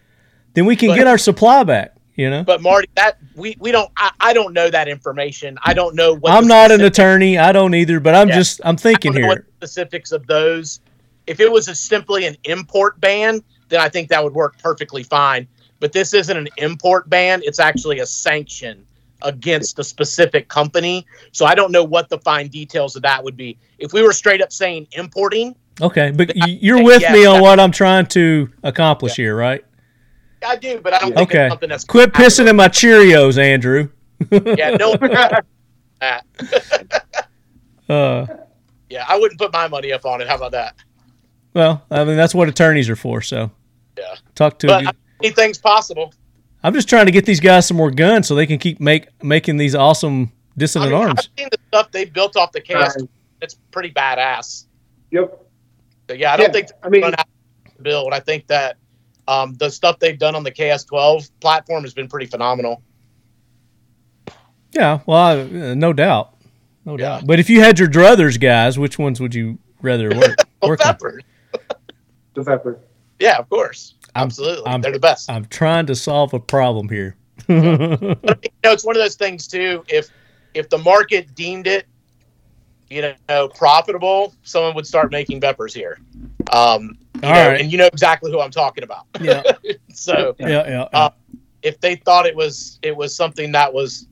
then 0.54 0.66
we 0.66 0.76
can 0.76 0.90
But- 0.90 0.96
get 0.98 1.08
our 1.08 1.18
supply 1.18 1.64
back. 1.64 1.96
You 2.18 2.30
know. 2.30 2.44
But 2.44 2.62
Marty, 2.62 2.90
that 2.96 3.18
we 3.36 3.56
we 3.60 3.72
don't. 3.72 3.90
I, 3.98 4.12
I 4.20 4.34
don't 4.34 4.54
know 4.54 4.70
that 4.70 4.88
information. 4.90 5.58
I 5.64 5.74
don't 5.74 5.96
know 5.96 6.14
what. 6.14 6.34
I'm 6.34 6.46
not 6.46 6.70
an 6.70 6.82
attorney. 6.82 7.38
I 7.38 7.52
don't 7.54 7.74
either, 7.74 8.00
but 8.02 8.14
I'm 8.14 8.28
Yeah. 8.28 8.36
just 8.36 8.62
I'm 8.66 8.76
I 8.76 8.78
thinking 8.78 9.14
here. 9.14 9.28
what 9.28 9.44
specifics 9.58 10.12
of 10.12 10.28
those. 10.28 10.82
If 11.26 11.40
it 11.40 11.50
was 11.50 11.66
simply 11.80 12.26
an 12.26 12.36
import 12.44 13.00
ban, 13.00 13.42
then 13.70 13.80
I 13.80 13.88
think 13.88 14.10
that 14.10 14.22
would 14.24 14.34
work 14.34 14.58
perfectly 14.62 15.04
fine. 15.04 15.48
But 15.80 15.94
this 15.94 16.14
isn't 16.14 16.36
an 16.36 16.50
import 16.58 17.10
ban; 17.10 17.42
it's 17.46 17.60
actually 17.60 18.00
a 18.00 18.06
sanction 18.06 18.84
against 19.24 19.80
a 19.80 19.84
specific 19.84 20.48
company. 20.50 21.06
So 21.32 21.46
I 21.46 21.56
don't 21.56 21.72
know 21.72 21.84
what 21.84 22.10
the 22.10 22.20
fine 22.20 22.50
details 22.50 22.96
of 22.98 23.04
that 23.04 23.24
would 23.24 23.38
be. 23.38 23.58
If 23.80 23.94
we 23.94 24.04
were 24.04 24.14
straight 24.14 24.42
up 24.42 24.52
saying 24.52 24.88
importing, 24.92 25.56
Okay, 25.80 26.12
but 26.12 26.34
you're 26.36 26.84
with 26.84 27.02
yeah, 27.02 27.14
me 27.14 27.26
on 27.26 27.42
what 27.42 27.60
I'm 27.60 27.72
trying 27.72 28.06
to 28.08 28.50
accomplish 28.64 29.16
here, 29.16 29.36
right? 29.36 29.64
I 30.46 30.56
do, 30.56 30.80
but 30.82 30.94
I 30.94 31.00
don't 31.00 31.14
think 31.16 31.30
Okay. 31.30 31.46
it's 31.46 31.52
something 31.52 31.70
that's 31.70 31.84
Quit 31.84 32.14
pissing 32.14 32.50
in 32.50 32.56
my 32.56 32.68
Cheerios, 32.68 33.38
Andrew. 33.38 33.90
Yeah, 34.32 34.72
no. 34.78 34.96
Uh, 37.90 38.26
Yeah, 38.90 39.06
I 39.08 39.18
wouldn't 39.20 39.40
put 39.40 39.52
my 39.54 39.68
money 39.68 39.92
up 39.92 40.06
on 40.06 40.22
it. 40.22 40.28
How 40.28 40.36
about 40.36 40.52
that? 40.52 40.76
well, 41.54 41.84
I 41.92 42.06
mean 42.06 42.16
that's 42.16 42.34
what 42.34 42.48
attorneys 42.48 42.90
are 42.90 42.96
for. 42.96 43.22
So 43.22 43.52
Yeah. 43.98 44.16
talk 44.36 44.58
to. 44.60 44.68
But 44.68 44.96
anything's 45.22 45.58
possible. 45.58 46.14
I'm 46.64 46.74
just 46.74 46.88
trying 46.88 47.08
to 47.08 47.12
get 47.12 47.26
these 47.26 47.40
guys 47.40 47.68
some 47.68 47.76
more 47.78 47.92
guns 47.92 48.28
so 48.28 48.36
they 48.36 48.46
can 48.46 48.58
keep 48.60 48.80
make 48.80 49.08
making 49.24 49.58
these 49.58 49.76
awesome 49.76 50.32
I 50.56 50.60
Dissident 50.60 50.92
mean, 50.92 51.02
arms. 51.02 51.20
I've 51.20 51.40
seen 51.40 51.50
the 51.52 51.58
stuff 51.68 51.92
they 51.92 52.06
built 52.06 52.36
off 52.38 52.52
the 52.52 52.62
cast. 52.62 53.00
Right. 53.00 53.10
It's 53.42 53.56
pretty 53.72 53.92
badass. 53.92 54.66
Yep. 55.12 55.42
So, 56.10 56.16
yeah, 56.16 56.34
I 56.34 56.38
don't 56.38 56.48
Yeah, 56.48 56.52
think 56.54 56.68
I 56.84 56.90
mean- 56.90 57.02
run 57.02 57.16
out 57.18 57.26
build. 57.82 58.14
I 58.14 58.20
think 58.20 58.46
that 58.48 58.78
um, 59.28 59.54
the 59.56 59.70
stuff 59.70 60.00
they've 60.00 60.18
done 60.20 60.36
on 60.36 60.44
the 60.44 60.52
KS12 60.52 61.30
platform 61.40 61.84
has 61.84 61.94
been 61.94 62.08
pretty 62.08 62.26
phenomenal. 62.26 62.82
Yeah, 64.74 65.00
well, 65.06 65.18
I, 65.18 65.40
uh, 65.42 65.74
no 65.76 65.92
doubt, 65.94 66.36
no 66.86 66.94
Yeah. 66.94 67.20
doubt. 67.20 67.28
But 67.28 67.40
if 67.40 67.50
you 67.50 67.60
had 67.62 67.78
your 67.80 67.90
druthers, 67.90 68.40
guys, 68.40 68.80
which 68.80 68.98
ones 68.98 69.20
would 69.20 69.36
you 69.36 69.58
rather 69.82 70.10
work? 70.18 70.38
Well, 70.62 70.70
work 70.72 70.86
on? 70.86 70.96
Vepr. 70.96 71.20
The 72.34 72.44
Vepr. 72.44 72.78
Yeah, 73.20 73.38
of 73.38 73.50
course. 73.50 73.96
I'm- 74.16 74.28
Absolutely. 74.28 74.66
I'm- 74.66 74.80
They're 74.82 74.94
the 74.94 75.00
best. 75.00 75.30
I'm 75.30 75.44
trying 75.46 75.86
to 75.88 75.96
solve 75.96 76.34
a 76.34 76.40
problem 76.40 76.88
here. 76.88 77.18
you 77.50 77.60
know, 77.62 78.16
it's 78.64 78.86
one 78.86 78.96
of 78.96 79.02
those 79.02 79.16
things 79.16 79.48
too. 79.48 79.84
If 79.90 80.10
if 80.54 80.70
the 80.70 80.78
market 80.78 81.34
deemed 81.36 81.66
it, 81.68 81.88
you 82.90 83.02
know, 83.28 83.48
profitable, 83.50 84.34
someone 84.44 84.76
would 84.76 84.86
start 84.88 85.12
making 85.12 85.42
Veprs 85.42 85.74
here. 85.74 86.00
Um, 86.54 86.98
you 87.22 87.28
All 87.30 87.34
know, 87.36 87.48
right. 87.50 87.62
and 87.62 87.72
you 87.72 87.78
know 87.78 87.88
exactly 87.88 88.32
who 88.32 88.40
I'm 88.40 88.52
talking 88.52 88.84
about. 88.84 89.06
yeah, 89.20 89.44
So 89.94 90.36
yeah, 90.40 90.48
yeah. 90.48 90.68
yeah. 90.68 90.82
Uh, 90.94 91.10
if 91.62 91.80
they 91.80 91.96
thought 91.96 92.26
it 92.26 92.36
was 92.36 92.80
it 92.82 92.96
was 92.96 93.16
something 93.16 93.52
that 93.52 93.72
was 93.74 94.08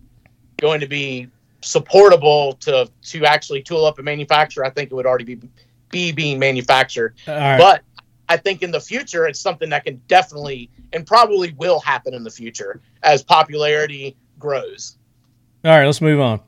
going 0.58 0.80
to 0.82 0.88
be 0.88 1.28
supportable 1.62 2.54
to 2.54 2.90
to 3.04 3.26
actually 3.26 3.62
tool 3.62 3.86
up 3.86 3.98
and 3.98 4.06
manufacture, 4.06 4.64
I 4.64 4.70
think 4.70 4.92
it 4.92 4.96
would 4.96 5.06
already 5.06 5.36
be 5.36 5.40
be 5.90 6.12
being 6.12 6.38
manufactured. 6.40 7.16
All 7.28 7.34
right. 7.36 7.58
But 7.58 7.82
I 8.28 8.38
think 8.38 8.62
in 8.62 8.70
the 8.72 8.80
future, 8.80 9.26
it's 9.26 9.40
something 9.40 9.70
that 9.72 9.86
can 9.86 10.00
definitely 10.08 10.70
and 10.94 11.06
probably 11.06 11.54
will 11.54 11.80
happen 11.80 12.14
in 12.14 12.24
the 12.24 12.30
future 12.30 12.82
as 13.04 13.24
popularity 13.24 14.16
grows. 14.38 14.98
All 15.66 15.72
right, 15.72 15.86
let's 15.86 16.00
move 16.02 16.20
on. 16.22 16.40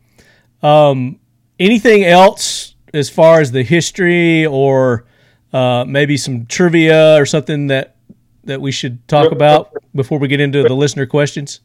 Um, 0.61 1.19
anything 1.59 2.03
else 2.03 2.75
as 2.93 3.09
far 3.09 3.41
as 3.41 3.51
the 3.51 3.63
history 3.63 4.45
or 4.45 5.05
uh, 5.53 5.86
maybe 5.88 6.18
some 6.18 6.45
trivia 6.45 7.15
or 7.19 7.26
something 7.26 7.68
that 7.68 7.95
that 8.44 8.60
we 8.60 8.72
should 8.72 9.07
talk 9.07 9.32
about 9.32 9.72
before 9.94 10.18
we 10.18 10.28
get 10.28 10.40
into 10.40 10.64
the 10.64 10.73
listener 10.73 11.06
questions? 11.06 11.60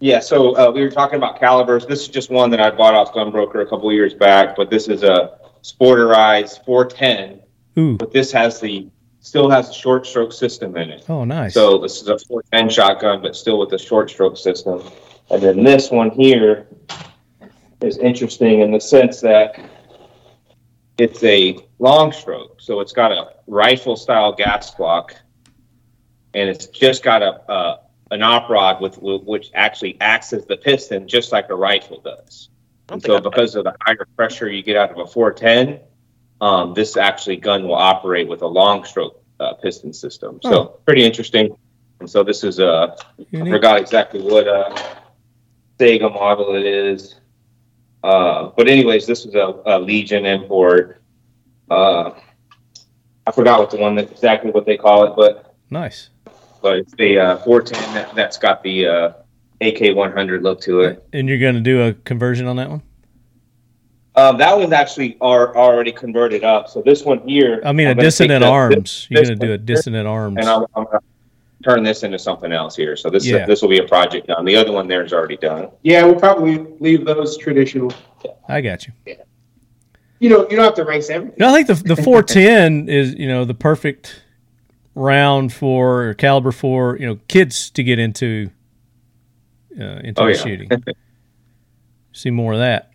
Yeah, 0.00 0.20
so 0.20 0.56
uh, 0.56 0.70
we 0.70 0.80
were 0.80 0.90
talking 0.90 1.16
about 1.16 1.40
calibers. 1.40 1.84
This 1.86 2.02
is 2.02 2.08
just 2.08 2.30
one 2.30 2.50
that 2.50 2.60
I 2.60 2.70
bought 2.70 2.94
off 2.94 3.12
Gunbroker 3.12 3.62
a 3.62 3.66
couple 3.66 3.92
years 3.92 4.14
back, 4.14 4.54
but 4.56 4.70
this 4.70 4.88
is 4.88 5.02
a 5.02 5.38
Sporterized 5.62 6.64
410, 6.64 7.40
Ooh, 7.78 7.96
but 7.96 8.12
this 8.12 8.30
has 8.32 8.60
the 8.60 8.88
still 9.20 9.50
has 9.50 9.68
a 9.68 9.74
short 9.74 10.06
stroke 10.06 10.32
system 10.32 10.76
in 10.76 10.90
it. 10.90 11.04
oh, 11.08 11.24
nice. 11.24 11.52
So 11.52 11.78
this 11.78 12.00
is 12.00 12.08
a 12.08 12.18
410 12.18 12.70
shotgun, 12.70 13.20
but 13.20 13.34
still 13.34 13.58
with 13.58 13.70
the 13.70 13.78
short 13.78 14.08
stroke 14.08 14.36
system. 14.36 14.82
And 15.30 15.42
then 15.42 15.64
this 15.64 15.90
one 15.90 16.10
here 16.10 16.66
is 17.82 17.98
interesting 17.98 18.60
in 18.60 18.70
the 18.70 18.80
sense 18.80 19.20
that 19.20 19.60
it's 20.98 21.22
a 21.22 21.58
long 21.78 22.12
stroke. 22.12 22.60
So 22.60 22.80
it's 22.80 22.92
got 22.92 23.12
a 23.12 23.34
rifle 23.46 23.96
style 23.96 24.32
gas 24.32 24.74
block, 24.74 25.14
and 26.34 26.48
it's 26.48 26.66
just 26.66 27.02
got 27.02 27.22
a, 27.22 27.50
a 27.50 27.80
an 28.10 28.22
op 28.22 28.48
rod 28.48 28.80
with, 28.80 28.98
which 28.98 29.50
actually 29.54 29.96
acts 30.00 30.32
as 30.32 30.46
the 30.46 30.56
piston, 30.56 31.06
just 31.06 31.30
like 31.30 31.50
a 31.50 31.54
rifle 31.54 32.00
does. 32.00 32.48
Don't 32.88 33.04
So 33.04 33.16
I- 33.16 33.20
because 33.20 33.54
of 33.54 33.64
the 33.64 33.76
higher 33.82 34.06
pressure 34.16 34.48
you 34.48 34.62
get 34.62 34.76
out 34.76 34.90
of 34.90 34.98
a 34.98 35.06
410, 35.06 35.80
um, 36.40 36.72
this 36.74 36.96
actually 36.96 37.36
gun 37.36 37.64
will 37.64 37.74
operate 37.74 38.26
with 38.28 38.42
a 38.42 38.46
long 38.46 38.84
stroke 38.84 39.22
uh, 39.40 39.54
piston 39.54 39.92
system. 39.92 40.40
So 40.42 40.80
pretty 40.86 41.04
interesting. 41.04 41.56
And 42.00 42.08
so 42.08 42.22
this 42.22 42.44
is 42.44 42.60
uh, 42.60 42.96
I 43.34 43.50
forgot 43.50 43.78
exactly 43.80 44.20
what 44.22 44.48
uh, 44.48 44.74
Saiga 45.78 46.12
model 46.12 46.54
it 46.54 46.64
is. 46.64 47.16
Uh, 48.02 48.50
but 48.56 48.68
anyways, 48.68 49.06
this 49.06 49.26
is 49.26 49.34
a, 49.34 49.54
a 49.66 49.78
Legion 49.78 50.24
import. 50.24 51.02
Uh, 51.70 52.12
I 53.26 53.30
forgot 53.32 53.60
what 53.60 53.70
the 53.70 53.76
one 53.76 53.94
that 53.96 54.10
exactly 54.10 54.50
what 54.50 54.64
they 54.64 54.76
call 54.76 55.04
it, 55.04 55.14
but 55.16 55.54
Nice. 55.70 56.10
but 56.62 56.78
it's 56.78 56.94
the 56.94 57.18
uh, 57.18 57.36
410 57.38 57.94
that, 57.94 58.14
that's 58.14 58.38
got 58.38 58.62
the 58.62 58.86
uh, 58.86 59.12
AK 59.60 59.94
100 59.94 60.42
look 60.42 60.60
to 60.62 60.80
it. 60.80 61.06
And 61.12 61.28
you're 61.28 61.38
going 61.38 61.54
to 61.54 61.60
do 61.60 61.82
a 61.82 61.92
conversion 61.92 62.46
on 62.46 62.56
that 62.56 62.70
one? 62.70 62.82
Um, 64.14 64.38
that 64.38 64.56
one's 64.56 64.72
actually 64.72 65.16
are 65.20 65.56
already 65.56 65.92
converted 65.92 66.42
up. 66.42 66.68
So 66.68 66.82
this 66.82 67.04
one 67.04 67.20
here, 67.20 67.60
I 67.64 67.72
mean, 67.72 67.86
I'm 67.86 67.98
a 67.98 68.02
Dissident 68.02 68.42
Arms. 68.44 69.06
You're 69.10 69.22
going 69.22 69.38
to 69.38 69.46
do 69.46 69.52
a 69.52 69.58
Dissident 69.58 70.08
Arms. 70.08 70.38
and 70.38 70.48
I'm, 70.48 70.64
I'm 70.74 70.84
gonna 70.84 71.00
turn 71.68 71.82
this 71.82 72.02
into 72.02 72.18
something 72.18 72.52
else 72.52 72.74
here. 72.76 72.96
So 72.96 73.10
this 73.10 73.26
Yeah. 73.26 73.46
this 73.46 73.60
will 73.62 73.68
be 73.68 73.78
a 73.78 73.84
project 73.86 74.26
done. 74.28 74.44
The 74.44 74.56
other 74.56 74.72
one 74.72 74.88
there 74.88 75.04
is 75.04 75.12
already 75.12 75.36
done. 75.36 75.68
Yeah, 75.82 76.04
we'll 76.04 76.14
probably 76.18 76.58
leave 76.80 77.04
those 77.04 77.36
traditional. 77.36 77.92
I 78.48 78.60
got 78.60 78.86
you. 78.86 78.92
Yeah. 79.06 79.14
You 80.20 80.30
know, 80.30 80.40
you 80.50 80.56
don't 80.56 80.64
have 80.64 80.74
to 80.74 80.84
race 80.84 81.10
everything. 81.10 81.36
No, 81.38 81.48
I 81.50 81.52
think 81.62 81.66
the 81.68 81.94
the 81.94 81.96
410 82.02 82.88
is 82.88 83.14
you 83.14 83.28
know 83.28 83.44
the 83.44 83.54
perfect 83.54 84.22
round 84.94 85.52
for 85.52 86.08
or 86.08 86.14
caliber 86.14 86.50
for 86.52 86.96
you 86.98 87.06
know 87.06 87.18
kids 87.28 87.70
to 87.70 87.82
get 87.84 87.98
into 87.98 88.50
uh, 89.78 90.00
into 90.02 90.22
Oh 90.22 90.26
yeah. 90.26 90.34
shooting. 90.36 90.70
See 92.12 92.30
more 92.30 92.54
of 92.54 92.58
that. 92.58 92.90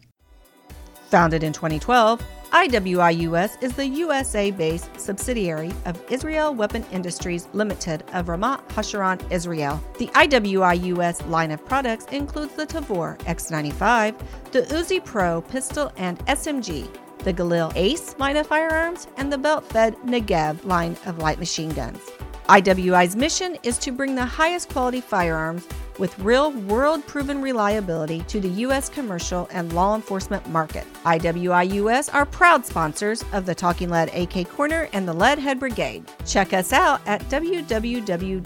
Founded 1.12 1.44
in 1.44 1.54
2012, 1.54 2.22
IWIUS 2.54 3.64
is 3.64 3.74
the 3.74 3.88
USA 3.88 4.52
based 4.52 5.00
subsidiary 5.00 5.72
of 5.86 6.00
Israel 6.12 6.54
Weapon 6.54 6.86
Industries 6.92 7.48
Limited 7.52 8.04
of 8.14 8.28
Ramat 8.28 8.68
Hasharon, 8.70 9.20
Israel. 9.32 9.84
The 9.98 10.06
IWIUS 10.10 11.28
line 11.28 11.50
of 11.50 11.66
products 11.66 12.06
includes 12.12 12.54
the 12.54 12.68
Tavor 12.68 13.18
X95, 13.22 14.20
the 14.52 14.62
Uzi 14.62 15.04
Pro 15.04 15.42
pistol 15.42 15.92
and 15.98 16.20
SMG, 16.28 16.88
the 17.24 17.34
Galil 17.34 17.74
Ace 17.76 18.16
line 18.20 18.38
of 18.38 18.46
firearms, 18.46 19.08
and 19.18 19.34
the 19.34 19.38
belt 19.40 19.66
fed 19.66 19.96
Negev 20.06 20.64
line 20.64 20.96
of 21.08 21.18
light 21.18 21.40
machine 21.40 21.72
guns. 21.72 22.02
IWI's 22.50 23.16
mission 23.16 23.58
is 23.64 23.80
to 23.80 23.92
bring 23.92 24.14
the 24.14 24.26
highest 24.26 24.70
quality 24.70 25.02
firearms 25.02 25.66
with 26.00 26.18
real 26.20 26.52
world 26.52 27.06
proven 27.08 27.42
reliability 27.42 28.22
to 28.28 28.40
the 28.40 28.50
U.S. 28.50 28.90
commercial 28.90 29.48
and 29.52 29.74
law 29.74 29.96
enforcement 29.96 30.48
market. 30.50 30.86
IWIUS 31.04 32.14
are 32.14 32.26
proud 32.26 32.66
sponsors 32.66 33.24
of 33.34 33.46
the 33.46 33.56
Talking 33.56 33.90
Lead 33.90 34.10
AK 34.14 34.50
Corner 34.50 34.90
and 34.94 35.08
the 35.08 35.14
Lead 35.14 35.40
Head 35.40 35.60
Brigade. 35.60 36.04
Check 36.26 36.54
us 36.54 36.74
out 36.74 37.02
at 37.06 37.22
www.iwi.us 37.24 38.42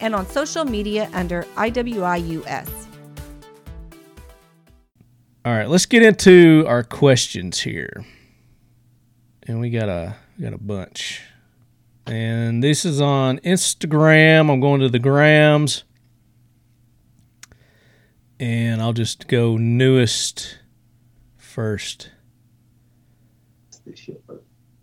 and 0.00 0.14
on 0.14 0.26
social 0.26 0.64
media 0.64 1.10
under 1.12 1.42
IWIUS. 1.56 2.80
All 5.42 5.54
right, 5.54 5.68
let's 5.70 5.86
get 5.86 6.02
into 6.02 6.66
our 6.68 6.82
questions 6.84 7.60
here, 7.60 8.04
and 9.46 9.58
we 9.58 9.70
got 9.70 9.88
a 9.88 10.16
we 10.36 10.44
got 10.44 10.52
a 10.52 10.58
bunch. 10.58 11.22
And 12.06 12.62
this 12.62 12.84
is 12.84 13.00
on 13.00 13.38
Instagram. 13.38 14.50
I'm 14.50 14.60
going 14.60 14.80
to 14.80 14.88
the 14.88 14.98
grams. 14.98 15.84
And 18.38 18.80
I'll 18.80 18.92
just 18.94 19.28
go 19.28 19.56
newest 19.56 20.58
first. 21.36 22.10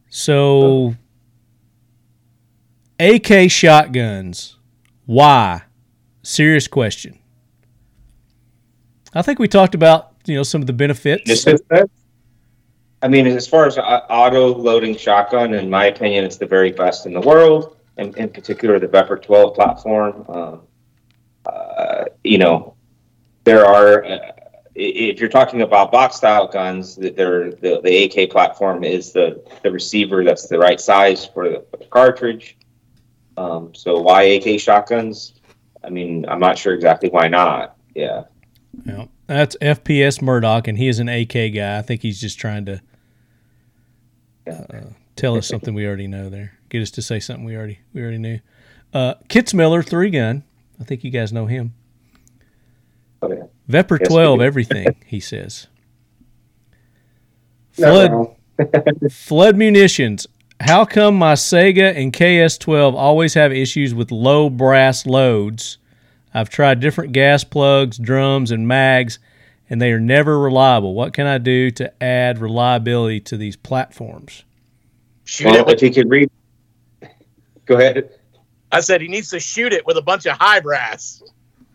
So, 0.10 0.95
AK 2.99 3.49
shotguns. 3.49 4.57
Why? 5.06 5.64
Serious 6.23 6.68
question. 6.68 7.19
I 9.14 9.22
think 9.22 9.39
we 9.39 9.48
talked 9.48 9.73
about 9.76 10.14
you 10.26 10.35
know 10.35 10.44
some 10.44 10.61
of 10.61 10.68
the 10.68 10.73
benefits. 10.73 11.30
Is- 11.48 11.61
I 13.02 13.07
mean, 13.07 13.28
as 13.28 13.48
far 13.48 13.68
as 13.68 13.78
auto 13.78 14.56
loading 14.56 14.98
shotgun, 14.98 15.53
in 15.53 15.69
my 15.69 15.86
opinion, 15.86 16.26
it's 16.26 16.38
the 16.38 16.48
very 16.48 16.72
best 16.72 17.06
in 17.06 17.14
the 17.14 17.22
world, 17.22 17.78
and 17.98 18.15
in 18.18 18.30
particular 18.30 18.80
the 18.80 18.88
Vepr 18.88 19.22
12 19.22 19.53
platform. 19.53 20.26
Um, 20.28 20.61
uh, 21.45 22.06
you 22.24 22.40
know, 22.40 22.76
there 23.44 23.65
are, 23.65 24.03
uh, 24.03 24.32
if 24.74 25.19
you're 25.19 25.30
talking 25.30 25.61
about 25.61 25.91
box 25.91 26.15
style 26.15 26.48
guns, 26.48 26.95
the, 26.95 27.11
the 27.11 28.03
AK 28.03 28.32
platform 28.32 28.84
is 28.84 29.11
the, 29.14 29.44
the 29.64 29.72
receiver 29.72 30.24
that's 30.24 30.48
the 30.48 30.57
right 30.57 30.80
size 30.80 31.26
for 31.26 31.49
the, 31.49 31.65
for 31.69 31.78
the 31.78 31.86
cartridge. 31.86 32.57
Um, 33.38 33.74
so 33.76 34.02
why 34.02 34.24
AK 34.24 34.60
shotguns? 34.60 35.36
I 35.84 35.90
mean, 35.90 36.26
I'm 36.28 36.40
not 36.40 36.57
sure 36.57 36.74
exactly 36.74 37.10
why 37.10 37.28
not. 37.28 37.78
Yeah. 37.95 38.24
Yeah, 38.86 39.06
that's 39.28 39.56
FPS 39.58 40.22
Murdoch, 40.22 40.68
and 40.68 40.78
he 40.78 40.88
is 40.88 40.99
an 40.99 41.10
AK 41.10 41.54
guy. 41.54 41.78
I 41.78 41.82
think 41.82 42.02
he's 42.02 42.20
just 42.20 42.40
trying 42.40 42.66
to 42.66 42.82
uh, 44.49 44.82
tell 45.16 45.36
us 45.36 45.48
something 45.48 45.74
we 45.74 45.86
already 45.86 46.08
know. 46.08 46.30
There, 46.30 46.54
get 46.70 46.82
us 46.82 46.91
to 46.91 47.02
say 47.02 47.20
something 47.20 47.45
we 47.45 47.56
already 47.56 47.80
we 47.94 48.02
already 48.02 48.18
knew. 48.18 48.40
Uh, 48.94 49.16
Kitzmiller, 49.28 49.86
three 49.86 50.10
gun. 50.10 50.44
I 50.80 50.84
think 50.84 51.04
you 51.04 51.12
guys 51.12 51.34
know 51.34 51.45
him. 51.45 51.74
Oh, 53.22 53.32
yeah. 53.32 53.44
Vepr 53.70 53.99
Yes, 53.99 54.10
twelve, 54.10 54.41
everything 54.41 54.95
he 55.06 55.20
says. 55.20 55.68
Flood 57.72 58.36
flood 59.12 59.56
munitions. 59.56 60.28
How 60.60 60.86
come 60.86 61.16
my 61.16 61.34
Saiga 61.34 61.95
and 61.95 62.12
KS12 62.12 62.95
always 62.95 63.36
have 63.36 63.52
issues 63.52 63.94
with 63.94 64.12
low 64.12 64.49
brass 64.49 65.06
loads? 65.06 65.78
I've 66.34 66.49
tried 66.49 66.80
different 66.80 67.14
gas 67.14 67.44
plugs, 67.44 67.98
drums, 67.98 68.52
and 68.52 68.68
mags, 68.68 69.20
and 69.70 69.82
they 69.82 69.91
are 69.91 69.99
never 69.99 70.40
reliable. 70.40 70.94
What 70.94 71.14
can 71.14 71.28
I 71.28 71.38
do 71.38 71.72
to 71.72 72.04
add 72.04 72.40
reliability 72.40 73.20
to 73.22 73.38
these 73.38 73.56
platforms? 73.56 74.44
Shoot 75.26 75.45
Well, 75.45 75.56
it 75.56 75.66
with, 75.66 75.76
if 75.76 75.82
you 75.84 75.91
could 75.91 76.10
read, 76.10 76.32
go 77.66 77.76
ahead. 77.76 78.10
I 78.72 78.82
said 78.82 79.02
he 79.02 79.08
needs 79.08 79.30
to 79.32 79.40
shoot 79.40 79.74
it 79.74 79.86
with 79.86 79.98
a 79.98 80.02
bunch 80.02 80.26
of 80.26 80.38
high 80.38 80.60
brass. 80.60 81.24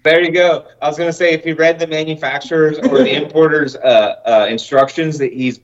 There 0.05 0.21
you 0.21 0.33
go. 0.33 0.67
I 0.81 0.89
was 0.89 0.99
gonna 0.99 1.13
say 1.13 1.33
if 1.33 1.45
he 1.45 1.53
read 1.53 1.79
the 1.79 1.87
manufacturer's 1.87 2.79
or 2.79 2.99
the 2.99 3.15
importer's 3.15 3.77
uh, 3.77 4.17
uh, 4.27 4.47
instructions 4.51 5.17
that 5.19 5.33
he's 5.33 5.61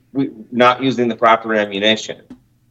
not 0.51 0.81
using 0.81 1.09
the 1.09 1.15
proper 1.15 1.55
ammunition. 1.55 2.21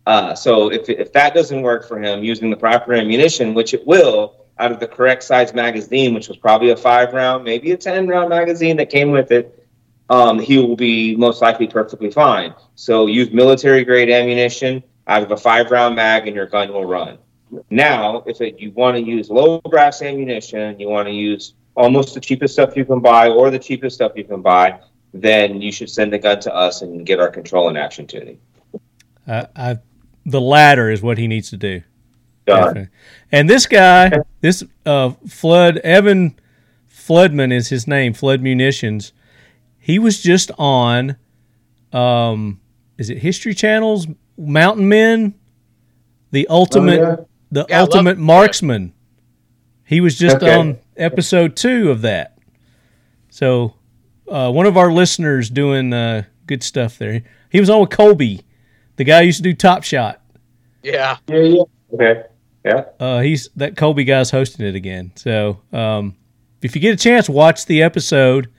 Uh, 0.07 0.35
so 0.35 0.71
if 0.73 0.89
if 0.89 1.13
that 1.13 1.35
doesn't 1.35 1.61
work 1.61 1.87
for 1.87 2.01
him, 2.01 2.25
using 2.25 2.49
the 2.49 2.57
proper 2.57 2.95
ammunition, 2.95 3.53
which 3.53 3.75
it 3.75 3.87
will, 3.87 4.47
out 4.59 4.73
of 4.73 4.81
the 4.81 4.89
correct 4.89 5.23
size 5.23 5.55
magazine, 5.55 6.15
which 6.15 6.29
was 6.29 6.37
probably 6.37 6.71
a 6.71 6.77
five 6.77 7.13
round, 7.13 7.45
maybe 7.45 7.73
a 7.73 7.77
ten 7.77 8.07
round 8.07 8.29
magazine 8.29 8.77
that 8.77 8.91
came 8.91 9.11
with 9.11 9.31
it, 9.31 9.67
um, 10.11 10.39
he 10.39 10.59
will 10.59 10.77
be 10.77 11.17
most 11.17 11.43
likely 11.43 11.67
perfectly 11.67 12.11
fine. 12.11 12.55
So 12.75 13.07
use 13.07 13.31
military 13.31 13.85
grade 13.85 14.11
ammunition 14.11 14.83
out 15.07 15.23
of 15.23 15.31
a 15.31 15.37
five 15.37 15.71
round 15.71 15.97
mag, 15.97 16.27
and 16.27 16.35
your 16.35 16.47
gun 16.47 16.73
will 16.73 16.85
run. 16.85 17.19
Now, 17.71 18.23
if 18.27 18.41
it, 18.41 18.61
you 18.61 18.73
want 18.73 18.97
to 18.97 19.03
use 19.03 19.31
low 19.31 19.61
brass 19.61 20.03
ammunition, 20.03 20.79
you 20.79 20.89
want 20.89 21.09
to 21.09 21.15
use 21.15 21.55
almost 21.75 22.15
the 22.15 22.21
cheapest 22.21 22.55
stuff 22.55 22.77
you 22.77 22.85
can 22.85 23.01
buy 23.01 23.29
or 23.29 23.51
the 23.51 23.59
cheapest 23.59 23.97
stuff 23.97 24.13
you 24.17 24.25
can 24.25 24.43
buy, 24.43 24.81
then 25.15 25.63
you 25.63 25.73
should 25.73 25.89
send 25.89 26.13
the 26.13 26.19
gun 26.19 26.41
to 26.41 26.55
us 26.55 26.83
and 26.83 27.07
get 27.07 27.21
our 27.21 27.31
control 27.31 27.69
and 27.69 27.79
action 27.79 28.07
tuning. 28.07 28.39
I, 29.27 29.47
I, 29.57 29.79
the 30.27 30.41
latter 30.41 30.91
is 30.91 31.03
what 31.03 31.19
he 31.19 31.27
needs 31.27 31.51
to 31.51 31.57
do. 31.57 31.83
Done. 32.49 32.65
Definitely. 32.65 32.89
And 33.33 33.49
this 33.51 33.67
guy, 33.67 34.11
this 34.41 34.65
uh, 34.87 35.11
Flood 35.29 35.79
Evan 35.79 36.39
Floodman 36.91 37.53
is 37.53 37.69
his 37.69 37.87
name. 37.87 38.13
Flood 38.15 38.41
Munitions. 38.41 39.13
He 39.79 39.99
was 39.99 40.21
just 40.23 40.51
on, 40.59 41.17
um, 41.93 42.61
is 42.99 43.09
it 43.11 43.19
History 43.19 43.55
Channel's 43.55 44.07
Mountain 44.37 44.89
Men, 44.89 45.35
the 46.31 46.47
ultimate, 46.49 47.01
yeah? 47.01 47.17
the 47.51 47.67
Yeah, 47.69 47.81
ultimate 47.81 48.19
marksman. 48.19 48.93
He 49.85 50.01
was 50.01 50.19
just 50.19 50.37
Okay. 50.37 50.55
on 50.55 50.79
episode 50.97 51.57
two 51.57 51.91
of 51.91 52.03
that. 52.03 52.37
So, 53.31 53.75
uh, 54.29 54.51
one 54.53 54.67
of 54.67 54.77
our 54.77 54.93
listeners 54.93 55.49
doing 55.49 55.93
uh, 55.95 56.25
good 56.47 56.63
stuff 56.63 56.99
there. 56.99 57.23
He 57.51 57.61
was 57.61 57.71
on 57.71 57.81
with 57.81 57.91
Colby, 57.91 58.43
the 58.97 59.05
guy 59.05 59.21
who 59.21 59.27
used 59.27 59.39
to 59.39 59.43
do 59.43 59.55
Top 59.55 59.83
Shot. 59.85 60.21
Yeah. 60.83 61.17
Yeah, 61.29 61.37
yeah. 61.43 61.63
Okay. 61.95 62.23
Yeah. 62.65 62.85
Uh, 62.99 63.21
he's 63.21 63.49
that 63.57 63.77
Colby 63.77 64.05
guy's 64.05 64.31
hosting 64.31 64.67
it 64.67 64.75
again. 64.75 65.13
So 65.17 65.61
um, 65.73 66.17
if 66.63 66.75
you 66.75 66.81
get 66.81 66.95
a 66.95 67.03
chance, 67.03 67.29
watch 67.29 67.67
the 67.67 67.83
episode. 67.83 68.51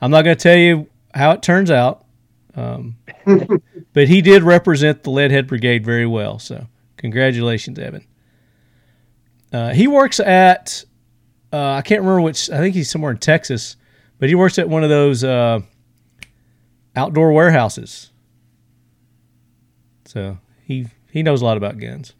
I'm 0.00 0.10
not 0.10 0.22
going 0.22 0.36
to 0.36 0.42
tell 0.42 0.56
you 0.56 0.88
how 1.14 1.30
it 1.30 1.42
turns 1.42 1.70
out, 1.70 2.04
um, 2.54 2.96
but 3.94 4.08
he 4.08 4.20
did 4.20 4.42
represent 4.42 5.02
the 5.04 5.10
Leadhead 5.10 5.46
Brigade 5.46 5.84
very 5.84 6.06
well. 6.06 6.38
So 6.38 6.66
congratulations, 6.96 7.78
Evan. 7.78 8.06
Uh, 9.52 9.72
he 9.72 9.86
works 9.86 10.20
at 10.20 10.84
uh, 11.52 11.74
I 11.74 11.82
can't 11.82 12.02
remember 12.02 12.20
which. 12.20 12.50
I 12.50 12.58
think 12.58 12.74
he's 12.74 12.90
somewhere 12.90 13.12
in 13.12 13.18
Texas, 13.18 13.76
but 14.18 14.28
he 14.28 14.34
works 14.34 14.58
at 14.58 14.68
one 14.68 14.82
of 14.82 14.90
those 14.90 15.24
uh, 15.24 15.60
outdoor 16.94 17.32
warehouses. 17.32 18.10
So 20.04 20.38
he 20.64 20.88
He 21.10 21.22
knows 21.22 21.40
a 21.40 21.44
lot 21.44 21.56
about 21.56 21.78
guns. 21.78 22.12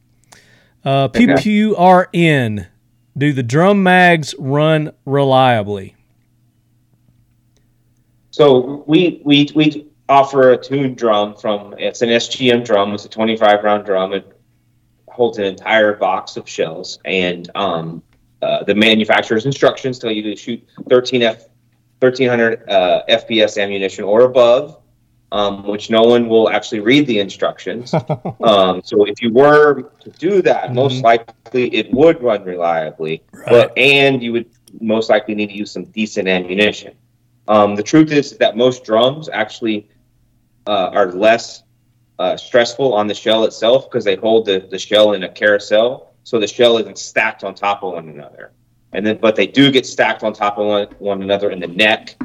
Uh, 0.86 1.08
PPRN. 1.08 2.68
Do 3.18 3.32
the 3.32 3.42
drum 3.42 3.82
mags 3.82 4.36
run 4.38 4.92
reliably? 5.04 5.96
So 8.30 8.84
we 8.86 9.20
we 9.24 9.50
we 9.56 9.88
offer 10.08 10.52
a 10.52 10.56
tuned 10.56 10.96
drum 10.96 11.34
from 11.34 11.74
it's 11.76 12.02
an 12.02 12.10
SGM 12.10 12.64
drum. 12.64 12.94
It's 12.94 13.04
a 13.04 13.08
25 13.08 13.64
round 13.64 13.84
drum. 13.84 14.12
It 14.12 14.40
holds 15.08 15.38
an 15.38 15.44
entire 15.44 15.94
box 15.94 16.36
of 16.36 16.48
shells, 16.48 17.00
and 17.04 17.50
um, 17.56 18.00
uh, 18.40 18.62
the 18.62 18.74
manufacturer's 18.76 19.44
instructions 19.44 19.98
tell 19.98 20.12
you 20.12 20.22
to 20.22 20.36
shoot 20.36 20.64
13 20.88 21.22
F 21.22 21.46
1300 21.98 22.68
uh, 22.68 23.02
FPS 23.08 23.60
ammunition 23.60 24.04
or 24.04 24.20
above, 24.20 24.78
um, 25.32 25.66
which 25.66 25.90
no 25.90 26.02
one 26.02 26.28
will 26.28 26.48
actually 26.48 26.80
read 26.80 27.06
the 27.06 27.18
instructions. 27.18 27.94
um, 28.42 28.82
so 28.84 29.04
if 29.04 29.20
you 29.20 29.32
were 29.32 29.90
to 30.00 30.10
do 30.10 30.42
that, 30.42 30.72
most 30.72 31.02
likely 31.02 31.74
it 31.74 31.92
would 31.92 32.22
run 32.22 32.44
reliably, 32.44 33.22
but 33.46 33.76
and 33.76 34.22
you 34.22 34.32
would 34.32 34.46
most 34.80 35.10
likely 35.10 35.34
need 35.34 35.48
to 35.48 35.54
use 35.54 35.70
some 35.70 35.84
decent 35.86 36.28
ammunition. 36.28 36.94
Um, 37.48 37.74
the 37.74 37.82
truth 37.82 38.10
is 38.12 38.36
that 38.38 38.56
most 38.56 38.84
drums 38.84 39.28
actually 39.28 39.88
uh, 40.66 40.90
are 40.92 41.12
less 41.12 41.62
uh, 42.18 42.36
stressful 42.36 42.94
on 42.94 43.06
the 43.06 43.14
shell 43.14 43.44
itself 43.44 43.88
because 43.88 44.04
they 44.04 44.16
hold 44.16 44.46
the, 44.46 44.66
the 44.70 44.78
shell 44.78 45.12
in 45.12 45.22
a 45.22 45.28
carousel, 45.28 46.14
so 46.24 46.40
the 46.40 46.46
shell 46.46 46.78
isn't 46.78 46.98
stacked 46.98 47.44
on 47.44 47.54
top 47.54 47.82
of 47.82 47.92
one 47.92 48.08
another. 48.08 48.52
And 48.92 49.06
then, 49.06 49.18
but 49.18 49.36
they 49.36 49.46
do 49.46 49.70
get 49.70 49.84
stacked 49.86 50.22
on 50.22 50.32
top 50.32 50.58
of 50.58 50.66
one, 50.66 50.88
one 50.98 51.22
another 51.22 51.50
in 51.50 51.60
the 51.60 51.66
neck. 51.66 52.16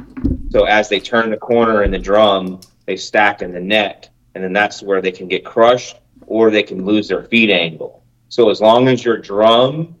So 0.50 0.64
as 0.64 0.88
they 0.88 1.00
turn 1.00 1.30
the 1.30 1.36
corner 1.36 1.82
in 1.82 1.90
the 1.90 1.98
drum, 1.98 2.60
they 2.92 2.96
stack 2.98 3.40
in 3.40 3.54
the 3.54 3.60
neck, 3.60 4.10
and 4.34 4.44
then 4.44 4.52
that's 4.52 4.82
where 4.82 5.00
they 5.00 5.12
can 5.12 5.26
get 5.26 5.46
crushed 5.46 5.98
or 6.26 6.50
they 6.50 6.62
can 6.62 6.84
lose 6.84 7.08
their 7.08 7.22
feed 7.22 7.48
angle. 7.48 8.04
So 8.28 8.50
as 8.50 8.60
long 8.60 8.86
as 8.86 9.02
your 9.02 9.16
drum 9.16 9.96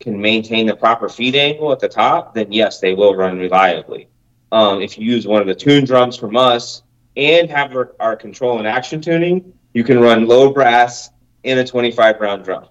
can 0.00 0.20
maintain 0.20 0.66
the 0.66 0.76
proper 0.76 1.08
feed 1.08 1.34
angle 1.34 1.72
at 1.72 1.80
the 1.80 1.88
top, 1.88 2.34
then 2.34 2.52
yes, 2.52 2.78
they 2.78 2.92
will 2.92 3.16
run 3.16 3.38
reliably. 3.38 4.08
Um, 4.52 4.82
if 4.82 4.98
you 4.98 5.10
use 5.10 5.26
one 5.26 5.40
of 5.40 5.46
the 5.46 5.54
tune 5.54 5.86
drums 5.86 6.14
from 6.14 6.36
us 6.36 6.82
and 7.16 7.48
have 7.48 7.74
our, 7.74 7.94
our 7.98 8.16
control 8.16 8.58
and 8.58 8.66
action 8.66 9.00
tuning, 9.00 9.54
you 9.72 9.82
can 9.82 9.98
run 9.98 10.28
low 10.28 10.52
brass 10.52 11.08
in 11.44 11.56
a 11.56 11.66
25 11.66 12.20
round 12.20 12.44
drum. 12.44 12.66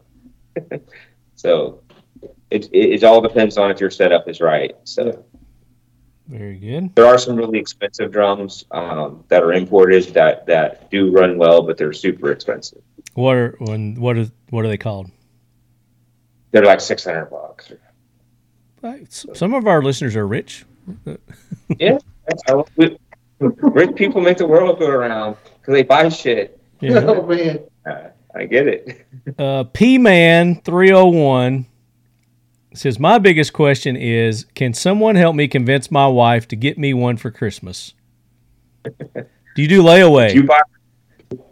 so 1.36 1.82
it, 2.52 2.66
it, 2.72 2.94
it 2.94 3.04
all 3.04 3.20
depends 3.20 3.58
on 3.58 3.72
if 3.72 3.80
your 3.80 3.90
setup 3.90 4.30
is 4.30 4.42
right. 4.42 4.76
So 4.84 5.26
Very 6.30 6.58
good. 6.58 6.94
there 6.96 7.06
are 7.08 7.18
some 7.18 7.36
really 7.36 7.58
expensive 7.58 8.12
drums 8.12 8.64
um, 8.72 9.24
that 9.30 9.42
are 9.42 9.52
imported 9.52 10.04
that, 10.14 10.46
that 10.46 10.90
do 10.92 11.12
run 11.12 11.38
well, 11.40 11.64
but 11.64 11.76
they're 11.78 11.92
super 11.92 12.32
expensive. 12.32 12.82
What 13.16 13.36
are 13.36 13.56
when 13.60 13.96
what 14.00 14.16
are 14.18 14.28
what 14.52 14.64
are 14.64 14.68
they 14.68 14.78
called? 14.78 15.10
They're 16.52 16.64
like 16.66 16.82
600 16.82 17.26
bucks. 17.26 17.72
Right, 18.82 19.12
Some 19.12 19.54
of 19.54 19.68
our 19.68 19.82
listeners 19.84 20.16
are 20.16 20.28
rich. 20.28 20.66
Yeah. 21.80 21.98
We- 22.78 22.98
Rich 23.40 23.96
people 23.96 24.22
make 24.22 24.38
the 24.38 24.48
world 24.48 24.80
go 24.80 24.88
around 24.88 25.38
because 25.60 25.74
they 25.74 25.84
buy 25.84 26.10
shit. 26.10 26.60
Yeah. 26.82 27.00
Oh 27.08 27.26
man. 27.26 27.60
Uh, 27.90 28.10
I 28.36 28.46
get 28.46 28.68
it. 28.68 29.06
Uh, 29.38 29.64
P 29.66 29.98
Man 29.98 30.62
three 30.62 30.92
hundred 30.92 31.12
one 31.24 31.66
says 32.74 33.00
my 33.00 33.18
biggest 33.18 33.54
question 33.54 33.96
is 33.96 34.46
can 34.56 34.74
someone 34.74 35.16
help 35.16 35.36
me 35.36 35.48
convince 35.48 35.90
my 35.90 36.08
wife 36.08 36.48
to 36.50 36.56
get 36.56 36.78
me 36.78 36.94
one 36.94 37.18
for 37.18 37.32
Christmas? 37.32 37.94
Do 38.84 39.64
you 39.64 39.68
do 39.68 39.84
layaway? 39.84 40.34
You 40.34 40.44
buy 40.44 40.62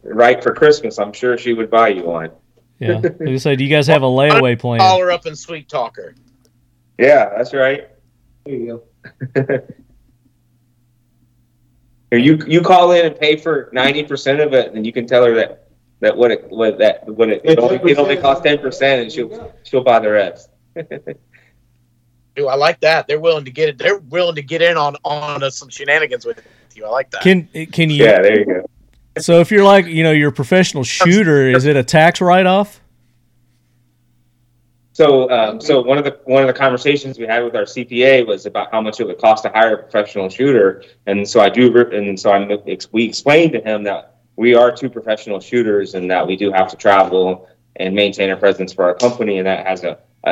right 0.03 0.41
for 0.41 0.53
Christmas, 0.53 0.97
I'm 0.97 1.11
sure 1.11 1.37
she 1.37 1.53
would 1.53 1.69
buy 1.69 1.89
you 1.89 2.03
one. 2.03 2.31
yeah. 2.79 3.01
I 3.03 3.31
was 3.31 3.43
say, 3.43 3.55
do 3.55 3.63
you 3.63 3.69
guys 3.69 3.87
have 3.87 4.01
a 4.01 4.07
layaway 4.07 4.57
plan? 4.57 4.79
Call 4.79 5.01
her 5.01 5.11
up 5.11 5.25
and 5.25 5.37
sweet 5.37 5.67
talk 5.67 5.97
her. 5.97 6.15
Yeah, 6.97 7.29
that's 7.35 7.53
right. 7.53 7.89
There 8.45 8.55
you 8.55 8.83
go. 9.35 9.59
Or 12.11 12.17
you 12.17 12.39
you 12.47 12.61
call 12.61 12.91
in 12.91 13.05
and 13.05 13.19
pay 13.19 13.35
for 13.35 13.69
ninety 13.73 14.03
percent 14.03 14.39
of 14.39 14.53
it, 14.53 14.73
and 14.73 14.85
you 14.85 14.93
can 14.93 15.05
tell 15.05 15.25
her 15.25 15.35
that 15.35 15.67
that 15.99 16.15
what 16.15 16.31
it 16.31 16.49
what 16.49 16.77
that 16.77 17.05
what 17.05 17.29
it, 17.29 17.41
it 17.43 17.59
only, 17.59 17.75
it 17.91 17.97
only 17.97 18.15
costs 18.15 18.43
ten 18.43 18.59
percent, 18.59 19.01
and 19.01 19.11
she'll 19.11 19.53
she'll 19.63 19.83
buy 19.83 19.99
the 19.99 20.09
rest. 20.09 20.49
Ooh, 22.39 22.47
I 22.47 22.55
like 22.55 22.79
that. 22.81 23.07
They're 23.07 23.19
willing 23.19 23.45
to 23.45 23.51
get 23.51 23.69
it. 23.69 23.77
They're 23.77 23.97
willing 23.97 24.35
to 24.35 24.41
get 24.41 24.61
in 24.61 24.77
on 24.77 24.95
on 25.03 25.43
uh, 25.43 25.49
some 25.49 25.69
shenanigans 25.69 26.25
with 26.25 26.45
you. 26.75 26.85
I 26.85 26.89
like 26.89 27.09
that. 27.11 27.21
Can 27.21 27.47
can 27.71 27.89
you? 27.89 28.03
Yeah, 28.03 28.21
there 28.21 28.39
you 28.39 28.45
go. 28.45 28.69
So 29.19 29.39
if 29.39 29.49
you're 29.49 29.63
like 29.63 29.87
you 29.87 30.03
know 30.03 30.11
you're 30.11 30.29
a 30.29 30.33
professional 30.33 30.83
shooter, 30.83 31.49
is 31.49 31.65
it 31.65 31.75
a 31.75 31.83
tax 31.83 32.21
write 32.21 32.45
off? 32.45 32.79
So, 34.97 35.29
um, 35.29 35.61
so 35.61 35.79
one 35.79 35.99
of 35.99 36.05
the 36.05 36.19
one 36.25 36.41
of 36.41 36.47
the 36.47 36.59
conversations 36.59 37.19
we 37.19 37.27
had 37.27 37.43
with 37.43 37.55
our 37.55 37.65
CPA 37.65 38.25
was 38.25 38.47
about 38.47 38.71
how 38.71 38.81
much 38.81 38.99
it 38.99 39.05
would 39.05 39.19
cost 39.19 39.43
to 39.43 39.49
hire 39.49 39.75
a 39.75 39.77
professional 39.83 40.27
shooter, 40.27 40.83
and 41.05 41.29
so 41.29 41.39
I 41.39 41.49
do, 41.49 41.71
and 41.91 42.19
so 42.19 42.31
I'm, 42.31 42.49
we 42.91 43.03
explained 43.03 43.53
to 43.53 43.61
him 43.61 43.83
that 43.83 44.15
we 44.37 44.55
are 44.55 44.71
two 44.71 44.89
professional 44.89 45.39
shooters, 45.39 45.93
and 45.93 46.09
that 46.09 46.25
we 46.25 46.35
do 46.35 46.51
have 46.51 46.67
to 46.69 46.75
travel 46.75 47.47
and 47.75 47.93
maintain 47.93 48.31
a 48.31 48.37
presence 48.37 48.73
for 48.73 48.85
our 48.85 48.95
company, 48.95 49.37
and 49.37 49.45
that 49.45 49.67
has 49.67 49.83
a, 49.83 49.99
a, 50.23 50.31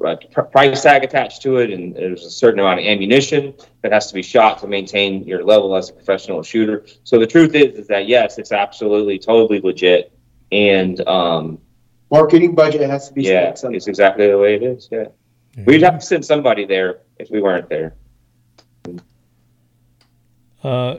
a 0.00 0.16
pr- 0.16 0.40
price 0.42 0.82
tag 0.82 1.04
attached 1.04 1.42
to 1.42 1.58
it, 1.58 1.70
and 1.70 1.94
there's 1.94 2.24
a 2.24 2.30
certain 2.30 2.60
amount 2.60 2.80
of 2.80 2.86
ammunition 2.86 3.54
that 3.82 3.92
has 3.92 4.06
to 4.08 4.14
be 4.14 4.22
shot 4.22 4.58
to 4.60 4.66
maintain 4.66 5.24
your 5.24 5.44
level 5.44 5.76
as 5.76 5.90
a 5.90 5.92
professional 5.92 6.42
shooter. 6.42 6.86
So 7.04 7.18
the 7.18 7.26
truth 7.26 7.54
is, 7.54 7.78
is 7.78 7.86
that 7.88 8.06
yes, 8.08 8.38
it's 8.38 8.52
absolutely 8.52 9.18
totally 9.18 9.60
legit, 9.60 10.12
and 10.50 11.06
um, 11.06 11.58
Marketing 12.12 12.54
budget 12.54 12.82
has 12.82 13.08
to 13.08 13.14
be 13.14 13.22
yeah, 13.22 13.44
spent. 13.44 13.58
somehow. 13.58 13.76
it's 13.76 13.88
exactly 13.88 14.26
the 14.26 14.36
way 14.36 14.54
it 14.54 14.62
is. 14.62 14.86
Yeah. 14.92 15.06
We'd 15.64 15.80
have 15.82 15.98
to 15.98 16.04
send 16.04 16.22
somebody 16.26 16.66
there 16.66 17.00
if 17.18 17.30
we 17.30 17.40
weren't 17.40 17.70
there. 17.70 17.94
Uh, 20.62 20.98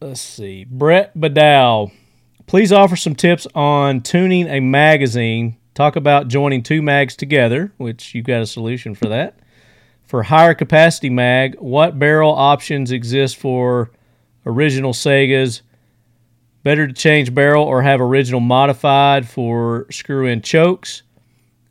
let's 0.00 0.20
see. 0.20 0.64
Brett 0.64 1.16
Badow, 1.16 1.92
please 2.46 2.72
offer 2.72 2.96
some 2.96 3.14
tips 3.14 3.46
on 3.54 4.00
tuning 4.00 4.48
a 4.48 4.58
magazine. 4.58 5.58
Talk 5.74 5.96
about 5.96 6.28
joining 6.28 6.62
two 6.62 6.82
mags 6.82 7.16
together, 7.16 7.72
which 7.76 8.14
you've 8.14 8.26
got 8.26 8.42
a 8.42 8.46
solution 8.46 8.94
for 8.94 9.08
that. 9.08 9.38
For 10.06 10.22
higher 10.22 10.54
capacity 10.54 11.10
mag, 11.10 11.56
what 11.58 11.98
barrel 11.98 12.32
options 12.32 12.92
exist 12.92 13.36
for 13.36 13.90
original 14.46 14.92
Saigas? 14.92 15.62
Better 16.62 16.86
to 16.86 16.92
change 16.92 17.34
barrel 17.34 17.64
or 17.64 17.82
have 17.82 18.00
original 18.00 18.40
modified 18.40 19.28
for 19.28 19.86
screw 19.90 20.26
in 20.26 20.42
chokes. 20.42 21.02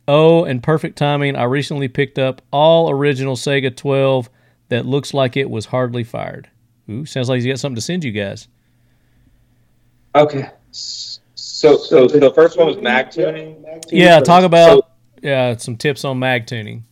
Oh, 0.06 0.44
and 0.44 0.62
perfect 0.62 0.98
timing. 0.98 1.34
I 1.34 1.44
recently 1.44 1.88
picked 1.88 2.18
up 2.18 2.42
all 2.50 2.90
original 2.90 3.36
Saiga 3.36 3.74
12 3.74 4.28
that 4.68 4.84
looks 4.84 5.14
like 5.14 5.36
it 5.36 5.48
was 5.48 5.66
hardly 5.66 6.04
fired. 6.04 6.50
Ooh, 6.90 7.06
sounds 7.06 7.30
like 7.30 7.36
he's 7.40 7.46
got 7.46 7.58
something 7.58 7.76
to 7.76 7.80
send 7.80 8.04
you 8.04 8.12
guys. 8.12 8.48
Okay. 10.14 10.50
S- 11.64 11.88
So, 11.88 12.06
so, 12.06 12.08
so 12.08 12.18
the 12.18 12.32
first 12.32 12.58
one 12.58 12.66
was 12.66 12.76
mag 12.78 13.10
tuning. 13.10 13.64
Yeah, 13.90 14.20
talk 14.20 14.40
So- 14.40 14.46
about 14.46 14.90
yeah 15.22 15.56
some 15.56 15.76
tips 15.76 16.04
on 16.04 16.18
mag 16.18 16.46
tuning. 16.46 16.84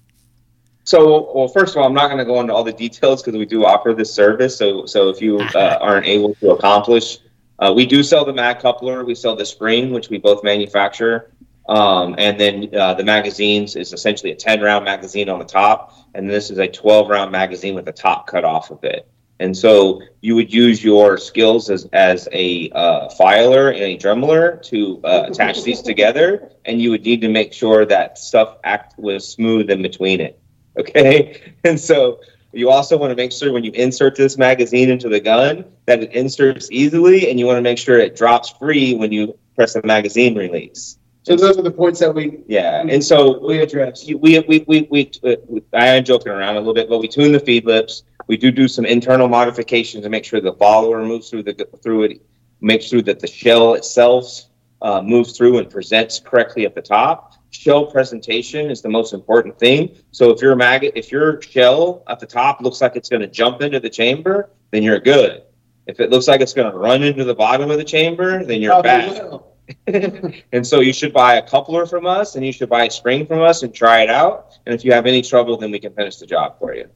So, 0.85 1.33
well, 1.33 1.47
first 1.47 1.77
of 1.77 1.81
all, 1.81 1.87
I'm 1.87 1.95
not 1.95 2.07
going 2.09 2.19
to 2.19 2.25
go 2.25 2.41
into 2.41 2.53
all 2.53 2.65
the 2.65 2.73
details 2.73 3.23
because 3.23 3.39
we 3.39 3.47
do 3.47 3.65
offer 3.65 3.95
this 3.95 4.13
service. 4.13 4.57
So, 4.57 4.85
so 4.85 5.11
if 5.11 5.21
you 5.21 5.39
uh, 5.39 5.79
aren't 5.81 6.07
able 6.07 6.35
to 6.37 6.51
accomplish, 6.51 7.19
uh, 7.61 7.73
we 7.73 7.87
do 7.87 8.03
sell 8.03 8.25
the 8.25 8.33
mag 8.33 8.59
coupler. 8.59 9.05
We 9.05 9.15
sell 9.15 9.37
the 9.37 9.47
spring, 9.47 9.93
which 9.93 10.09
we 10.11 10.19
both 10.19 10.43
manufacture. 10.43 11.31
Um, 11.69 12.17
and 12.19 12.39
then 12.41 12.69
uh, 12.77 12.95
the 12.95 13.05
magazines 13.05 13.77
is 13.77 13.93
essentially 13.93 14.33
a 14.33 14.35
10 14.35 14.61
round 14.61 14.85
magazine 14.85 15.29
on 15.29 15.39
the 15.39 15.45
top, 15.45 15.95
and 16.15 16.29
this 16.29 16.51
is 16.51 16.59
a 16.59 16.67
12 16.67 17.09
round 17.09 17.31
magazine 17.31 17.77
with 17.77 17.85
the 17.85 17.93
top 17.93 18.27
cut 18.27 18.45
off 18.45 18.73
of 18.73 18.83
it. 18.83 19.07
And 19.43 19.57
so 19.57 20.01
you 20.21 20.37
would 20.37 20.53
use 20.53 20.85
your 20.85 21.19
skills 21.19 21.69
as, 21.69 21.85
as 21.93 22.29
a 22.33 22.71
uh, 22.71 23.09
filer 23.11 23.71
and 23.71 23.83
a 23.83 23.97
drummer 23.97 24.57
to 24.59 25.01
uh, 25.03 25.25
attach 25.27 25.65
these 25.65 25.83
together, 25.91 26.53
and 26.65 26.81
you 26.81 26.91
would 26.91 27.03
need 27.05 27.21
to 27.23 27.29
make 27.29 27.53
sure 27.53 27.85
that 27.87 28.19
stuff 28.19 28.59
act 28.63 28.97
was 28.99 29.29
smooth 29.29 29.69
in 29.69 29.83
between 29.83 30.21
it. 30.21 30.41
Okay, 30.79 31.55
and 31.65 31.79
so 31.79 32.21
you 32.53 32.71
also 32.71 32.97
want 32.97 33.11
to 33.11 33.17
make 33.17 33.33
sure 33.33 33.53
when 33.53 33.65
you 33.65 33.73
insert 33.73 34.15
this 34.15 34.39
magazine 34.39 34.91
into 34.91 35.09
the 35.09 35.21
gun 35.21 35.65
that 35.87 36.05
it 36.05 36.13
inserts 36.13 36.71
easily, 36.71 37.29
and 37.29 37.41
you 37.41 37.47
want 37.47 37.57
to 37.57 37.63
make 37.63 37.79
sure 37.79 37.99
it 37.99 38.15
drops 38.15 38.51
free 38.51 38.95
when 38.95 39.11
you 39.11 39.37
press 39.57 39.75
the 39.75 39.83
magazine 39.83 40.37
release. 40.37 40.99
So 41.25 41.37
those 41.37 41.57
are 41.57 41.63
the 41.63 41.71
points 41.71 42.01
that 42.01 42.13
we, 42.15 42.41
Yeah, 42.49 42.85
and 42.89 43.03
so 43.03 43.45
we 43.47 43.59
address. 43.59 44.05
we, 44.07 44.41
we, 44.41 44.65
we, 44.67 44.89
we, 44.91 45.11
uh, 45.25 45.37
I 45.73 45.89
am 45.89 46.05
joking 46.05 46.33
around 46.33 46.57
a 46.57 46.59
little 46.59 46.75
bit, 46.75 46.89
but 46.89 46.99
we 46.99 47.07
tune 47.07 47.31
the 47.31 47.39
feed 47.39 47.65
lips. 47.65 48.03
We 48.27 48.37
do 48.37 48.51
do 48.51 48.69
some 48.69 48.85
internal 48.85 49.29
modifications 49.29 50.05
to 50.05 50.11
make 50.11 50.25
sure 50.25 50.41
the 50.41 50.55
follower 50.55 51.05
moves 51.05 51.31
through 51.31 51.45
the 51.45 51.69
through 51.83 52.05
it, 52.05 52.23
make 52.61 52.83
sure 52.83 53.03
that 53.03 53.21
the 53.21 53.27
shell 53.27 53.75
itself 53.75 54.45
uh, 54.81 55.01
moves 55.01 55.37
through 55.37 55.59
and 55.59 55.71
presents 55.71 56.19
correctly 56.19 56.67
at 56.67 56.75
the 56.75 56.83
top. 56.83 57.35
Shell 57.51 57.87
presentation 57.87 58.71
is 58.71 58.83
the 58.83 58.89
most 58.89 59.13
important 59.13 59.59
thing. 59.59 59.97
So 60.11 60.31
if 60.31 60.41
your 60.41 60.57
maggot, 60.57 60.93
if 60.97 61.13
your 61.13 61.41
shell 61.43 62.03
at 62.09 62.19
the 62.19 62.27
top 62.27 62.61
looks 62.61 62.81
like 62.81 62.97
it's 62.97 63.09
going 63.09 63.23
to 63.23 63.29
jump 63.29 63.61
into 63.61 63.79
the 63.79 63.91
chamber, 63.91 64.51
then 64.71 64.83
you're 64.83 64.99
good. 64.99 65.43
If 65.87 66.01
it 66.01 66.11
looks 66.11 66.29
like 66.29 66.41
it's 66.41 66.55
going 66.55 66.71
to 66.71 66.77
run 66.77 67.03
into 67.03 67.25
the 67.25 67.35
bottom 67.35 67.71
of 67.71 67.77
the 67.77 67.85
chamber, 67.85 68.45
then 68.45 68.63
you're 68.63 68.81
Probably 68.83 68.91
bad. 68.91 70.43
and 70.53 70.67
so 70.67 70.81
you 70.81 70.93
should 70.93 71.13
buy 71.13 71.37
a 71.37 71.43
coupler 71.43 71.87
from 71.87 72.07
us 72.07 72.37
and 72.37 72.45
you 72.45 72.53
should 72.53 72.69
buy 72.69 72.85
a 72.85 72.91
spring 72.91 73.27
from 73.27 73.41
us 73.41 73.63
and 73.63 73.75
try 73.75 74.03
it 74.03 74.11
out. 74.11 74.59
And 74.67 74.75
if 74.75 74.85
you 74.85 74.93
have 74.93 75.07
any 75.07 75.23
trouble, 75.23 75.57
then 75.57 75.71
we 75.71 75.79
can 75.79 75.93
finish 75.95 76.17
the 76.17 76.27
job 76.27 76.59
for 76.59 76.75
you. 76.75 76.89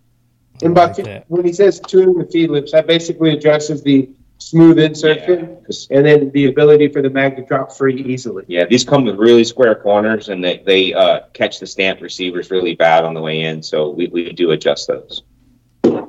And 0.62 0.73
I 0.78 0.87
by 0.87 0.93
like 0.93 1.05
that. 1.05 1.24
when 1.28 1.45
he 1.45 1.53
says 1.53 1.81
tuning 1.81 2.19
the 2.19 2.27
feed 2.27 2.51
lips, 2.51 2.73
that 2.73 2.87
basically 2.87 3.31
addresses 3.37 3.83
the 3.83 4.09
smooth 4.39 4.78
insertion 4.78 5.57
'Cause, 5.65 5.89
and 5.91 6.05
then 6.05 6.31
the 6.33 6.47
ability 6.47 6.89
for 6.89 7.01
the 7.01 7.09
mag 7.11 7.37
to 7.37 7.43
drop 7.43 7.73
free 7.73 8.03
easily. 8.03 8.45
yeah, 8.49 8.66
these 8.66 8.85
come 8.85 9.05
with 9.07 9.16
really 9.16 9.45
square 9.45 9.74
corners 9.74 10.28
and 10.28 10.45
they, 10.45 10.59
they 10.66 10.93
uh, 10.93 11.20
catch 11.33 11.59
the 11.59 11.66
stamp 11.66 12.01
receivers 12.03 12.51
really 12.51 12.74
bad 12.74 13.05
on 13.05 13.15
the 13.15 13.20
way 13.20 13.41
in. 13.43 13.62
So 13.62 13.91
we, 13.91 14.09
we 14.09 14.33
do 14.33 14.51
adjust 14.51 14.89
those. 14.89 15.23
Uh, 15.85 16.07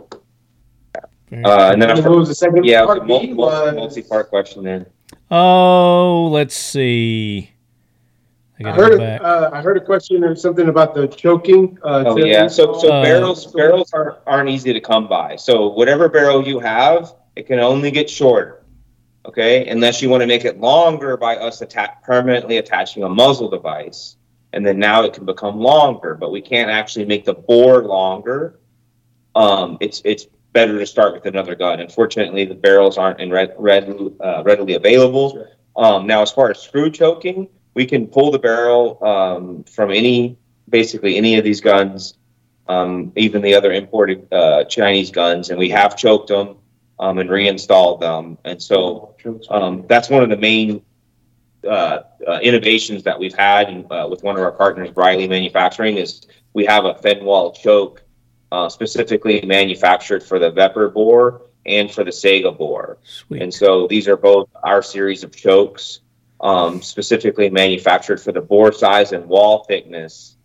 and 1.30 1.82
then 1.82 1.90
And 1.90 2.00
our, 2.00 2.10
what 2.10 2.20
was 2.20 2.30
the 2.30 2.36
second 2.36 2.64
yeah, 2.66 2.84
it 2.84 2.88
was 2.88 2.96
a 2.96 3.00
part? 3.00 3.08
multi, 3.08 3.34
multi-part 3.34 4.30
question 4.30 4.64
there. 4.64 4.88
Oh, 5.30 6.30
let's 6.32 6.56
see. 6.56 7.52
I 8.64 8.70
I 8.70 8.74
heard, 8.74 9.00
a- 9.00 9.24
uh, 9.24 9.50
I 9.54 9.62
heard 9.62 9.78
a 9.78 9.82
question 9.82 10.24
or 10.24 10.36
something 10.36 10.68
about 10.70 10.94
the 10.96 11.08
choking. 11.08 11.78
Uh, 11.84 12.04
Oh 12.08 12.18
to 12.18 12.28
yeah, 12.28 12.48
so 12.48 12.74
so 12.74 12.90
Uh, 12.92 13.04
barrels 13.04 13.46
barrels 13.54 13.94
aren't 13.94 14.18
aren't 14.26 14.50
easy 14.50 14.74
to 14.74 14.80
come 14.80 15.08
by. 15.08 15.36
So 15.36 15.68
whatever 15.68 16.10
barrel 16.10 16.46
you 16.48 16.60
have, 16.60 17.14
it 17.36 17.46
can 17.48 17.60
only 17.60 17.92
get 17.92 18.10
shorter. 18.10 18.64
Okay, 19.28 19.68
unless 19.68 20.02
you 20.02 20.10
want 20.10 20.22
to 20.22 20.28
make 20.28 20.46
it 20.46 20.60
longer 20.60 21.18
by 21.18 21.36
us 21.36 21.62
atta- 21.62 21.98
permanently 22.04 22.58
attaching 22.58 23.04
a 23.04 23.10
muzzle 23.10 23.50
device, 23.50 24.16
and 24.54 24.66
then 24.66 24.80
now 24.80 25.04
it 25.04 25.14
can 25.14 25.26
become 25.26 25.60
longer. 25.60 26.16
But 26.16 26.32
we 26.32 26.42
can't 26.42 26.70
actually 26.72 27.06
make 27.06 27.26
the 27.26 27.34
bore 27.34 27.84
longer. 27.84 28.60
Um, 29.36 29.78
it's 29.82 30.02
it's 30.06 30.28
better 30.54 30.80
to 30.80 30.86
start 30.86 31.14
with 31.14 31.26
another 31.26 31.54
gun. 31.56 31.80
Unfortunately, 31.80 32.46
the 32.46 32.56
barrels 32.56 32.98
aren't 32.98 33.20
in 33.20 33.30
red, 33.30 33.54
red, 33.58 33.84
uh, 34.20 34.42
readily 34.44 34.74
available. 34.76 35.46
Um, 35.76 36.08
now, 36.08 36.22
as 36.24 36.32
far 36.32 36.50
as 36.50 36.60
screw 36.60 36.90
choking, 36.90 37.48
we 37.78 37.86
can 37.86 38.08
pull 38.08 38.32
the 38.32 38.40
barrel 38.40 38.98
um, 39.14 39.64
from 39.76 39.92
any 39.92 40.36
basically 40.68 41.16
any 41.16 41.38
of 41.38 41.44
these 41.44 41.62
guns, 41.62 42.16
um, 42.68 43.14
even 43.16 43.40
the 43.44 43.54
other 43.54 43.72
imported 43.72 44.20
uh, 44.34 44.64
Chinese 44.64 45.12
guns, 45.12 45.52
and 45.52 45.60
we 45.60 45.70
have 45.70 45.96
choked 45.96 46.30
them 46.30 46.58
um, 47.00 47.20
and 47.20 47.30
reinstalled 47.30 48.02
them. 48.02 48.40
And 48.44 48.60
so 48.60 49.16
um, 49.52 49.86
that's 49.88 50.10
one 50.10 50.24
of 50.24 50.30
the 50.30 50.42
main 50.52 50.82
uh, 51.64 52.00
uh, 52.28 52.40
innovations 52.42 53.04
that 53.04 53.20
we've 53.20 53.36
had 53.36 53.70
and, 53.70 53.86
uh, 53.92 54.08
with 54.10 54.24
one 54.24 54.36
of 54.36 54.42
our 54.42 54.52
partners, 54.64 54.90
Riley 54.96 55.28
Manufacturing, 55.28 55.98
is 55.98 56.26
we 56.54 56.66
have 56.66 56.86
a 56.86 56.96
thin 56.96 57.24
wall 57.24 57.52
choke 57.52 58.02
uh, 58.52 58.70
specifically 58.70 59.42
manufactured 59.46 60.24
for 60.24 60.40
the 60.40 60.52
Vepr 60.52 60.92
bore 60.92 61.44
and 61.68 61.92
for 61.92 62.04
the 62.04 62.12
Saiga 62.12 62.58
bore. 62.58 62.98
Sweet. 63.04 63.44
And 63.44 63.54
so 63.54 63.88
these 63.88 64.08
are 64.08 64.18
both 64.18 64.50
our 64.64 64.82
series 64.82 65.24
of 65.24 65.36
chokes, 65.36 66.00
um, 66.42 66.82
specifically 66.82 67.50
manufactured 67.50 68.22
for 68.22 68.32
the 68.32 68.42
bore 68.42 68.72
size 68.72 69.12
and 69.12 69.28
wall 69.28 69.64
thickness 69.64 70.38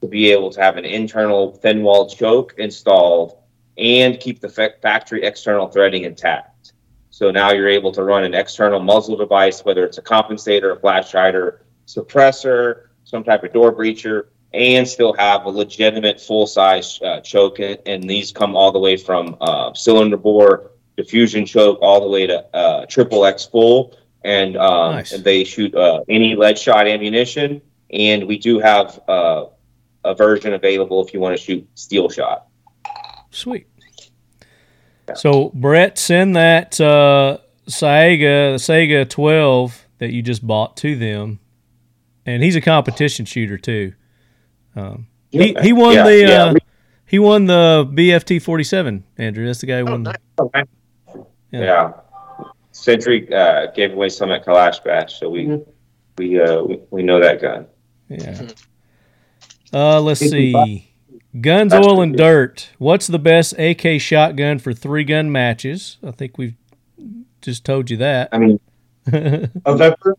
to 0.00 0.08
be 0.08 0.30
able 0.30 0.50
to 0.50 0.60
have 0.60 0.76
an 0.76 0.84
internal 0.84 1.52
thin 1.52 1.82
wall 1.82 2.08
choke 2.08 2.54
installed 2.58 3.38
and 3.78 4.18
keep 4.20 4.40
the 4.40 4.48
fa- 4.48 4.74
factory 4.82 5.22
external 5.24 5.68
threading 5.68 6.04
intact. 6.04 6.72
So 7.10 7.30
now 7.30 7.52
you're 7.52 7.68
able 7.68 7.92
to 7.92 8.02
run 8.02 8.24
an 8.24 8.34
external 8.34 8.80
muzzle 8.80 9.16
device, 9.16 9.64
whether 9.64 9.84
it's 9.84 9.98
a 9.98 10.02
compensator, 10.02 10.76
a 10.76 10.80
flash 10.80 11.12
hider, 11.12 11.62
suppressor, 11.86 12.88
some 13.04 13.24
type 13.24 13.42
of 13.44 13.52
door 13.52 13.72
breacher, 13.72 14.26
and 14.52 14.86
still 14.86 15.12
have 15.14 15.44
a 15.44 15.48
legitimate 15.48 16.20
full 16.20 16.46
size 16.46 17.00
uh, 17.02 17.20
choke. 17.20 17.58
And 17.60 18.08
these 18.08 18.32
come 18.32 18.56
all 18.56 18.72
the 18.72 18.78
way 18.78 18.96
from 18.96 19.36
uh, 19.40 19.72
cylinder 19.74 20.16
bore, 20.16 20.72
diffusion 20.96 21.46
choke, 21.46 21.78
all 21.80 22.00
the 22.00 22.08
way 22.08 22.26
to 22.26 22.44
uh, 22.54 22.86
triple 22.86 23.24
X 23.24 23.46
full. 23.46 23.96
And, 24.26 24.56
um, 24.56 24.96
Nice. 24.96 25.16
they 25.18 25.44
shoot 25.44 25.74
uh, 25.74 26.02
any 26.08 26.34
lead 26.34 26.58
shot 26.58 26.88
ammunition. 26.88 27.62
And 27.92 28.26
we 28.26 28.38
do 28.38 28.58
have 28.58 28.98
uh, 29.08 29.44
a 30.04 30.14
version 30.14 30.52
available 30.52 31.04
if 31.04 31.14
you 31.14 31.20
want 31.20 31.36
to 31.38 31.42
shoot 31.42 31.66
steel 31.76 32.08
shot. 32.10 32.48
Sweet. 33.30 33.68
So 35.14 35.50
Brett, 35.54 35.98
send 35.98 36.34
that 36.34 36.80
uh, 36.80 37.38
Saiga 37.68 38.54
Saiga 38.56 39.08
12 39.08 39.86
that 39.98 40.12
you 40.12 40.20
just 40.22 40.44
bought 40.44 40.76
to 40.78 40.96
them, 40.96 41.38
and 42.24 42.42
he's 42.42 42.56
a 42.56 42.60
competition 42.60 43.24
shooter 43.24 43.56
too. 43.56 43.92
Um, 44.74 45.06
he 45.30 45.54
he 45.62 45.72
won 45.72 45.94
Yeah, 45.94 46.02
the 46.04 46.18
yeah, 46.18 46.44
uh, 46.46 46.54
he 47.06 47.20
won 47.20 47.46
the 47.46 47.88
BFT 47.92 48.42
47. 48.42 49.04
Andrew, 49.16 49.46
that's 49.46 49.60
the 49.60 49.66
guy 49.66 49.78
who 49.78 49.84
won. 49.84 50.02
the, 50.02 50.66
Yeah. 51.52 51.92
Yeah. 52.76 52.82
Century 52.82 53.32
uh, 53.34 53.66
gave 53.72 53.92
away 53.92 54.08
some 54.08 54.30
at 54.30 54.44
Kalash 54.44 54.82
Batch, 54.84 55.18
so 55.18 55.28
we 55.30 55.60
we, 56.18 56.40
uh, 56.40 56.62
we 56.62 56.80
we 56.90 57.02
know 57.02 57.20
that 57.20 57.40
gun. 57.40 57.66
yeah. 58.08 58.48
Uh, 59.72 60.00
let's 60.00 60.20
see. 60.20 60.90
Guns, 61.40 61.72
That's 61.72 61.86
oil, 61.86 62.00
and 62.00 62.12
good. 62.12 62.18
dirt. 62.22 62.70
What's 62.78 63.06
the 63.08 63.18
best 63.18 63.58
AK 63.58 64.00
shotgun 64.00 64.58
for 64.58 64.72
three 64.72 65.04
gun 65.04 65.30
matches? 65.30 65.98
I 66.02 66.10
think 66.12 66.38
we've 66.38 66.54
just 67.42 67.64
told 67.64 67.90
you 67.90 67.96
that. 67.98 68.30
I 68.32 68.38
mean, 68.38 68.60
A 69.06 69.10
Vepr 69.66 70.14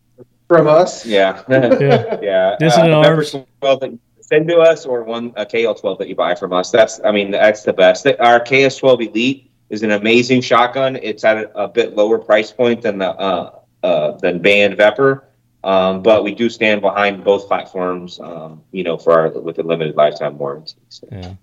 from 0.48 0.68
us. 0.68 1.06
yeah, 1.06 1.42
Yeah. 1.50 2.20
yeah. 2.22 2.56
Dissident 2.60 2.94
uh, 2.94 3.00
arms. 3.08 3.32
Twelve 3.62 3.80
that 3.80 3.92
you 3.92 4.00
send 4.22 4.48
to 4.50 4.58
us, 4.60 4.86
or 4.86 5.04
one 5.04 5.34
a 5.38 5.46
KL12 5.46 5.98
that 6.00 6.08
you 6.08 6.16
buy 6.16 6.36
from 6.36 6.54
us. 6.54 6.70
That's 6.70 7.00
I 7.04 7.12
mean 7.12 7.32
that's 7.32 7.64
the 7.64 7.74
best. 7.74 8.06
Our 8.20 8.40
KS12 8.40 9.08
Elite 9.10 9.52
is 9.70 9.84
an 9.84 9.92
amazing 9.92 10.42
shotgun. 10.42 10.98
It's 10.98 11.24
at 11.24 11.38
a, 11.38 11.64
a 11.64 11.68
bit 11.68 11.96
lower 11.96 12.18
price 12.18 12.52
point 12.52 12.82
than 12.82 12.98
the 12.98 13.10
uh, 13.10 13.60
uh, 13.84 14.12
than 14.18 14.42
Band 14.42 14.78
Vepr. 14.78 15.24
Um, 15.64 16.02
but 16.02 16.24
we 16.24 16.34
do 16.34 16.50
stand 16.50 16.82
behind 16.82 17.24
both 17.24 17.48
platforms, 17.48 18.20
um, 18.20 18.64
you 18.72 18.84
know, 18.84 18.98
for 18.98 19.14
our 19.14 19.30
with 19.30 19.60
a 19.60 19.64
limited 19.64 19.96
lifetime 19.96 20.38
warranty. 20.38 20.76
So. 20.90 21.08
Yeah. 21.12 21.34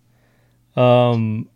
Um, 0.77 1.49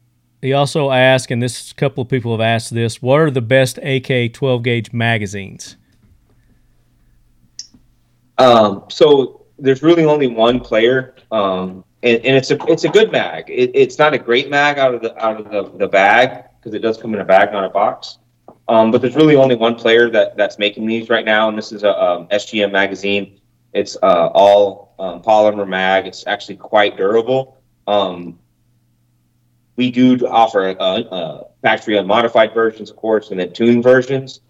he 0.43 0.53
also 0.53 0.91
asked, 0.91 1.31
and 1.31 1.43
this 1.43 1.73
couple 1.73 2.03
of 2.03 2.09
people 2.09 2.33
have 2.33 2.41
asked 2.41 2.75
this: 2.75 3.01
What 3.01 3.21
are 3.21 3.31
the 3.31 3.41
best 3.41 3.79
AK 3.79 4.33
12 4.33 4.63
gauge 4.63 4.93
magazines? 4.93 5.77
Um, 8.37 8.85
so 8.89 9.47
there's 9.59 9.83
really 9.83 10.05
only 10.05 10.29
one 10.29 10.61
player, 10.61 11.17
um, 11.33 11.85
and, 12.03 12.25
and 12.25 12.37
it's 12.37 12.51
a 12.51 12.59
it's 12.67 12.85
a 12.85 12.89
good 12.89 13.11
mag. 13.11 13.45
It, 13.49 13.71
it's 13.75 13.99
not 13.99 14.15
a 14.15 14.19
great 14.19 14.51
mag 14.51 14.79
out 14.79 14.95
of 14.95 15.01
the 15.01 15.25
out 15.25 15.41
of 15.41 15.51
the, 15.51 15.79
the 15.79 15.89
bag 15.89 16.45
because 16.59 16.75
it 16.75 16.81
does 16.81 16.97
come 16.97 17.15
in 17.15 17.21
a 17.21 17.25
bag, 17.25 17.53
not 17.53 17.65
a 17.65 17.71
box. 17.71 18.19
Um, 18.69 18.91
but 18.91 19.01
there's 19.01 19.17
really 19.17 19.37
only 19.37 19.55
one 19.55 19.75
player 19.75 20.11
that 20.11 20.37
that's 20.37 20.59
making 20.59 20.87
these 20.87 21.09
right 21.09 21.25
now, 21.25 21.49
and 21.49 21.57
this 21.57 21.73
is 21.73 21.85
a 21.85 22.03
um, 22.03 22.27
SGM 22.29 22.71
magazine. 22.71 23.41
It's 23.73 23.97
uh, 24.03 24.31
all 24.35 24.95
um, 24.99 25.23
polymer 25.23 25.67
mag. 25.67 26.07
It's 26.07 26.27
actually 26.27 26.57
quite 26.57 26.97
durable. 26.97 27.59
Um, 27.87 28.39
we 29.77 29.91
do 29.91 30.19
offer 30.27 30.77
uh, 30.79 30.83
uh, 30.83 31.45
factory 31.63 31.97
unmodified 31.97 32.53
versions, 32.53 32.91
of 32.91 32.97
course, 32.97 33.31
and 33.31 33.41
then 33.41 33.53
tuned 33.53 33.83
versions. 33.83 34.41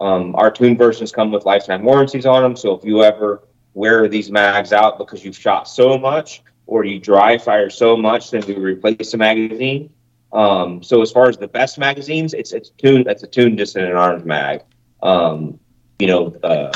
Um, 0.00 0.34
our 0.36 0.50
tuned 0.50 0.78
versions 0.78 1.10
come 1.10 1.32
with 1.32 1.44
lifetime 1.44 1.82
warranties 1.82 2.24
on 2.24 2.42
them. 2.42 2.56
So 2.56 2.74
if 2.74 2.84
you 2.84 3.02
ever 3.02 3.42
wear 3.74 4.08
these 4.08 4.30
mags 4.30 4.72
out 4.72 4.98
because 4.98 5.24
you've 5.24 5.36
shot 5.36 5.68
so 5.68 5.98
much 5.98 6.42
or 6.66 6.84
you 6.84 6.98
dry 6.98 7.36
fire 7.36 7.68
so 7.70 7.96
much, 7.96 8.30
then 8.30 8.42
we 8.46 8.54
replace 8.54 9.12
the 9.12 9.18
magazine. 9.18 9.90
Um, 10.32 10.82
so 10.82 11.02
as 11.02 11.10
far 11.10 11.28
as 11.28 11.38
the 11.38 11.48
best 11.48 11.78
magazines, 11.78 12.34
it's 12.34 12.52
it's 12.52 12.70
tuned. 12.70 13.06
It's 13.06 13.22
a 13.22 13.26
tuned 13.26 13.58
Dissident 13.58 13.94
Arms 13.94 14.24
mag. 14.24 14.62
Um, 15.02 15.58
you 15.98 16.06
know, 16.06 16.34
uh, 16.42 16.72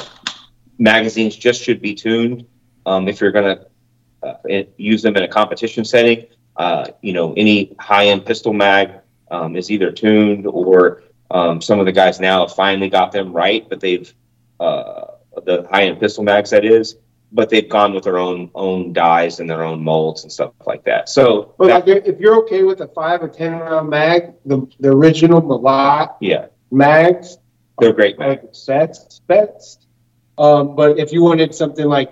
magazines 0.79 1.37
just 1.37 1.63
should 1.63 1.81
be 1.81 1.95
tuned. 1.95 2.47
Um, 2.87 3.09
if 3.09 3.21
you're 3.21 3.33
gonna 3.33 3.67
uh, 4.23 4.35
use 4.77 5.03
them 5.03 5.17
in 5.17 5.23
a 5.23 5.29
competition 5.29 5.85
setting, 5.85 6.27
uh, 6.57 6.87
you 7.03 7.13
know, 7.13 7.33
any 7.35 7.75
high-end 7.79 8.25
pistol 8.25 8.53
mag 8.53 8.93
um, 9.31 9.57
is 9.57 9.71
either 9.71 9.91
tuned 9.91 10.47
or 10.47 11.03
um, 11.31 11.61
some 11.61 11.79
of 11.79 11.87
the 11.87 11.93
guys 11.93 12.21
now 12.21 12.47
have 12.47 12.55
finally 12.55 12.89
got 12.89 13.13
them 13.13 13.33
right, 13.33 13.69
but 13.69 13.81
they've 13.81 14.13
uh, 14.59 15.07
the 15.45 15.67
high-end 15.71 16.01
pistol 16.01 16.25
mags 16.25 16.51
that 16.51 16.65
is, 16.65 16.97
but 17.33 17.49
they've 17.49 17.69
gone 17.69 17.95
with 17.95 18.05
their 18.05 18.19
own 18.19 18.51
own 18.55 18.93
dies 18.93 19.41
and 19.41 19.49
their 19.49 19.63
own 19.63 19.83
molds 19.83 20.23
and 20.25 20.33
stuff 20.33 20.53
like 20.67 20.85
that. 20.85 21.09
So 21.09 21.55
But 21.59 21.69
that- 21.69 21.87
like, 21.89 22.07
if 22.07 22.19
you're 22.19 22.37
okay 22.45 22.63
with 22.65 22.81
a 22.81 22.89
five 22.89 23.23
or 23.23 23.29
ten 23.29 23.53
round 23.59 23.89
mag, 23.91 24.33
the 24.45 24.67
the 24.81 24.91
original 24.91 25.41
Molot 25.41 26.15
yeah, 26.21 26.47
mags, 26.71 27.39
they're 27.79 27.93
great 27.93 28.19
mags. 28.19 28.59
sets, 28.59 29.21
best. 29.27 29.87
Um, 30.39 30.75
but 30.75 30.99
if 30.99 31.13
you 31.13 31.23
wanted 31.23 31.55
something 31.55 31.87
like 31.87 32.11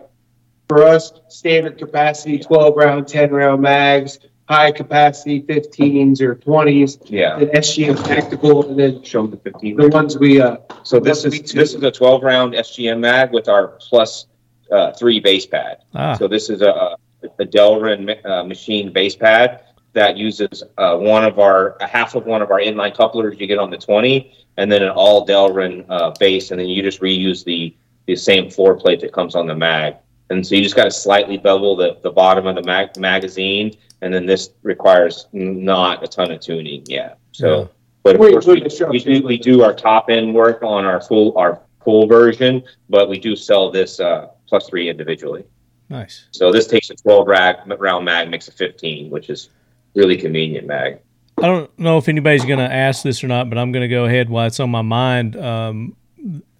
for 0.69 0.83
us, 0.85 1.13
standard 1.29 1.79
capacity, 1.79 2.39
twelve 2.39 2.77
round, 2.77 3.09
ten 3.09 3.31
round 3.31 3.63
mags, 3.63 4.19
high 4.49 4.71
capacity, 4.71 5.41
fifteens 5.43 6.21
or 6.21 6.35
twenties, 6.37 6.99
Yeah, 7.07 7.39
The 7.39 7.47
SGM 7.47 7.97
tactical, 8.05 8.69
and 8.69 8.79
then 8.79 9.03
show 9.03 9.23
them 9.23 9.31
the 9.33 9.37
15. 9.39 9.77
the 9.77 9.89
ones 9.89 10.19
we 10.19 10.41
uh. 10.41 10.59
So 10.85 11.01
this 11.01 11.25
is 11.25 11.41
this 11.53 11.75
is 11.75 11.83
a 11.83 11.91
12 11.91 12.23
round 12.23 12.55
SGM 12.55 13.01
mag 13.01 13.33
with 13.33 13.49
our 13.49 13.79
plus 13.81 14.27
uh, 14.71 14.93
three 14.93 15.21
base 15.21 15.47
pad. 15.47 15.79
Ah, 15.95 16.15
So 16.15 16.29
this 16.29 16.51
is 16.51 16.63
a 16.63 16.97
a 17.41 17.45
Delrin 17.45 18.25
uh, 18.25 18.45
machine 18.45 18.93
base 18.93 19.17
pad. 19.17 19.63
that 19.95 20.17
uses 20.17 20.63
uh, 20.77 20.97
one 20.97 21.25
of 21.25 21.39
our 21.41 21.77
a 21.81 21.87
half 21.87 22.15
of 22.15 22.27
one 22.27 22.43
of 22.43 22.51
our 22.51 22.61
inline 22.61 22.95
couplers 22.97 23.37
you 23.41 23.47
get 23.49 23.59
on 23.59 23.71
the 23.71 23.77
20, 23.79 24.33
and 24.59 24.71
then 24.71 24.83
an 24.83 24.91
all 24.91 25.27
Delrin 25.27 25.85
uh, 25.89 26.11
base, 26.21 26.51
and 26.53 26.61
then 26.61 26.69
you 26.69 26.83
just 26.83 27.01
reuse 27.01 27.45
the 27.45 27.75
the 28.07 28.15
same 28.17 28.49
floor 28.51 28.75
plate 28.77 29.01
that 29.01 29.13
comes 29.13 29.35
on 29.35 29.47
the 29.47 29.55
mag. 29.55 29.97
And 30.31 30.47
so 30.47 30.55
you 30.55 30.63
just 30.63 30.77
got 30.77 30.85
to 30.85 30.91
slightly 30.91 31.37
bevel 31.39 31.75
the, 31.77 31.99
the 32.03 32.11
bottom 32.11 32.47
of 32.47 32.55
the 32.55 32.63
mag- 32.63 32.97
magazine, 32.99 33.77
and 34.03 34.13
then 34.15 34.25
this 34.27 34.51
requires 34.63 35.27
not 35.33 36.03
a 36.05 36.07
ton 36.07 36.31
of 36.31 36.41
tuning. 36.41 36.85
Yeah. 36.87 37.15
So, 37.33 37.49
Yeah. 37.63 37.67
but 38.05 38.15
of 38.15 38.21
We 38.21 38.31
course 38.33 38.47
we, 38.47 38.63
we 38.91 38.99
do 39.01 39.23
we 39.27 39.39
do 39.39 39.63
our 39.63 39.75
top 39.75 40.09
end 40.11 40.35
work 40.35 40.63
on 40.63 40.85
our 40.85 41.01
full 41.01 41.37
our 41.37 41.61
full 41.85 42.07
version, 42.07 42.63
but 42.89 43.09
we 43.09 43.19
do 43.19 43.35
sell 43.35 43.71
this 43.71 43.99
uh, 44.01 44.29
plus 44.49 44.69
three 44.69 44.89
individually. 44.89 45.45
Nice. 45.89 46.27
So 46.33 46.53
this 46.53 46.67
takes 46.67 46.91
a 46.91 46.95
12 46.95 47.27
rag, 47.27 47.57
round 47.79 48.05
mag, 48.05 48.31
makes 48.31 48.49
a 48.49 48.53
15, 48.53 49.11
which 49.11 49.31
is 49.31 49.51
really 49.95 50.17
convenient 50.17 50.67
mag. 50.67 51.01
I 51.39 51.47
don't 51.47 51.79
know 51.79 51.99
if 51.99 52.09
anybody's 52.09 52.45
going 52.45 52.59
to 52.59 52.73
ask 52.73 53.03
this 53.03 53.23
or 53.23 53.29
not, 53.29 53.49
but 53.49 53.59
I'm 53.59 53.73
going 53.73 53.83
to 53.83 53.89
go 53.89 54.05
ahead 54.05 54.29
while 54.29 54.47
it's 54.47 54.61
on 54.61 54.71
my 54.71 54.83
mind. 54.83 55.37
Um, 55.37 55.97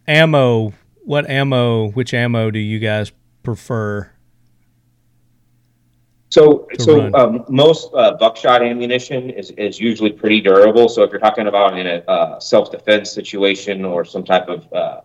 ammo. 0.07 0.73
What 1.05 1.29
ammo? 1.29 1.91
Which 1.91 2.15
ammo 2.15 2.51
do 2.51 2.59
you 2.59 2.79
guys 2.79 3.13
prefer? 3.43 4.11
So, 6.31 6.69
so 6.79 7.13
um, 7.15 7.45
most 7.49 7.91
uh, 7.95 8.17
buckshot 8.19 8.63
ammunition 8.63 9.31
is, 9.31 9.51
is 9.53 9.81
usually 9.81 10.13
pretty 10.13 10.41
durable. 10.41 10.89
So 10.89 11.03
if 11.03 11.11
you're 11.11 11.21
talking 11.21 11.47
about 11.47 11.79
in 11.79 11.87
a 11.87 12.05
uh, 12.07 12.39
self-defense 12.39 13.11
situation 13.11 13.85
or 13.85 14.05
some 14.05 14.25
type 14.25 14.49
of, 14.49 14.71
uh, 14.73 15.01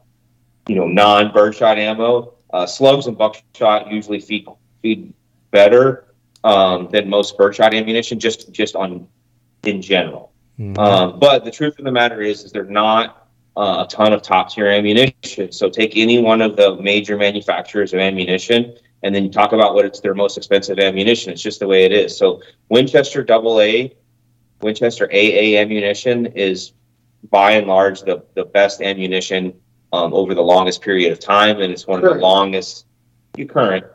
you 0.68 0.76
know, 0.76 0.86
non-birdshot 0.86 1.78
ammo, 1.78 2.33
uh, 2.54 2.66
slugs 2.66 3.08
and 3.08 3.18
buckshot 3.18 3.92
usually 3.92 4.20
feed 4.20 4.48
feed 4.82 5.14
better 5.52 6.14
um, 6.44 6.88
than 6.92 7.10
most 7.10 7.38
birdshot 7.38 7.74
ammunition, 7.74 8.20
just 8.20 8.52
just 8.52 8.76
on 8.76 9.08
in 9.64 9.82
general. 9.82 10.32
Mhm. 10.60 10.78
Um, 10.78 11.20
but 11.20 11.44
the 11.44 11.52
truth 11.52 11.80
of 11.80 11.86
the 11.86 11.92
matter 11.92 12.22
is, 12.22 12.44
is 12.44 12.52
they're 12.52 12.64
not 12.64 13.28
uh, 13.58 13.86
a 13.86 13.92
ton 13.92 14.14
of 14.14 14.22
top 14.22 14.52
tier 14.52 14.68
ammunition. 14.68 15.52
So 15.52 15.70
take 15.70 15.98
any 15.98 16.20
one 16.20 16.42
of 16.42 16.56
the 16.56 16.76
major 16.76 17.18
manufacturers 17.18 17.94
of 17.94 18.00
ammunition, 18.00 18.76
and 19.02 19.14
then 19.16 19.24
you 19.24 19.32
talk 19.32 19.54
about 19.54 19.74
what 19.74 19.86
it's 19.86 20.00
their 20.00 20.14
most 20.14 20.38
expensive 20.38 20.80
ammunition. 20.80 21.34
It's 21.34 21.42
just 21.42 21.60
the 21.60 21.68
way 21.68 21.86
it 21.86 21.92
is. 21.92 22.16
So 22.16 22.42
Winchester 22.70 23.26
AA, 23.28 23.90
Winchester 24.62 25.10
AA 25.12 25.58
ammunition 25.58 26.28
is 26.28 26.74
by 27.32 27.52
and 27.52 27.68
large 27.68 28.02
the 28.02 28.24
the 28.36 28.46
best 28.46 28.82
ammunition 28.82 29.54
um, 29.94 30.14
over 30.14 30.34
the 30.34 30.42
longest 30.42 30.82
period 30.82 31.12
of 31.12 31.20
time, 31.20 31.62
and 31.62 31.72
it's 31.72 31.88
one 31.88 32.04
of 32.04 32.14
the 32.14 32.20
longest 32.20 32.88
you 33.38 33.48
current 33.48 33.86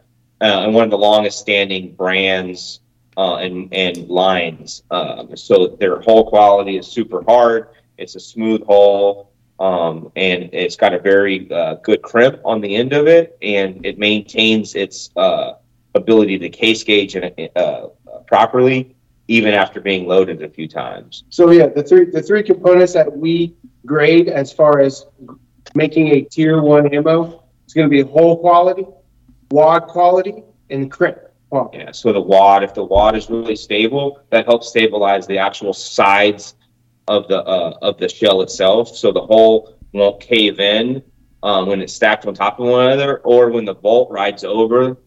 uh, 0.41 0.63
and 0.63 0.73
one 0.73 0.85
of 0.85 0.91
the 0.91 0.99
longest 0.99 1.39
standing 1.39 1.95
brands 1.95 2.81
uh, 3.17 3.37
and 3.37 3.69
and 3.75 4.09
lines. 4.09 4.85
Um, 4.91 5.37
so 5.37 5.77
their 5.81 6.01
hull 6.01 6.31
quality 6.31 6.79
is 6.79 6.87
super 6.87 7.23
hard. 7.25 7.69
It's 7.99 8.15
a 8.15 8.21
smooth 8.21 8.65
hull, 8.65 9.33
um, 9.59 10.13
and 10.15 10.51
it's 10.53 10.77
got 10.77 10.95
a 10.95 11.01
very 11.01 11.51
uh, 11.51 11.75
good 11.83 12.01
crimp 12.03 12.41
on 12.45 12.61
the 12.61 12.77
end 12.77 12.93
of 12.93 13.09
it, 13.09 13.37
and 13.43 13.85
it 13.85 13.99
maintains 13.99 14.77
its 14.77 15.11
uh, 15.17 15.55
ability 15.97 16.39
to 16.39 16.49
case 16.49 16.85
gauge 16.85 17.17
and, 17.17 17.51
uh, 17.57 17.89
properly 18.29 18.95
even 19.31 19.53
after 19.53 19.79
being 19.81 20.07
loaded 20.07 20.43
a 20.43 20.49
few 20.49 20.67
times. 20.67 21.25
So 21.29 21.51
yeah, 21.51 21.67
the 21.67 21.83
three 21.83 22.07
the 22.07 22.23
three 22.23 22.45
components 22.45 22.93
that 22.95 23.15
we 23.15 23.57
grade 23.85 24.29
as 24.29 24.53
far 24.53 24.81
as 24.81 25.07
making 25.75 26.09
a 26.09 26.23
tier 26.23 26.61
one 26.61 26.93
ammo 26.95 27.45
It's 27.65 27.75
going 27.75 27.89
to 27.89 27.91
be 27.91 28.03
hull 28.03 28.39
quality, 28.39 28.87
wad 29.51 29.87
quality, 29.87 30.43
and 30.71 30.91
crimp 30.91 31.19
quality. 31.51 31.79
Yeah, 31.79 31.93
so 31.93 32.13
the 32.13 32.21
wad, 32.21 32.63
if 32.63 32.75
the 32.75 32.85
wad 32.85 33.17
is 33.17 33.31
really 33.31 33.57
stable, 33.57 34.21
that 34.31 34.47
helps 34.47 34.69
stabilize 34.69 35.27
the 35.27 35.39
actual 35.39 35.73
sides 35.73 36.55
of 37.07 37.27
the 37.29 37.43
uh, 37.45 37.79
of 37.83 37.99
the 37.99 38.09
shell 38.09 38.43
itself, 38.43 38.95
so 38.97 39.13
the 39.13 39.21
hole 39.21 39.79
won't 39.93 40.21
cave 40.21 40.61
in 40.61 41.03
um, 41.43 41.69
when 41.69 41.81
it's 41.81 41.95
stacked 41.95 42.27
on 42.27 42.35
top 42.35 42.61
of 42.61 42.67
one 42.67 42.87
another, 42.87 43.19
or 43.19 43.51
when 43.51 43.65
the 43.65 43.75
bolt 43.75 44.11
rides 44.11 44.45
over 44.45 44.99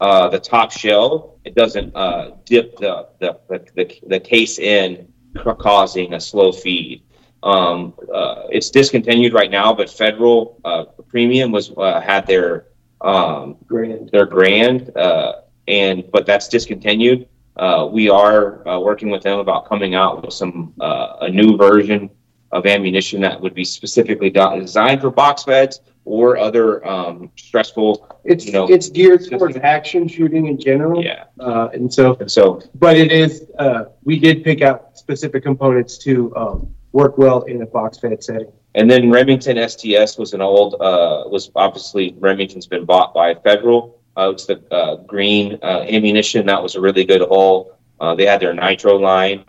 uh, 0.00 0.28
the 0.28 0.38
top 0.38 0.72
shell, 0.72 1.38
it 1.44 1.54
doesn't 1.54 1.94
uh, 1.94 2.32
dip 2.44 2.76
the, 2.78 3.08
the 3.20 3.38
the 3.48 4.00
the 4.08 4.20
case 4.20 4.58
in, 4.58 5.12
causing 5.58 6.14
a 6.14 6.20
slow 6.20 6.52
feed. 6.52 7.02
Um, 7.46 7.94
uh, 8.12 8.48
it's 8.50 8.70
discontinued 8.70 9.32
right 9.32 9.52
now, 9.52 9.72
but 9.72 9.88
Federal 9.88 10.60
uh, 10.64 10.86
Premium 11.08 11.52
was 11.52 11.70
uh, 11.76 12.00
had 12.00 12.26
their 12.26 12.66
um, 13.00 13.56
Grand. 13.68 14.10
they're 14.10 14.26
grand, 14.26 14.90
uh, 14.96 15.42
and 15.68 16.10
but 16.10 16.26
that's 16.26 16.48
discontinued. 16.48 17.28
Uh, 17.56 17.88
we 17.90 18.10
are 18.10 18.66
uh, 18.66 18.80
working 18.80 19.10
with 19.10 19.22
them 19.22 19.38
about 19.38 19.68
coming 19.68 19.94
out 19.94 20.24
with 20.24 20.34
some 20.34 20.74
uh, 20.80 21.18
a 21.20 21.28
new 21.28 21.56
version 21.56 22.10
of 22.50 22.66
ammunition 22.66 23.20
that 23.20 23.40
would 23.40 23.54
be 23.54 23.64
specifically 23.64 24.30
designed 24.30 25.00
for 25.00 25.10
box 25.10 25.44
beds 25.44 25.80
or 26.04 26.36
other 26.38 26.86
um, 26.86 27.30
stressful. 27.36 28.18
It's 28.24 28.44
You 28.46 28.52
know, 28.52 28.66
it's 28.68 28.88
geared 28.88 29.28
towards 29.30 29.56
action 29.58 30.08
shooting 30.08 30.46
in 30.46 30.58
general. 30.58 31.04
Yeah, 31.04 31.24
Uh, 31.38 31.68
and 31.72 31.92
so, 31.92 32.16
and 32.18 32.30
so 32.30 32.60
but 32.74 32.96
it 32.96 33.12
is 33.12 33.46
uh, 33.60 33.84
we 34.02 34.18
did 34.18 34.42
pick 34.42 34.62
out 34.62 34.98
specific 34.98 35.44
components 35.44 35.96
to 35.98 36.34
um, 36.36 36.74
work 36.96 37.18
well 37.18 37.42
in 37.42 37.60
a 37.60 37.66
box 37.66 37.98
fed 37.98 38.24
setting. 38.24 38.50
and 38.74 38.90
then 38.90 39.10
Remington 39.10 39.56
STS 39.68 40.16
was 40.16 40.32
an 40.32 40.40
old 40.40 40.74
uh, 40.80 41.24
was 41.28 41.50
obviously 41.54 42.14
Remington's 42.18 42.66
been 42.66 42.86
bought 42.86 43.12
by 43.12 43.34
Federal. 43.34 44.00
Uh, 44.16 44.30
it's 44.32 44.46
the 44.46 44.58
uh, 44.74 44.96
green 45.12 45.58
uh, 45.62 45.84
ammunition 45.96 46.46
that 46.46 46.62
was 46.62 46.74
a 46.74 46.80
really 46.80 47.04
good 47.04 47.20
hole. 47.20 47.76
Uh, 48.00 48.14
they 48.14 48.24
had 48.24 48.40
their 48.40 48.54
nitro 48.54 48.96
line. 48.96 49.44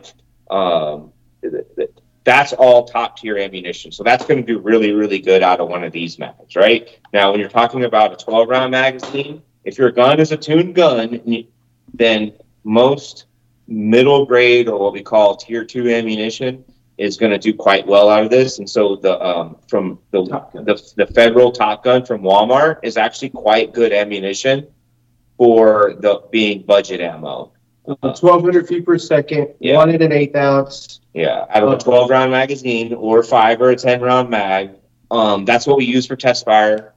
Um, 0.52 1.14
th- 1.42 1.64
th- 1.78 1.90
that's 2.26 2.52
all 2.52 2.86
top 2.86 3.18
tier 3.18 3.38
ammunition. 3.38 3.94
So 3.94 4.04
that's 4.04 4.26
going 4.26 4.46
to 4.46 4.54
do 4.54 4.60
really, 4.60 4.92
really 4.92 5.20
good 5.20 5.42
out 5.42 5.62
of 5.62 5.70
one 5.70 5.86
of 5.86 5.94
these 5.94 6.20
mags, 6.20 6.58
right? 6.58 7.00
Now, 7.14 7.32
when 7.32 7.40
you're 7.40 7.48
talking 7.62 7.86
about 7.86 8.12
a 8.12 8.18
12 8.18 8.50
round 8.50 8.72
magazine, 8.72 9.42
if 9.64 9.78
your 9.78 9.92
gun 9.92 10.20
is 10.20 10.34
a 10.34 10.38
tuned 10.38 10.76
gun, 10.76 11.22
then 11.94 12.34
most 12.66 13.28
middle 13.70 14.26
grade 14.26 14.68
or 14.68 14.78
what 14.78 14.92
we 14.92 15.02
call 15.02 15.38
tier 15.38 15.64
two 15.64 15.90
ammunition 15.90 16.66
is 16.98 17.18
going 17.18 17.32
to 17.32 17.38
do 17.38 17.54
quite 17.54 17.86
well 17.86 18.10
out 18.10 18.24
of 18.24 18.30
this. 18.30 18.58
And 18.60 18.70
so 18.70 18.96
the 18.96 19.22
um, 19.24 19.58
from 19.68 20.00
the, 20.12 20.24
the 20.54 20.94
the 20.96 21.08
federal 21.14 21.52
Top 21.52 21.84
Gun 21.84 22.06
from 22.06 22.22
Walmart 22.22 22.80
is 22.84 22.98
actually 22.98 23.30
quite 23.30 23.74
good 23.74 23.94
ammunition 23.94 24.68
for 25.38 25.96
the 26.00 26.24
being 26.32 26.64
budget 26.64 27.00
ammo. 27.02 27.52
Twelve 28.18 28.42
hundred 28.42 28.68
feet 28.68 28.86
per 28.86 28.98
second, 28.98 29.50
Yeah. 29.60 29.78
one 29.78 29.90
and 29.90 30.02
an 30.02 30.12
eighth 30.12 30.36
ounce. 30.36 31.00
Yeah, 31.14 31.46
out 31.50 31.64
of 31.64 31.72
a 31.72 31.78
12 31.78 32.10
round 32.12 32.32
magazine 32.32 32.94
or 32.94 33.24
five 33.24 33.60
or 33.62 33.70
a 33.72 33.76
10 33.76 34.02
round 34.02 34.30
mag. 34.30 34.72
Um, 35.10 35.46
that's 35.46 35.66
what 35.66 35.78
we 35.78 35.86
use 35.86 36.06
for 36.06 36.16
test 36.16 36.46
fire. 36.46 36.94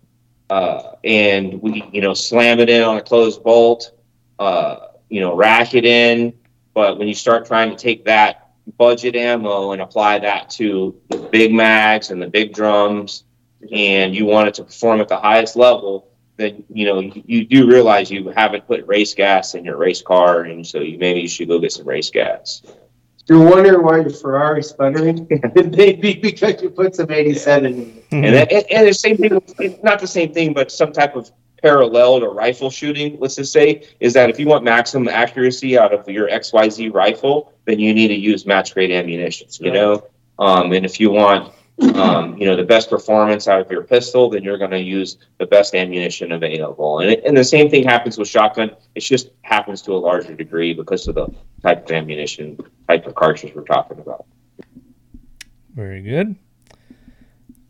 Uh, 0.51 0.95
and 1.05 1.63
we, 1.63 1.85
you 1.93 2.01
know, 2.03 2.13
slam 2.13 2.59
it 2.59 2.69
in 2.69 2.83
on 2.83 2.97
a 2.99 3.01
closed 3.03 3.43
bolt, 3.43 3.93
uh, 4.39 4.89
you 5.09 5.21
know, 5.21 5.35
rack 5.35 5.75
it 5.75 5.85
in. 5.87 6.35
But 6.75 6.99
when 6.99 7.09
you 7.09 7.15
start 7.15 7.47
trying 7.47 7.71
to 7.71 7.77
take 7.77 8.05
that 8.07 8.40
budget 8.81 9.15
ammo 9.15 9.73
and 9.73 9.83
apply 9.83 10.19
that 10.19 10.49
to 10.49 10.99
the 11.11 11.19
big 11.19 11.53
mags 11.53 12.11
and 12.11 12.21
the 12.23 12.27
big 12.27 12.55
drums, 12.55 13.25
and 13.71 14.17
you 14.17 14.25
want 14.25 14.49
it 14.49 14.55
to 14.55 14.65
perform 14.65 15.03
at 15.03 15.09
the 15.09 15.19
highest 15.19 15.55
level, 15.55 16.09
then 16.39 16.65
you 16.71 16.87
know 16.87 16.99
you, 16.99 17.23
you 17.27 17.45
do 17.45 17.69
realize 17.69 18.11
you 18.11 18.31
haven't 18.31 18.67
put 18.67 18.87
race 18.87 19.13
gas 19.13 19.55
in 19.55 19.67
your 19.67 19.77
race 19.77 20.01
car, 20.01 20.45
and 20.45 20.67
so 20.67 20.81
you 20.81 20.97
maybe 20.99 21.21
you 21.21 21.29
should 21.29 21.47
go 21.47 21.59
get 21.59 21.73
some 21.73 21.87
race 21.87 22.09
gas. 22.09 22.63
You're 23.29 23.45
wondering 23.45 23.83
why 23.85 24.01
your 24.01 24.09
Ferrari 24.09 24.63
sputtering? 24.63 25.29
It 25.31 25.77
may 25.77 25.93
be 25.93 26.15
because 26.15 26.63
you 26.63 26.71
put 26.71 26.95
some 26.95 27.11
eighty-seven 27.11 27.75
in 27.75 27.81
it. 27.81 28.05
And, 28.13 28.35
that, 28.35 28.51
and, 28.51 28.65
and 28.73 28.89
the 28.89 28.95
same 28.95 29.19
thing, 29.19 29.79
not 29.83 30.01
the 30.01 30.07
same 30.07 30.33
thing, 30.33 30.55
but 30.55 30.73
some 30.73 30.91
type 30.91 31.17
of 31.17 31.31
parallel 31.63 32.21
to 32.21 32.29
rifle 32.29 32.71
shooting, 32.71 33.19
let's 33.21 33.37
just 33.37 33.53
say, 33.53 33.87
is 34.01 34.13
that 34.15 34.31
if 34.31 34.39
you 34.39 34.47
want 34.47 34.65
maximum 34.65 35.09
accuracy 35.09 35.79
out 35.79 35.93
of 35.93 36.09
your 36.09 36.29
XYZ 36.29 36.93
rifle, 36.93 37.53
then 37.65 37.79
you 37.79 37.95
need 37.95 38.09
to 38.09 38.15
use 38.15 38.47
match 38.47 38.75
grade 38.75 38.91
ammunition, 38.91 39.49
you 39.61 39.73
know? 39.73 40.07
Um, 40.39 40.73
and 40.73 40.87
if 40.87 40.99
you 40.99 41.11
want, 41.11 41.53
um, 41.95 42.37
you 42.37 42.47
know, 42.47 42.57
the 42.57 42.65
best 42.65 42.91
performance 42.91 43.49
out 43.49 43.61
of 43.61 43.71
your 43.71 43.83
pistol, 43.83 44.31
then 44.31 44.43
you're 44.43 44.59
going 44.59 44.71
to 44.71 44.81
use 44.81 45.19
the 45.39 45.47
best 45.47 45.75
ammunition 45.75 46.33
available. 46.33 47.01
And, 47.01 47.11
it, 47.11 47.25
and 47.25 47.37
the 47.37 47.45
same 47.45 47.71
thing 47.71 47.85
happens 47.85 48.19
with 48.19 48.29
shotgun. 48.29 48.71
It 48.95 49.01
just 49.01 49.31
happens 49.43 49.83
to 49.83 49.93
a 49.93 49.99
larger 49.99 50.35
degree 50.35 50.75
because 50.75 51.09
of 51.09 51.15
the 51.15 51.29
type 51.63 51.85
of 51.85 51.91
ammunition, 51.93 52.59
type 52.89 53.07
of 53.07 53.15
cartridge 53.15 53.55
we're 53.55 53.65
talking 53.65 53.99
about. 53.99 54.27
Very 55.75 56.03
good. 56.03 56.37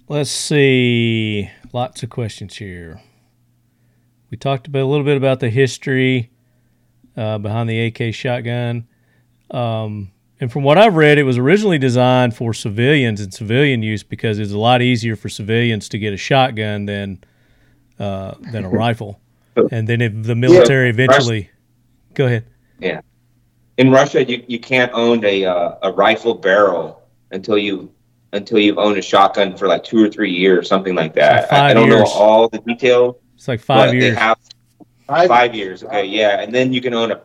Let's 0.08 0.30
see. 0.30 1.50
Lots 1.72 2.02
of 2.02 2.10
questions 2.10 2.56
here. 2.56 3.00
We 4.30 4.36
talked 4.36 4.66
about 4.68 4.82
a 4.82 4.86
little 4.86 5.04
bit 5.04 5.16
about 5.16 5.40
the 5.40 5.50
history 5.50 6.30
uh, 7.16 7.38
behind 7.38 7.68
the 7.68 7.86
AK 7.86 8.14
shotgun. 8.14 8.86
Um, 9.50 10.12
and 10.40 10.50
from 10.50 10.62
what 10.62 10.78
I've 10.78 10.94
read, 10.94 11.18
it 11.18 11.24
was 11.24 11.36
originally 11.36 11.78
designed 11.78 12.34
for 12.36 12.54
civilians 12.54 13.20
and 13.20 13.34
civilian 13.34 13.82
use 13.82 14.02
because 14.02 14.38
it's 14.38 14.52
a 14.52 14.58
lot 14.58 14.80
easier 14.82 15.16
for 15.16 15.28
civilians 15.28 15.88
to 15.90 15.98
get 15.98 16.12
a 16.12 16.16
shotgun 16.16 16.86
than 16.86 17.22
uh, 17.98 18.34
than 18.52 18.64
a 18.64 18.68
rifle. 18.70 19.20
And 19.70 19.88
then 19.88 20.00
if 20.00 20.12
the 20.22 20.36
military 20.36 20.88
eventually, 20.88 21.50
go 22.14 22.26
ahead. 22.26 22.46
Yeah, 22.78 23.00
in 23.76 23.90
Russia, 23.90 24.24
you, 24.24 24.42
you 24.46 24.58
can't 24.58 24.92
own 24.94 25.24
a 25.24 25.44
uh, 25.44 25.74
a 25.82 25.92
rifle 25.92 26.34
barrel 26.34 27.02
until 27.32 27.58
you 27.58 27.92
until 28.32 28.58
you've 28.58 28.78
owned 28.78 28.96
a 28.96 29.02
shotgun 29.02 29.56
for 29.56 29.66
like 29.66 29.84
two 29.84 30.02
or 30.02 30.08
three 30.08 30.32
years, 30.32 30.68
something 30.68 30.94
like 30.94 31.14
that. 31.14 31.50
like 31.50 31.52
I, 31.52 31.70
I 31.70 31.74
don't 31.74 31.88
know 31.88 32.04
all 32.04 32.48
the 32.48 32.58
details. 32.58 33.16
It's 33.40 33.48
like 33.48 33.60
five 33.60 33.88
but 33.88 33.94
years. 33.94 34.14
They 34.16 34.20
have 34.20 34.38
Five- 35.06 35.28
five 35.28 35.54
years. 35.54 35.82
Okay, 35.82 36.04
yeah, 36.04 36.42
and 36.42 36.54
then 36.54 36.74
you 36.74 36.82
can 36.82 36.92
own 36.92 37.10
a 37.10 37.22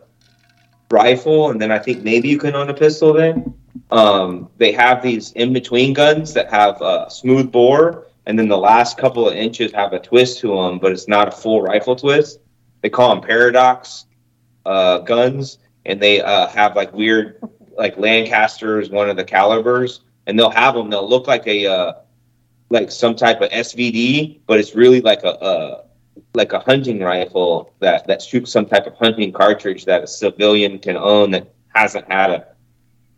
rifle, 0.90 1.52
and 1.52 1.62
then 1.62 1.74
I 1.74 1.78
think 1.78 2.04
maybe 2.04 2.30
you 2.30 2.38
can 2.38 2.56
own 2.56 2.70
a 2.70 2.74
pistol. 2.74 3.12
Then 3.12 3.54
um, 3.92 4.48
they 4.56 4.72
have 4.72 5.04
these 5.04 5.34
in 5.34 5.52
between 5.52 5.92
guns 5.92 6.34
that 6.34 6.50
have 6.50 6.82
a 6.82 7.08
smooth 7.10 7.52
bore, 7.52 8.08
and 8.28 8.40
then 8.40 8.48
the 8.48 8.58
last 8.58 8.98
couple 8.98 9.28
of 9.28 9.36
inches 9.36 9.74
have 9.74 9.92
a 9.92 10.00
twist 10.00 10.40
to 10.40 10.56
them, 10.56 10.80
but 10.80 10.94
it's 10.94 11.10
not 11.10 11.28
a 11.28 11.32
full 11.32 11.62
rifle 11.62 11.98
twist. 11.98 12.40
They 12.80 12.90
call 12.90 13.10
them 13.10 13.22
paradox 13.22 14.06
uh, 14.66 15.00
guns, 15.00 15.58
and 15.86 16.00
they 16.00 16.22
uh, 16.22 16.48
have 16.48 16.78
like 16.78 16.94
weird, 16.94 17.42
like 17.78 17.98
Lancaster 17.98 18.80
is 18.80 18.90
one 18.90 19.10
of 19.10 19.18
the 19.18 19.26
calibers, 19.26 20.00
and 20.28 20.40
they'll 20.40 20.50
have 20.50 20.76
them. 20.76 20.90
They'll 20.90 21.10
look 21.10 21.28
like 21.28 21.46
a 21.46 21.68
uh, 21.68 21.94
like 22.70 22.90
some 22.90 23.18
type 23.18 23.42
of 23.42 23.50
SVD, 23.50 24.40
but 24.48 24.60
it's 24.62 24.76
really 24.76 25.02
like 25.02 25.26
a, 25.26 25.38
a 25.42 25.85
like 26.36 26.54
a 26.54 26.60
hunting 26.60 27.00
rifle 27.00 27.74
that 27.80 28.06
that 28.08 28.22
shoots 28.22 28.52
some 28.52 28.66
type 28.66 28.88
of 28.88 28.96
hunting 28.96 29.32
cartridge 29.32 29.86
that 29.86 30.04
a 30.04 30.08
civilian 30.08 30.80
can 30.80 30.98
own 30.98 31.32
that 31.32 31.54
hasn't 31.74 32.12
had 32.12 32.30
a 32.30 32.48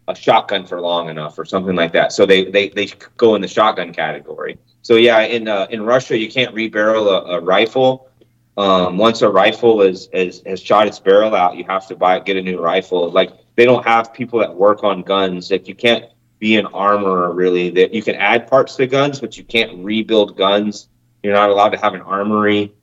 a 0.08 0.16
shotgun 0.16 0.66
for 0.66 0.80
long 0.80 1.10
enough 1.10 1.38
or 1.38 1.46
something 1.46 1.76
like 1.76 1.92
that. 1.94 2.12
So 2.14 2.26
they 2.26 2.46
they, 2.46 2.70
they 2.70 2.88
go 3.18 3.36
in 3.36 3.42
the 3.42 3.48
shotgun 3.48 3.94
category. 3.94 4.58
So 4.82 4.96
yeah, 4.96 5.20
in 5.22 5.48
uh, 5.48 5.68
in 5.70 5.82
Russia 5.84 6.18
you 6.18 6.32
can't 6.32 6.56
rebarrel 6.56 7.08
a, 7.08 7.38
a 7.38 7.42
rifle. 7.42 8.10
Um, 8.58 8.98
once 8.98 9.22
a 9.22 9.30
rifle 9.30 9.82
is, 9.84 10.10
is 10.14 10.42
has 10.46 10.62
shot 10.62 10.88
its 10.88 11.00
barrel 11.00 11.36
out, 11.36 11.58
you 11.58 11.64
have 11.66 11.88
to 11.88 11.96
buy 11.96 12.20
get 12.20 12.38
a 12.38 12.42
new 12.42 12.60
rifle. 12.60 13.10
Like 13.12 13.32
they 13.56 13.66
don't 13.66 13.86
have 13.86 14.14
people 14.14 14.40
that 14.40 14.56
work 14.56 14.84
on 14.84 15.02
guns. 15.04 15.52
Like 15.52 15.68
you 15.68 15.76
can't 15.76 16.06
be 16.40 16.56
an 16.56 16.68
armorer 16.68 17.34
really. 17.34 17.70
That 17.70 17.94
you 17.94 18.02
can 18.02 18.16
add 18.16 18.48
parts 18.48 18.76
to 18.78 18.88
guns, 18.88 19.20
but 19.20 19.38
you 19.38 19.44
can't 19.44 19.84
rebuild 19.84 20.38
guns. 20.38 20.88
You're 21.22 21.34
not 21.34 21.50
allowed 21.50 21.70
to 21.70 21.80
have 21.80 21.94
an 21.94 22.02
armory. 22.02 22.74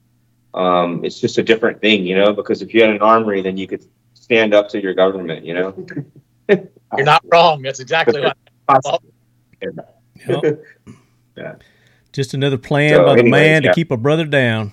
Um, 0.54 1.04
it's 1.04 1.20
just 1.20 1.38
a 1.38 1.42
different 1.42 1.80
thing, 1.80 2.04
you 2.04 2.16
know. 2.16 2.32
Because 2.32 2.62
if 2.62 2.72
you 2.72 2.80
had 2.80 2.90
an 2.90 3.02
armory, 3.02 3.42
then 3.42 3.56
you 3.56 3.66
could 3.66 3.84
stand 4.14 4.54
up 4.54 4.68
to 4.70 4.80
your 4.82 4.94
government, 4.94 5.44
you 5.44 5.54
know. 5.54 5.86
You're 6.96 7.06
not 7.06 7.24
wrong. 7.30 7.62
That's 7.62 7.80
exactly 7.80 8.20
what. 8.20 8.36
Yep. 9.60 10.60
Yeah. 11.36 11.56
Just 12.12 12.32
another 12.32 12.56
plan 12.58 12.90
So 12.94 13.04
by 13.06 13.14
the 13.14 13.20
anyways, 13.22 13.30
man 13.32 13.62
to 13.64 13.74
keep 13.74 13.90
a 13.90 13.96
brother 13.96 14.24
down. 14.24 14.70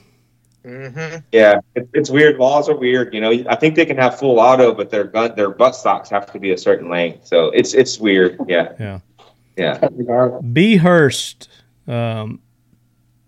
hmm 0.64 1.16
Yeah, 1.32 1.60
it, 1.74 1.90
it's 1.96 2.12
weird. 2.12 2.38
Laws 2.38 2.70
are 2.70 2.76
weird. 2.78 3.16
You 3.16 3.22
know, 3.22 3.32
I 3.50 3.56
think 3.56 3.74
they 3.74 3.86
can 3.88 3.98
have 3.98 4.20
full 4.20 4.40
auto, 4.40 4.72
but 4.76 4.92
their 4.92 5.06
gun, 5.06 5.34
their 5.36 5.50
butt 5.50 5.76
stocks 5.76 6.08
have 6.12 6.32
to 6.34 6.40
be 6.40 6.52
a 6.52 6.58
certain 6.60 6.88
length. 6.88 7.26
So 7.26 7.48
it's 7.48 7.74
it's 7.74 8.00
weird. 8.00 8.40
Yeah, 8.48 8.74
Yeah. 8.80 9.00
yeah. 9.58 10.40
B. 10.54 10.76
Hurst. 10.78 11.50
Um, 11.88 12.42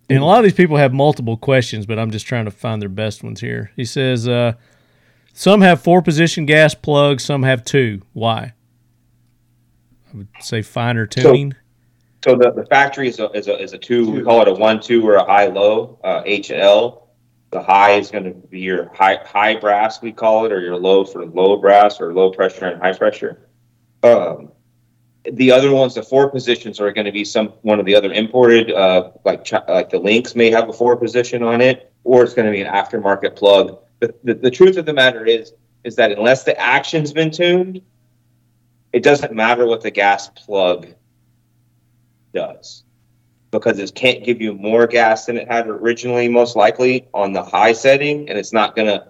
and 0.09 0.19
a 0.19 0.25
lot 0.25 0.39
of 0.39 0.43
these 0.43 0.53
people 0.53 0.77
have 0.77 0.93
multiple 0.93 1.37
questions, 1.37 1.85
but 1.85 1.97
I'm 1.99 2.11
just 2.11 2.25
trying 2.25 2.45
to 2.45 2.51
find 2.51 2.81
their 2.81 2.89
best 2.89 3.23
ones 3.23 3.41
here. 3.41 3.71
He 3.75 3.85
says, 3.85 4.27
uh, 4.27 4.53
some 5.33 5.61
have 5.61 5.81
four 5.81 6.01
position 6.01 6.45
gas 6.45 6.75
plugs, 6.75 7.23
some 7.25 7.43
have 7.43 7.63
two. 7.65 8.01
Why? 8.13 8.53
I 10.13 10.17
would 10.17 10.27
say 10.39 10.61
finer 10.61 11.07
tuning. 11.07 11.55
So 12.23 12.37
the, 12.37 12.51
the 12.51 12.65
factory 12.67 13.09
is 13.09 13.19
a, 13.19 13.29
is 13.31 13.49
a 13.49 13.59
is 13.61 13.73
a 13.73 13.77
two. 13.77 14.09
We 14.09 14.23
call 14.23 14.41
it 14.41 14.47
a 14.47 14.53
one 14.53 14.79
two 14.79 15.05
or 15.05 15.15
a 15.15 15.25
high 15.25 15.47
low 15.47 15.99
uh, 16.05 16.21
H 16.25 16.51
L. 16.51 17.09
The 17.51 17.61
high 17.61 17.95
is 17.95 18.09
going 18.11 18.23
to 18.23 18.31
be 18.31 18.61
your 18.61 18.93
high 18.93 19.19
high 19.25 19.57
brass 19.57 20.01
we 20.01 20.13
call 20.13 20.45
it, 20.45 20.53
or 20.53 20.61
your 20.61 20.77
low 20.77 21.03
for 21.03 21.25
low 21.25 21.57
brass 21.57 21.99
or 21.99 22.13
low 22.13 22.31
pressure 22.31 22.65
and 22.65 22.81
high 22.81 22.93
pressure. 22.93 23.49
Um, 24.03 24.52
the 25.31 25.51
other 25.51 25.71
ones, 25.71 25.95
the 25.95 26.03
four 26.03 26.29
positions, 26.29 26.79
are 26.79 26.91
going 26.91 27.05
to 27.05 27.11
be 27.11 27.23
some 27.23 27.49
one 27.61 27.79
of 27.79 27.85
the 27.85 27.95
other 27.95 28.11
imported, 28.11 28.71
uh, 28.71 29.11
like 29.23 29.49
like 29.67 29.89
the 29.89 29.99
Lynx 29.99 30.35
may 30.35 30.51
have 30.51 30.69
a 30.69 30.73
four 30.73 30.97
position 30.97 31.43
on 31.43 31.61
it, 31.61 31.93
or 32.03 32.23
it's 32.23 32.33
going 32.33 32.45
to 32.45 32.51
be 32.51 32.61
an 32.61 32.73
aftermarket 32.73 33.35
plug. 33.35 33.79
The, 33.99 34.13
the, 34.23 34.33
the 34.33 34.51
truth 34.51 34.77
of 34.77 34.85
the 34.85 34.93
matter 34.93 35.25
is 35.25 35.53
is 35.83 35.95
that 35.95 36.11
unless 36.11 36.43
the 36.43 36.57
action's 36.59 37.13
been 37.13 37.31
tuned, 37.31 37.81
it 38.91 39.03
doesn't 39.03 39.33
matter 39.33 39.65
what 39.65 39.81
the 39.81 39.91
gas 39.91 40.29
plug 40.29 40.87
does 42.33 42.83
because 43.51 43.79
it 43.79 43.93
can't 43.93 44.23
give 44.23 44.41
you 44.41 44.53
more 44.53 44.87
gas 44.87 45.25
than 45.25 45.37
it 45.37 45.47
had 45.47 45.67
originally, 45.67 46.27
most 46.27 46.55
likely 46.55 47.07
on 47.13 47.33
the 47.33 47.43
high 47.43 47.71
setting, 47.71 48.27
and 48.27 48.37
it's 48.37 48.51
not 48.51 48.75
going 48.75 48.87
to 48.87 49.07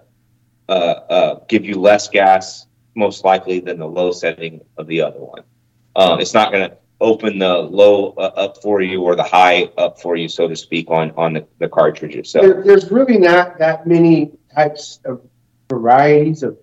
uh, 0.68 0.72
uh, 0.72 1.40
give 1.48 1.64
you 1.64 1.80
less 1.80 2.08
gas, 2.08 2.66
most 2.94 3.24
likely, 3.24 3.58
than 3.60 3.78
the 3.78 3.86
low 3.86 4.12
setting 4.12 4.60
of 4.76 4.86
the 4.86 5.00
other 5.00 5.18
one. 5.18 5.42
Um, 5.96 6.20
it's 6.20 6.34
not 6.34 6.52
going 6.52 6.70
to 6.70 6.76
open 7.00 7.38
the 7.38 7.54
low 7.54 8.14
uh, 8.16 8.32
up 8.36 8.62
for 8.62 8.80
you 8.80 9.02
or 9.02 9.16
the 9.16 9.22
high 9.22 9.64
up 9.78 10.00
for 10.00 10.16
you, 10.16 10.28
so 10.28 10.48
to 10.48 10.56
speak, 10.56 10.90
on 10.90 11.12
on 11.12 11.34
the, 11.34 11.46
the 11.58 11.68
cartridge 11.68 12.14
itself. 12.14 12.44
There, 12.44 12.62
there's 12.62 12.90
really 12.90 13.18
not 13.18 13.58
that 13.58 13.86
many 13.86 14.32
types 14.54 15.00
of 15.04 15.20
varieties 15.68 16.42
of 16.42 16.58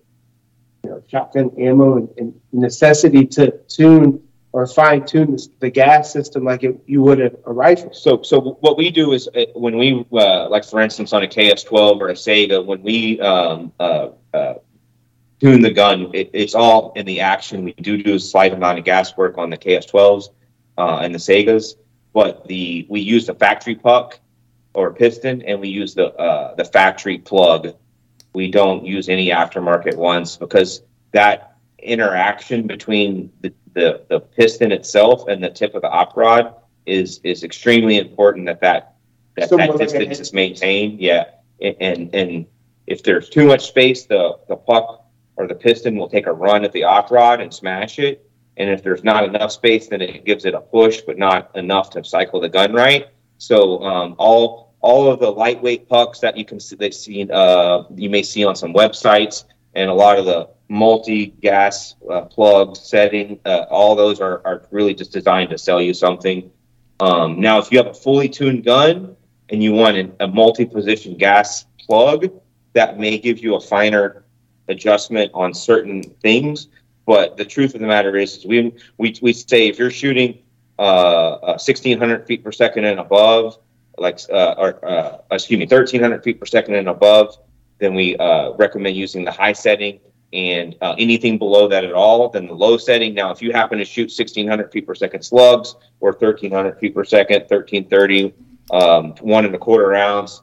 you 0.84 0.90
know, 0.90 1.02
shotgun 1.08 1.50
ammo 1.58 1.96
and, 1.96 2.08
and 2.18 2.40
necessity 2.52 3.26
to 3.26 3.52
tune 3.68 4.22
or 4.52 4.66
fine 4.66 5.04
tune 5.06 5.32
the, 5.32 5.48
the 5.60 5.70
gas 5.70 6.12
system 6.12 6.44
like 6.44 6.62
it, 6.62 6.78
you 6.86 7.02
would 7.02 7.20
a, 7.20 7.32
a 7.46 7.52
rifle. 7.52 7.92
So, 7.94 8.22
so 8.22 8.58
what 8.60 8.76
we 8.76 8.90
do 8.90 9.12
is 9.12 9.28
uh, 9.28 9.46
when 9.54 9.78
we, 9.78 10.04
uh, 10.12 10.48
like 10.48 10.64
for 10.64 10.80
instance, 10.80 11.12
on 11.12 11.22
a 11.22 11.26
KS12 11.26 12.00
or 12.00 12.08
a 12.10 12.14
Saiga, 12.14 12.64
when 12.64 12.82
we 12.82 13.18
um, 13.20 13.72
uh, 13.80 14.08
uh, 14.34 14.54
tune 15.42 15.60
the 15.60 15.70
gun, 15.70 16.08
it, 16.14 16.30
it's 16.32 16.54
all 16.54 16.92
in 16.94 17.04
the 17.04 17.20
action. 17.20 17.64
We 17.64 17.72
do 17.72 18.00
do 18.00 18.14
a 18.14 18.18
slight 18.20 18.52
amount 18.52 18.78
of 18.78 18.84
gas 18.84 19.16
work 19.16 19.38
on 19.38 19.50
the 19.50 19.58
KS12s 19.58 20.28
uh, 20.78 20.98
and 20.98 21.12
the 21.12 21.18
Saigas, 21.18 21.74
but 22.12 22.46
the 22.46 22.86
we 22.88 23.00
use 23.00 23.26
the 23.26 23.34
factory 23.34 23.74
puck 23.74 24.20
or 24.74 24.92
piston, 24.94 25.42
and 25.42 25.60
we 25.60 25.68
use 25.68 25.94
the 25.94 26.14
uh, 26.14 26.54
the 26.54 26.64
factory 26.64 27.18
plug. 27.18 27.74
We 28.34 28.50
don't 28.52 28.86
use 28.86 29.08
any 29.08 29.30
aftermarket 29.30 29.96
ones 29.96 30.36
because 30.36 30.82
that 31.10 31.56
interaction 31.80 32.66
between 32.66 33.30
the, 33.40 33.52
the, 33.74 34.04
the 34.08 34.20
piston 34.20 34.70
itself 34.70 35.26
and 35.26 35.42
the 35.42 35.50
tip 35.50 35.74
of 35.74 35.82
the 35.82 35.90
op 35.90 36.16
rod 36.16 36.54
is 36.86 37.20
is 37.24 37.42
extremely 37.42 37.98
important 37.98 38.46
that 38.46 38.60
that 38.60 38.94
that, 39.34 39.48
So 39.48 39.56
that 39.56 39.66
more 39.66 39.76
like 39.76 39.88
a 39.88 39.98
distance 39.98 40.20
is 40.20 40.32
maintained. 40.32 41.00
Yeah, 41.00 41.24
and 41.60 41.76
and, 41.80 42.14
and 42.14 42.46
if 42.86 43.02
there's 43.02 43.28
too 43.28 43.46
much 43.46 43.66
space, 43.66 44.06
the 44.06 44.38
the 44.48 44.56
puck 44.56 45.01
or 45.36 45.46
the 45.46 45.54
piston 45.54 45.96
will 45.96 46.08
take 46.08 46.26
a 46.26 46.32
run 46.32 46.64
at 46.64 46.72
the 46.72 46.84
op 46.84 47.10
rod 47.10 47.40
and 47.40 47.52
smash 47.52 47.98
it. 47.98 48.28
And 48.56 48.68
if 48.68 48.82
there's 48.82 49.02
not 49.02 49.24
enough 49.24 49.52
space, 49.52 49.88
then 49.88 50.02
it 50.02 50.24
gives 50.24 50.44
it 50.44 50.54
a 50.54 50.60
push, 50.60 51.00
but 51.00 51.16
not 51.16 51.50
enough 51.56 51.90
to 51.90 52.04
cycle 52.04 52.40
the 52.40 52.48
gun 52.48 52.72
right. 52.72 53.08
So 53.38 53.82
um, 53.82 54.14
all 54.18 54.74
all 54.80 55.10
of 55.10 55.20
the 55.20 55.30
lightweight 55.30 55.88
pucks 55.88 56.18
that 56.20 56.36
you 56.36 56.44
can 56.44 56.58
see, 56.58 56.76
they 56.76 56.90
see 56.90 57.28
uh, 57.30 57.84
you 57.94 58.10
may 58.10 58.22
see 58.22 58.44
on 58.44 58.54
some 58.56 58.74
websites, 58.74 59.44
and 59.74 59.88
a 59.88 59.94
lot 59.94 60.18
of 60.18 60.26
the 60.26 60.50
multi-gas 60.68 61.94
uh, 62.10 62.22
plug 62.22 62.76
setting, 62.76 63.38
uh, 63.44 63.66
all 63.70 63.94
those 63.94 64.20
are, 64.20 64.40
are 64.44 64.66
really 64.70 64.94
just 64.94 65.12
designed 65.12 65.50
to 65.50 65.58
sell 65.58 65.80
you 65.80 65.92
something. 65.92 66.50
Um, 67.00 67.40
now, 67.40 67.58
if 67.58 67.70
you 67.70 67.78
have 67.78 67.88
a 67.88 67.94
fully 67.94 68.28
tuned 68.28 68.64
gun 68.64 69.16
and 69.50 69.62
you 69.62 69.72
want 69.72 69.96
an, 69.96 70.14
a 70.20 70.26
multi-position 70.26 71.16
gas 71.16 71.66
plug, 71.78 72.30
that 72.72 72.98
may 72.98 73.18
give 73.18 73.38
you 73.40 73.54
a 73.56 73.60
finer 73.60 74.21
adjustment 74.72 75.30
on 75.34 75.54
certain 75.54 76.02
things. 76.02 76.68
But 77.06 77.36
the 77.36 77.44
truth 77.44 77.74
of 77.74 77.80
the 77.80 77.86
matter 77.86 78.16
is, 78.16 78.36
is 78.36 78.46
we, 78.46 78.72
we, 78.98 79.14
we 79.22 79.32
say 79.32 79.68
if 79.68 79.78
you're 79.78 79.90
shooting 79.90 80.38
uh, 80.78 81.34
uh, 81.34 81.58
1600 81.58 82.26
feet 82.26 82.44
per 82.44 82.52
second 82.52 82.84
and 82.84 82.98
above, 82.98 83.58
like, 83.98 84.20
uh, 84.32 84.54
or, 84.58 84.84
uh, 84.88 85.18
excuse 85.30 85.58
me, 85.58 85.66
1300 85.66 86.22
feet 86.22 86.40
per 86.40 86.46
second 86.46 86.74
and 86.74 86.88
above, 86.88 87.36
then 87.78 87.94
we 87.94 88.16
uh, 88.16 88.52
recommend 88.52 88.96
using 88.96 89.24
the 89.24 89.32
high 89.32 89.52
setting. 89.52 90.00
And 90.32 90.76
uh, 90.80 90.94
anything 90.98 91.36
below 91.36 91.68
that 91.68 91.84
at 91.84 91.92
all, 91.92 92.30
then 92.30 92.46
the 92.46 92.54
low 92.54 92.78
setting. 92.78 93.12
Now, 93.12 93.32
if 93.32 93.42
you 93.42 93.52
happen 93.52 93.78
to 93.78 93.84
shoot 93.84 94.04
1600 94.04 94.72
feet 94.72 94.86
per 94.86 94.94
second 94.94 95.22
slugs 95.22 95.76
or 96.00 96.12
1300 96.12 96.78
feet 96.78 96.94
per 96.94 97.04
second, 97.04 97.42
1330, 97.48 98.32
um, 98.70 99.14
one 99.20 99.44
and 99.44 99.54
a 99.54 99.58
quarter 99.58 99.88
rounds, 99.88 100.42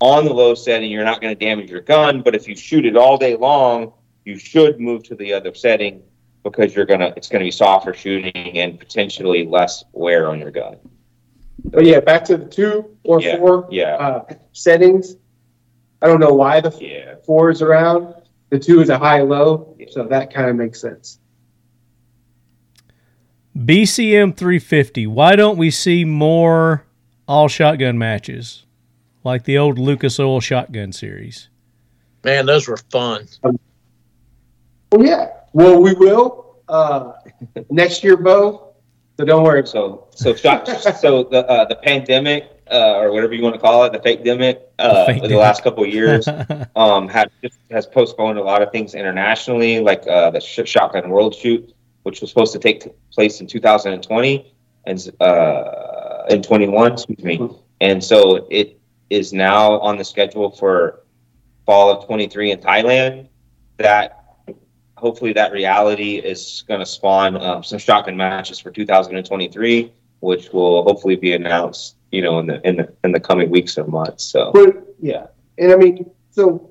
on 0.00 0.24
the 0.24 0.32
low 0.32 0.54
setting, 0.54 0.90
you're 0.90 1.04
not 1.04 1.20
going 1.20 1.36
to 1.36 1.38
damage 1.44 1.70
your 1.70 1.82
gun. 1.82 2.22
But 2.22 2.34
if 2.34 2.48
you 2.48 2.56
shoot 2.56 2.86
it 2.86 2.96
all 2.96 3.16
day 3.18 3.36
long, 3.36 3.92
you 4.24 4.38
should 4.38 4.80
move 4.80 5.02
to 5.04 5.14
the 5.14 5.32
other 5.32 5.54
setting 5.54 6.02
because 6.42 6.74
you're 6.74 6.86
gonna 6.86 7.12
it's 7.16 7.28
gonna 7.28 7.44
be 7.44 7.50
softer 7.50 7.92
shooting 7.92 8.58
and 8.58 8.78
potentially 8.78 9.44
less 9.46 9.84
wear 9.92 10.28
on 10.30 10.38
your 10.38 10.50
gun. 10.50 10.76
Oh 11.74 11.80
yeah, 11.80 12.00
back 12.00 12.24
to 12.26 12.36
the 12.38 12.46
two 12.46 12.96
or 13.04 13.20
Yeah, 13.20 13.36
four 13.36 13.68
yeah. 13.70 13.96
uh, 13.96 14.24
settings. 14.52 15.16
I 16.00 16.06
don't 16.06 16.20
know 16.20 16.32
why 16.32 16.60
the 16.60 16.74
Yeah. 16.80 17.16
four 17.26 17.50
is 17.50 17.60
around. 17.60 18.14
The 18.48 18.58
two 18.58 18.80
is 18.80 18.88
a 18.88 18.98
high 18.98 19.20
low, 19.20 19.76
so 19.90 20.04
that 20.04 20.32
kind 20.32 20.48
of 20.48 20.56
makes 20.56 20.80
sense. 20.80 21.18
BCM 23.56 24.36
350. 24.36 25.06
Why 25.06 25.36
don't 25.36 25.58
we 25.58 25.70
see 25.70 26.04
more 26.04 26.84
all 27.28 27.48
shotgun 27.48 27.98
matches 27.98 28.64
like 29.24 29.44
the 29.44 29.58
old 29.58 29.78
Lucas 29.78 30.18
Oil 30.18 30.40
shotgun 30.40 30.92
series? 30.92 31.48
Man, 32.24 32.46
those 32.46 32.68
were 32.68 32.76
fun. 32.76 33.26
Well, 33.42 35.06
yeah, 35.06 35.28
well, 35.52 35.80
we 35.80 35.94
will 35.94 36.56
uh, 36.68 37.12
next 37.70 38.04
year, 38.04 38.16
Bo. 38.16 38.74
So 39.18 39.24
don't 39.26 39.42
worry. 39.42 39.66
So 39.66 40.08
so 40.10 40.34
shot, 40.34 40.66
so 40.68 41.24
the 41.24 41.46
uh, 41.46 41.66
the 41.66 41.76
pandemic 41.76 42.60
uh, 42.70 42.98
or 42.98 43.12
whatever 43.12 43.34
you 43.34 43.42
want 43.42 43.54
to 43.54 43.60
call 43.60 43.84
it, 43.84 43.92
the 43.92 43.98
fake 44.00 44.22
demic, 44.24 44.60
uh, 44.78 45.12
The 45.12 45.28
the 45.28 45.36
last 45.36 45.62
couple 45.62 45.84
of 45.84 45.90
years, 45.90 46.26
um, 46.76 47.08
had 47.08 47.30
has 47.70 47.86
postponed 47.86 48.38
a 48.38 48.42
lot 48.42 48.62
of 48.62 48.72
things 48.72 48.94
internationally, 48.94 49.80
like 49.80 50.06
uh, 50.06 50.30
the 50.30 50.40
Sh- 50.40 50.60
Shotgun 50.64 51.10
World 51.10 51.34
Shoot, 51.34 51.74
which 52.04 52.20
was 52.20 52.30
supposed 52.30 52.52
to 52.52 52.58
take 52.58 52.86
place 53.12 53.40
in 53.40 53.46
2020 53.46 54.54
and 54.86 55.10
uh, 55.20 56.24
in 56.30 56.42
21, 56.42 56.92
excuse 56.92 57.22
me, 57.22 57.50
and 57.80 58.02
so 58.02 58.46
it 58.50 58.79
is 59.10 59.32
now 59.32 59.78
on 59.80 59.96
the 59.98 60.04
schedule 60.04 60.50
for 60.50 61.00
fall 61.66 61.90
of 61.90 62.06
23 62.06 62.52
in 62.52 62.58
Thailand. 62.60 63.28
That 63.78 64.24
hopefully 64.96 65.32
that 65.32 65.52
reality 65.52 66.16
is 66.16 66.62
going 66.68 66.80
to 66.80 66.86
spawn 66.86 67.36
um, 67.42 67.62
some 67.64 67.78
shotgun 67.78 68.16
matches 68.16 68.58
for 68.58 68.70
2023, 68.70 69.92
which 70.20 70.52
will 70.52 70.82
hopefully 70.84 71.16
be 71.16 71.32
announced, 71.34 71.96
you 72.12 72.22
know, 72.22 72.38
in 72.38 72.46
the 72.46 72.66
in 72.68 72.76
the 72.76 72.92
in 73.04 73.12
the 73.12 73.20
coming 73.20 73.50
weeks 73.50 73.76
or 73.78 73.86
months. 73.86 74.24
So 74.24 74.52
But 74.52 74.86
yeah, 75.00 75.26
and 75.58 75.72
I 75.72 75.76
mean, 75.76 76.10
so 76.30 76.70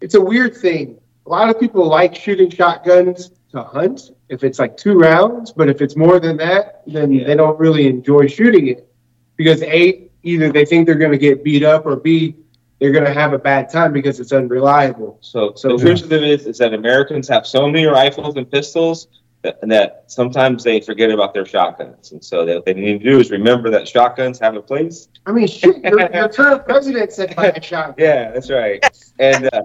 it's 0.00 0.14
a 0.14 0.20
weird 0.20 0.56
thing. 0.56 0.98
A 1.26 1.30
lot 1.30 1.48
of 1.48 1.58
people 1.60 1.86
like 1.86 2.14
shooting 2.14 2.50
shotguns 2.50 3.30
to 3.52 3.62
hunt 3.62 4.10
if 4.28 4.42
it's 4.42 4.58
like 4.58 4.76
two 4.76 4.98
rounds, 4.98 5.52
but 5.52 5.68
if 5.68 5.80
it's 5.80 5.96
more 5.96 6.18
than 6.18 6.36
that, 6.38 6.82
then 6.86 7.12
Yeah. 7.12 7.24
they 7.26 7.36
don't 7.36 7.58
really 7.58 7.86
enjoy 7.86 8.26
shooting 8.26 8.66
it 8.68 8.88
because 9.36 9.62
a 9.62 10.03
either 10.24 10.50
they 10.50 10.64
think 10.64 10.86
they're 10.86 10.94
going 10.96 11.12
to 11.12 11.18
get 11.18 11.44
beat 11.44 11.62
up 11.62 11.86
or 11.86 11.96
b 11.96 12.34
they're 12.80 12.90
going 12.92 13.04
to 13.04 13.14
have 13.14 13.32
a 13.32 13.38
bad 13.38 13.70
time 13.70 13.92
because 13.92 14.18
it's 14.18 14.32
unreliable. 14.32 15.16
So, 15.20 15.52
So- 15.54 15.76
the 15.76 15.84
truth 15.84 16.02
of 16.04 16.12
it 16.12 16.24
is, 16.24 16.46
is 16.46 16.58
that 16.58 16.74
Americans 16.74 17.28
have 17.28 17.46
so 17.46 17.66
many 17.68 17.86
rifles 17.86 18.36
and 18.36 18.50
pistols 18.50 19.06
that, 19.42 19.58
that 19.62 20.04
sometimes 20.08 20.64
they 20.64 20.80
forget 20.80 21.10
about 21.10 21.34
their 21.34 21.46
shotguns. 21.46 22.10
And 22.12 22.22
so 22.22 22.44
that 22.44 22.54
what 22.56 22.64
they 22.64 22.74
need 22.74 22.98
to 23.02 23.10
do 23.10 23.20
is 23.20 23.30
remember 23.30 23.70
that 23.70 23.86
shotguns 23.86 24.38
have 24.40 24.56
a 24.56 24.60
place. 24.60 25.08
I 25.24 25.32
mean, 25.32 25.46
shit, 25.46 25.82
your, 25.84 26.12
your 26.12 26.28
current 26.28 26.64
president 26.66 27.12
said 27.12 27.36
buy 27.36 27.46
a 27.50 27.62
shotgun. 27.62 27.94
Yeah, 27.96 28.32
that's 28.32 28.50
right. 28.50 28.84
And 29.18 29.48
uh, 29.52 29.62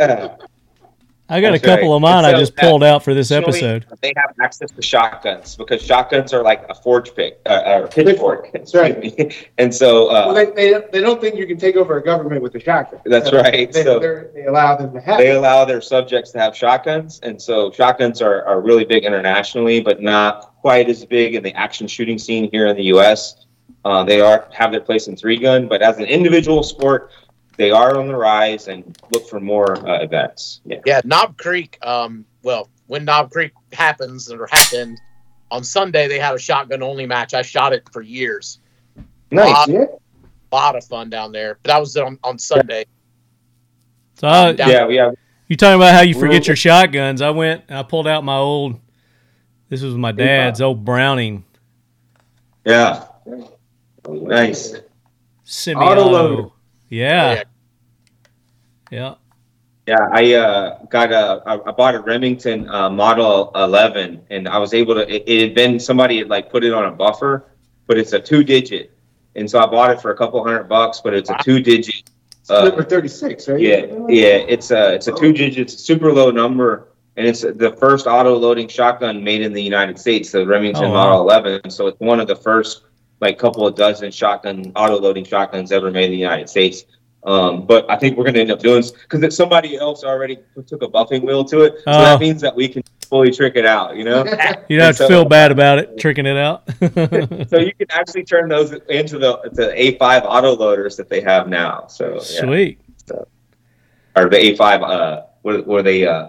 uh, 0.00 0.36
I 1.26 1.40
got 1.40 1.54
a 1.54 1.58
couple 1.58 1.88
right. 1.88 1.96
of 1.96 2.02
mine 2.02 2.24
And 2.24 2.36
I 2.36 2.38
just 2.38 2.54
pulled 2.54 2.84
out 2.84 3.02
for 3.02 3.14
this 3.14 3.30
episode. 3.30 3.86
They 4.02 4.12
have 4.16 4.34
access 4.42 4.70
to 4.70 4.82
shotguns 4.82 5.56
because 5.56 5.80
shotguns 5.82 6.34
are 6.34 6.42
like 6.42 6.66
a 6.68 6.74
forge 6.74 7.14
pick, 7.14 7.40
uh, 7.46 7.48
uh, 7.48 7.86
pitchfork. 7.86 8.52
That's 8.52 8.74
right. 8.74 8.98
me. 9.00 9.30
And 9.58 9.74
so 9.74 10.08
uh, 10.08 10.24
Well, 10.26 10.34
they, 10.34 10.50
they, 10.50 10.80
they 10.92 11.00
don't 11.00 11.20
think 11.20 11.36
you 11.36 11.46
can 11.46 11.56
take 11.56 11.76
over 11.76 11.96
a 11.96 12.02
government 12.04 12.42
with 12.42 12.54
a 12.56 12.60
shotgun. 12.60 13.00
That's 13.06 13.30
So 13.30 13.40
right. 13.40 13.72
They, 13.72 13.82
So- 13.84 13.98
they're- 13.98 14.30
they 14.34 14.44
allow 14.44 14.76
them 14.76 14.92
to 14.92 15.00
have 15.00 15.18
they 15.18 15.30
it. 15.30 15.36
allow 15.36 15.64
their 15.64 15.80
subjects 15.80 16.30
to 16.32 16.38
have 16.40 16.54
shotguns, 16.56 17.20
and 17.22 17.40
so 17.40 17.70
shotguns 17.70 18.20
are, 18.20 18.44
are 18.46 18.60
really 18.60 18.84
big 18.84 19.04
internationally, 19.04 19.80
but 19.80 20.02
not 20.02 20.54
quite 20.60 20.88
as 20.90 21.04
big 21.04 21.34
in 21.34 21.42
the 21.42 21.54
action 21.54 21.86
shooting 21.86 22.18
scene 22.18 22.50
here 22.50 22.66
in 22.66 22.76
the 22.76 22.84
U.S. 22.84 23.46
Uh, 23.84 24.02
they 24.04 24.20
are 24.20 24.48
have 24.52 24.72
their 24.72 24.80
place 24.80 25.06
in 25.08 25.16
three 25.16 25.38
gun, 25.38 25.68
but 25.68 25.82
as 25.82 25.98
an 25.98 26.04
individual 26.04 26.62
sport, 26.62 27.10
they 27.56 27.70
are 27.70 27.96
on 27.98 28.08
the 28.08 28.16
rise 28.16 28.68
and 28.68 28.96
look 29.12 29.28
for 29.28 29.40
more 29.40 29.76
uh, 29.88 30.00
events. 30.02 30.60
Yeah. 30.64 30.80
Yeah, 30.84 31.00
Knob 31.04 31.36
Creek. 31.38 31.78
Um, 31.82 32.24
well, 32.42 32.68
when 32.86 33.04
Knob 33.04 33.30
Creek 33.30 33.52
happens 33.72 34.30
or 34.30 34.46
happened 34.50 34.98
on 35.50 35.62
Sunday, 35.64 36.08
they 36.08 36.18
had 36.18 36.34
a 36.34 36.38
shotgun 36.38 36.82
only 36.82 37.06
match. 37.06 37.34
I 37.34 37.42
shot 37.42 37.72
it 37.72 37.88
for 37.92 38.02
years. 38.02 38.58
Nice. 39.30 39.68
Yeah. 39.68 39.84
A 40.52 40.54
lot 40.54 40.76
of 40.76 40.84
fun 40.84 41.10
down 41.10 41.32
there. 41.32 41.58
But 41.62 41.68
that 41.70 41.80
was 41.80 41.96
on, 41.96 42.18
on 42.22 42.38
Sunday. 42.38 42.84
So 44.14 44.28
I, 44.28 44.52
down- 44.52 44.70
Yeah, 44.70 44.86
we 44.86 44.96
have. 44.96 45.14
you 45.48 45.56
talking 45.56 45.76
about 45.76 45.94
how 45.94 46.02
you 46.02 46.14
forget 46.14 46.30
Rural- 46.30 46.44
your 46.46 46.56
shotguns? 46.56 47.20
I 47.22 47.30
went 47.30 47.64
and 47.68 47.78
I 47.78 47.82
pulled 47.82 48.06
out 48.06 48.22
my 48.24 48.36
old. 48.36 48.80
This 49.68 49.82
was 49.82 49.94
my 49.94 50.12
dad's 50.12 50.60
old 50.60 50.84
Browning 50.84 51.44
Yeah. 52.64 53.06
Nice. 54.06 54.74
semi-auto. 55.44 56.04
Autoloader. 56.04 56.52
Yeah. 56.94 57.42
Yeah. 58.90 59.14
Yeah, 59.86 60.08
I 60.12 60.32
uh, 60.32 60.84
got 60.84 61.12
a. 61.12 61.42
I 61.44 61.72
bought 61.72 61.94
a 61.94 62.00
Remington 62.00 62.70
uh, 62.70 62.88
Model 62.88 63.50
11, 63.54 64.22
and 64.30 64.48
I 64.48 64.56
was 64.56 64.72
able 64.72 64.94
to. 64.94 65.02
It, 65.14 65.24
it 65.26 65.42
had 65.42 65.54
been 65.54 65.78
somebody 65.78 66.18
had 66.18 66.28
like 66.30 66.50
put 66.50 66.64
it 66.64 66.72
on 66.72 66.86
a 66.86 66.90
buffer, 66.90 67.50
but 67.86 67.98
it's 67.98 68.14
a 68.14 68.18
two 68.20 68.42
digit, 68.44 68.96
and 69.36 69.50
so 69.50 69.58
I 69.58 69.66
bought 69.66 69.90
it 69.90 70.00
for 70.00 70.10
a 70.10 70.16
couple 70.16 70.42
hundred 70.42 70.70
bucks. 70.70 71.00
But 71.04 71.12
it's 71.12 71.28
a 71.28 71.36
two 71.42 71.60
digit. 71.60 72.10
Number 72.48 72.80
Uh, 72.80 72.84
36, 72.84 73.48
right? 73.48 73.60
yeah, 73.60 73.76
yeah, 74.08 74.36
it's 74.54 74.70
a 74.70 74.94
it's 74.94 75.08
a 75.08 75.12
two 75.12 75.32
digit, 75.34 75.68
super 75.70 76.12
low 76.12 76.30
number, 76.30 76.88
and 77.16 77.26
it's 77.26 77.40
the 77.42 77.76
first 77.78 78.06
auto 78.06 78.36
loading 78.38 78.68
shotgun 78.68 79.22
made 79.22 79.42
in 79.42 79.52
the 79.52 79.62
United 79.62 79.98
States, 79.98 80.30
the 80.30 80.46
Remington 80.46 80.84
Oh, 80.84 80.88
wow. 80.92 81.10
Model 81.10 81.20
11. 81.22 81.70
So 81.70 81.88
it's 81.88 82.00
one 82.00 82.20
of 82.20 82.26
the 82.26 82.36
first 82.36 82.84
like 83.24 83.38
couple 83.38 83.66
of 83.66 83.74
dozen 83.74 84.10
shotgun 84.10 84.70
auto 84.76 84.98
loading 85.00 85.24
shotguns 85.24 85.72
ever 85.72 85.90
made 85.90 86.04
in 86.06 86.10
the 86.12 86.16
United 86.18 86.48
States. 86.48 86.84
Um, 87.24 87.64
but 87.66 87.90
I 87.90 87.96
think 87.96 88.18
we're 88.18 88.24
going 88.24 88.34
to 88.34 88.40
end 88.42 88.50
up 88.50 88.58
doing 88.58 88.84
because 89.08 89.34
somebody 89.34 89.78
else 89.78 90.04
already 90.04 90.38
took 90.66 90.82
a 90.82 90.86
buffing 90.88 91.22
wheel 91.24 91.42
to 91.46 91.62
it, 91.62 91.76
so 91.78 91.82
Oh. 91.86 92.02
that 92.02 92.20
means 92.20 92.42
that 92.42 92.54
we 92.54 92.68
can 92.68 92.82
fully 93.08 93.30
trick 93.30 93.56
it 93.56 93.64
out. 93.64 93.96
You 93.96 94.04
know, 94.04 94.24
You 94.68 94.76
don't 94.76 94.86
have 94.88 94.96
to 94.98 95.04
So- 95.04 95.08
feel 95.08 95.24
bad 95.24 95.50
about 95.50 95.78
it, 95.78 95.96
tricking 95.98 96.26
it 96.26 96.36
out. 96.36 96.68
so 97.48 97.58
you 97.60 97.72
can 97.78 97.86
actually 97.90 98.24
turn 98.24 98.50
those 98.50 98.72
into 98.90 99.18
the 99.18 99.38
the 99.52 99.72
A5 99.74 100.22
auto 100.26 100.54
loaders 100.54 100.96
that 100.96 101.08
they 101.08 101.22
have 101.22 101.48
now. 101.48 101.86
So 101.88 102.12
yeah. 102.16 102.20
Sweet. 102.42 102.78
or 104.16 104.28
the 104.28 104.36
A5 104.36 104.82
uh, 104.82 105.22
where, 105.42 105.62
where 105.62 105.82
they 105.82 106.06
uh, 106.06 106.28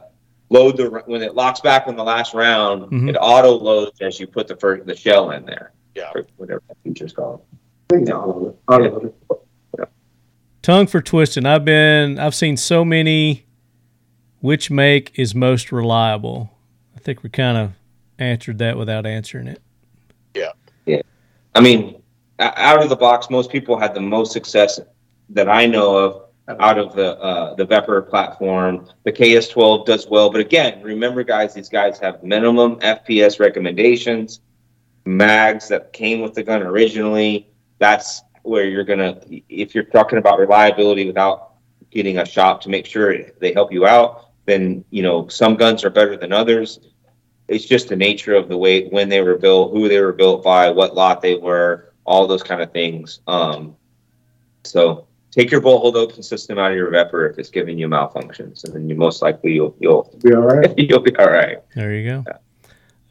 load 0.49 0.77
the 0.77 0.85
when 1.07 1.21
it 1.21 1.35
locks 1.35 1.59
back 1.59 1.87
on 1.87 1.97
the 1.97 2.03
last 2.05 2.33
round, 2.33 2.89
Mhm. 2.89 3.09
it 3.09 3.17
auto 3.19 3.51
loads 3.51 3.99
as 3.99 4.17
you 4.17 4.27
put 4.27 4.47
the 4.47 4.55
first 4.55 4.85
the 4.85 4.95
shell 4.95 5.31
in 5.31 5.45
there. 5.45 5.73
Yeah. 5.95 6.11
or 6.13 6.25
whatever 6.37 6.61
that 6.67 6.77
feature's 6.83 7.13
called. 7.13 7.41
Autoloader. 7.89 9.13
Tongue 10.61 10.87
for 10.87 11.01
twisting. 11.01 11.45
I've 11.45 11.63
been. 11.63 12.19
I've 12.19 12.35
seen 12.35 12.57
so 12.57 12.83
many. 12.83 13.45
Which 14.41 14.69
make 14.69 15.17
is 15.17 15.33
most 15.33 15.71
reliable? 15.71 16.51
I 16.95 16.99
think 16.99 17.23
we 17.23 17.29
kind 17.29 17.57
of 17.57 17.71
answered 18.19 18.59
that 18.59 18.77
without 18.77 19.05
answering 19.05 19.47
it. 19.47 19.61
Yeah. 20.35 20.51
Yeah. 20.85 21.01
I 21.55 21.61
mean, 21.61 22.01
out 22.39 22.83
of 22.83 22.89
the 22.89 22.95
box, 22.95 23.29
most 23.29 23.51
people 23.51 23.79
had 23.79 23.93
the 23.93 24.01
most 24.01 24.33
success 24.33 24.79
that 25.29 25.49
I 25.49 25.65
know 25.65 25.95
of 25.95 26.25
out 26.59 26.77
of 26.77 26.93
the 26.93 27.17
uh, 27.19 27.55
the 27.55 27.65
Vepr 27.65 28.07
platform. 28.09 28.87
The 29.03 29.11
KS12 29.11 29.85
does 29.85 30.07
well, 30.07 30.29
but 30.29 30.41
again, 30.41 30.81
remember, 30.81 31.23
guys, 31.23 31.53
these 31.53 31.69
guys 31.69 31.97
have 31.99 32.23
minimum 32.23 32.75
FPS 32.81 33.39
recommendations, 33.39 34.41
mags 35.05 35.67
that 35.69 35.93
came 35.93 36.21
with 36.21 36.33
the 36.33 36.43
gun 36.43 36.61
originally. 36.61 37.49
That's 37.79 38.21
where 38.43 38.65
you're 38.65 38.83
gonna, 38.83 39.19
if 39.49 39.73
you're 39.73 39.83
talking 39.85 40.17
about 40.17 40.39
reliability 40.39 41.07
without 41.07 41.53
getting 41.91 42.19
a 42.19 42.25
shop 42.25 42.61
to 42.61 42.69
make 42.69 42.85
sure 42.85 43.15
they 43.39 43.53
help 43.53 43.71
you 43.71 43.85
out, 43.85 44.29
then 44.45 44.83
you 44.89 45.01
know 45.01 45.27
some 45.27 45.55
guns 45.55 45.83
are 45.83 45.89
better 45.89 46.17
than 46.17 46.31
others 46.31 46.79
it's 47.47 47.65
just 47.65 47.89
the 47.89 47.95
nature 47.95 48.33
of 48.33 48.49
the 48.49 48.57
way 48.57 48.87
when 48.87 49.09
they 49.09 49.21
were 49.21 49.37
built, 49.37 49.71
who 49.71 49.87
they 49.87 49.99
were 49.99 50.13
built 50.13 50.43
by, 50.43 50.69
what 50.69 50.95
lot 50.95 51.21
they 51.21 51.35
were, 51.35 51.93
all 52.05 52.27
those 52.27 52.43
kind 52.43 52.61
of 52.61 52.71
things. 52.71 53.19
Um, 53.27 53.75
so 54.63 55.07
take 55.31 55.51
your 55.51 55.61
bolt 55.61 55.81
hold 55.81 55.95
open 55.95 56.23
system 56.23 56.57
out 56.57 56.71
of 56.71 56.77
your 56.77 56.91
Vepr 56.91 57.29
if 57.29 57.37
it's 57.37 57.49
giving 57.49 57.77
you 57.77 57.87
malfunctions, 57.87 58.63
and 58.63 58.73
then 58.73 58.89
you 58.89 58.95
most 58.95 59.21
likely 59.21 59.53
you'll 59.53 59.75
you'll 59.79 60.11
Be 60.23 60.33
all 60.33 60.41
right. 60.41 60.73
you'll 60.77 61.01
be 61.01 61.15
all 61.17 61.29
right. 61.29 61.57
There 61.75 61.93
you 61.93 62.09
go. 62.09 62.23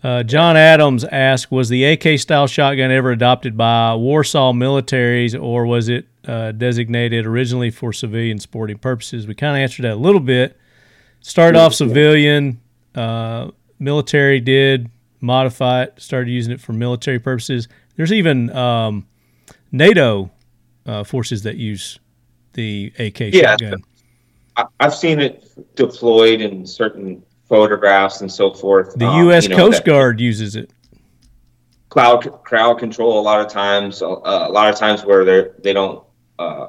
Uh, 0.04 0.22
John 0.22 0.54
Adams 0.56 1.02
asked, 1.04 1.50
"Was 1.50 1.70
the 1.70 1.82
AK 1.84 2.18
style 2.18 2.46
shotgun 2.46 2.90
ever 2.90 3.10
adopted 3.10 3.56
by 3.56 3.94
Warsaw 3.94 4.52
militaries, 4.52 5.40
or 5.40 5.64
was 5.64 5.88
it 5.88 6.06
uh, 6.26 6.52
designated 6.52 7.24
originally 7.24 7.70
for 7.70 7.90
civilian 7.90 8.38
sporting 8.38 8.76
purposes?" 8.76 9.26
We 9.26 9.34
kind 9.34 9.56
of 9.56 9.62
answered 9.62 9.84
that 9.84 9.94
a 9.94 9.96
little 9.96 10.20
bit. 10.20 10.58
Started 11.20 11.58
off 11.58 11.72
civilian. 11.72 12.60
Uh, 12.94 13.50
military 13.78 14.40
did 14.40 14.90
modify 15.22 15.84
it. 15.84 15.94
Started 15.96 16.30
using 16.30 16.52
it 16.52 16.60
for 16.60 16.74
military 16.74 17.18
purposes. 17.18 17.66
There's 17.96 18.12
even 18.12 18.54
um, 18.54 19.06
NATO 19.72 20.30
uh, 20.84 21.02
forces 21.04 21.44
that 21.44 21.56
use 21.56 21.98
the 22.52 22.92
AK 22.98 23.20
Yeah. 23.32 23.52
shotgun. 23.52 23.82
I've 24.78 24.94
seen 24.94 25.18
it 25.18 25.44
deployed 25.76 26.42
in 26.42 26.66
certain 26.66 27.22
photographs 27.54 28.20
and 28.20 28.30
so 28.32 28.52
forth. 28.52 28.94
The 28.96 29.06
Um, 29.06 29.26
U.S. 29.26 29.44
you 29.44 29.50
know, 29.50 29.56
Coast 29.56 29.84
Guard 29.84 30.20
uses 30.20 30.56
it. 30.56 30.70
cloud 31.88 32.20
crowd 32.42 32.74
control 32.78 33.20
a 33.20 33.24
lot 33.30 33.40
of 33.40 33.48
times 33.48 34.02
uh, 34.02 34.06
a 34.50 34.50
lot 34.58 34.68
of 34.68 34.76
times 34.76 35.04
where 35.04 35.24
they're 35.24 35.52
they 35.62 35.72
don't 35.72 36.02
uh, 36.40 36.66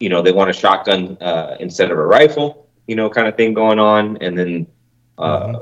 you 0.00 0.08
know 0.08 0.20
they 0.22 0.32
want 0.32 0.50
a 0.50 0.52
shotgun 0.52 1.16
uh, 1.20 1.56
instead 1.60 1.90
of 1.92 1.98
a 1.98 2.06
rifle 2.18 2.66
you 2.88 2.96
know 2.96 3.08
kind 3.08 3.28
of 3.28 3.36
thing 3.36 3.54
going 3.54 3.78
on 3.78 4.16
and 4.24 4.36
then 4.36 4.66
uh, 5.18 5.52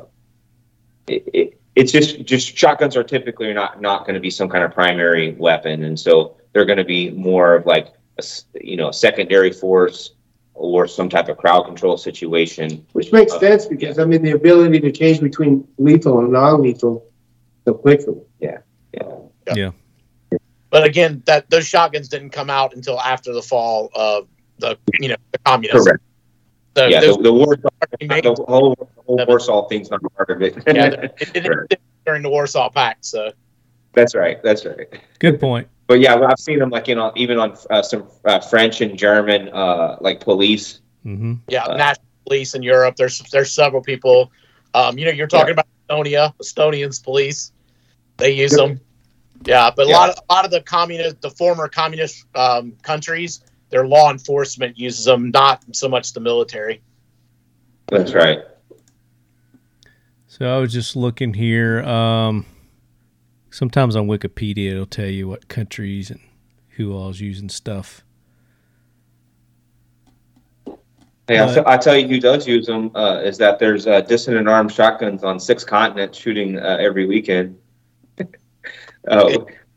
it, 1.06 1.22
it, 1.34 1.60
it's 1.76 1.92
just 1.92 2.24
just 2.24 2.56
shotguns 2.56 2.96
are 2.96 3.04
typically 3.04 3.52
not 3.52 3.82
not 3.82 4.06
going 4.06 4.14
to 4.14 4.20
be 4.20 4.30
some 4.30 4.48
kind 4.48 4.64
of 4.64 4.72
primary 4.72 5.32
weapon 5.46 5.84
and 5.84 6.00
so 6.00 6.36
they're 6.52 6.64
going 6.64 6.78
to 6.78 6.90
be 6.98 7.10
more 7.10 7.54
of 7.56 7.66
like 7.66 7.88
a, 8.18 8.22
you 8.70 8.76
know 8.78 8.88
a 8.88 8.92
secondary 9.06 9.52
force 9.52 10.12
or 10.54 10.86
some 10.86 11.08
type 11.08 11.28
of 11.28 11.36
crowd 11.36 11.64
control 11.64 11.96
situation. 11.96 12.86
Which 12.92 13.12
makes 13.12 13.32
Uh, 13.32 13.40
sense 13.40 13.66
because, 13.66 13.98
I 13.98 14.04
mean, 14.04 14.22
the 14.22 14.32
ability 14.32 14.80
to 14.80 14.92
change 14.92 15.20
between 15.20 15.66
lethal 15.78 16.20
and 16.20 16.32
non-lethal 16.32 17.04
so 17.64 17.74
quickly. 17.74 18.20
Yeah. 18.40 18.58
Yeah. 18.92 19.02
Yeah. 19.54 19.70
But 20.70 20.84
again, 20.84 21.22
that 21.26 21.48
those 21.50 21.68
shotguns 21.68 22.08
didn't 22.08 22.30
come 22.30 22.50
out 22.50 22.74
until 22.74 23.00
after 23.00 23.32
the 23.32 23.42
fall 23.42 23.90
of 23.94 24.26
the 24.58 24.76
you 25.00 25.08
know 25.08 25.16
the 25.30 25.38
communists. 25.38 25.86
Correct. 25.86 26.02
So 26.76 26.86
yeah, 26.86 27.00
the, 27.00 27.16
the 27.22 27.32
war, 27.32 27.56
already 28.02 28.28
the 28.28 28.44
whole, 28.48 28.74
the 28.74 28.86
whole 29.06 29.24
Warsaw 29.28 29.68
thing's 29.68 29.90
not 29.90 30.00
part 30.16 30.30
of 30.30 30.42
it. 30.42 30.56
yeah, 30.66 30.86
it 30.86 31.32
didn't 31.32 31.52
exist 31.52 31.82
during 32.06 32.22
the 32.22 32.30
Warsaw 32.30 32.70
Pact. 32.70 33.04
So 33.04 33.30
that's 33.92 34.16
right. 34.16 34.42
That's 34.42 34.66
right. 34.66 34.88
Good 35.20 35.38
point. 35.38 35.68
But 35.86 36.00
yeah, 36.00 36.14
I've 36.16 36.38
seen 36.38 36.58
them 36.58 36.70
like 36.70 36.88
you 36.88 36.94
know 36.94 37.12
even 37.16 37.38
on 37.38 37.56
uh, 37.70 37.82
some 37.82 38.08
uh, 38.24 38.40
French 38.40 38.80
and 38.80 38.98
German 38.98 39.48
uh, 39.52 39.96
like 40.00 40.20
police. 40.20 40.80
hmm 41.02 41.34
yeah, 41.48 41.64
Uh, 41.64 41.76
national 41.76 42.06
police 42.26 42.54
in 42.54 42.62
Europe. 42.62 42.96
There's 42.96 43.18
there's 43.30 43.52
several 43.52 43.82
people. 43.82 44.30
Um, 44.72 44.98
you 44.98 45.04
know, 45.04 45.10
you're 45.12 45.26
talking 45.26 45.52
about 45.52 45.66
Estonia, 45.88 46.32
Estonians 46.42 47.02
police. 47.02 47.52
They 48.16 48.32
use 48.32 48.52
them. 48.52 48.80
Yeah, 49.44 49.70
but 49.76 49.86
a 49.86 49.90
Yeah. 49.90 49.98
lot 49.98 50.08
of 50.10 50.16
a 50.30 50.32
lot 50.32 50.44
of 50.46 50.50
the 50.50 50.62
communist, 50.62 51.20
the 51.20 51.30
former 51.30 51.68
communist 51.68 52.24
um, 52.34 52.72
countries, 52.82 53.42
their 53.68 53.86
law 53.86 54.10
enforcement 54.10 54.78
uses 54.78 55.04
them, 55.04 55.30
not 55.30 55.62
so 55.72 55.88
much 55.88 56.12
the 56.14 56.20
military. 56.20 56.80
That's 57.88 58.14
right. 58.14 58.40
So 60.28 60.46
I 60.46 60.58
was 60.58 60.72
just 60.72 60.96
looking 60.96 61.34
here. 61.34 61.82
Um, 61.82 62.46
sometimes 63.54 63.94
on 63.94 64.08
Wikipedia 64.08 64.72
it'll 64.72 64.84
tell 64.84 65.06
you 65.08 65.28
what 65.28 65.48
countries 65.48 66.10
and 66.10 66.20
who 66.70 66.92
all's 66.92 67.20
using 67.20 67.48
stuff. 67.48 68.02
Hey, 71.28 71.38
I'll, 71.38 71.46
But- 71.46 71.54
t- 71.54 71.66
I'll 71.66 71.78
tell 71.78 71.96
you 71.96 72.08
who 72.08 72.20
does 72.20 72.46
use 72.46 72.66
them 72.66 72.90
uh, 72.94 73.20
is 73.24 73.38
that 73.38 73.58
there's 73.58 73.86
uh, 73.86 74.00
Dissident 74.02 74.48
armed 74.48 74.72
shotguns 74.72 75.22
on 75.24 75.38
six 75.40 75.64
continents 75.64 76.18
shooting 76.18 76.58
uh, 76.58 76.76
every 76.80 77.06
weekend. 77.06 77.56
uh, 79.08 79.30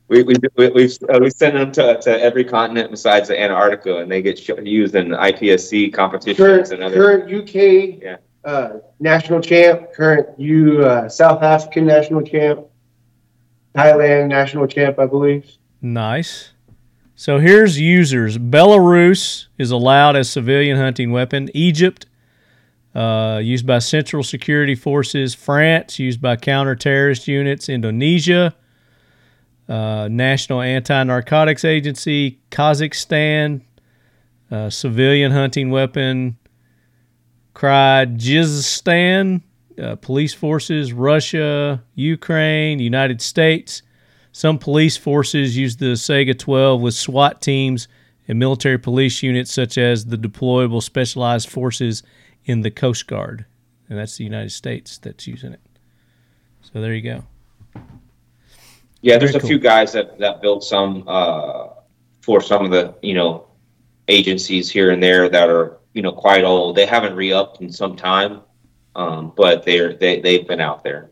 we 0.09 0.23
we 0.23 0.33
we 0.57 0.69
we, 0.69 0.85
uh, 1.09 1.19
we 1.21 1.29
send 1.29 1.55
them 1.55 1.71
to, 1.73 1.99
to 2.01 2.21
every 2.21 2.43
continent 2.43 2.89
besides 2.91 3.27
the 3.29 3.39
Antarctica, 3.39 3.97
and 3.99 4.11
they 4.11 4.21
get 4.21 4.39
sh- 4.39 4.49
used 4.63 4.95
in 4.95 5.09
IPSC 5.09 5.93
competitions 5.93 6.37
Current, 6.37 6.71
and 6.71 6.83
other. 6.83 6.95
current 6.95 7.31
UK 7.33 8.01
Yeah. 8.01 8.17
uh, 8.43 8.69
national 8.99 9.39
champ, 9.41 9.93
current 9.93 10.27
U 10.39 10.81
uh, 10.83 11.07
South 11.07 11.43
African 11.43 11.85
national 11.85 12.23
champ, 12.23 12.61
Thailand 13.77 14.27
national 14.27 14.65
champ, 14.65 14.97
I 14.97 15.05
believe. 15.05 15.45
Nice. 15.81 16.51
So 17.15 17.37
here's 17.37 17.79
users. 17.79 18.37
Belarus 18.37 19.47
is 19.57 19.69
allowed 19.71 20.15
as 20.15 20.29
civilian 20.29 20.77
hunting 20.77 21.11
weapon. 21.11 21.49
Egypt, 21.53 22.07
uh, 22.95 23.39
used 23.43 23.67
by 23.67 23.79
Central 23.79 24.23
Security 24.23 24.73
Forces. 24.73 25.35
France, 25.35 25.99
used 25.99 26.21
by 26.21 26.35
counter-terrorist 26.35 27.27
units. 27.27 27.69
Indonesia, 27.69 28.55
uh, 29.69 30.07
National 30.09 30.61
Anti-Narcotics 30.61 31.63
Agency. 31.63 32.39
Kazakhstan, 32.49 33.61
uh, 34.51 34.69
civilian 34.69 35.31
hunting 35.31 35.69
weapon. 35.69 36.37
Kyrgyzstan, 37.53 39.41
uh, 39.81 39.95
police 39.95 40.33
forces. 40.33 40.93
Russia, 40.93 41.83
Ukraine, 41.95 42.79
United 42.79 43.21
States. 43.21 43.81
Some 44.31 44.59
police 44.59 44.97
forces 44.97 45.57
use 45.57 45.77
the 45.77 45.93
Saiga 45.93 46.37
12 46.37 46.81
with 46.81 46.93
SWAT 46.93 47.41
teams 47.41 47.87
and 48.27 48.37
military 48.37 48.77
police 48.77 49.23
units, 49.23 49.51
such 49.51 49.77
as 49.77 50.05
the 50.05 50.17
deployable 50.17 50.83
specialized 50.83 51.49
forces 51.49 52.03
in 52.45 52.61
the 52.61 52.71
Coast 52.71 53.07
Guard. 53.07 53.45
And 53.89 53.97
that's 53.97 54.17
the 54.17 54.23
United 54.23 54.51
States 54.51 54.97
that's 54.97 55.27
using 55.27 55.53
it. 55.53 55.61
So 56.61 56.81
there 56.81 56.93
you 56.93 57.01
go. 57.01 57.23
Yeah, 59.01 59.17
there's 59.17 59.31
Very 59.31 59.39
a 59.39 59.41
cool. 59.41 59.49
few 59.49 59.59
guys 59.59 59.93
that 59.93 60.19
that 60.19 60.41
built 60.41 60.63
some 60.63 61.03
uh, 61.07 61.67
for 62.21 62.41
some 62.41 62.65
of 62.65 62.71
the 62.71 62.95
you 63.01 63.13
know 63.13 63.47
agencies 64.07 64.69
here 64.69 64.91
and 64.91 65.01
there 65.01 65.29
that 65.29 65.49
are 65.49 65.77
you 65.93 66.01
know 66.01 66.11
quite 66.11 66.43
old. 66.43 66.75
They 66.75 66.85
haven't 66.85 67.15
re-upped 67.15 67.61
in 67.61 67.71
some 67.71 67.95
time, 67.95 68.41
um, 68.97 69.31
but 69.37 69.63
they're 69.63 69.93
they 69.93 70.19
they've 70.19 70.45
been 70.45 70.59
out 70.59 70.83
there. 70.83 71.11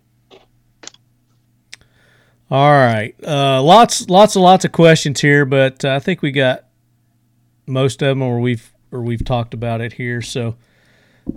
All 2.51 2.71
right, 2.71 3.15
uh, 3.25 3.61
lots, 3.61 4.09
lots, 4.09 4.35
and 4.35 4.43
lots 4.43 4.65
of 4.65 4.71
questions 4.71 5.21
here, 5.21 5.45
but 5.45 5.85
I 5.85 5.99
think 5.99 6.21
we 6.21 6.31
got 6.31 6.65
most 7.65 8.01
of 8.01 8.09
them, 8.09 8.21
or 8.21 8.39
we've 8.39 8.71
or 8.91 9.01
we've 9.01 9.23
talked 9.23 9.53
about 9.53 9.81
it 9.81 9.93
here. 9.93 10.21
So, 10.21 10.55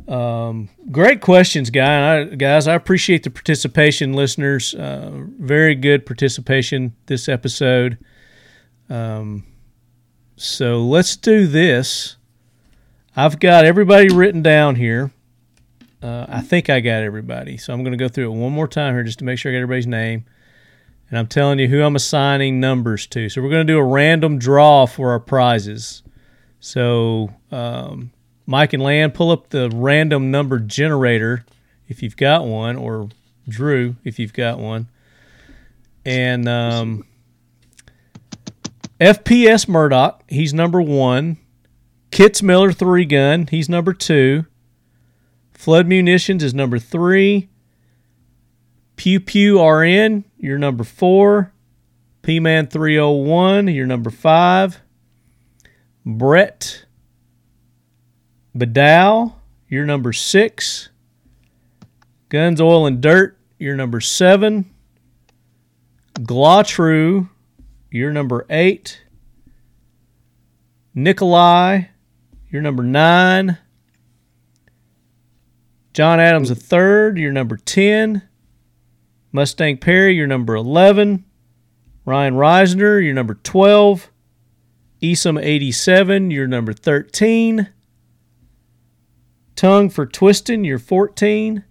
um, 0.06 0.68
great 0.90 1.20
questions, 1.20 1.70
guy, 1.70 2.24
guys. 2.24 2.66
I 2.66 2.74
appreciate 2.74 3.22
the 3.22 3.30
participation, 3.30 4.12
listeners. 4.12 4.74
Uh, 4.74 5.24
very 5.38 5.74
good 5.74 6.04
participation 6.04 6.94
this 7.06 7.28
episode. 7.28 7.98
Um, 8.90 9.44
so 10.36 10.82
let's 10.82 11.16
do 11.16 11.46
this. 11.46 12.16
I've 13.16 13.40
got 13.40 13.64
everybody 13.64 14.08
written 14.08 14.42
down 14.42 14.76
here. 14.76 15.10
Uh, 16.02 16.26
I 16.28 16.40
think 16.40 16.70
I 16.70 16.80
got 16.80 17.02
everybody, 17.02 17.56
so 17.56 17.72
I'm 17.72 17.82
going 17.82 17.92
to 17.92 17.98
go 17.98 18.08
through 18.08 18.32
it 18.32 18.36
one 18.36 18.52
more 18.52 18.68
time 18.68 18.94
here 18.94 19.02
just 19.02 19.18
to 19.18 19.24
make 19.24 19.38
sure 19.38 19.50
I 19.50 19.54
got 19.54 19.62
everybody's 19.62 19.86
name 19.86 20.24
and 21.10 21.18
I'm 21.18 21.26
telling 21.26 21.58
you 21.58 21.68
who 21.68 21.82
I'm 21.82 21.96
assigning 21.96 22.60
numbers 22.60 23.06
to. 23.08 23.28
So 23.28 23.40
we're 23.40 23.50
going 23.50 23.66
to 23.66 23.72
do 23.72 23.78
a 23.78 23.84
random 23.84 24.38
draw 24.38 24.86
for 24.86 25.10
our 25.10 25.20
prizes. 25.20 26.02
So 26.60 27.32
um, 27.50 28.10
Mike 28.46 28.72
and 28.72 28.82
Lan, 28.82 29.10
pull 29.12 29.30
up 29.30 29.50
the 29.50 29.70
random 29.74 30.30
number 30.30 30.58
generator 30.58 31.44
if 31.88 32.02
you've 32.02 32.16
got 32.16 32.44
one, 32.44 32.76
or 32.76 33.08
Drew 33.48 33.96
if 34.04 34.18
you've 34.18 34.34
got 34.34 34.58
one. 34.58 34.88
And 36.04 36.48
um, 36.48 37.06
FPS 39.00 39.66
Murdoch, 39.68 40.22
he's 40.28 40.52
number 40.52 40.82
one. 40.82 41.38
Kits 42.10 42.42
Miller 42.42 42.72
three 42.72 43.04
gun, 43.04 43.46
he's 43.46 43.68
number 43.68 43.94
two. 43.94 44.44
Flood 45.68 45.86
Munitions 45.86 46.42
is 46.42 46.54
number 46.54 46.78
three. 46.78 47.50
Pew 48.96 49.20
Pew 49.20 49.62
RN, 49.62 50.24
you're 50.38 50.56
number 50.56 50.82
four. 50.82 51.52
P 52.22 52.40
Man 52.40 52.68
301, 52.68 53.68
you're 53.68 53.84
number 53.84 54.08
five. 54.08 54.80
Brett 56.06 56.86
Bedal, 58.54 59.38
you're 59.68 59.84
number 59.84 60.14
six. 60.14 60.88
Guns, 62.30 62.62
Oil, 62.62 62.86
and 62.86 63.02
Dirt, 63.02 63.36
you're 63.58 63.76
number 63.76 64.00
seven. 64.00 64.70
Glautru, 66.14 67.28
you're 67.90 68.14
number 68.14 68.46
eight. 68.48 69.02
Nikolai, 70.94 71.82
you're 72.50 72.62
number 72.62 72.82
nine. 72.82 73.58
John 75.98 76.20
Adams 76.20 76.52
III, 76.52 77.20
you're 77.20 77.32
number 77.32 77.56
10. 77.56 78.22
Mustang 79.32 79.78
Perry, 79.78 80.14
you're 80.14 80.28
number 80.28 80.54
11. 80.54 81.24
Ryan 82.04 82.34
Reisner, 82.34 83.04
you're 83.04 83.12
number 83.12 83.34
12. 83.34 84.08
Esom 85.02 85.42
87, 85.42 86.30
you're 86.30 86.46
number 86.46 86.72
13. 86.72 87.70
Tongue 89.56 89.90
for 89.90 90.06
Twisting, 90.06 90.62
you're 90.62 90.78
14. 90.78 91.64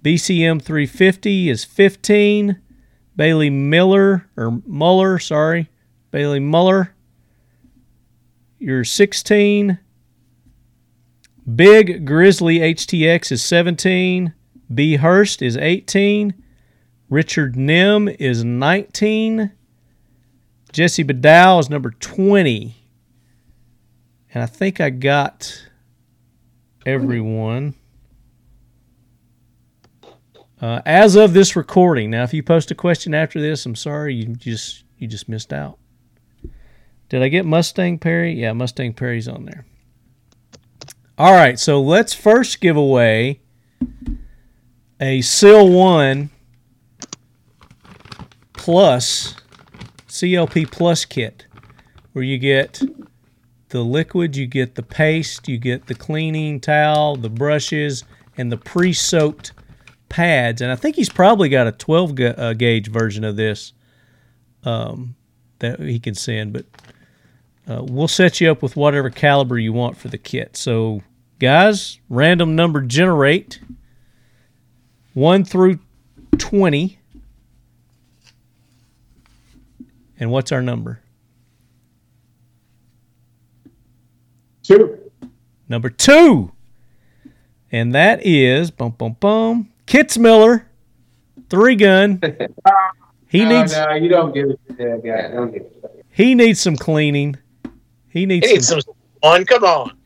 BCM 0.00 0.62
350 0.62 1.50
is 1.50 1.62
15. 1.62 2.58
Bailey 3.14 3.50
Miller, 3.50 4.30
or 4.34 4.62
Muller, 4.64 5.18
sorry. 5.18 5.68
Bailey 6.10 6.40
Muller, 6.40 6.94
you're 8.58 8.82
16. 8.82 9.78
Big 11.44 12.06
Grizzly 12.06 12.60
HTX 12.60 13.32
is 13.32 13.42
17. 13.42 14.32
B 14.72 14.96
Hurst 14.96 15.42
is 15.42 15.56
18. 15.56 16.34
Richard 17.10 17.56
Nim 17.56 18.08
is 18.08 18.44
19. 18.44 19.52
Jesse 20.72 21.02
Bedell 21.02 21.58
is 21.58 21.68
number 21.68 21.90
20. 21.90 22.76
And 24.32 24.42
I 24.42 24.46
think 24.46 24.80
I 24.80 24.90
got 24.90 25.68
everyone. 26.86 27.74
Uh, 30.60 30.80
as 30.86 31.16
of 31.16 31.32
this 31.32 31.56
recording, 31.56 32.10
now 32.10 32.22
if 32.22 32.32
you 32.32 32.42
post 32.42 32.70
a 32.70 32.74
question 32.74 33.14
after 33.14 33.40
this, 33.40 33.66
I'm 33.66 33.74
sorry 33.74 34.14
you 34.14 34.26
just 34.36 34.84
you 34.96 35.08
just 35.08 35.28
missed 35.28 35.52
out. 35.52 35.76
Did 37.08 37.20
I 37.20 37.28
get 37.28 37.44
Mustang 37.44 37.98
Perry? 37.98 38.32
Yeah, 38.40 38.52
Mustang 38.52 38.94
Perry's 38.94 39.26
on 39.26 39.44
there. 39.44 39.66
All 41.22 41.34
right, 41.34 41.56
so 41.56 41.80
let's 41.80 42.12
first 42.12 42.60
give 42.60 42.76
away 42.76 43.38
a 45.00 45.20
Seal 45.20 45.68
1 45.68 46.30
plus 48.54 49.36
CLP 50.08 50.68
plus 50.72 51.04
kit 51.04 51.46
where 52.10 52.24
you 52.24 52.38
get 52.38 52.82
the 53.68 53.84
liquid, 53.84 54.34
you 54.34 54.48
get 54.48 54.74
the 54.74 54.82
paste, 54.82 55.46
you 55.46 55.58
get 55.58 55.86
the 55.86 55.94
cleaning 55.94 56.58
towel, 56.58 57.14
the 57.14 57.30
brushes, 57.30 58.02
and 58.36 58.50
the 58.50 58.56
pre-soaked 58.56 59.52
pads. 60.08 60.60
And 60.60 60.72
I 60.72 60.74
think 60.74 60.96
he's 60.96 61.08
probably 61.08 61.48
got 61.48 61.68
a 61.68 61.72
12 61.72 62.14
ga- 62.16 62.34
uh, 62.36 62.52
gauge 62.54 62.90
version 62.90 63.22
of 63.22 63.36
this 63.36 63.74
um, 64.64 65.14
that 65.60 65.78
he 65.78 66.00
can 66.00 66.16
send. 66.16 66.52
But 66.52 66.66
uh, 67.68 67.84
we'll 67.84 68.08
set 68.08 68.40
you 68.40 68.50
up 68.50 68.60
with 68.60 68.74
whatever 68.74 69.08
caliber 69.08 69.56
you 69.56 69.72
want 69.72 69.96
for 69.96 70.08
the 70.08 70.18
kit. 70.18 70.56
So, 70.56 71.00
guys, 71.42 71.98
random 72.08 72.54
number 72.54 72.80
generate 72.82 73.58
one 75.12 75.44
through 75.44 75.80
20. 76.38 77.00
And 80.20 80.30
what's 80.30 80.52
our 80.52 80.62
number? 80.62 81.00
Two. 84.62 84.98
Number 85.68 85.90
two. 85.90 86.52
And 87.72 87.92
that 87.94 88.24
is 88.24 88.70
bum 88.70 88.92
bum 88.92 89.16
bum. 89.18 89.68
Kitzmiller, 89.86 90.62
three 91.50 91.74
gun. 91.76 92.20
He 93.26 93.46
No, 93.46 93.60
needs 93.62 93.72
no, 93.72 93.94
you 93.94 94.10
don't 94.10 94.34
give 94.34 94.50
it 94.50 94.60
to 94.68 94.74
that 94.74 95.00
guy. 95.02 95.34
Don't 95.34 95.50
give 95.50 95.62
it 95.62 95.74
to 95.76 95.80
that. 95.80 96.04
he 96.10 96.34
needs 96.34 96.60
some 96.60 96.76
cleaning. 96.76 97.36
He 98.10 98.26
needs 98.26 98.46
He 98.46 98.52
needs 98.52 98.68
some, 98.68 98.82
some 98.82 98.92
fun. 99.22 99.46
Come 99.46 99.64
on. 99.64 99.96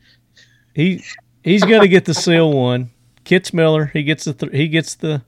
he 0.73 1.03
he's 1.47 1.63
gonna 1.63 1.87
get 1.87 2.05
the 2.05 2.13
seal 2.13 2.51
one. 2.51 2.91
Kitzmiller, 3.25 3.91
he 3.91 4.03
gets 4.03 4.25
the 4.25 4.33
th- 4.33 4.51
he 4.51 4.67
gets 4.67 4.95
the 4.95 5.21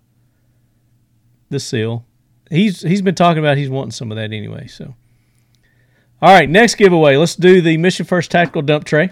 the 1.49 1.59
seal. 1.59 2.05
He's 2.49 2.81
he's 2.81 3.01
been 3.01 3.15
talking 3.15 3.39
about 3.39 3.57
he's 3.57 3.69
wanting 3.69 3.91
some 3.91 4.11
of 4.11 4.17
that 4.17 4.31
anyway. 4.31 4.67
So, 4.67 4.95
all 6.21 6.33
right, 6.33 6.49
next 6.49 6.75
giveaway. 6.75 7.15
Let's 7.15 7.35
do 7.35 7.61
the 7.61 7.77
Mission 7.77 8.05
First 8.05 8.31
Tactical 8.31 8.61
Dump 8.61 8.83
Tray 8.85 9.11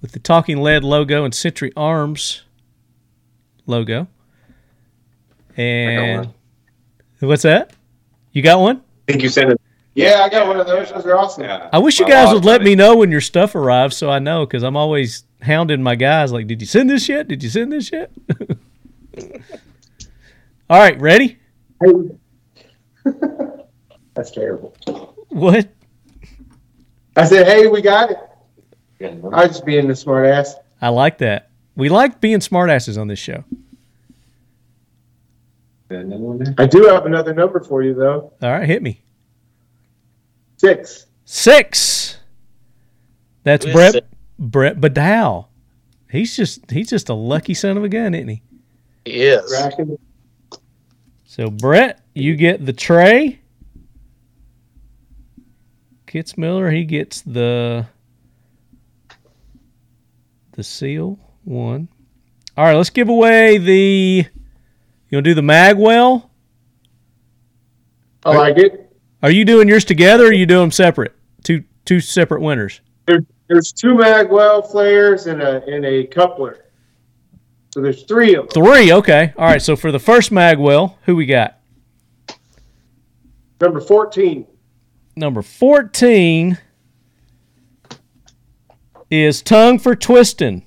with 0.00 0.12
the 0.12 0.18
Talking 0.18 0.58
Lead 0.58 0.84
logo 0.84 1.24
and 1.24 1.34
Century 1.34 1.72
Arms 1.76 2.42
logo. 3.66 4.06
And 5.56 6.32
what's 7.20 7.42
that? 7.42 7.72
You 8.32 8.42
got 8.42 8.60
one? 8.60 8.82
I 9.08 9.12
think 9.12 9.22
you 9.22 9.28
sent 9.28 9.50
it. 9.50 9.60
Yeah, 9.94 10.22
I 10.22 10.28
got 10.28 10.46
one 10.46 10.60
of 10.60 10.66
those. 10.66 10.92
Those 10.92 11.04
are 11.06 11.16
awesome. 11.16 11.42
Yeah. 11.42 11.68
I 11.72 11.78
wish 11.78 11.98
you 11.98 12.04
My 12.04 12.12
guys 12.12 12.32
would 12.32 12.44
let 12.44 12.62
me 12.62 12.76
know 12.76 12.96
when 12.96 13.10
your 13.10 13.20
stuff 13.20 13.56
arrives 13.56 13.96
so 13.96 14.08
I 14.08 14.20
know 14.20 14.46
because 14.46 14.62
I'm 14.62 14.76
always 14.76 15.24
hounding 15.40 15.82
my 15.82 15.94
guys 15.94 16.32
like, 16.32 16.46
did 16.46 16.60
you 16.60 16.66
send 16.66 16.90
this 16.90 17.08
yet? 17.08 17.28
Did 17.28 17.42
you 17.42 17.50
send 17.50 17.72
this 17.72 17.92
yet? 17.92 18.10
All 20.70 20.78
right, 20.78 21.00
ready? 21.00 21.38
Hey. 21.82 21.92
That's 24.14 24.30
terrible. 24.30 24.74
What? 25.28 25.68
I 27.16 27.24
said, 27.24 27.46
hey, 27.46 27.66
we 27.66 27.80
got 27.82 28.10
it. 28.10 28.18
Yeah, 28.98 29.14
no. 29.14 29.30
I 29.32 29.42
was 29.42 29.50
just 29.50 29.64
being 29.64 29.88
the 29.88 29.96
smart 29.96 30.26
ass. 30.26 30.56
I 30.80 30.88
like 30.88 31.18
that. 31.18 31.50
We 31.76 31.88
like 31.88 32.20
being 32.20 32.40
smartasses 32.40 33.00
on 33.00 33.08
this 33.08 33.18
show. 33.18 33.44
Another 35.90 36.22
one 36.22 36.38
there? 36.38 36.54
I 36.58 36.66
do 36.66 36.84
have 36.84 37.06
another 37.06 37.32
number 37.32 37.60
for 37.60 37.82
you, 37.82 37.94
though. 37.94 38.32
All 38.42 38.50
right, 38.50 38.68
hit 38.68 38.82
me. 38.82 39.00
Six. 40.58 41.06
Six. 41.24 42.18
That's 43.44 43.64
Brett 43.64 43.92
six? 43.92 44.06
Brett 44.38 44.80
Badow. 44.80 45.46
He's 46.10 46.36
just 46.36 46.70
he's 46.70 46.88
just 46.88 47.08
a 47.08 47.14
lucky 47.14 47.54
son 47.54 47.76
of 47.76 47.84
a 47.84 47.88
gun, 47.88 48.14
isn't 48.14 48.28
he? 48.28 48.42
He 49.04 49.22
is. 49.22 49.54
So 51.24 51.50
Brett, 51.50 52.00
you 52.14 52.36
get 52.36 52.64
the 52.64 52.72
tray. 52.72 53.40
Kitzmiller, 56.06 56.74
he 56.74 56.84
gets 56.84 57.20
the 57.20 57.86
the 60.52 60.64
seal 60.64 61.18
one. 61.44 61.88
All 62.56 62.64
right, 62.64 62.74
let's 62.74 62.90
give 62.90 63.08
away 63.08 63.58
the. 63.58 64.26
You 65.10 65.16
want 65.16 65.24
to 65.24 65.30
do 65.30 65.34
the 65.34 65.42
Magwell? 65.42 66.28
I 68.24 68.34
like 68.34 68.58
it. 68.58 68.92
Are 69.22 69.30
you 69.30 69.44
doing 69.44 69.68
yours 69.68 69.84
together? 69.84 70.24
or 70.24 70.28
Are 70.28 70.32
you 70.32 70.46
doing 70.46 70.62
them 70.64 70.72
separate? 70.72 71.14
Two 71.44 71.64
two 71.84 72.00
separate 72.00 72.40
winners. 72.40 72.80
There, 73.06 73.20
there's 73.48 73.72
two 73.72 73.94
Magwell 73.94 74.70
flares 74.70 75.26
and 75.26 75.42
a 75.42 75.64
and 75.64 75.84
a 75.84 76.06
coupler. 76.06 76.64
So 77.70 77.80
there's 77.80 78.04
three 78.04 78.34
of 78.34 78.48
them. 78.48 78.64
Three. 78.64 78.92
Okay. 78.92 79.32
All 79.36 79.46
right. 79.46 79.62
So 79.62 79.76
for 79.76 79.92
the 79.92 79.98
first 79.98 80.30
Magwell, 80.30 80.94
who 81.04 81.16
we 81.16 81.26
got? 81.26 81.58
Number 83.60 83.80
14. 83.80 84.46
Number 85.18 85.42
fourteen 85.42 86.58
is 89.10 89.42
tongue 89.42 89.80
for 89.80 89.96
twisting. 89.96 90.64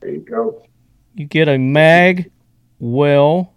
There 0.00 0.10
you 0.10 0.20
go. 0.20 0.64
You 1.14 1.26
get 1.26 1.46
a 1.46 1.58
mag 1.58 2.30
well 2.78 3.52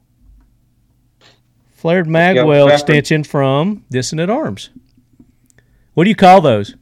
flared 1.72 2.08
mag 2.08 2.36
Yeah, 2.36 2.44
well 2.44 2.68
extension 2.68 3.24
from 3.24 3.86
Dissident 3.90 4.30
Arms. 4.30 4.70
What 5.94 6.04
do 6.04 6.10
you 6.10 6.16
call 6.16 6.42
those? 6.42 6.76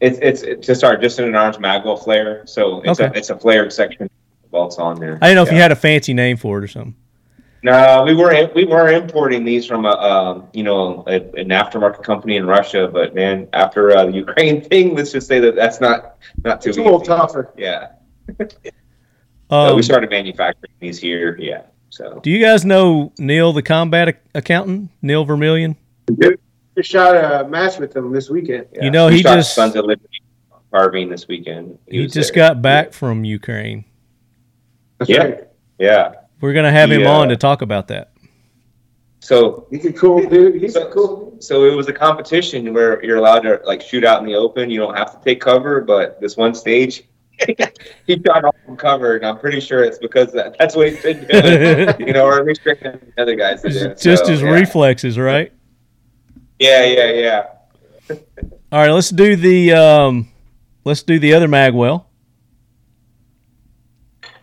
It's, 0.00 0.18
it's 0.22 0.42
it's 0.42 0.66
just 0.66 0.82
our 0.82 0.96
Dissident 0.96 1.36
Arms 1.36 1.58
magwell 1.58 2.02
flare. 2.02 2.46
So 2.46 2.80
it's 2.82 3.00
Okay. 3.00 3.12
a 3.14 3.18
it's 3.18 3.30
a 3.30 3.38
flared 3.38 3.72
section 3.72 4.08
while 4.50 4.66
it's 4.66 4.78
on 4.78 4.98
there. 4.98 5.18
I 5.20 5.28
didn't 5.28 5.36
know 5.36 5.42
if 5.42 5.52
you 5.52 5.58
had 5.58 5.72
a 5.72 5.76
fancy 5.76 6.14
name 6.14 6.36
for 6.36 6.58
it 6.58 6.64
or 6.64 6.68
something. 6.68 6.94
No, 7.62 8.02
we 8.06 8.14
were 8.14 8.50
we 8.54 8.64
were 8.64 8.88
importing 8.88 9.44
these 9.44 9.66
from 9.66 9.84
a 9.84 9.90
um, 9.90 10.48
you 10.54 10.62
know 10.62 11.04
a, 11.06 11.16
an 11.38 11.48
aftermarket 11.50 12.02
company 12.02 12.36
in 12.36 12.46
Russia, 12.46 12.88
but 12.90 13.14
man, 13.14 13.46
after 13.52 13.94
uh, 13.94 14.06
the 14.06 14.12
Ukraine 14.12 14.62
thing, 14.70 14.94
let's 14.94 15.12
just 15.12 15.26
say 15.28 15.38
that 15.40 15.54
that's 15.56 15.78
not 15.80 16.16
not 16.42 16.62
too 16.62 16.70
It's 16.70 16.78
a 16.78 16.82
little 16.82 17.00
tougher. 17.02 17.52
Yeah, 17.58 17.88
so 18.38 18.46
Um, 19.50 19.76
we 19.76 19.82
started 19.82 20.08
manufacturing 20.08 20.72
these 20.80 20.98
here. 20.98 21.36
Yeah, 21.38 21.62
so 21.90 22.20
do 22.22 22.30
you 22.30 22.42
guys 22.42 22.64
know 22.64 23.12
Neil, 23.18 23.52
the 23.52 23.62
combat 23.62 24.22
accountant, 24.34 24.90
Neil 25.02 25.26
Vermillion? 25.26 25.76
Just 26.76 26.90
shot 26.90 27.16
a 27.16 27.48
match 27.48 27.78
with 27.78 27.94
him 27.96 28.12
this 28.12 28.30
weekend. 28.30 28.66
yeah. 28.72 28.84
You 28.84 28.90
know, 28.90 29.08
We 29.08 29.16
he 29.16 29.22
just- 29.22 29.54
Sons 29.54 29.74
of 29.76 29.84
Liberty 29.84 30.20
carving 30.70 31.08
this 31.08 31.26
weekend. 31.26 31.78
He 31.88 32.00
was 32.00 32.12
just 32.12 32.32
there. 32.34 32.48
got 32.48 32.62
back 32.62 32.92
from 32.92 33.24
Ukraine. 33.24 33.84
That's 34.98 35.10
Yeah. 35.10 35.22
right. 35.24 35.44
Yeah, 35.78 36.12
We're 36.40 36.52
gonna 36.52 36.70
have 36.70 36.90
him 36.92 37.06
uh, 37.06 37.10
on 37.10 37.28
to 37.30 37.36
talk 37.36 37.62
about 37.62 37.88
that. 37.88 38.12
so 39.20 39.66
He's 39.70 39.84
a 39.86 39.92
cool 39.92 40.26
dude. 40.28 40.60
He's 40.62 40.76
a 40.76 40.86
cool. 40.90 41.36
So 41.40 41.64
it 41.64 41.74
was 41.74 41.88
a 41.88 41.92
competition 41.92 42.72
where 42.74 43.02
you're 43.04 43.16
allowed 43.16 43.40
to 43.40 43.60
like 43.64 43.80
shoot 43.80 44.04
out 44.04 44.20
in 44.20 44.26
the 44.26 44.34
open. 44.34 44.68
You 44.70 44.78
don't 44.80 44.96
have 44.96 45.18
to 45.18 45.24
take 45.24 45.40
cover, 45.40 45.80
but 45.80 46.20
this 46.20 46.36
one 46.36 46.54
stage, 46.54 47.04
he 48.06 48.22
shot 48.26 48.44
off 48.44 48.54
from 48.66 48.76
cover, 48.76 49.16
and 49.16 49.24
I'm 49.24 49.38
pretty 49.38 49.58
sure 49.60 49.82
it's 49.82 49.98
because 49.98 50.32
that, 50.32 50.56
that's 50.58 50.76
what 50.76 50.88
he's 50.90 51.02
been 51.02 51.26
doing. 51.26 51.94
you 52.06 52.12
know, 52.12 52.26
or 52.26 52.44
restricting 52.44 53.00
the 53.16 53.22
other 53.22 53.34
guys 53.36 53.62
to 53.62 53.70
do. 53.70 53.94
Just 53.94 54.26
So, 54.26 54.30
his 54.32 54.42
yeah. 54.42 54.50
reflexes, 54.50 55.18
right? 55.18 55.50
Yeah, 56.60 56.84
yeah, 56.84 57.12
yeah. 57.12 57.46
All 58.72 58.80
right, 58.80 58.90
let's 58.90 59.08
do 59.08 59.34
the 59.34 59.72
um, 59.72 60.28
let's 60.84 61.02
do 61.02 61.18
the 61.18 61.32
other 61.32 61.48
Magwell. 61.48 62.04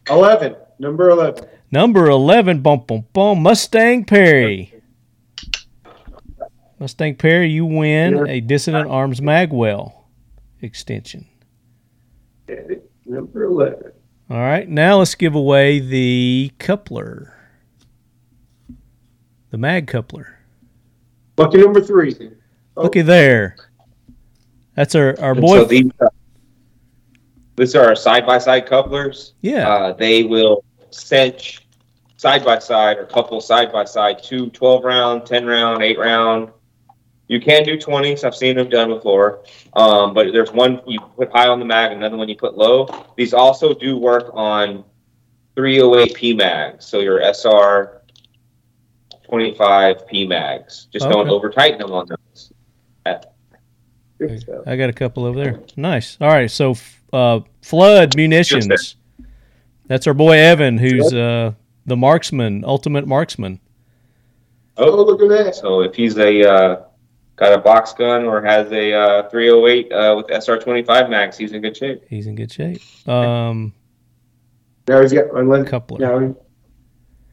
11. 0.10 0.56
Number 0.80 1.10
11. 1.12 1.48
Number 1.72 2.08
11, 2.08 2.62
bum, 2.62 2.84
bum, 2.88 3.06
bum, 3.14 3.44
Mustang 3.44 4.06
Perry. 4.06 4.74
Mustang 6.80 7.16
Perry, 7.16 7.50
you 7.50 7.66
win 7.66 8.28
a 8.28 8.42
Dissident 8.42 8.90
Arms 8.90 9.20
Magwell 9.20 9.94
extension. 10.62 11.28
Number 13.06 13.44
11. 13.44 13.92
All 14.30 14.38
right, 14.38 14.68
now 14.68 15.00
let's 15.00 15.14
give 15.16 15.36
away 15.36 15.80
the 15.80 16.52
coupler. 16.58 17.34
The 19.52 19.58
mag 19.58 19.88
coupler. 19.88 20.37
Lucky 21.38 21.58
number 21.58 21.82
three. 21.82 22.32
Looky 22.76 23.02
there. 23.02 23.56
That's 24.76 24.96
our, 24.96 25.20
our 25.20 25.32
And 25.32 25.42
boy. 25.42 25.58
So 25.60 25.66
these, 25.66 25.92
uh, 26.00 26.10
these 27.56 27.76
are 27.76 27.96
side 27.96 28.26
by 28.26 28.38
side 28.38 28.66
couplers. 28.68 29.34
yeah. 29.42 29.68
Uh, 29.68 29.94
they 29.94 30.24
will 30.24 30.64
cinch 30.92 31.68
side 32.18 32.44
by 32.44 32.60
side 32.60 32.98
or 32.98 33.06
couple 33.06 33.40
side 33.42 33.72
by 33.72 33.86
side 33.86 34.22
two 34.22 34.50
12 34.50 34.84
round, 34.84 35.26
10 35.26 35.46
round, 35.46 35.84
8 35.84 35.98
round. 36.00 36.50
You 37.28 37.42
can 37.42 37.64
do 37.64 37.78
20s. 37.78 38.24
I've 38.24 38.36
seen 38.36 38.56
them 38.56 38.70
done 38.70 38.90
before. 38.90 39.44
Um, 39.74 40.14
but 40.14 40.32
there's 40.32 40.52
one 40.52 40.82
you 40.88 41.00
put 41.18 41.30
high 41.32 41.48
on 41.50 41.60
the 41.60 41.66
mag, 41.66 41.92
another 41.92 42.16
one 42.16 42.30
you 42.30 42.38
put 42.38 42.58
low. 42.58 42.88
These 43.18 43.34
also 43.34 43.74
do 43.74 43.98
work 43.98 44.30
on 44.34 44.84
308P 45.58 46.38
mags. 46.38 46.86
So 46.86 47.00
your 47.00 47.22
SR 47.22 47.97
25P 49.28 50.28
mags. 50.28 50.88
Just 50.92 51.10
don't 51.10 51.30
over 51.30 51.50
tighten 51.50 51.80
them 51.80 51.92
on 51.92 52.08
those. 52.08 52.52
I 54.66 54.76
got 54.76 54.90
a 54.90 54.94
couple 54.94 55.26
over 55.26 55.44
there. 55.44 55.62
Nice. 55.76 56.18
All 56.20 56.30
right, 56.30 56.50
so 56.50 56.76
uh, 57.14 57.42
Flood 57.62 58.16
Munitions. 58.16 58.96
That's 59.88 60.08
our 60.08 60.14
boy 60.14 60.38
Evan, 60.38 60.78
who's 60.78 61.14
uh, 61.14 61.54
the 61.86 61.96
marksman, 61.96 62.66
ultimate 62.66 63.08
marksman. 63.08 63.60
oh, 64.78 65.04
look 65.04 65.22
at 65.22 65.30
that. 65.30 65.56
So 65.56 65.82
if 65.82 65.96
he's 65.96 66.18
a 66.18 66.44
uh, 66.50 66.82
got 67.38 67.54
a 67.54 67.58
box 67.58 67.94
gun 67.94 68.26
or 68.26 68.42
has 68.42 68.72
a 68.72 68.94
uh, 68.94 69.30
308 69.30 69.92
uh, 69.92 70.16
with 70.18 70.28
SR25 70.28 71.10
mags, 71.10 71.38
he's 71.38 71.54
in 71.54 71.62
good 71.62 71.78
shape. 71.78 72.04
He's 72.10 72.28
in 72.28 72.36
good 72.36 72.52
shape. 72.52 72.82
Um, 73.08 73.74
Now 74.88 75.02
he's 75.02 75.14
got 75.14 75.26
unless 75.36 75.70
Coupler. 75.70 76.00
now 76.00 76.36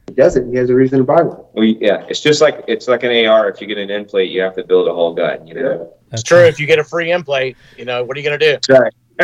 he 0.07 0.13
doesn't. 0.15 0.51
He 0.51 0.57
has 0.57 0.69
a 0.69 0.75
reason 0.75 0.99
to 0.99 1.05
buy 1.05 1.21
one. 1.21 1.43
Well, 1.53 1.65
yeah, 1.65 2.05
it's 2.09 2.21
just 2.21 2.41
like 2.41 2.63
it's 2.67 2.87
like 2.87 3.03
an 3.03 3.25
AR. 3.25 3.49
If 3.49 3.61
you 3.61 3.67
get 3.67 3.77
an 3.77 3.89
end 3.89 4.07
plate, 4.07 4.31
you 4.31 4.41
have 4.41 4.55
to 4.55 4.63
build 4.63 4.87
a 4.87 4.93
whole 4.93 5.13
gun. 5.13 5.45
You 5.47 5.55
know. 5.55 5.93
that's 6.09 6.21
It's 6.21 6.23
true. 6.23 6.43
If 6.45 6.59
you 6.59 6.67
get 6.67 6.79
a 6.79 6.83
free 6.83 7.11
end 7.11 7.25
plate, 7.25 7.57
you 7.77 7.85
know 7.85 8.03
what 8.03 8.15
are 8.15 8.19
you 8.19 8.25
gonna 8.25 8.37
do? 8.37 8.51
That's 8.51 8.69
right. 8.69 8.93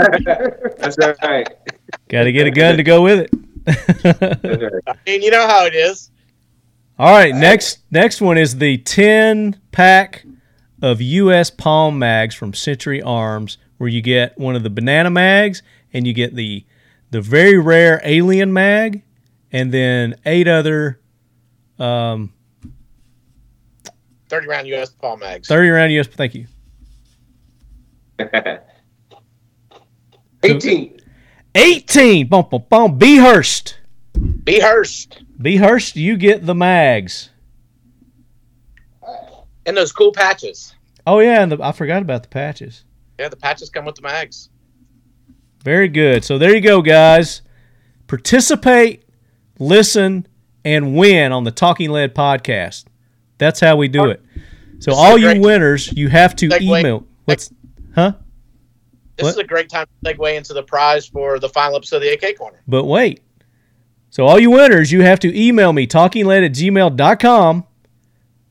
Got 2.10 2.24
to 2.24 2.32
get 2.32 2.48
a 2.48 2.52
gun 2.52 2.78
to 2.78 2.84
go 2.84 3.02
with 3.02 3.20
it. 3.20 3.32
That's 3.66 4.44
right. 4.46 4.84
I 4.88 4.96
mean, 5.06 5.22
you 5.22 5.32
know 5.32 5.46
how 5.48 5.66
it 5.66 5.76
is. 5.76 6.12
All 6.98 7.12
right, 7.12 7.36
next 7.36 7.80
next 7.92 8.22
one 8.22 8.38
is 8.38 8.58
the 8.58 8.78
10 8.78 9.60
pack 9.72 10.26
of 10.82 11.02
US 11.02 11.50
Palm 11.50 12.00
mags 12.00 12.36
from 12.36 12.54
Century 12.54 13.02
Arms 13.02 13.58
where 13.78 13.90
you 13.90 14.02
get 14.02 14.38
one 14.38 14.56
of 14.56 14.64
the 14.64 14.70
banana 14.70 15.10
mags 15.10 15.64
and 15.94 16.06
you 16.08 16.14
get 16.14 16.36
the 16.36 16.66
the 17.10 17.22
very 17.22 17.58
rare 17.58 18.00
alien 18.04 18.54
mag 18.54 19.04
and 19.52 19.72
then 19.72 20.16
eight 20.26 20.48
other 20.48 21.00
um, 21.80 22.34
Thirty 24.30 24.48
round 24.48 24.68
U.S. 24.70 24.90
Palm 24.92 25.20
mags. 25.20 25.48
30 25.50 25.70
round 25.70 25.92
US 25.94 26.08
thank 26.08 26.34
you. 26.36 26.48
18. 30.44 31.02
18 31.54 32.28
bum, 32.28 32.48
bum, 32.50 32.64
bum. 32.70 32.98
Behurst. 32.98 33.76
Be 34.44 34.60
Hurst 34.60 35.22
Behurst, 35.42 35.96
you 35.96 36.18
get 36.18 36.46
the 36.46 36.56
mags. 36.56 37.30
and 39.66 39.76
those 39.76 39.92
cool 39.92 40.12
patches. 40.12 40.76
Oh 41.06 41.20
yeah, 41.20 41.42
and 41.42 41.52
the, 41.52 41.62
I 41.62 41.72
forgot 41.72 42.02
about 42.02 42.24
the 42.24 42.30
patches. 42.30 42.84
Yeah, 43.20 43.30
the 43.30 43.36
patches 43.38 43.70
come 43.70 43.86
with 43.86 43.96
the 43.96 44.02
mags. 44.02 44.50
Very 45.64 45.88
good. 45.88 46.24
So 46.24 46.38
there 46.38 46.54
you 46.56 46.62
go, 46.62 46.82
guys. 46.82 47.42
Participate, 48.08 49.04
listen, 49.62 50.28
and 50.66 50.96
win 50.98 51.32
on 51.32 51.44
the 51.44 51.52
Talking 51.52 51.92
Lead 51.92 52.14
podcast. 52.14 52.86
That's 53.38 53.60
how 53.60 53.76
we 53.78 53.88
do 53.88 54.06
it. 54.06 54.22
So 54.80 54.94
all 54.94 55.18
you 55.18 55.28
great 55.28 55.42
winners, 55.42 55.92
you 55.94 56.10
have 56.10 56.36
to 56.38 56.50
email. 56.62 57.06
What's 57.26 57.52
huh? 57.96 58.14
This 59.16 59.24
What? 59.26 59.30
is 59.32 59.38
a 59.38 59.44
great 59.44 59.70
time 59.70 59.86
to 60.04 60.14
segue 60.14 60.36
into 60.36 60.54
the 60.54 60.64
prize 60.64 61.06
for 61.06 61.40
the 61.40 61.50
final 61.50 61.76
episode 61.78 61.98
of 61.98 62.02
the 62.04 62.12
AK 62.28 62.38
Corner. 62.38 62.62
But 62.68 62.86
wait. 62.86 63.22
So 64.10 64.26
all 64.26 64.40
you 64.40 64.52
winners, 64.52 64.92
you 64.92 65.02
have 65.04 65.20
to 65.22 65.40
email 65.40 65.72
me, 65.72 65.88
talkinglead 65.88 66.46
at 66.46 66.52
gmail.com, 66.52 67.64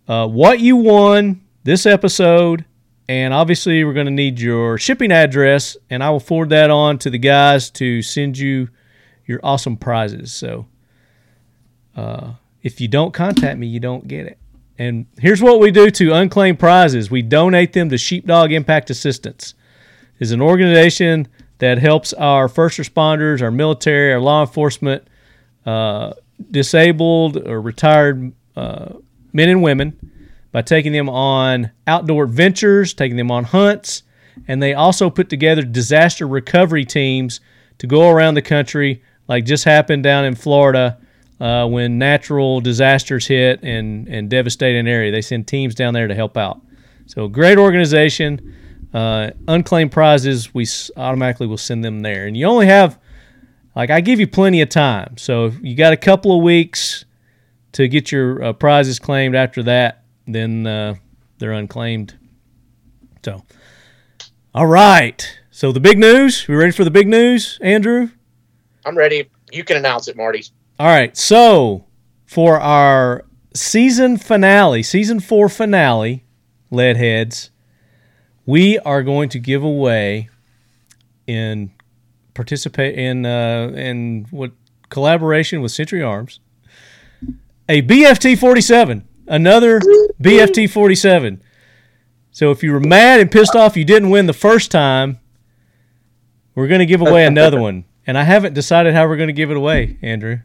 uh, 0.09 0.27
what 0.28 0.61
you 0.61 0.77
won 0.77 1.43
this 1.65 1.85
episode. 1.87 2.65
And 3.09 3.35
obviously, 3.35 3.82
we're 3.85 3.93
going 3.93 4.07
to 4.07 4.12
need 4.12 4.39
your 4.41 4.78
shipping 4.78 5.11
address, 5.11 5.77
and 5.91 6.03
I 6.03 6.11
will 6.11 6.20
forward 6.20 6.51
that 6.51 6.70
on 6.70 6.97
to 6.99 7.11
the 7.11 7.19
guys 7.19 7.69
to 7.73 8.03
send 8.03 8.39
you 8.39 8.69
your 9.27 9.41
awesome 9.43 9.77
prizes. 9.77 10.32
So 10.32 10.66
uh, 12.01 12.33
if 12.63 12.81
you 12.81 12.89
don't 12.89 13.13
contact 13.13 13.59
me, 13.59 13.67
you 13.67 13.81
don't 13.81 14.09
get 14.09 14.27
it. 14.27 14.39
And 14.79 15.07
here's 15.19 15.43
what 15.43 15.61
we 15.61 15.71
do 15.71 15.91
to 15.91 16.15
unclaimed 16.15 16.59
prizes 16.59 17.11
we 17.11 17.21
donate 17.21 17.75
them 17.75 17.91
to 17.91 17.99
Sheepdog 17.99 18.53
Impact 18.53 18.89
Assistance 18.89 19.55
is 20.19 20.33
an 20.33 20.41
organization 20.41 21.29
that 21.59 21.79
helps 21.79 22.15
our 22.15 22.49
first 22.49 22.79
responders, 22.79 23.43
our 23.43 23.51
military, 23.51 24.15
our 24.15 24.21
law 24.21 24.41
enforcement, 24.41 25.07
uh, 25.67 26.15
disabled 26.51 27.37
or 27.47 27.61
retired 27.61 28.33
uh, 28.57 28.95
men 29.35 29.51
and 29.51 29.63
women 29.63 30.13
by 30.53 30.63
taking 30.63 30.93
them 30.93 31.11
on 31.11 31.71
outdoor 31.87 32.25
adventures, 32.25 32.95
taking 32.95 33.19
them 33.19 33.31
on 33.31 33.45
hunts, 33.45 34.05
and 34.49 34.63
they 34.63 34.73
also 34.73 35.11
put 35.11 35.29
together 35.29 35.61
disaster 35.61 36.27
recovery 36.27 36.87
teams 36.87 37.41
to 37.77 37.87
go 37.87 38.09
around 38.09 38.35
the 38.35 38.43
country, 38.43 39.03
like 39.29 39.45
just 39.45 39.65
happened 39.65 40.03
down 40.03 40.25
in 40.25 40.35
Florida 40.35 40.97
uh, 41.41 41.67
when 41.67 41.99
natural 41.99 42.61
disasters 42.61 43.27
hit 43.27 43.62
and, 43.62 44.07
and 44.09 44.29
devastate 44.29 44.77
an 44.77 44.87
area. 44.87 45.11
They 45.11 45.23
send 45.23 45.47
teams 45.49 45.75
down 45.75 45.95
there 45.95 46.07
to 46.07 46.15
help 46.15 46.37
out. 46.37 46.61
So, 47.07 47.29
great 47.29 47.59
organization. 47.59 48.57
Uh, 48.93 49.31
unclaimed 49.49 49.93
prizes, 49.93 50.53
we 50.53 50.67
automatically 50.97 51.47
will 51.47 51.57
send 51.57 51.85
them 51.85 52.01
there. 52.01 52.27
And 52.27 52.37
you 52.37 52.47
only 52.47 52.67
have, 52.67 52.99
like, 53.75 53.91
I 53.91 54.01
give 54.01 54.21
you 54.21 54.27
plenty 54.27 54.61
of 54.61 54.69
time. 54.69 55.17
So, 55.17 55.47
if 55.47 55.61
you 55.62 55.75
got 55.75 55.93
a 55.93 55.97
couple 55.97 56.37
of 56.37 56.43
weeks 56.43 57.05
to 57.73 57.89
get 57.89 58.12
your 58.12 58.43
uh, 58.43 58.53
prizes 58.53 58.99
claimed 58.99 59.35
after 59.35 59.62
that, 59.62 60.05
then 60.27 60.67
uh, 60.67 60.95
they're 61.39 61.53
unclaimed. 61.53 62.19
So, 63.25 63.45
all 64.55 64.67
right. 64.67 65.39
So, 65.51 65.73
the 65.73 65.81
big 65.81 65.99
news. 65.99 66.47
We 66.47 66.55
ready 66.55 66.73
for 66.73 66.85
the 66.85 66.91
big 66.91 67.09
news, 67.09 67.59
Andrew? 67.62 68.11
I'm 68.85 68.97
ready. 68.97 69.31
You 69.53 69.65
can 69.65 69.77
announce 69.77 70.09
it, 70.09 70.17
Marty. 70.17 70.45
All 70.81 70.86
right. 70.86 71.15
So 71.15 71.85
for 72.24 72.59
our 72.59 73.27
season 73.55 74.16
finale, 74.16 74.82
season 74.82 75.20
four 75.20 75.51
finale, 75.51 76.24
Leadheads, 76.73 77.51
we 78.47 78.78
are 78.78 79.02
going 79.02 79.28
to 79.28 79.39
give 79.39 79.62
away 79.62 80.31
in 81.27 81.70
participate 82.32 82.98
in 82.98 83.27
uh, 83.27 83.73
in 83.74 84.27
what 84.31 84.52
collaboration 84.89 85.61
with 85.61 85.70
Century 85.70 86.02
Arms 86.02 86.40
a 87.69 87.82
BFT 87.82 88.39
47, 88.39 89.07
another 89.27 89.81
BFT 90.19 90.70
47. 90.70 91.43
So 92.31 92.52
if 92.52 92.62
you 92.62 92.73
were 92.73 92.81
mad 92.81 93.20
and 93.20 93.31
pissed 93.31 93.55
off 93.55 93.77
you 93.77 93.85
didn't 93.85 94.09
win 94.09 94.24
the 94.24 94.32
first 94.32 94.70
time, 94.70 95.20
we're 96.55 96.69
going 96.69 96.78
to 96.78 96.86
give 96.86 97.02
away 97.02 97.27
another 97.27 97.61
one. 97.69 97.85
And 98.07 98.16
I 98.16 98.23
haven't 98.23 98.55
decided 98.55 98.94
how 98.94 99.07
we're 99.07 99.19
going 99.19 99.27
to 99.27 99.35
give 99.35 99.51
it 99.51 99.59
away, 99.59 99.98
Andrew. 100.01 100.39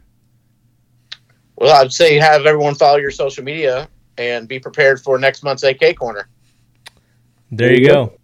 Well, 1.56 1.74
I'd 1.74 1.92
say 1.92 2.16
have 2.16 2.46
everyone 2.46 2.74
follow 2.74 2.98
your 2.98 3.10
social 3.10 3.42
media 3.42 3.88
and 4.18 4.46
be 4.46 4.58
prepared 4.58 5.00
for 5.00 5.18
next 5.18 5.42
month's 5.42 5.62
AK 5.62 5.96
Corner. 5.96 6.28
There 7.50 7.72
you 7.72 7.86
go. 7.86 8.18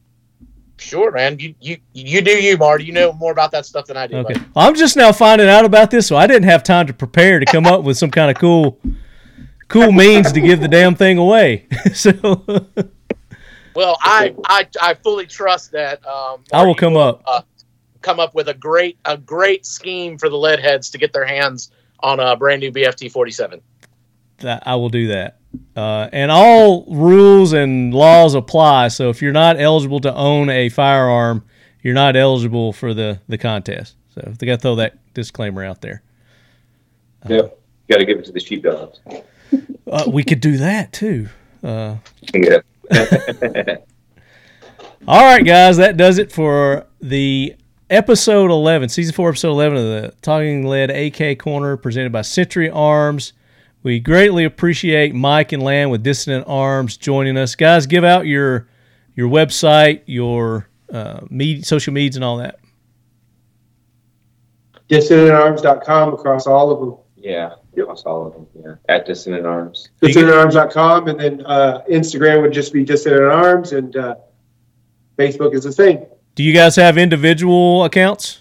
Sure, 0.79 1.13
man. 1.13 1.39
You 1.39 1.55
you 1.61 1.77
you 1.93 2.21
do 2.23 2.33
you, 2.33 2.57
Marty. 2.57 2.85
You 2.85 2.93
know 2.93 3.13
more 3.13 3.31
about 3.31 3.53
that 3.53 3.65
stuff 3.67 3.87
than 3.87 3.97
I 3.97 4.07
do. 4.09 4.17
Okay. 4.17 4.35
buddy. 4.35 4.47
I'm 4.57 4.75
just 4.75 4.97
now 4.97 5.13
finding 5.13 5.49
out 5.49 5.65
about 5.65 5.91
this, 5.91 6.07
so 6.09 6.17
I 6.17 6.27
didn't 6.27 6.45
have 6.45 6.65
time 6.65 6.87
to 6.89 6.93
prepare 6.93 7.39
to 7.39 7.47
come 7.47 7.67
up 7.67 7.85
with 7.85 7.97
some 7.97 8.11
kind 8.11 8.31
of 8.31 8.37
cool, 8.37 8.81
cool 9.69 9.93
means 9.93 10.33
to 10.33 10.41
give 10.41 10.61
the 10.61 10.67
damn 10.69 10.97
thing 10.97 11.19
away. 11.19 11.69
so 11.95 12.13
Well, 13.75 13.97
I, 14.03 14.35
I 14.45 14.67
I 14.81 14.95
fully 14.95 15.27
trust 15.27 15.71
that. 15.73 16.05
Um, 16.05 16.43
I 16.53 16.59
will 16.59 16.67
Marty 16.67 16.81
come 16.81 16.97
up. 16.97 17.23
uh, 17.27 17.43
come 18.01 18.19
up 18.19 18.35
with 18.35 18.49
a 18.49 18.55
great 18.55 18.99
a 19.05 19.17
great 19.17 19.65
scheme 19.65 20.19
for 20.19 20.29
the 20.29 20.37
lead 20.37 20.59
heads 20.59 20.91
to 20.91 20.99
get 20.99 21.13
their 21.13 21.25
hands 21.25 21.71
on 22.03 22.21
a 22.21 22.37
brand 22.37 22.61
new 22.61 22.73
BFT 22.73 23.11
47. 23.11 23.61
That 24.39 24.63
I 24.67 24.75
will 24.77 24.89
do 24.89 25.09
that. 25.09 25.39
Uh, 25.77 26.09
and 26.13 26.31
all 26.31 26.85
rules 26.89 27.53
and 27.53 27.93
laws 27.93 28.35
apply. 28.35 28.89
So 28.89 29.11
if 29.11 29.23
you're 29.23 29.33
not 29.33 29.61
eligible 29.61 30.01
to 30.01 30.15
own 30.15 30.49
a 30.51 30.69
firearm, 30.69 31.45
you're 31.83 31.95
not 31.95 32.17
eligible 32.17 32.73
for 32.73 32.95
the 32.95 33.21
the 33.29 33.39
contest. 33.39 33.97
So 34.15 34.33
they 34.39 34.47
got 34.47 34.57
to 34.57 34.63
throw 34.63 34.75
that 34.77 34.99
disclaimer 35.15 35.65
out 35.65 35.81
there. 35.81 36.03
Yep. 37.29 37.59
Got 37.89 37.99
to 37.99 38.05
give 38.05 38.19
it 38.19 38.25
to 38.27 38.33
the 38.33 38.41
sheepdogs. 38.41 39.01
Uh, 39.91 40.05
we 40.09 40.25
could 40.25 40.41
do 40.41 40.57
that 40.59 40.93
too. 40.93 41.29
Uh, 41.63 41.97
Yeah. 42.33 42.59
All 45.09 45.21
right, 45.21 45.45
guys, 45.45 45.79
that 45.79 45.97
does 45.97 46.19
it 46.19 46.31
for 46.31 46.87
the 47.01 47.57
episode 47.93 48.51
11, 48.51 48.89
season 48.89 49.15
4, 49.15 49.29
episode 49.29 49.51
11 49.51 49.79
of 49.79 49.85
the 49.85 50.15
Talking 50.23 50.67
Lead 50.67 50.91
AK 50.91 51.39
Corner 51.39 51.77
presented 51.77 52.11
by 52.11 52.23
Century 52.23 52.71
Arms. 52.71 53.35
We 53.83 54.01
greatly 54.01 54.45
appreciate 54.45 55.15
Mike 55.15 55.53
and 55.53 55.63
Lan 55.63 55.91
with 55.91 56.03
Dissident 56.03 56.45
Arms 56.49 56.97
joining 56.97 57.37
us. 57.37 57.55
Guys, 57.55 57.87
give 57.87 58.03
out 58.03 58.27
your 58.27 58.67
your 59.15 59.29
website, 59.29 60.01
your 60.07 60.69
uh, 60.91 61.21
med- 61.29 61.67
social 61.67 61.93
medias, 61.93 62.17
and 62.17 62.25
all 62.25 62.39
that. 62.39 62.59
DissidentArms.com 64.89 66.15
across 66.15 66.47
all 66.47 66.71
of 66.71 66.81
them. 66.81 66.97
yeah. 67.17 67.55
Across 67.77 68.05
all 68.05 68.27
of 68.27 68.33
them. 68.35 68.47
Yeah. 68.65 68.95
At 68.95 69.07
Dissident 69.07 69.47
Arms. 69.47 69.89
DissidentArms.com, 70.03 71.09
and 71.09 71.19
then 71.21 71.47
uh, 71.47 71.83
Instagram 71.91 72.43
would 72.43 72.53
just 72.53 72.73
be 72.73 72.85
Dissident 72.85 73.33
Arms, 73.33 73.73
and 73.73 73.97
uh, 73.97 74.15
Facebook 75.19 75.55
is 75.55 75.65
the 75.65 75.73
same. 75.73 76.05
Do 76.35 76.43
you 76.43 76.55
guys 76.55 76.77
have 76.77 76.97
individual 76.97 77.85
accounts? 77.85 78.41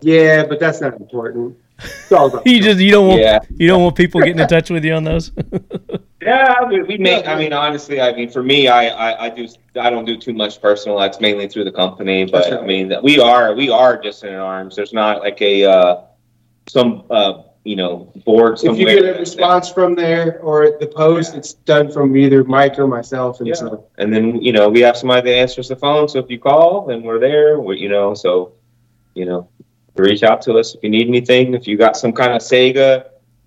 Yeah, 0.00 0.44
but 0.46 0.60
that's 0.60 0.80
not 0.80 0.94
important. 0.94 1.56
It's 1.78 2.12
all 2.12 2.42
You 2.46 2.62
just 2.62 2.80
you 2.80 2.90
don't 2.90 3.08
want 3.08 3.20
Yeah. 3.20 3.40
you 3.56 3.68
don't 3.68 3.82
want 3.82 3.96
people 3.96 4.20
getting 4.20 4.38
in 4.38 4.48
touch 4.48 4.70
with 4.70 4.84
you 4.84 4.94
on 4.94 5.04
those. 5.04 5.32
Yeah, 6.26 6.64
we, 6.64 6.82
we 6.82 6.98
make. 6.98 7.28
I 7.28 7.38
mean, 7.38 7.52
honestly, 7.52 8.00
I 8.00 8.12
mean, 8.12 8.28
for 8.28 8.42
me, 8.42 8.66
I, 8.66 8.88
I, 8.88 9.26
I 9.26 9.30
do. 9.30 9.46
I 9.78 9.90
don't 9.90 10.04
do 10.04 10.16
too 10.16 10.32
much 10.32 10.60
personal. 10.60 10.98
That's 10.98 11.20
mainly 11.20 11.46
through 11.46 11.62
the 11.64 11.70
company. 11.70 12.24
But 12.24 12.50
right. 12.50 12.60
I 12.60 12.66
mean, 12.66 12.92
we 13.04 13.20
are 13.20 13.54
we 13.54 13.70
are 13.70 13.96
Dissident 13.96 14.40
Arms. 14.40 14.74
There's 14.74 14.92
not 14.92 15.20
like 15.20 15.40
a 15.40 15.64
uh, 15.66 16.00
some 16.66 17.04
uh, 17.10 17.42
you 17.66 17.74
know, 17.74 18.12
board 18.24 18.54
If 18.54 18.62
you 18.62 18.68
somewhere. 18.68 18.94
get 19.02 19.16
a 19.16 19.18
response 19.18 19.68
from 19.68 19.96
there 19.96 20.40
or 20.40 20.78
the 20.78 20.86
post, 20.86 21.34
it's 21.34 21.54
done 21.54 21.90
from 21.90 22.16
either 22.16 22.44
Mike 22.44 22.78
or 22.78 22.86
myself, 22.86 23.40
and 23.40 23.56
so. 23.56 23.88
And 23.98 24.14
then, 24.14 24.40
you 24.40 24.52
know, 24.52 24.68
we 24.68 24.80
have 24.82 24.96
somebody 24.96 25.28
that 25.30 25.36
answers 25.36 25.68
the 25.68 25.74
phone. 25.74 26.08
So 26.08 26.20
if 26.20 26.30
you 26.30 26.38
call, 26.38 26.86
then 26.86 27.02
we're 27.02 27.18
there. 27.18 27.58
We, 27.58 27.78
you 27.78 27.88
know, 27.88 28.14
so, 28.14 28.52
you 29.14 29.24
know, 29.24 29.48
reach 29.96 30.22
out 30.22 30.40
to 30.42 30.54
us 30.58 30.76
if 30.76 30.82
you 30.84 30.90
need 30.90 31.08
anything. 31.08 31.54
If 31.54 31.66
you 31.66 31.76
got 31.76 31.96
some 31.96 32.12
kind 32.12 32.32
of 32.34 32.40
Saiga 32.40 33.06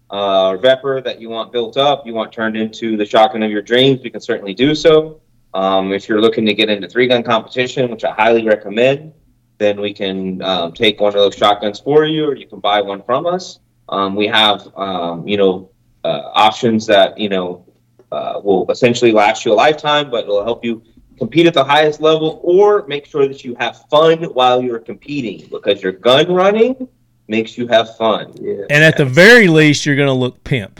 uh, 0.09 0.57
Vepr 0.57 1.01
that 1.05 1.21
you 1.21 1.29
want 1.29 1.53
built 1.53 1.77
up, 1.77 2.05
you 2.05 2.13
want 2.13 2.33
turned 2.33 2.57
into 2.57 2.97
the 2.97 3.05
shotgun 3.05 3.41
of 3.41 3.51
your 3.51 3.61
dreams, 3.61 4.01
we 4.03 4.09
can 4.09 4.19
certainly 4.19 4.53
do 4.53 4.75
so. 4.75 5.21
Um, 5.53 5.93
if 5.93 6.09
you're 6.09 6.21
looking 6.21 6.45
to 6.45 6.53
get 6.53 6.69
into 6.69 6.89
three 6.89 7.07
gun 7.07 7.23
competition, 7.23 7.89
which 7.89 8.03
I 8.03 8.11
highly 8.11 8.43
recommend, 8.45 9.13
then 9.59 9.79
we 9.79 9.93
can 9.93 10.41
um, 10.41 10.73
take 10.73 10.99
one 10.99 11.09
of 11.09 11.15
those 11.15 11.35
shotguns 11.35 11.79
for 11.79 12.05
you, 12.05 12.25
or 12.25 12.35
you 12.35 12.47
can 12.47 12.59
buy 12.59 12.81
one 12.81 13.01
from 13.03 13.25
us. 13.25 13.59
Um, 13.89 14.15
we 14.15 14.27
have, 14.27 14.67
um, 14.77 15.27
you 15.27 15.37
know, 15.37 15.69
uh, 16.03 16.31
options 16.33 16.85
that 16.87 17.17
you 17.17 17.29
know 17.29 17.65
uh, 18.11 18.39
will 18.43 18.69
essentially 18.71 19.11
last 19.11 19.45
you 19.45 19.53
a 19.53 19.55
lifetime, 19.55 20.09
but 20.09 20.23
it'll 20.23 20.43
help 20.43 20.63
you 20.63 20.81
compete 21.17 21.45
at 21.45 21.53
the 21.53 21.63
highest 21.63 21.99
level 21.99 22.39
or 22.43 22.87
make 22.87 23.05
sure 23.05 23.27
that 23.27 23.43
you 23.43 23.55
have 23.59 23.85
fun 23.89 24.23
while 24.33 24.63
you're 24.63 24.79
competing 24.79 25.47
because 25.51 25.83
your 25.83 25.91
gun 25.91 26.31
running 26.31 26.87
makes 27.27 27.57
you 27.57 27.67
have 27.67 27.95
fun. 27.97 28.33
Yeah. 28.39 28.63
And 28.69 28.83
at 28.83 28.97
the 28.97 29.05
very 29.05 29.47
least, 29.47 29.85
you're 29.85 29.97
going 29.97 30.07
to 30.07 30.13
look 30.13 30.43
pimp. 30.43 30.79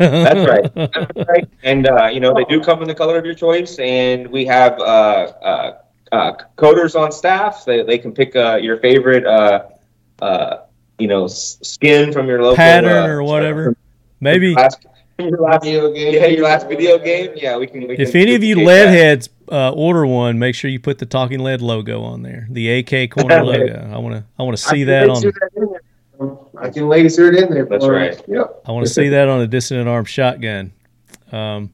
That's 0.00 0.48
right. 0.48 0.74
That's 0.92 1.28
right. 1.28 1.48
And 1.62 1.88
uh, 1.88 2.06
you 2.06 2.20
know 2.20 2.34
they 2.34 2.44
do 2.44 2.60
come 2.60 2.82
in 2.82 2.88
the 2.88 2.94
color 2.94 3.16
of 3.16 3.24
your 3.24 3.34
choice, 3.34 3.78
and 3.78 4.26
we 4.26 4.44
have 4.46 4.78
uh, 4.80 4.82
uh, 4.82 5.78
uh, 6.10 6.32
coders 6.56 6.98
on 6.98 7.12
staff. 7.12 7.64
They, 7.64 7.82
they 7.82 7.98
can 7.98 8.12
pick 8.12 8.34
uh, 8.36 8.56
your 8.56 8.78
favorite, 8.78 9.24
uh, 9.24 9.66
uh, 10.20 10.56
you 10.98 11.08
know, 11.08 11.26
skin 11.26 12.12
from 12.12 12.26
your 12.26 12.42
local 12.42 12.56
Pattern 12.56 12.90
uh, 12.90 13.06
or 13.06 13.22
whatever. 13.22 13.76
Maybe 14.20 14.54
Last, 14.54 14.86
your 15.18 15.38
last, 15.40 15.64
Video 15.64 15.92
game. 15.92 16.14
yeah, 16.14 16.26
your 16.26 16.44
last 16.44 16.68
video 16.68 16.98
game. 16.98 17.32
Yeah, 17.36 17.56
we 17.56 17.66
can. 17.66 17.86
We 17.86 17.96
if 17.96 18.12
can 18.12 18.20
any 18.20 18.34
of 18.34 18.42
you 18.42 18.54
duplicate 18.54 18.66
lead 18.66 18.86
that. 18.86 18.92
heads 18.92 19.28
uh, 19.50 19.72
order 19.72 20.06
one, 20.06 20.38
make 20.38 20.54
sure 20.54 20.70
you 20.70 20.80
put 20.80 20.98
the 20.98 21.06
Talking 21.06 21.40
Lead 21.40 21.60
logo 21.60 22.02
on 22.02 22.22
there, 22.22 22.46
the 22.50 22.78
AK 22.78 23.10
corner 23.10 23.44
logo. 23.44 23.90
I 23.92 23.98
want 23.98 24.16
to 24.16 24.24
I 24.38 24.42
want 24.42 24.56
to 24.56 24.62
see 24.62 24.82
I 24.82 24.86
that 24.86 25.10
on 25.10 25.20
that. 25.22 26.38
I 26.58 26.70
can 26.70 26.88
laser 26.88 27.30
it 27.32 27.42
in 27.42 27.52
there. 27.52 27.64
That's 27.64 27.86
right. 27.86 28.20
Yep. 28.28 28.62
I 28.66 28.72
want 28.72 28.86
to 28.86 28.92
see 28.92 29.08
that 29.10 29.28
on 29.28 29.40
a 29.40 29.46
Dissident 29.46 29.88
arm 29.88 30.04
shotgun. 30.04 30.72
Um, 31.32 31.72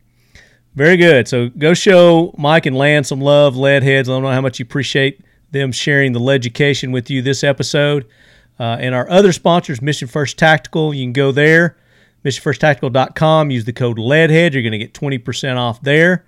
very 0.75 0.97
good. 0.97 1.29
So 1.29 1.49
go 1.51 1.75
show 1.75 2.35
Mike 2.39 2.67
and 2.67 2.77
Lan 2.77 3.05
some 3.05 3.21
love, 3.21 3.57
lead 3.57 3.83
heads. 3.83 4.09
Let 4.09 4.17
them 4.17 4.25
know 4.25 4.31
how 4.31 4.41
much 4.41 4.59
you 4.59 4.65
appreciate 4.65 5.21
them 5.51 5.73
sharing 5.73 6.13
the 6.13 6.21
education 6.29 6.93
with 6.93 7.11
you 7.11 7.23
this 7.23 7.45
episode. 7.45 8.07
Uh, 8.61 8.77
and 8.78 8.95
our 8.95 9.09
other 9.09 9.32
sponsors, 9.32 9.81
Mission 9.81 10.07
First 10.07 10.39
Tactical, 10.39 10.93
you 10.93 11.03
can 11.05 11.15
go 11.15 11.32
there, 11.32 11.78
missionfirsttactical.com. 12.27 13.51
Use 13.51 13.65
the 13.65 13.73
code 13.73 13.99
LEADHEAD. 13.99 14.53
You're 14.53 14.62
going 14.62 14.73
to 14.73 14.78
get 14.78 14.93
20% 14.93 15.57
off 15.57 15.81
there. 15.81 16.27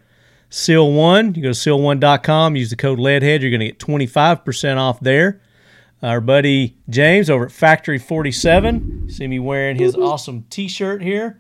Seal 0.48 0.90
One, 0.90 1.34
you 1.34 1.42
go 1.42 1.52
to 1.52 1.54
seal1.com, 1.54 2.56
use 2.56 2.70
the 2.70 2.76
code 2.76 2.98
LEADHEAD. 2.98 3.42
You're 3.42 3.50
going 3.50 3.60
to 3.60 3.66
get 3.66 3.78
25% 3.78 4.78
off 4.78 4.98
there. 5.00 5.42
Our 6.02 6.22
buddy 6.22 6.78
James 6.88 7.28
over 7.28 7.44
at 7.46 7.52
Factory 7.52 7.98
47, 7.98 9.10
see 9.10 9.26
me 9.26 9.38
wearing 9.38 9.76
his 9.76 9.94
awesome 9.94 10.46
t 10.48 10.68
shirt 10.68 11.02
here. 11.02 11.38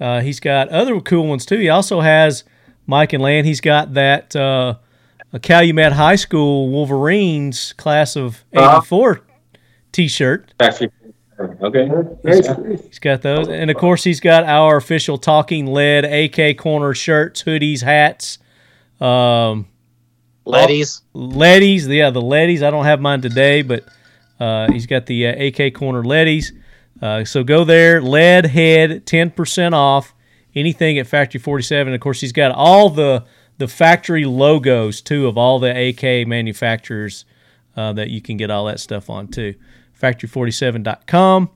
Uh, 0.00 0.20
he's 0.20 0.38
got 0.38 0.68
other 0.68 1.00
cool 1.00 1.26
ones 1.26 1.44
too. 1.44 1.58
He 1.58 1.68
also 1.68 2.00
has 2.00 2.44
Mike 2.86 3.12
and 3.12 3.22
Lan. 3.22 3.44
He's 3.44 3.60
got 3.60 3.94
that 3.94 4.34
uh, 4.34 4.76
a 5.32 5.40
Calumet 5.40 5.92
High 5.92 6.16
School 6.16 6.70
Wolverines 6.70 7.74
class 7.74 8.16
of 8.16 8.44
'84 8.52 9.22
T-shirt. 9.92 10.54
Factory. 10.58 10.90
Okay. 11.38 11.88
Nice. 12.22 12.48
He's 12.86 12.98
got 12.98 13.22
those, 13.22 13.48
and 13.48 13.70
of 13.70 13.76
course 13.76 14.04
he's 14.04 14.20
got 14.20 14.44
our 14.44 14.76
official 14.76 15.18
Talking 15.18 15.66
Lead 15.66 16.04
AK 16.04 16.56
Corner 16.56 16.94
shirts, 16.94 17.42
hoodies, 17.42 17.82
hats, 17.82 18.38
um, 19.00 19.66
Letties. 20.46 21.02
Letties. 21.14 21.88
Yeah, 21.88 22.10
the 22.10 22.20
Letties. 22.20 22.62
I 22.62 22.70
don't 22.70 22.84
have 22.84 23.00
mine 23.00 23.20
today, 23.20 23.62
but 23.62 23.84
uh, 24.40 24.70
he's 24.72 24.86
got 24.86 25.06
the 25.06 25.28
uh, 25.28 25.46
AK 25.46 25.74
Corner 25.74 26.02
Letties. 26.02 26.52
Uh, 27.00 27.24
so 27.24 27.44
go 27.44 27.64
there, 27.64 28.00
lead 28.00 28.46
head, 28.46 29.06
ten 29.06 29.30
percent 29.30 29.74
off 29.74 30.14
anything 30.54 30.98
at 30.98 31.06
Factory 31.06 31.40
Forty 31.40 31.62
Seven. 31.62 31.92
Of 31.92 32.00
course, 32.00 32.20
he's 32.20 32.32
got 32.32 32.52
all 32.52 32.90
the 32.90 33.24
the 33.58 33.68
factory 33.68 34.24
logos 34.24 35.00
too 35.00 35.26
of 35.26 35.38
all 35.38 35.58
the 35.58 35.88
AK 35.88 36.26
manufacturers 36.26 37.24
uh, 37.76 37.92
that 37.92 38.10
you 38.10 38.20
can 38.20 38.36
get 38.36 38.50
all 38.50 38.64
that 38.66 38.80
stuff 38.80 39.10
on 39.10 39.28
too. 39.28 39.54
Factory47.com. 40.02 41.50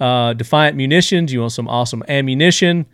Uh, 0.00 0.32
Defiant 0.32 0.76
Munitions. 0.76 1.32
You 1.32 1.40
want 1.40 1.52
some 1.52 1.68
awesome 1.68 2.02
ammunition 2.08 2.86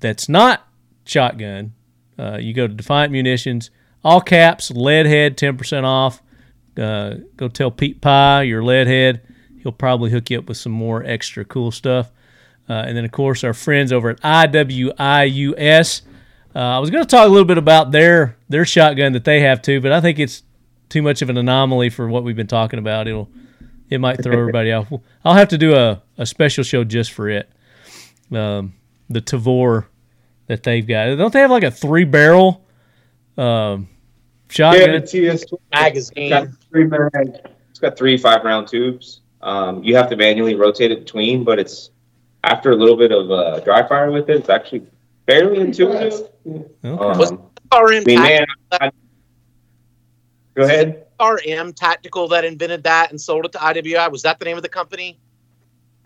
that's 0.00 0.28
not 0.28 0.66
shotgun. 1.04 1.74
Uh, 2.18 2.38
you 2.40 2.54
go 2.54 2.66
to 2.66 2.74
Defiant 2.74 3.12
Munitions, 3.12 3.70
all 4.02 4.20
caps, 4.20 4.70
lead 4.70 5.06
head, 5.06 5.36
10% 5.36 5.84
off. 5.84 6.22
Uh, 6.76 7.16
go 7.36 7.48
tell 7.48 7.70
Pete 7.70 8.00
Pie, 8.00 8.42
your 8.42 8.64
lead 8.64 8.86
head. 8.86 9.20
He'll 9.62 9.72
probably 9.72 10.10
hook 10.10 10.30
you 10.30 10.38
up 10.38 10.48
with 10.48 10.56
some 10.56 10.72
more 10.72 11.04
extra 11.04 11.44
cool 11.44 11.70
stuff. 11.70 12.10
Uh, 12.68 12.72
and 12.86 12.96
then, 12.96 13.04
of 13.04 13.12
course, 13.12 13.44
our 13.44 13.54
friends 13.54 13.92
over 13.92 14.10
at 14.10 14.20
IWIUS. 14.22 16.02
Uh, 16.54 16.58
I 16.58 16.78
was 16.78 16.90
going 16.90 17.04
to 17.04 17.08
talk 17.08 17.26
a 17.26 17.30
little 17.30 17.44
bit 17.44 17.58
about 17.58 17.90
their 17.90 18.36
their 18.48 18.64
shotgun 18.64 19.12
that 19.12 19.24
they 19.24 19.40
have 19.40 19.60
too, 19.60 19.80
but 19.80 19.90
I 19.90 20.00
think 20.00 20.18
it's 20.18 20.44
too 20.88 21.02
much 21.02 21.20
of 21.20 21.28
an 21.28 21.36
anomaly 21.36 21.90
for 21.90 22.08
what 22.08 22.22
we've 22.22 22.36
been 22.36 22.46
talking 22.46 22.78
about. 22.78 23.08
It'll 23.08 23.28
it 23.90 24.00
might 24.00 24.22
throw 24.22 24.38
everybody 24.38 24.72
off. 24.72 24.92
I'll 25.24 25.34
have 25.34 25.48
to 25.48 25.58
do 25.58 25.74
a, 25.74 26.02
a 26.18 26.26
special 26.26 26.64
show 26.64 26.84
just 26.84 27.12
for 27.12 27.28
it. 27.28 27.48
Um, 28.32 28.74
the 29.10 29.20
Tavor 29.20 29.86
that 30.46 30.62
they've 30.62 30.86
got. 30.86 31.16
Don't 31.16 31.32
they 31.32 31.40
have 31.40 31.50
like 31.50 31.62
a 31.62 31.70
three 31.70 32.04
barrel 32.04 32.64
um, 33.36 33.88
Yeah, 34.50 34.72
shotgun? 34.72 34.90
the 34.92 35.00
TS 35.06 35.44
Magazine. 35.72 36.30
got 36.30 36.48
three 36.70 36.84
mag. 36.84 37.10
It's 37.70 37.78
got 37.78 37.96
three 37.96 38.16
five 38.16 38.44
round 38.44 38.68
tubes. 38.68 39.20
Um, 39.42 39.82
you 39.84 39.94
have 39.96 40.08
to 40.10 40.16
manually 40.16 40.54
rotate 40.54 40.90
it 40.90 41.00
between, 41.00 41.44
but 41.44 41.58
it's 41.58 41.90
after 42.44 42.70
a 42.70 42.76
little 42.76 42.96
bit 42.96 43.12
of 43.12 43.30
uh, 43.30 43.60
dry 43.60 43.86
fire 43.86 44.10
with 44.10 44.28
it, 44.30 44.36
it's 44.36 44.48
actually 44.48 44.86
fairly 45.26 45.60
intuitive. 45.60 46.28
Okay. 46.46 46.64
Um, 46.84 47.42
RM, 47.72 48.02
I 48.02 48.04
mean, 48.06 48.20
man, 48.20 48.46
Tactical, 48.70 48.88
I- 48.88 48.90
go 50.54 50.62
ahead. 50.64 51.03
RM 51.20 51.72
Tactical 51.72 52.28
that 52.28 52.44
invented 52.44 52.82
that 52.84 53.10
and 53.10 53.20
sold 53.20 53.46
it 53.46 53.52
to 53.52 53.58
IWI. 53.58 54.10
Was 54.10 54.22
that 54.22 54.38
the 54.38 54.44
name 54.44 54.56
of 54.56 54.62
the 54.62 54.68
company? 54.68 55.18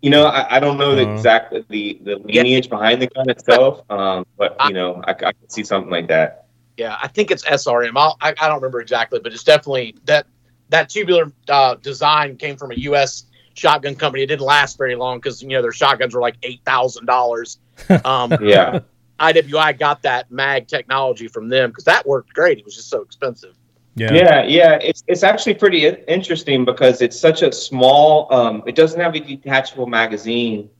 You 0.02 0.10
know, 0.10 0.26
I, 0.26 0.56
I 0.56 0.60
don't 0.60 0.78
know 0.78 0.94
the 0.94 1.08
Uh. 1.08 1.12
exact 1.14 1.54
the 1.68 1.98
the 2.02 2.16
lineage 2.16 2.68
behind 2.68 3.02
the 3.02 3.08
gun 3.08 3.28
itself, 3.28 3.82
um, 3.90 4.24
but 4.36 4.56
you 4.66 4.72
know, 4.74 5.02
I, 5.04 5.10
I 5.10 5.14
can 5.32 5.48
see 5.48 5.64
something 5.64 5.90
like 5.90 6.08
that. 6.08 6.46
Yeah, 6.76 6.96
I 7.02 7.08
think 7.08 7.32
it's 7.32 7.44
SRM. 7.44 7.92
I'll, 7.96 8.16
I 8.20 8.28
I 8.40 8.46
don't 8.48 8.56
remember 8.56 8.80
exactly, 8.80 9.18
but 9.18 9.32
it's 9.32 9.42
definitely 9.42 9.96
that 10.04 10.26
that 10.68 10.88
tubular 10.88 11.32
uh, 11.48 11.74
design 11.76 12.36
came 12.36 12.56
from 12.56 12.70
a 12.70 12.76
U.S. 12.76 13.24
shotgun 13.54 13.96
company. 13.96 14.22
It 14.22 14.26
didn't 14.26 14.42
last 14.46 14.78
very 14.78 14.94
long 14.94 15.18
because 15.18 15.42
you 15.42 15.48
know 15.48 15.62
their 15.62 15.72
shotguns 15.72 16.14
were 16.14 16.20
like 16.20 16.36
eight 16.44 16.60
thousand 16.64 17.06
dollars. 17.06 17.58
Um, 18.04 18.32
Yeah, 18.40 18.80
IWI 19.18 19.78
got 19.78 20.02
that 20.02 20.30
mag 20.30 20.68
technology 20.68 21.26
from 21.26 21.48
them 21.48 21.70
because 21.70 21.84
that 21.84 22.06
worked 22.06 22.32
great. 22.34 22.58
It 22.58 22.64
was 22.64 22.76
just 22.76 22.88
so 22.88 23.02
expensive. 23.02 23.54
Yeah. 23.98 24.12
yeah, 24.12 24.42
yeah. 24.44 24.78
It's 24.82 25.02
it's 25.06 25.22
actually 25.22 25.54
pretty 25.54 25.86
interesting 25.86 26.64
because 26.64 27.02
it's 27.02 27.18
such 27.18 27.42
a 27.42 27.52
small. 27.52 28.32
Um, 28.32 28.62
it 28.66 28.74
doesn't 28.74 29.00
have 29.00 29.14
a 29.14 29.20
detachable 29.20 29.86
magazine, 29.86 30.70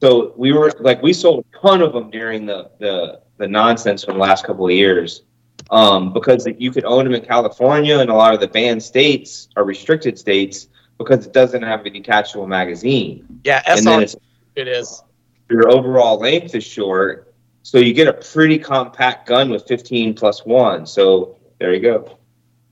so 0.00 0.32
we 0.36 0.52
were 0.52 0.72
like 0.80 1.02
we 1.02 1.12
sold 1.12 1.44
a 1.52 1.58
ton 1.58 1.82
of 1.82 1.92
them 1.92 2.10
during 2.10 2.46
the 2.46 2.70
the 2.78 3.22
the 3.38 3.48
nonsense 3.48 4.04
from 4.04 4.14
the 4.14 4.20
last 4.20 4.44
couple 4.44 4.66
of 4.66 4.72
years. 4.72 5.22
Um, 5.70 6.12
because 6.12 6.48
you 6.58 6.72
could 6.72 6.84
own 6.84 7.04
them 7.04 7.14
in 7.14 7.22
California 7.22 7.98
and 7.98 8.10
a 8.10 8.14
lot 8.14 8.34
of 8.34 8.40
the 8.40 8.48
banned 8.48 8.82
states 8.82 9.48
are 9.56 9.62
restricted 9.62 10.18
states 10.18 10.68
because 10.98 11.26
it 11.26 11.32
doesn't 11.32 11.62
have 11.62 11.84
a 11.86 11.90
detachable 11.90 12.46
magazine. 12.46 13.40
Yeah, 13.44 13.62
and 13.66 13.86
then 13.86 14.02
it's 14.02 14.16
it 14.56 14.68
is. 14.68 15.02
your 15.48 15.70
overall 15.70 16.18
length 16.18 16.54
is 16.54 16.64
short, 16.64 17.34
so 17.62 17.78
you 17.78 17.94
get 17.94 18.08
a 18.08 18.12
pretty 18.12 18.58
compact 18.58 19.26
gun 19.26 19.50
with 19.50 19.66
15 19.66 20.14
plus 20.14 20.44
one. 20.44 20.86
So 20.86 21.38
there 21.60 21.72
you 21.74 21.80
go. 21.80 22.18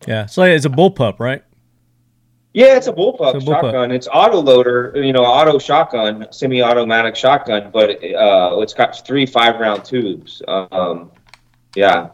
Yeah. 0.06 0.26
So 0.26 0.42
it's 0.42 0.64
a 0.64 0.70
bullpup, 0.70 1.20
right? 1.20 1.44
Yeah, 2.54 2.76
it's 2.76 2.86
a 2.86 2.92
bullpup 2.92 3.34
It's 3.36 3.44
a 3.44 3.46
bullpup. 3.46 3.60
shotgun. 3.60 3.90
It's 3.92 4.08
auto 4.12 4.40
loader, 4.40 4.92
you 4.96 5.12
know, 5.12 5.24
auto 5.24 5.58
shotgun, 5.58 6.26
semi-automatic 6.32 7.14
shotgun, 7.14 7.70
but 7.72 7.90
uh, 8.02 8.58
it's 8.60 8.72
got 8.74 9.06
three 9.06 9.26
five-round 9.26 9.84
tubes. 9.84 10.42
Um, 10.48 11.10
yeah, 11.76 12.08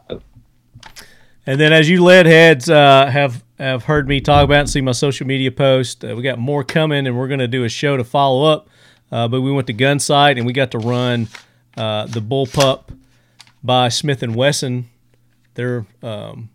And 1.47 1.61
then, 1.61 1.73
as 1.73 1.89
you 1.89 2.03
lead 2.03 2.27
heads 2.27 2.69
uh, 2.69 3.07
have 3.07 3.43
have 3.59 3.85
heard 3.85 4.09
me 4.09 4.21
talk 4.21 4.45
about 4.45 4.61
and 4.61 4.71
see 4.71 4.81
my 4.81 4.93
social 4.93 5.27
media 5.27 5.53
post, 5.53 6.05
uh, 6.05 6.15
we 6.17 6.23
got 6.23 6.39
more 6.39 6.65
coming, 6.65 7.07
and 7.07 7.17
we're 7.17 7.29
going 7.29 7.39
to 7.39 7.49
do 7.49 7.63
a 7.65 7.69
show 7.69 7.97
to 7.97 8.05
follow 8.05 8.45
up. 8.45 8.69
Uh, 9.13 9.29
but 9.29 9.43
we 9.43 9.53
went 9.53 9.69
to 9.69 9.73
Gunsite 9.75 10.37
and 10.37 10.45
we 10.45 10.53
got 10.53 10.73
to 10.73 10.79
run 10.79 11.29
uh, 11.77 12.07
the 12.07 12.21
Bullpup 12.21 12.89
by 13.63 13.89
Smith 13.89 14.25
and 14.25 14.35
Wesson. 14.35 14.91
Their 15.55 15.87
um, 16.03 16.49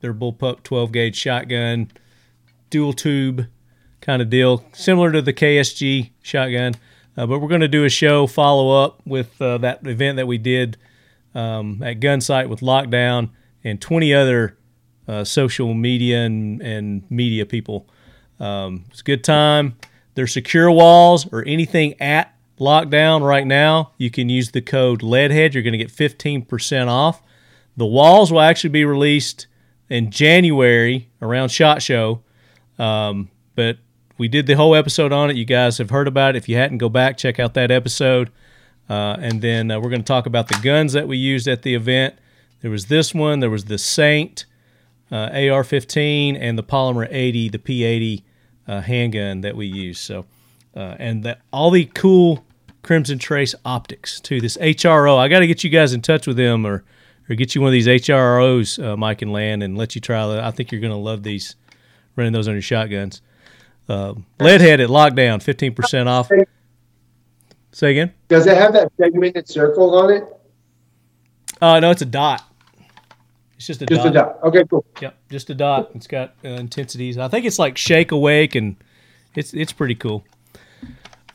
their 0.00 0.14
Bullpup 0.14 0.62
12 0.62 0.92
gauge 0.92 1.16
shotgun, 1.16 1.90
dual 2.70 2.92
tube 2.92 3.46
kind 4.00 4.22
of 4.22 4.30
deal, 4.30 4.64
similar 4.72 5.12
to 5.12 5.22
the 5.22 5.32
KSG 5.32 6.10
shotgun. 6.22 6.74
Uh, 7.16 7.26
but 7.26 7.40
we're 7.40 7.48
going 7.48 7.60
to 7.60 7.68
do 7.68 7.84
a 7.84 7.90
show 7.90 8.26
follow 8.26 8.82
up 8.82 9.00
with 9.04 9.40
uh, 9.42 9.58
that 9.58 9.86
event 9.86 10.16
that 10.16 10.26
we 10.26 10.38
did 10.38 10.76
um, 11.34 11.82
at 11.82 12.00
Gunsite 12.00 12.48
with 12.48 12.60
Lockdown 12.60 13.30
and 13.62 13.80
20 13.80 14.14
other 14.14 14.56
uh, 15.06 15.24
social 15.24 15.74
media 15.74 16.24
and, 16.24 16.62
and 16.62 17.10
media 17.10 17.44
people. 17.44 17.86
Um, 18.38 18.84
it's 18.90 19.00
a 19.00 19.04
good 19.04 19.24
time. 19.24 19.76
There's 20.14 20.32
secure 20.32 20.70
walls 20.70 21.30
or 21.32 21.44
anything 21.46 22.00
at 22.00 22.34
Lockdown 22.58 23.22
right 23.22 23.46
now. 23.46 23.92
You 23.98 24.10
can 24.10 24.28
use 24.28 24.50
the 24.50 24.62
code 24.62 25.02
LEADHEAD. 25.02 25.54
You're 25.54 25.62
going 25.62 25.72
to 25.72 25.78
get 25.78 25.90
15% 25.90 26.88
off. 26.88 27.22
The 27.76 27.86
walls 27.86 28.32
will 28.32 28.40
actually 28.40 28.70
be 28.70 28.84
released 28.84 29.46
in 29.90 30.10
January 30.10 31.10
around 31.20 31.50
SHOT 31.50 31.82
Show. 31.82 32.22
Um, 32.78 33.28
but 33.54 33.76
we 34.16 34.28
did 34.28 34.46
the 34.46 34.54
whole 34.54 34.74
episode 34.74 35.12
on 35.12 35.28
it. 35.28 35.36
You 35.36 35.44
guys 35.44 35.78
have 35.78 35.90
heard 35.90 36.08
about 36.08 36.34
it. 36.34 36.38
If 36.38 36.48
you 36.48 36.56
hadn't, 36.56 36.78
go 36.78 36.88
back, 36.88 37.18
check 37.18 37.38
out 37.38 37.54
that 37.54 37.70
episode. 37.70 38.30
Uh, 38.88 39.16
and 39.20 39.42
then 39.42 39.70
uh, 39.70 39.78
we're 39.78 39.90
going 39.90 40.02
to 40.02 40.06
talk 40.06 40.26
about 40.26 40.48
the 40.48 40.58
guns 40.62 40.94
that 40.94 41.06
we 41.06 41.16
used 41.16 41.46
at 41.46 41.62
the 41.62 41.74
event. 41.74 42.14
There 42.62 42.70
was 42.70 42.86
this 42.86 43.14
one, 43.14 43.40
there 43.40 43.50
was 43.50 43.66
the 43.66 43.78
Saint 43.78 44.46
uh, 45.12 45.30
AR 45.32 45.64
15, 45.64 46.36
and 46.36 46.58
the 46.58 46.62
Polymer 46.62 47.08
80, 47.10 47.48
the 47.50 47.58
P80 47.58 48.22
uh, 48.68 48.80
handgun 48.82 49.40
that 49.40 49.56
we 49.56 49.66
used. 49.66 50.00
So, 50.00 50.26
uh, 50.76 50.96
and 50.98 51.24
that, 51.24 51.40
all 51.52 51.70
the 51.70 51.86
cool 51.86 52.44
Crimson 52.82 53.18
Trace 53.18 53.54
optics 53.64 54.20
to 54.20 54.40
This 54.40 54.56
HRO, 54.58 55.18
I 55.18 55.28
got 55.28 55.40
to 55.40 55.46
get 55.46 55.64
you 55.64 55.70
guys 55.70 55.92
in 55.92 56.02
touch 56.02 56.26
with 56.26 56.36
them 56.36 56.66
or, 56.66 56.84
or 57.30 57.36
get 57.36 57.54
you 57.54 57.60
one 57.60 57.68
of 57.68 57.72
these 57.72 57.86
HROs, 57.86 58.82
uh, 58.84 58.96
Mike 58.96 59.22
and 59.22 59.32
Lan, 59.32 59.62
and 59.62 59.78
let 59.78 59.94
you 59.94 60.00
try 60.00 60.26
that. 60.26 60.40
I 60.40 60.50
think 60.50 60.72
you're 60.72 60.80
going 60.80 60.92
to 60.92 60.96
love 60.98 61.22
these, 61.22 61.54
running 62.16 62.32
those 62.32 62.48
on 62.48 62.54
your 62.54 62.62
shotguns. 62.62 63.22
Uh, 63.88 64.14
Leadhead 64.40 64.82
at 64.82 64.88
Lockdown, 64.90 65.38
15% 65.42 66.06
off. 66.06 66.28
Say 67.72 67.92
again? 67.92 68.12
Does 68.28 68.46
it 68.46 68.56
have 68.56 68.72
that 68.72 68.92
segmented 68.96 69.48
circle 69.48 69.94
on 69.96 70.12
it? 70.12 70.24
Uh, 71.62 71.78
no, 71.78 71.90
it's 71.90 72.02
a 72.02 72.06
dot. 72.06 72.42
It's 73.56 73.66
just 73.66 73.82
a 73.82 73.86
Just 73.86 74.02
dot. 74.02 74.10
a 74.10 74.14
dot. 74.14 74.38
Okay, 74.42 74.64
cool. 74.68 74.84
Yep, 75.00 75.16
just 75.30 75.50
a 75.50 75.54
dot. 75.54 75.90
It's 75.94 76.06
got 76.06 76.34
uh, 76.44 76.48
intensities. 76.48 77.16
I 77.18 77.28
think 77.28 77.44
it's 77.44 77.58
like 77.58 77.76
Shake 77.76 78.10
Awake, 78.10 78.54
and 78.54 78.76
it's 79.34 79.52
it's 79.52 79.72
pretty 79.72 79.94
cool. 79.94 80.24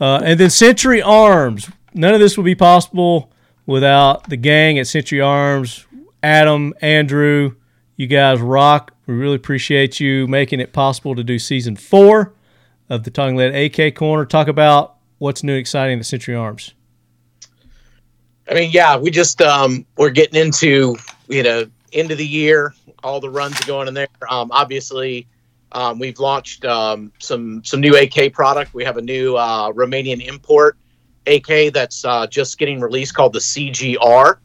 Uh, 0.01 0.21
and 0.23 0.39
then 0.39 0.49
Century 0.49 1.01
Arms. 1.01 1.69
None 1.93 2.13
of 2.13 2.19
this 2.19 2.35
would 2.35 2.43
be 2.43 2.55
possible 2.55 3.31
without 3.65 4.29
the 4.29 4.37
gang 4.37 4.79
at 4.79 4.87
Century 4.87 5.21
Arms. 5.21 5.85
Adam, 6.21 6.73
Andrew, 6.81 7.55
you 7.95 8.07
guys 8.07 8.41
rock. 8.41 8.93
We 9.05 9.13
really 9.13 9.35
appreciate 9.35 9.99
you 9.99 10.27
making 10.27 10.59
it 10.59 10.73
possible 10.73 11.15
to 11.15 11.23
do 11.23 11.37
season 11.37 11.75
four 11.75 12.33
of 12.89 13.03
the 13.03 13.11
Talking 13.11 13.35
Lead 13.35 13.53
AK 13.53 13.95
Corner. 13.95 14.25
Talk 14.25 14.47
about 14.47 14.95
what's 15.19 15.43
new 15.43 15.53
and 15.53 15.59
exciting 15.59 15.99
at 15.99 16.05
Century 16.05 16.35
Arms. 16.35 16.73
I 18.49 18.53
mean, 18.53 18.71
yeah, 18.71 18.97
we 18.97 19.11
just 19.11 19.41
um, 19.41 19.85
we're 19.97 20.09
getting 20.09 20.39
into 20.39 20.95
you 21.27 21.43
know 21.43 21.65
end 21.93 22.11
of 22.11 22.17
the 22.17 22.27
year. 22.27 22.73
All 23.03 23.19
the 23.19 23.29
runs 23.29 23.59
are 23.61 23.67
going 23.67 23.87
in 23.87 23.93
there. 23.93 24.07
Um, 24.29 24.49
obviously, 24.51 25.27
um, 25.71 25.99
we've 25.99 26.19
launched 26.19 26.65
um, 26.65 27.11
some 27.19 27.63
some 27.63 27.81
new 27.81 27.95
AK 27.95 28.33
product. 28.33 28.73
We 28.73 28.83
have 28.83 28.97
a 28.97 29.01
new 29.01 29.35
uh, 29.35 29.71
Romanian 29.71 30.25
import 30.25 30.77
AK 31.27 31.73
that's 31.73 32.05
uh, 32.05 32.27
just 32.27 32.57
getting 32.57 32.79
released 32.79 33.13
called 33.13 33.33
the 33.33 33.39
CGR. 33.39 34.37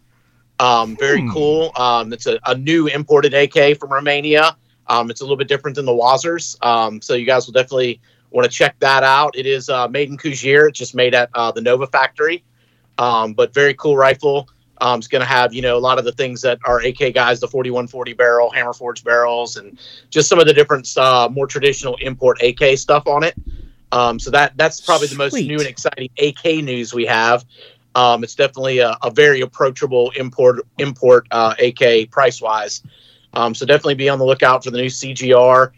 Um, 0.58 0.96
very 0.96 1.26
cool. 1.30 1.72
Um, 1.76 2.12
it's 2.12 2.26
a, 2.26 2.38
a 2.46 2.54
new 2.54 2.86
imported 2.86 3.32
AK 3.32 3.78
from 3.78 3.90
Romania. 3.90 4.56
Um, 4.88 5.10
it's 5.10 5.20
a 5.20 5.24
little 5.24 5.36
bit 5.36 5.48
different 5.48 5.76
than 5.76 5.86
the 5.86 5.92
WASRs. 5.92 6.62
Um, 6.64 7.00
so 7.00 7.14
you 7.14 7.24
guys 7.24 7.46
will 7.46 7.52
definitely 7.52 8.00
want 8.30 8.44
to 8.44 8.50
check 8.50 8.78
that 8.80 9.02
out. 9.02 9.36
It 9.36 9.46
is 9.46 9.68
uh, 9.68 9.88
made 9.88 10.10
in 10.10 10.18
Cugir. 10.18 10.68
It's 10.68 10.78
just 10.78 10.94
made 10.94 11.14
at 11.14 11.30
uh, 11.34 11.50
the 11.52 11.60
Nova 11.62 11.86
factory. 11.86 12.44
Um, 12.98 13.32
but 13.32 13.54
very 13.54 13.72
cool 13.74 13.96
rifle. 13.96 14.48
Um, 14.82 14.98
it's 14.98 15.08
going 15.08 15.20
to 15.20 15.28
have, 15.28 15.54
you 15.54 15.62
know, 15.62 15.76
a 15.76 15.78
lot 15.78 15.98
of 15.98 16.04
the 16.04 16.12
things 16.12 16.42
that 16.42 16.58
our 16.64 16.80
AK 16.80 17.14
guys, 17.14 17.40
the 17.40 17.48
4140 17.48 18.14
barrel, 18.14 18.50
hammer 18.50 18.72
forged 18.72 19.04
barrels, 19.04 19.56
and 19.56 19.78
just 20.08 20.28
some 20.28 20.38
of 20.38 20.46
the 20.46 20.54
different, 20.54 20.96
uh, 20.96 21.28
more 21.30 21.46
traditional 21.46 21.96
import 22.00 22.42
AK 22.42 22.78
stuff 22.78 23.06
on 23.06 23.22
it. 23.22 23.34
Um, 23.92 24.18
so 24.18 24.30
that 24.30 24.56
that's 24.56 24.80
probably 24.80 25.08
the 25.08 25.16
most 25.16 25.34
new 25.34 25.58
and 25.58 25.66
exciting 25.66 26.10
AK 26.18 26.64
news 26.64 26.94
we 26.94 27.06
have. 27.06 27.44
Um, 27.94 28.22
it's 28.22 28.36
definitely 28.36 28.78
a, 28.78 28.96
a 29.02 29.10
very 29.10 29.40
approachable 29.40 30.10
import 30.16 30.66
import 30.78 31.26
uh, 31.30 31.54
AK 31.58 32.10
price 32.10 32.40
wise. 32.40 32.82
Um, 33.32 33.54
so 33.54 33.66
definitely 33.66 33.94
be 33.94 34.08
on 34.08 34.18
the 34.18 34.24
lookout 34.24 34.64
for 34.64 34.70
the 34.70 34.78
new 34.78 34.86
CGR 34.86 35.72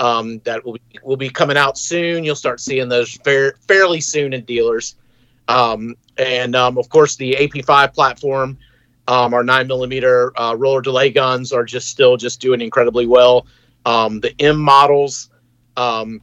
um, 0.00 0.40
that 0.44 0.64
will 0.64 0.74
be, 0.74 0.80
will 1.02 1.16
be 1.16 1.30
coming 1.30 1.56
out 1.56 1.78
soon. 1.78 2.24
You'll 2.24 2.36
start 2.36 2.60
seeing 2.60 2.88
those 2.88 3.14
fair, 3.24 3.54
fairly 3.66 4.00
soon 4.00 4.32
in 4.32 4.44
dealers. 4.44 4.96
Um, 5.48 5.96
and 6.18 6.54
um, 6.54 6.78
of 6.78 6.88
course, 6.88 7.16
the 7.16 7.34
AP5 7.34 7.94
platform, 7.94 8.58
um, 9.06 9.32
our 9.32 9.42
nine 9.42 9.66
millimeter 9.66 10.38
uh, 10.38 10.54
roller 10.54 10.82
delay 10.82 11.10
guns 11.10 11.52
are 11.52 11.64
just 11.64 11.88
still 11.88 12.16
just 12.16 12.40
doing 12.40 12.60
incredibly 12.60 13.06
well. 13.06 13.46
Um, 13.86 14.20
the 14.20 14.34
M 14.40 14.58
models, 14.58 15.30
um, 15.76 16.20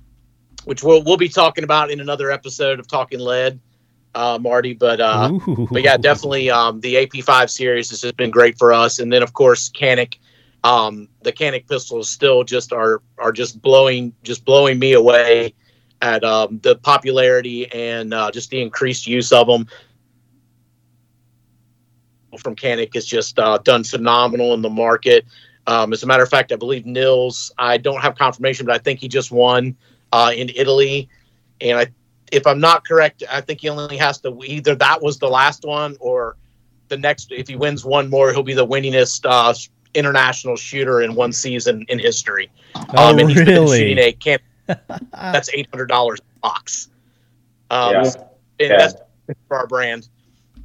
which 0.65 0.83
we'll 0.83 1.03
we'll 1.03 1.17
be 1.17 1.29
talking 1.29 1.63
about 1.63 1.89
in 1.89 1.99
another 1.99 2.31
episode 2.31 2.79
of 2.79 2.87
Talking 2.87 3.19
Lead, 3.19 3.59
uh, 4.13 4.37
Marty. 4.41 4.73
But 4.73 4.99
uh, 4.99 5.31
Ooh. 5.31 5.67
but 5.71 5.83
yeah, 5.83 5.97
definitely 5.97 6.49
um, 6.49 6.81
the 6.81 6.95
AP5 6.95 7.49
series 7.49 7.89
has 7.91 8.01
just 8.01 8.17
been 8.17 8.31
great 8.31 8.57
for 8.57 8.73
us. 8.73 8.99
And 8.99 9.11
then 9.11 9.23
of 9.23 9.33
course, 9.33 9.69
Canik, 9.69 10.17
um, 10.63 11.07
the 11.21 11.31
Canik 11.31 11.67
pistols 11.67 12.09
still 12.09 12.43
just 12.43 12.73
are 12.73 13.01
are 13.17 13.31
just 13.31 13.61
blowing 13.61 14.13
just 14.23 14.43
blowing 14.43 14.77
me 14.79 14.93
away 14.93 15.53
at 16.01 16.23
um, 16.23 16.59
the 16.61 16.75
popularity 16.75 17.71
and 17.71 18.13
uh, 18.13 18.29
just 18.31 18.49
the 18.49 18.61
increased 18.61 19.07
use 19.07 19.31
of 19.31 19.47
them. 19.47 19.67
From 22.39 22.53
Canik 22.53 22.93
has 22.95 23.05
just 23.05 23.39
uh, 23.39 23.59
done 23.59 23.85
phenomenal 23.85 24.53
in 24.53 24.61
the 24.61 24.69
market. 24.69 25.25
Um, 25.67 25.93
as 25.93 26.03
a 26.03 26.05
matter 26.05 26.21
of 26.21 26.29
fact, 26.29 26.51
I 26.51 26.57
believe 26.57 26.85
Nils. 26.85 27.49
I 27.57 27.77
don't 27.77 28.01
have 28.01 28.15
confirmation, 28.15 28.65
but 28.65 28.75
I 28.75 28.77
think 28.77 28.99
he 28.99 29.07
just 29.07 29.31
won 29.31 29.75
uh, 30.15 30.33
in 30.41 30.51
Italy, 30.55 31.09
and 31.61 31.79
I, 31.79 31.87
if 32.31 32.47
I'm 32.47 32.61
not 32.61 32.87
correct, 32.87 33.23
I 33.31 33.41
think 33.41 33.61
he 33.61 33.69
only 33.69 33.97
has 33.97 34.19
to 34.21 34.39
either 34.45 34.75
that 34.75 35.01
was 35.03 35.19
the 35.19 35.29
last 35.29 35.65
one 35.65 35.97
or 36.01 36.37
the 36.89 36.97
next. 36.97 37.31
If 37.31 37.47
he 37.47 37.55
wins 37.55 37.85
one 37.85 38.09
more, 38.09 38.31
he'll 38.33 38.43
be 38.43 38.53
the 38.53 38.67
winningest 38.67 39.25
uh, 39.29 39.53
international 39.93 40.55
shooter 40.57 41.01
in 41.01 41.15
one 41.15 41.33
season 41.33 41.85
in 41.89 41.99
history. 41.99 42.51
Oh, 42.97 43.11
Um, 43.11 43.19
and 43.19 43.29
he's 43.29 43.43
been 43.43 43.65
really? 43.65 43.77
shooting 43.77 43.99
a 43.99 44.13
camp 44.13 44.41
that's 45.31 45.49
eight 45.53 45.67
hundred 45.71 45.87
dollars 45.87 46.19
a 46.19 46.39
box. 46.47 46.89
Um, 47.69 47.91
Yeah. 47.93 48.11
and 48.59 48.77
Yeah. 48.77 48.77
that's 48.77 48.95
for 49.47 49.57
our 49.57 49.67
brand. 49.67 50.07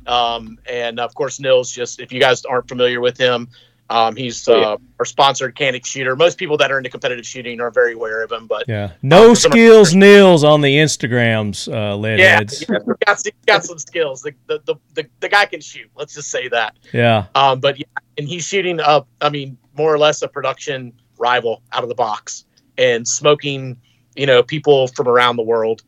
Um, 0.07 0.59
and 0.69 1.01
of 1.01 1.15
course, 1.15 1.41
Nils. 1.41 1.71
Just 1.71 2.01
if 2.01 2.13
you 2.13 2.21
guys 2.21 2.45
aren't 2.45 2.69
familiar 2.69 3.01
with 3.01 3.19
him, 3.19 3.49
um, 3.91 4.17
he's 4.17 4.49
Oh, 4.49 4.59
yeah. 4.61 4.67
uh, 4.69 4.77
our 4.99 5.05
sponsored 5.05 5.55
Canik 5.57 5.85
shooter. 5.85 6.17
Most 6.17 6.39
people 6.39 6.57
that 6.59 6.71
are 6.73 6.79
into 6.79 6.89
competitive 6.89 7.27
shooting 7.27 7.61
are 7.61 7.71
very 7.71 7.93
aware 7.93 8.23
of 8.23 8.31
him, 8.33 8.47
but 8.47 8.65
Yeah. 8.69 8.93
No 9.03 9.33
Uh, 9.33 9.35
some- 9.35 9.53
skills 9.53 9.95
nils 9.95 10.45
on 10.45 10.61
the 10.63 10.75
Instagrams, 10.77 11.67
uh, 11.73 11.97
lead 11.97 12.19
yeah, 12.21 12.37
heads. 12.37 12.61
he's 12.61 12.69
got, 12.69 12.83
he's 13.25 13.33
got 13.47 13.65
some 13.65 13.79
skills. 13.79 14.23
The, 14.23 14.33
the, 14.47 14.61
the, 14.65 14.75
the, 14.95 15.07
the 15.21 15.29
guy 15.29 15.45
can 15.47 15.61
shoot. 15.61 15.91
Let's 15.97 16.15
just 16.15 16.31
say 16.31 16.49
that. 16.49 16.77
Yeah. 16.93 17.27
Um, 17.35 17.61
but 17.61 17.79
yeah, 17.79 17.85
and 18.17 18.27
he's 18.27 18.47
shooting 18.47 18.81
up. 18.81 19.09
I 19.21 19.29
mean, 19.29 19.59
more 19.77 19.93
or 19.93 19.99
less 19.99 20.23
a 20.23 20.29
production 20.29 20.93
rival 21.19 21.63
out 21.73 21.83
of 21.83 21.89
the 21.89 21.95
box 21.95 22.45
and 22.79 23.07
smoking, 23.07 23.77
you 24.17 24.27
know, 24.27 24.43
people 24.43 24.87
from 24.89 25.09
around 25.09 25.37
the 25.37 25.43
world 25.43 25.83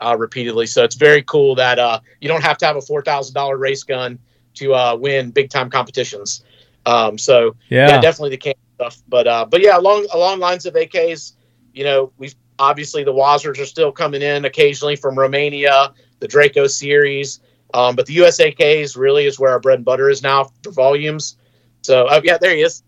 uh, 0.00 0.14
repeatedly. 0.18 0.66
So 0.66 0.84
it's 0.84 0.94
very 0.94 1.22
cool 1.22 1.54
that 1.56 1.78
uh, 1.78 2.00
you 2.20 2.28
don't 2.28 2.42
have 2.44 2.56
to 2.58 2.66
have 2.66 2.76
a 2.76 2.80
four 2.80 3.02
thousand 3.02 3.34
dollar 3.34 3.56
race 3.58 3.82
gun 3.82 4.18
to 4.54 4.74
uh, 4.74 4.96
win 4.96 5.30
big 5.32 5.50
time 5.50 5.70
competitions. 5.70 6.44
Um, 6.88 7.18
so 7.18 7.54
yeah. 7.68 7.88
Yeah. 7.88 8.00
definitely 8.00 8.30
the 8.30 8.38
can 8.38 8.54
stuff. 8.76 9.02
But 9.08 9.26
uh, 9.26 9.44
but 9.44 9.62
yeah, 9.62 9.78
along 9.78 10.06
along 10.12 10.38
lines 10.40 10.64
of 10.66 10.74
AKs, 10.74 11.34
you 11.74 11.84
know, 11.84 12.12
we've 12.16 12.34
obviously 12.58 13.04
the 13.04 13.12
WASRs 13.12 13.60
are 13.60 13.66
still 13.66 13.92
coming 13.92 14.22
in 14.22 14.44
occasionally 14.44 14.96
from 14.96 15.18
Romania, 15.18 15.92
the 16.20 16.28
Draco 16.28 16.66
series. 16.66 17.40
Um, 17.74 17.94
but 17.94 18.06
the 18.06 18.14
US 18.24 18.40
AKs 18.40 18.96
really 18.96 19.26
is 19.26 19.38
where 19.38 19.52
our 19.52 19.60
bread 19.60 19.78
and 19.78 19.84
butter 19.84 20.08
is 20.08 20.22
now 20.22 20.50
for 20.62 20.72
volumes. 20.72 21.36
So 21.82 22.06
oh 22.08 22.20
yeah, 22.24 22.38
there 22.38 22.54
he 22.54 22.62
is. 22.62 22.82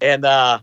And 0.00 0.24
uh, 0.24 0.58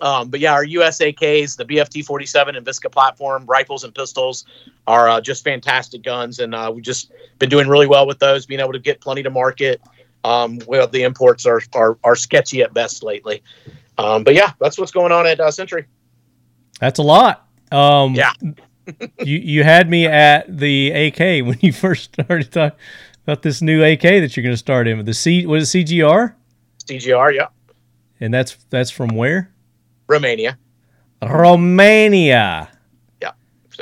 um, 0.00 0.30
but 0.30 0.40
yeah, 0.40 0.54
our 0.54 0.64
US 0.64 0.98
AKs, 1.00 1.56
the 1.56 1.64
BFT 1.66 2.04
47 2.04 2.56
and 2.56 2.66
VSKA 2.66 2.90
platform 2.90 3.44
rifles 3.46 3.84
and 3.84 3.94
pistols 3.94 4.46
are 4.86 5.08
uh, 5.08 5.20
just 5.20 5.44
fantastic 5.44 6.02
guns, 6.02 6.38
and 6.38 6.54
uh, 6.54 6.70
we've 6.74 6.84
just 6.84 7.12
been 7.38 7.50
doing 7.50 7.68
really 7.68 7.86
well 7.86 8.06
with 8.06 8.18
those, 8.18 8.46
being 8.46 8.60
able 8.60 8.72
to 8.72 8.78
get 8.78 9.00
plenty 9.00 9.22
to 9.22 9.30
market. 9.30 9.80
Um, 10.26 10.58
well, 10.66 10.88
the 10.88 11.04
imports 11.04 11.46
are, 11.46 11.60
are 11.72 11.98
are 12.02 12.16
sketchy 12.16 12.60
at 12.62 12.74
best 12.74 13.04
lately. 13.04 13.44
Um, 13.96 14.24
but 14.24 14.34
yeah, 14.34 14.52
that's 14.60 14.76
what's 14.76 14.90
going 14.90 15.12
on 15.12 15.24
at 15.26 15.38
uh, 15.38 15.52
Century. 15.52 15.86
That's 16.80 16.98
a 16.98 17.02
lot. 17.02 17.46
Um, 17.70 18.14
Yeah. 18.14 18.32
you 19.20 19.38
you 19.38 19.62
had 19.64 19.88
me 19.88 20.06
at 20.06 20.58
the 20.58 20.90
AK 20.90 21.46
when 21.46 21.58
you 21.60 21.72
first 21.84 22.12
started 22.14 22.50
talking 22.50 22.78
about 23.24 23.42
this 23.42 23.62
new 23.62 23.84
AK 23.84 24.02
that 24.02 24.36
you're 24.36 24.42
going 24.42 24.52
to 24.52 24.56
start 24.58 24.88
in 24.88 24.96
with 24.96 25.06
the 25.06 25.14
C. 25.14 25.46
Was 25.46 25.72
it 25.74 25.86
CGR? 25.86 26.34
CGR, 26.84 27.34
yeah, 27.34 27.46
And 28.20 28.34
that's 28.34 28.56
that's 28.70 28.90
from 28.90 29.08
where? 29.08 29.52
Romania. 30.08 30.58
Romania. 31.22 32.68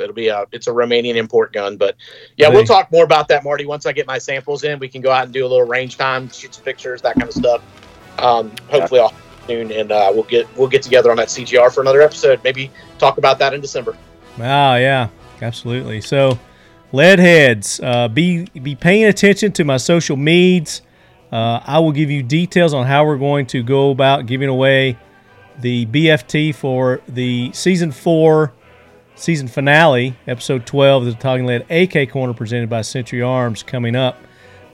It'll 0.03 0.13
be 0.13 0.27
a 0.27 0.45
it's 0.51 0.67
a 0.67 0.71
Romanian 0.71 1.15
import 1.15 1.53
gun, 1.53 1.77
but 1.77 1.95
yeah, 2.37 2.49
we'll 2.49 2.65
talk 2.65 2.91
more 2.91 3.03
about 3.03 3.27
that, 3.29 3.43
Marty. 3.43 3.65
Once 3.65 3.85
I 3.85 3.91
get 3.91 4.07
my 4.07 4.17
samples 4.17 4.63
in, 4.63 4.79
we 4.79 4.87
can 4.87 5.01
go 5.01 5.11
out 5.11 5.25
and 5.25 5.33
do 5.33 5.45
a 5.45 5.47
little 5.47 5.67
range 5.67 5.97
time, 5.97 6.29
shoot 6.29 6.53
some 6.55 6.63
pictures, 6.63 7.01
that 7.01 7.15
kind 7.15 7.27
of 7.27 7.33
stuff. 7.33 7.61
Um, 8.19 8.51
hopefully, 8.69 9.01
I'll 9.01 9.13
soon, 9.47 9.71
and 9.71 9.91
uh, 9.91 10.11
we'll 10.13 10.23
get 10.23 10.47
we'll 10.57 10.67
get 10.67 10.81
together 10.81 11.11
on 11.11 11.17
that 11.17 11.27
CGR 11.27 11.73
for 11.73 11.81
another 11.81 12.01
episode. 12.01 12.43
Maybe 12.43 12.71
talk 12.97 13.17
about 13.17 13.39
that 13.39 13.53
in 13.53 13.61
December. 13.61 13.97
Oh 14.37 14.75
yeah, 14.75 15.09
absolutely. 15.41 16.01
So, 16.01 16.39
lead 16.91 17.19
heads, 17.19 17.79
uh, 17.81 18.07
be 18.07 18.45
be 18.45 18.75
paying 18.75 19.05
attention 19.05 19.51
to 19.53 19.63
my 19.63 19.77
social 19.77 20.17
medias. 20.17 20.81
Uh, 21.31 21.59
I 21.65 21.79
will 21.79 21.91
give 21.91 22.09
you 22.09 22.23
details 22.23 22.73
on 22.73 22.85
how 22.85 23.05
we're 23.05 23.17
going 23.17 23.45
to 23.47 23.63
go 23.63 23.91
about 23.91 24.25
giving 24.25 24.47
away 24.47 24.97
the 25.59 25.85
BFT 25.87 26.53
for 26.53 27.01
the 27.07 27.51
season 27.53 27.91
four, 27.91 28.53
season 29.15 29.47
finale, 29.47 30.15
episode 30.27 30.65
twelve 30.65 31.05
of 31.07 31.13
the 31.13 31.19
Talking 31.19 31.45
Lead 31.45 31.65
AK 31.69 32.11
Corner 32.11 32.33
presented 32.33 32.69
by 32.69 32.81
Century 32.81 33.21
Arms 33.21 33.63
coming 33.63 33.95
up. 33.95 34.17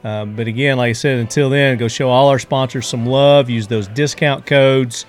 Um, 0.03 0.35
but 0.35 0.47
again, 0.47 0.77
like 0.77 0.89
I 0.89 0.93
said, 0.93 1.19
until 1.19 1.49
then, 1.49 1.77
go 1.77 1.88
show 1.88 2.09
all 2.09 2.30
our 2.30 2.39
sponsors 2.39 2.88
some 2.88 3.05
love. 3.05 3.49
Use 3.49 3.68
those 3.68 3.88
discount 3.88 4.45
codes, 4.45 5.05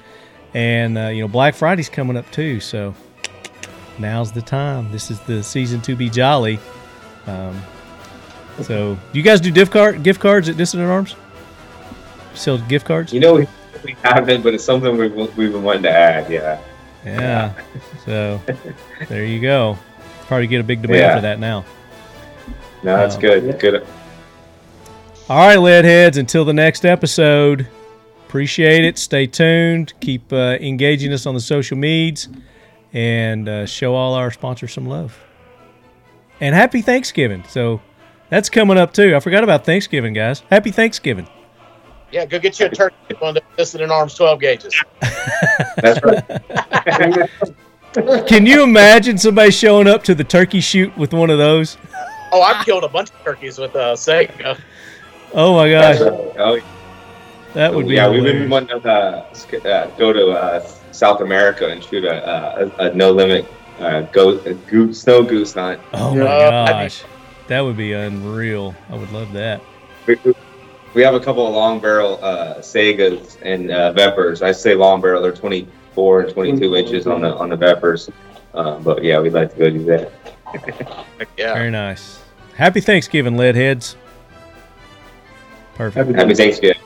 and 0.55 0.99
uh, 0.99 1.09
you 1.09 1.23
know 1.23 1.29
Black 1.29 1.55
Friday's 1.55 1.89
coming 1.89 2.17
up 2.17 2.31
too. 2.31 2.61
So 2.61 2.95
now's 3.99 4.33
the 4.33 4.43
time. 4.43 4.93
This 4.93 5.11
is 5.11 5.21
the 5.21 5.43
season 5.43 5.81
to 5.83 5.97
be 5.97 6.11
jolly. 6.11 6.59
Um, 7.27 7.61
so, 8.63 8.99
do 9.13 9.19
you 9.19 9.25
guys 9.25 9.41
do 9.41 9.51
gift 9.51 9.73
card 9.73 10.03
gift 10.03 10.21
cards 10.21 10.49
at 10.49 10.57
Dissident 10.57 10.91
Arms? 10.91 11.17
Sell 12.35 12.59
gift 12.59 12.87
cards? 12.87 13.13
You 13.13 13.21
know, 13.21 13.35
we, 13.35 13.47
we 13.85 13.97
haven't, 14.03 14.43
but 14.43 14.55
it's 14.55 14.65
something 14.65 14.97
we've, 14.97 15.15
we've 15.37 15.53
been 15.53 15.63
wanting 15.63 15.83
to 15.85 15.91
add. 15.91 16.31
Yeah. 16.31 16.61
Yeah. 17.05 17.53
So 18.05 18.41
there 19.09 19.25
you 19.25 19.41
go. 19.41 19.79
Probably 20.27 20.47
get 20.49 20.61
a 20.61 20.65
big 20.65 20.83
demand 20.83 21.01
Yeah. 21.01 21.15
for 21.15 21.21
that 21.23 21.39
now. 21.39 21.65
No, 22.83 22.97
that's 22.97 23.15
Um, 23.15 23.21
good. 23.21 23.59
Good. 23.61 23.87
All 25.29 25.47
right, 25.47 25.57
lead 25.59 25.85
heads. 25.85 26.17
Until 26.17 26.45
the 26.45 26.53
next 26.53 26.85
episode. 26.85 27.69
Appreciate 28.27 28.85
it. 28.85 28.99
Stay 28.99 29.27
tuned. 29.27 29.93
Keep 30.01 30.33
uh, 30.33 30.57
engaging 30.61 31.13
us 31.13 31.27
on 31.27 31.35
the 31.35 31.41
social 31.41 31.77
medias, 31.77 32.29
and 32.93 33.49
uh, 33.49 33.67
show 33.67 33.95
all 33.95 34.15
our 34.15 34.31
sponsors 34.31 34.73
some 34.73 34.87
love. 34.87 35.17
And 36.41 36.55
happy 36.55 36.83
Thanksgiving. 36.83 37.45
So 37.49 37.81
that's 38.31 38.49
coming 38.49 38.79
up 38.79 38.93
too. 38.95 39.15
I 39.15 39.21
forgot 39.21 39.45
about 39.45 39.65
Thanksgiving, 39.65 40.13
guys. 40.13 40.41
Happy 40.51 40.71
Thanksgiving. 40.73 41.29
Yeah, 42.13 42.27
go 42.27 42.39
get 42.39 42.61
you 42.61 42.67
a 42.67 42.69
turkey 42.69 42.95
one 43.19 43.37
of 43.37 43.43
the 43.57 43.83
in 43.83 43.91
arms 43.91 44.15
twelve 44.15 44.39
gauges. 44.41 44.75
That's 45.77 46.01
right. 46.03 46.23
Can 48.27 48.47
you 48.47 48.63
imagine 48.63 49.19
somebody 49.19 49.51
showing 49.51 49.87
up 49.87 50.03
to 50.05 50.15
the 50.15 50.25
turkey 50.25 50.61
shoot 50.61 50.97
with 50.97 51.13
one 51.13 51.31
of 51.31 51.39
those? 51.39 51.77
Oh, 52.33 52.41
I've 52.41 52.65
killed 52.65 52.85
a 52.85 52.89
bunch 52.89 53.11
of 53.11 53.23
turkeys 53.23 53.59
with 53.59 53.75
uh, 53.77 53.95
Saiga. 53.95 54.59
Oh 55.35 55.55
my 55.55 55.71
gosh, 55.71 56.01
right. 56.01 56.13
Oh, 56.39 56.61
that 57.55 57.75
would 57.75 57.89
be 57.89 57.95
yeah, 57.95 58.09
we've 58.11 58.23
been 58.23 58.49
wanting 58.49 58.81
to 58.81 58.91
uh, 58.91 59.27
uh, 59.69 59.87
go 59.99 60.13
to 60.13 60.31
uh, 60.31 60.67
South 60.93 61.21
America 61.21 61.69
and 61.69 61.83
shoot 61.83 62.05
a, 62.05 62.27
uh, 62.27 62.71
a, 62.79 62.85
a 62.91 62.95
no 62.95 63.11
limit 63.11 63.47
uh, 63.79 64.03
go 64.03 64.39
a 64.41 64.55
goose, 64.55 65.01
snow 65.03 65.23
goose 65.23 65.55
hunt. 65.55 65.81
Oh 65.95 66.15
my 66.15 66.23
Yeah, 66.25 66.25
that'd 66.51 66.67
be- 66.77 66.83
gosh, 66.85 67.05
that 67.49 67.61
would 67.61 67.77
be 67.77 67.93
unreal. 67.93 68.75
I 68.91 68.97
would 68.97 69.11
love 69.13 69.33
that. 69.33 69.61
We, 70.07 70.17
we 70.95 71.03
have 71.03 71.15
a 71.15 71.21
couple 71.21 71.47
of 71.47 71.55
long 71.55 71.81
barrel 71.81 72.19
uh, 72.23 72.57
Saigas 72.57 73.39
and 73.43 73.71
uh, 73.71 73.93
Veprs. 73.95 74.43
I 74.43 74.53
say 74.53 74.75
long 74.75 75.01
barrel; 75.01 75.23
they're 75.23 75.33
24 75.33 76.21
and 76.23 76.33
22 76.33 76.77
inches 76.77 77.07
on 77.07 77.23
the 77.23 77.35
on 77.35 77.49
the 77.49 77.57
Veprs. 77.57 78.11
Uh, 78.55 78.79
but 78.81 79.03
yeah, 79.03 79.19
we'd 79.21 79.33
like 79.33 79.53
to 79.53 79.59
go 79.59 79.71
do 79.71 79.85
that. 79.85 80.13
Yeah. 81.39 81.55
Very 81.55 81.71
nice. 81.71 82.21
Happy 82.57 82.81
Thanksgiving, 82.81 83.37
lead 83.37 83.55
heads. 83.55 83.97
Perfect. 85.75 86.15
Happy 86.15 86.35
Thanksgiving. 86.35 86.82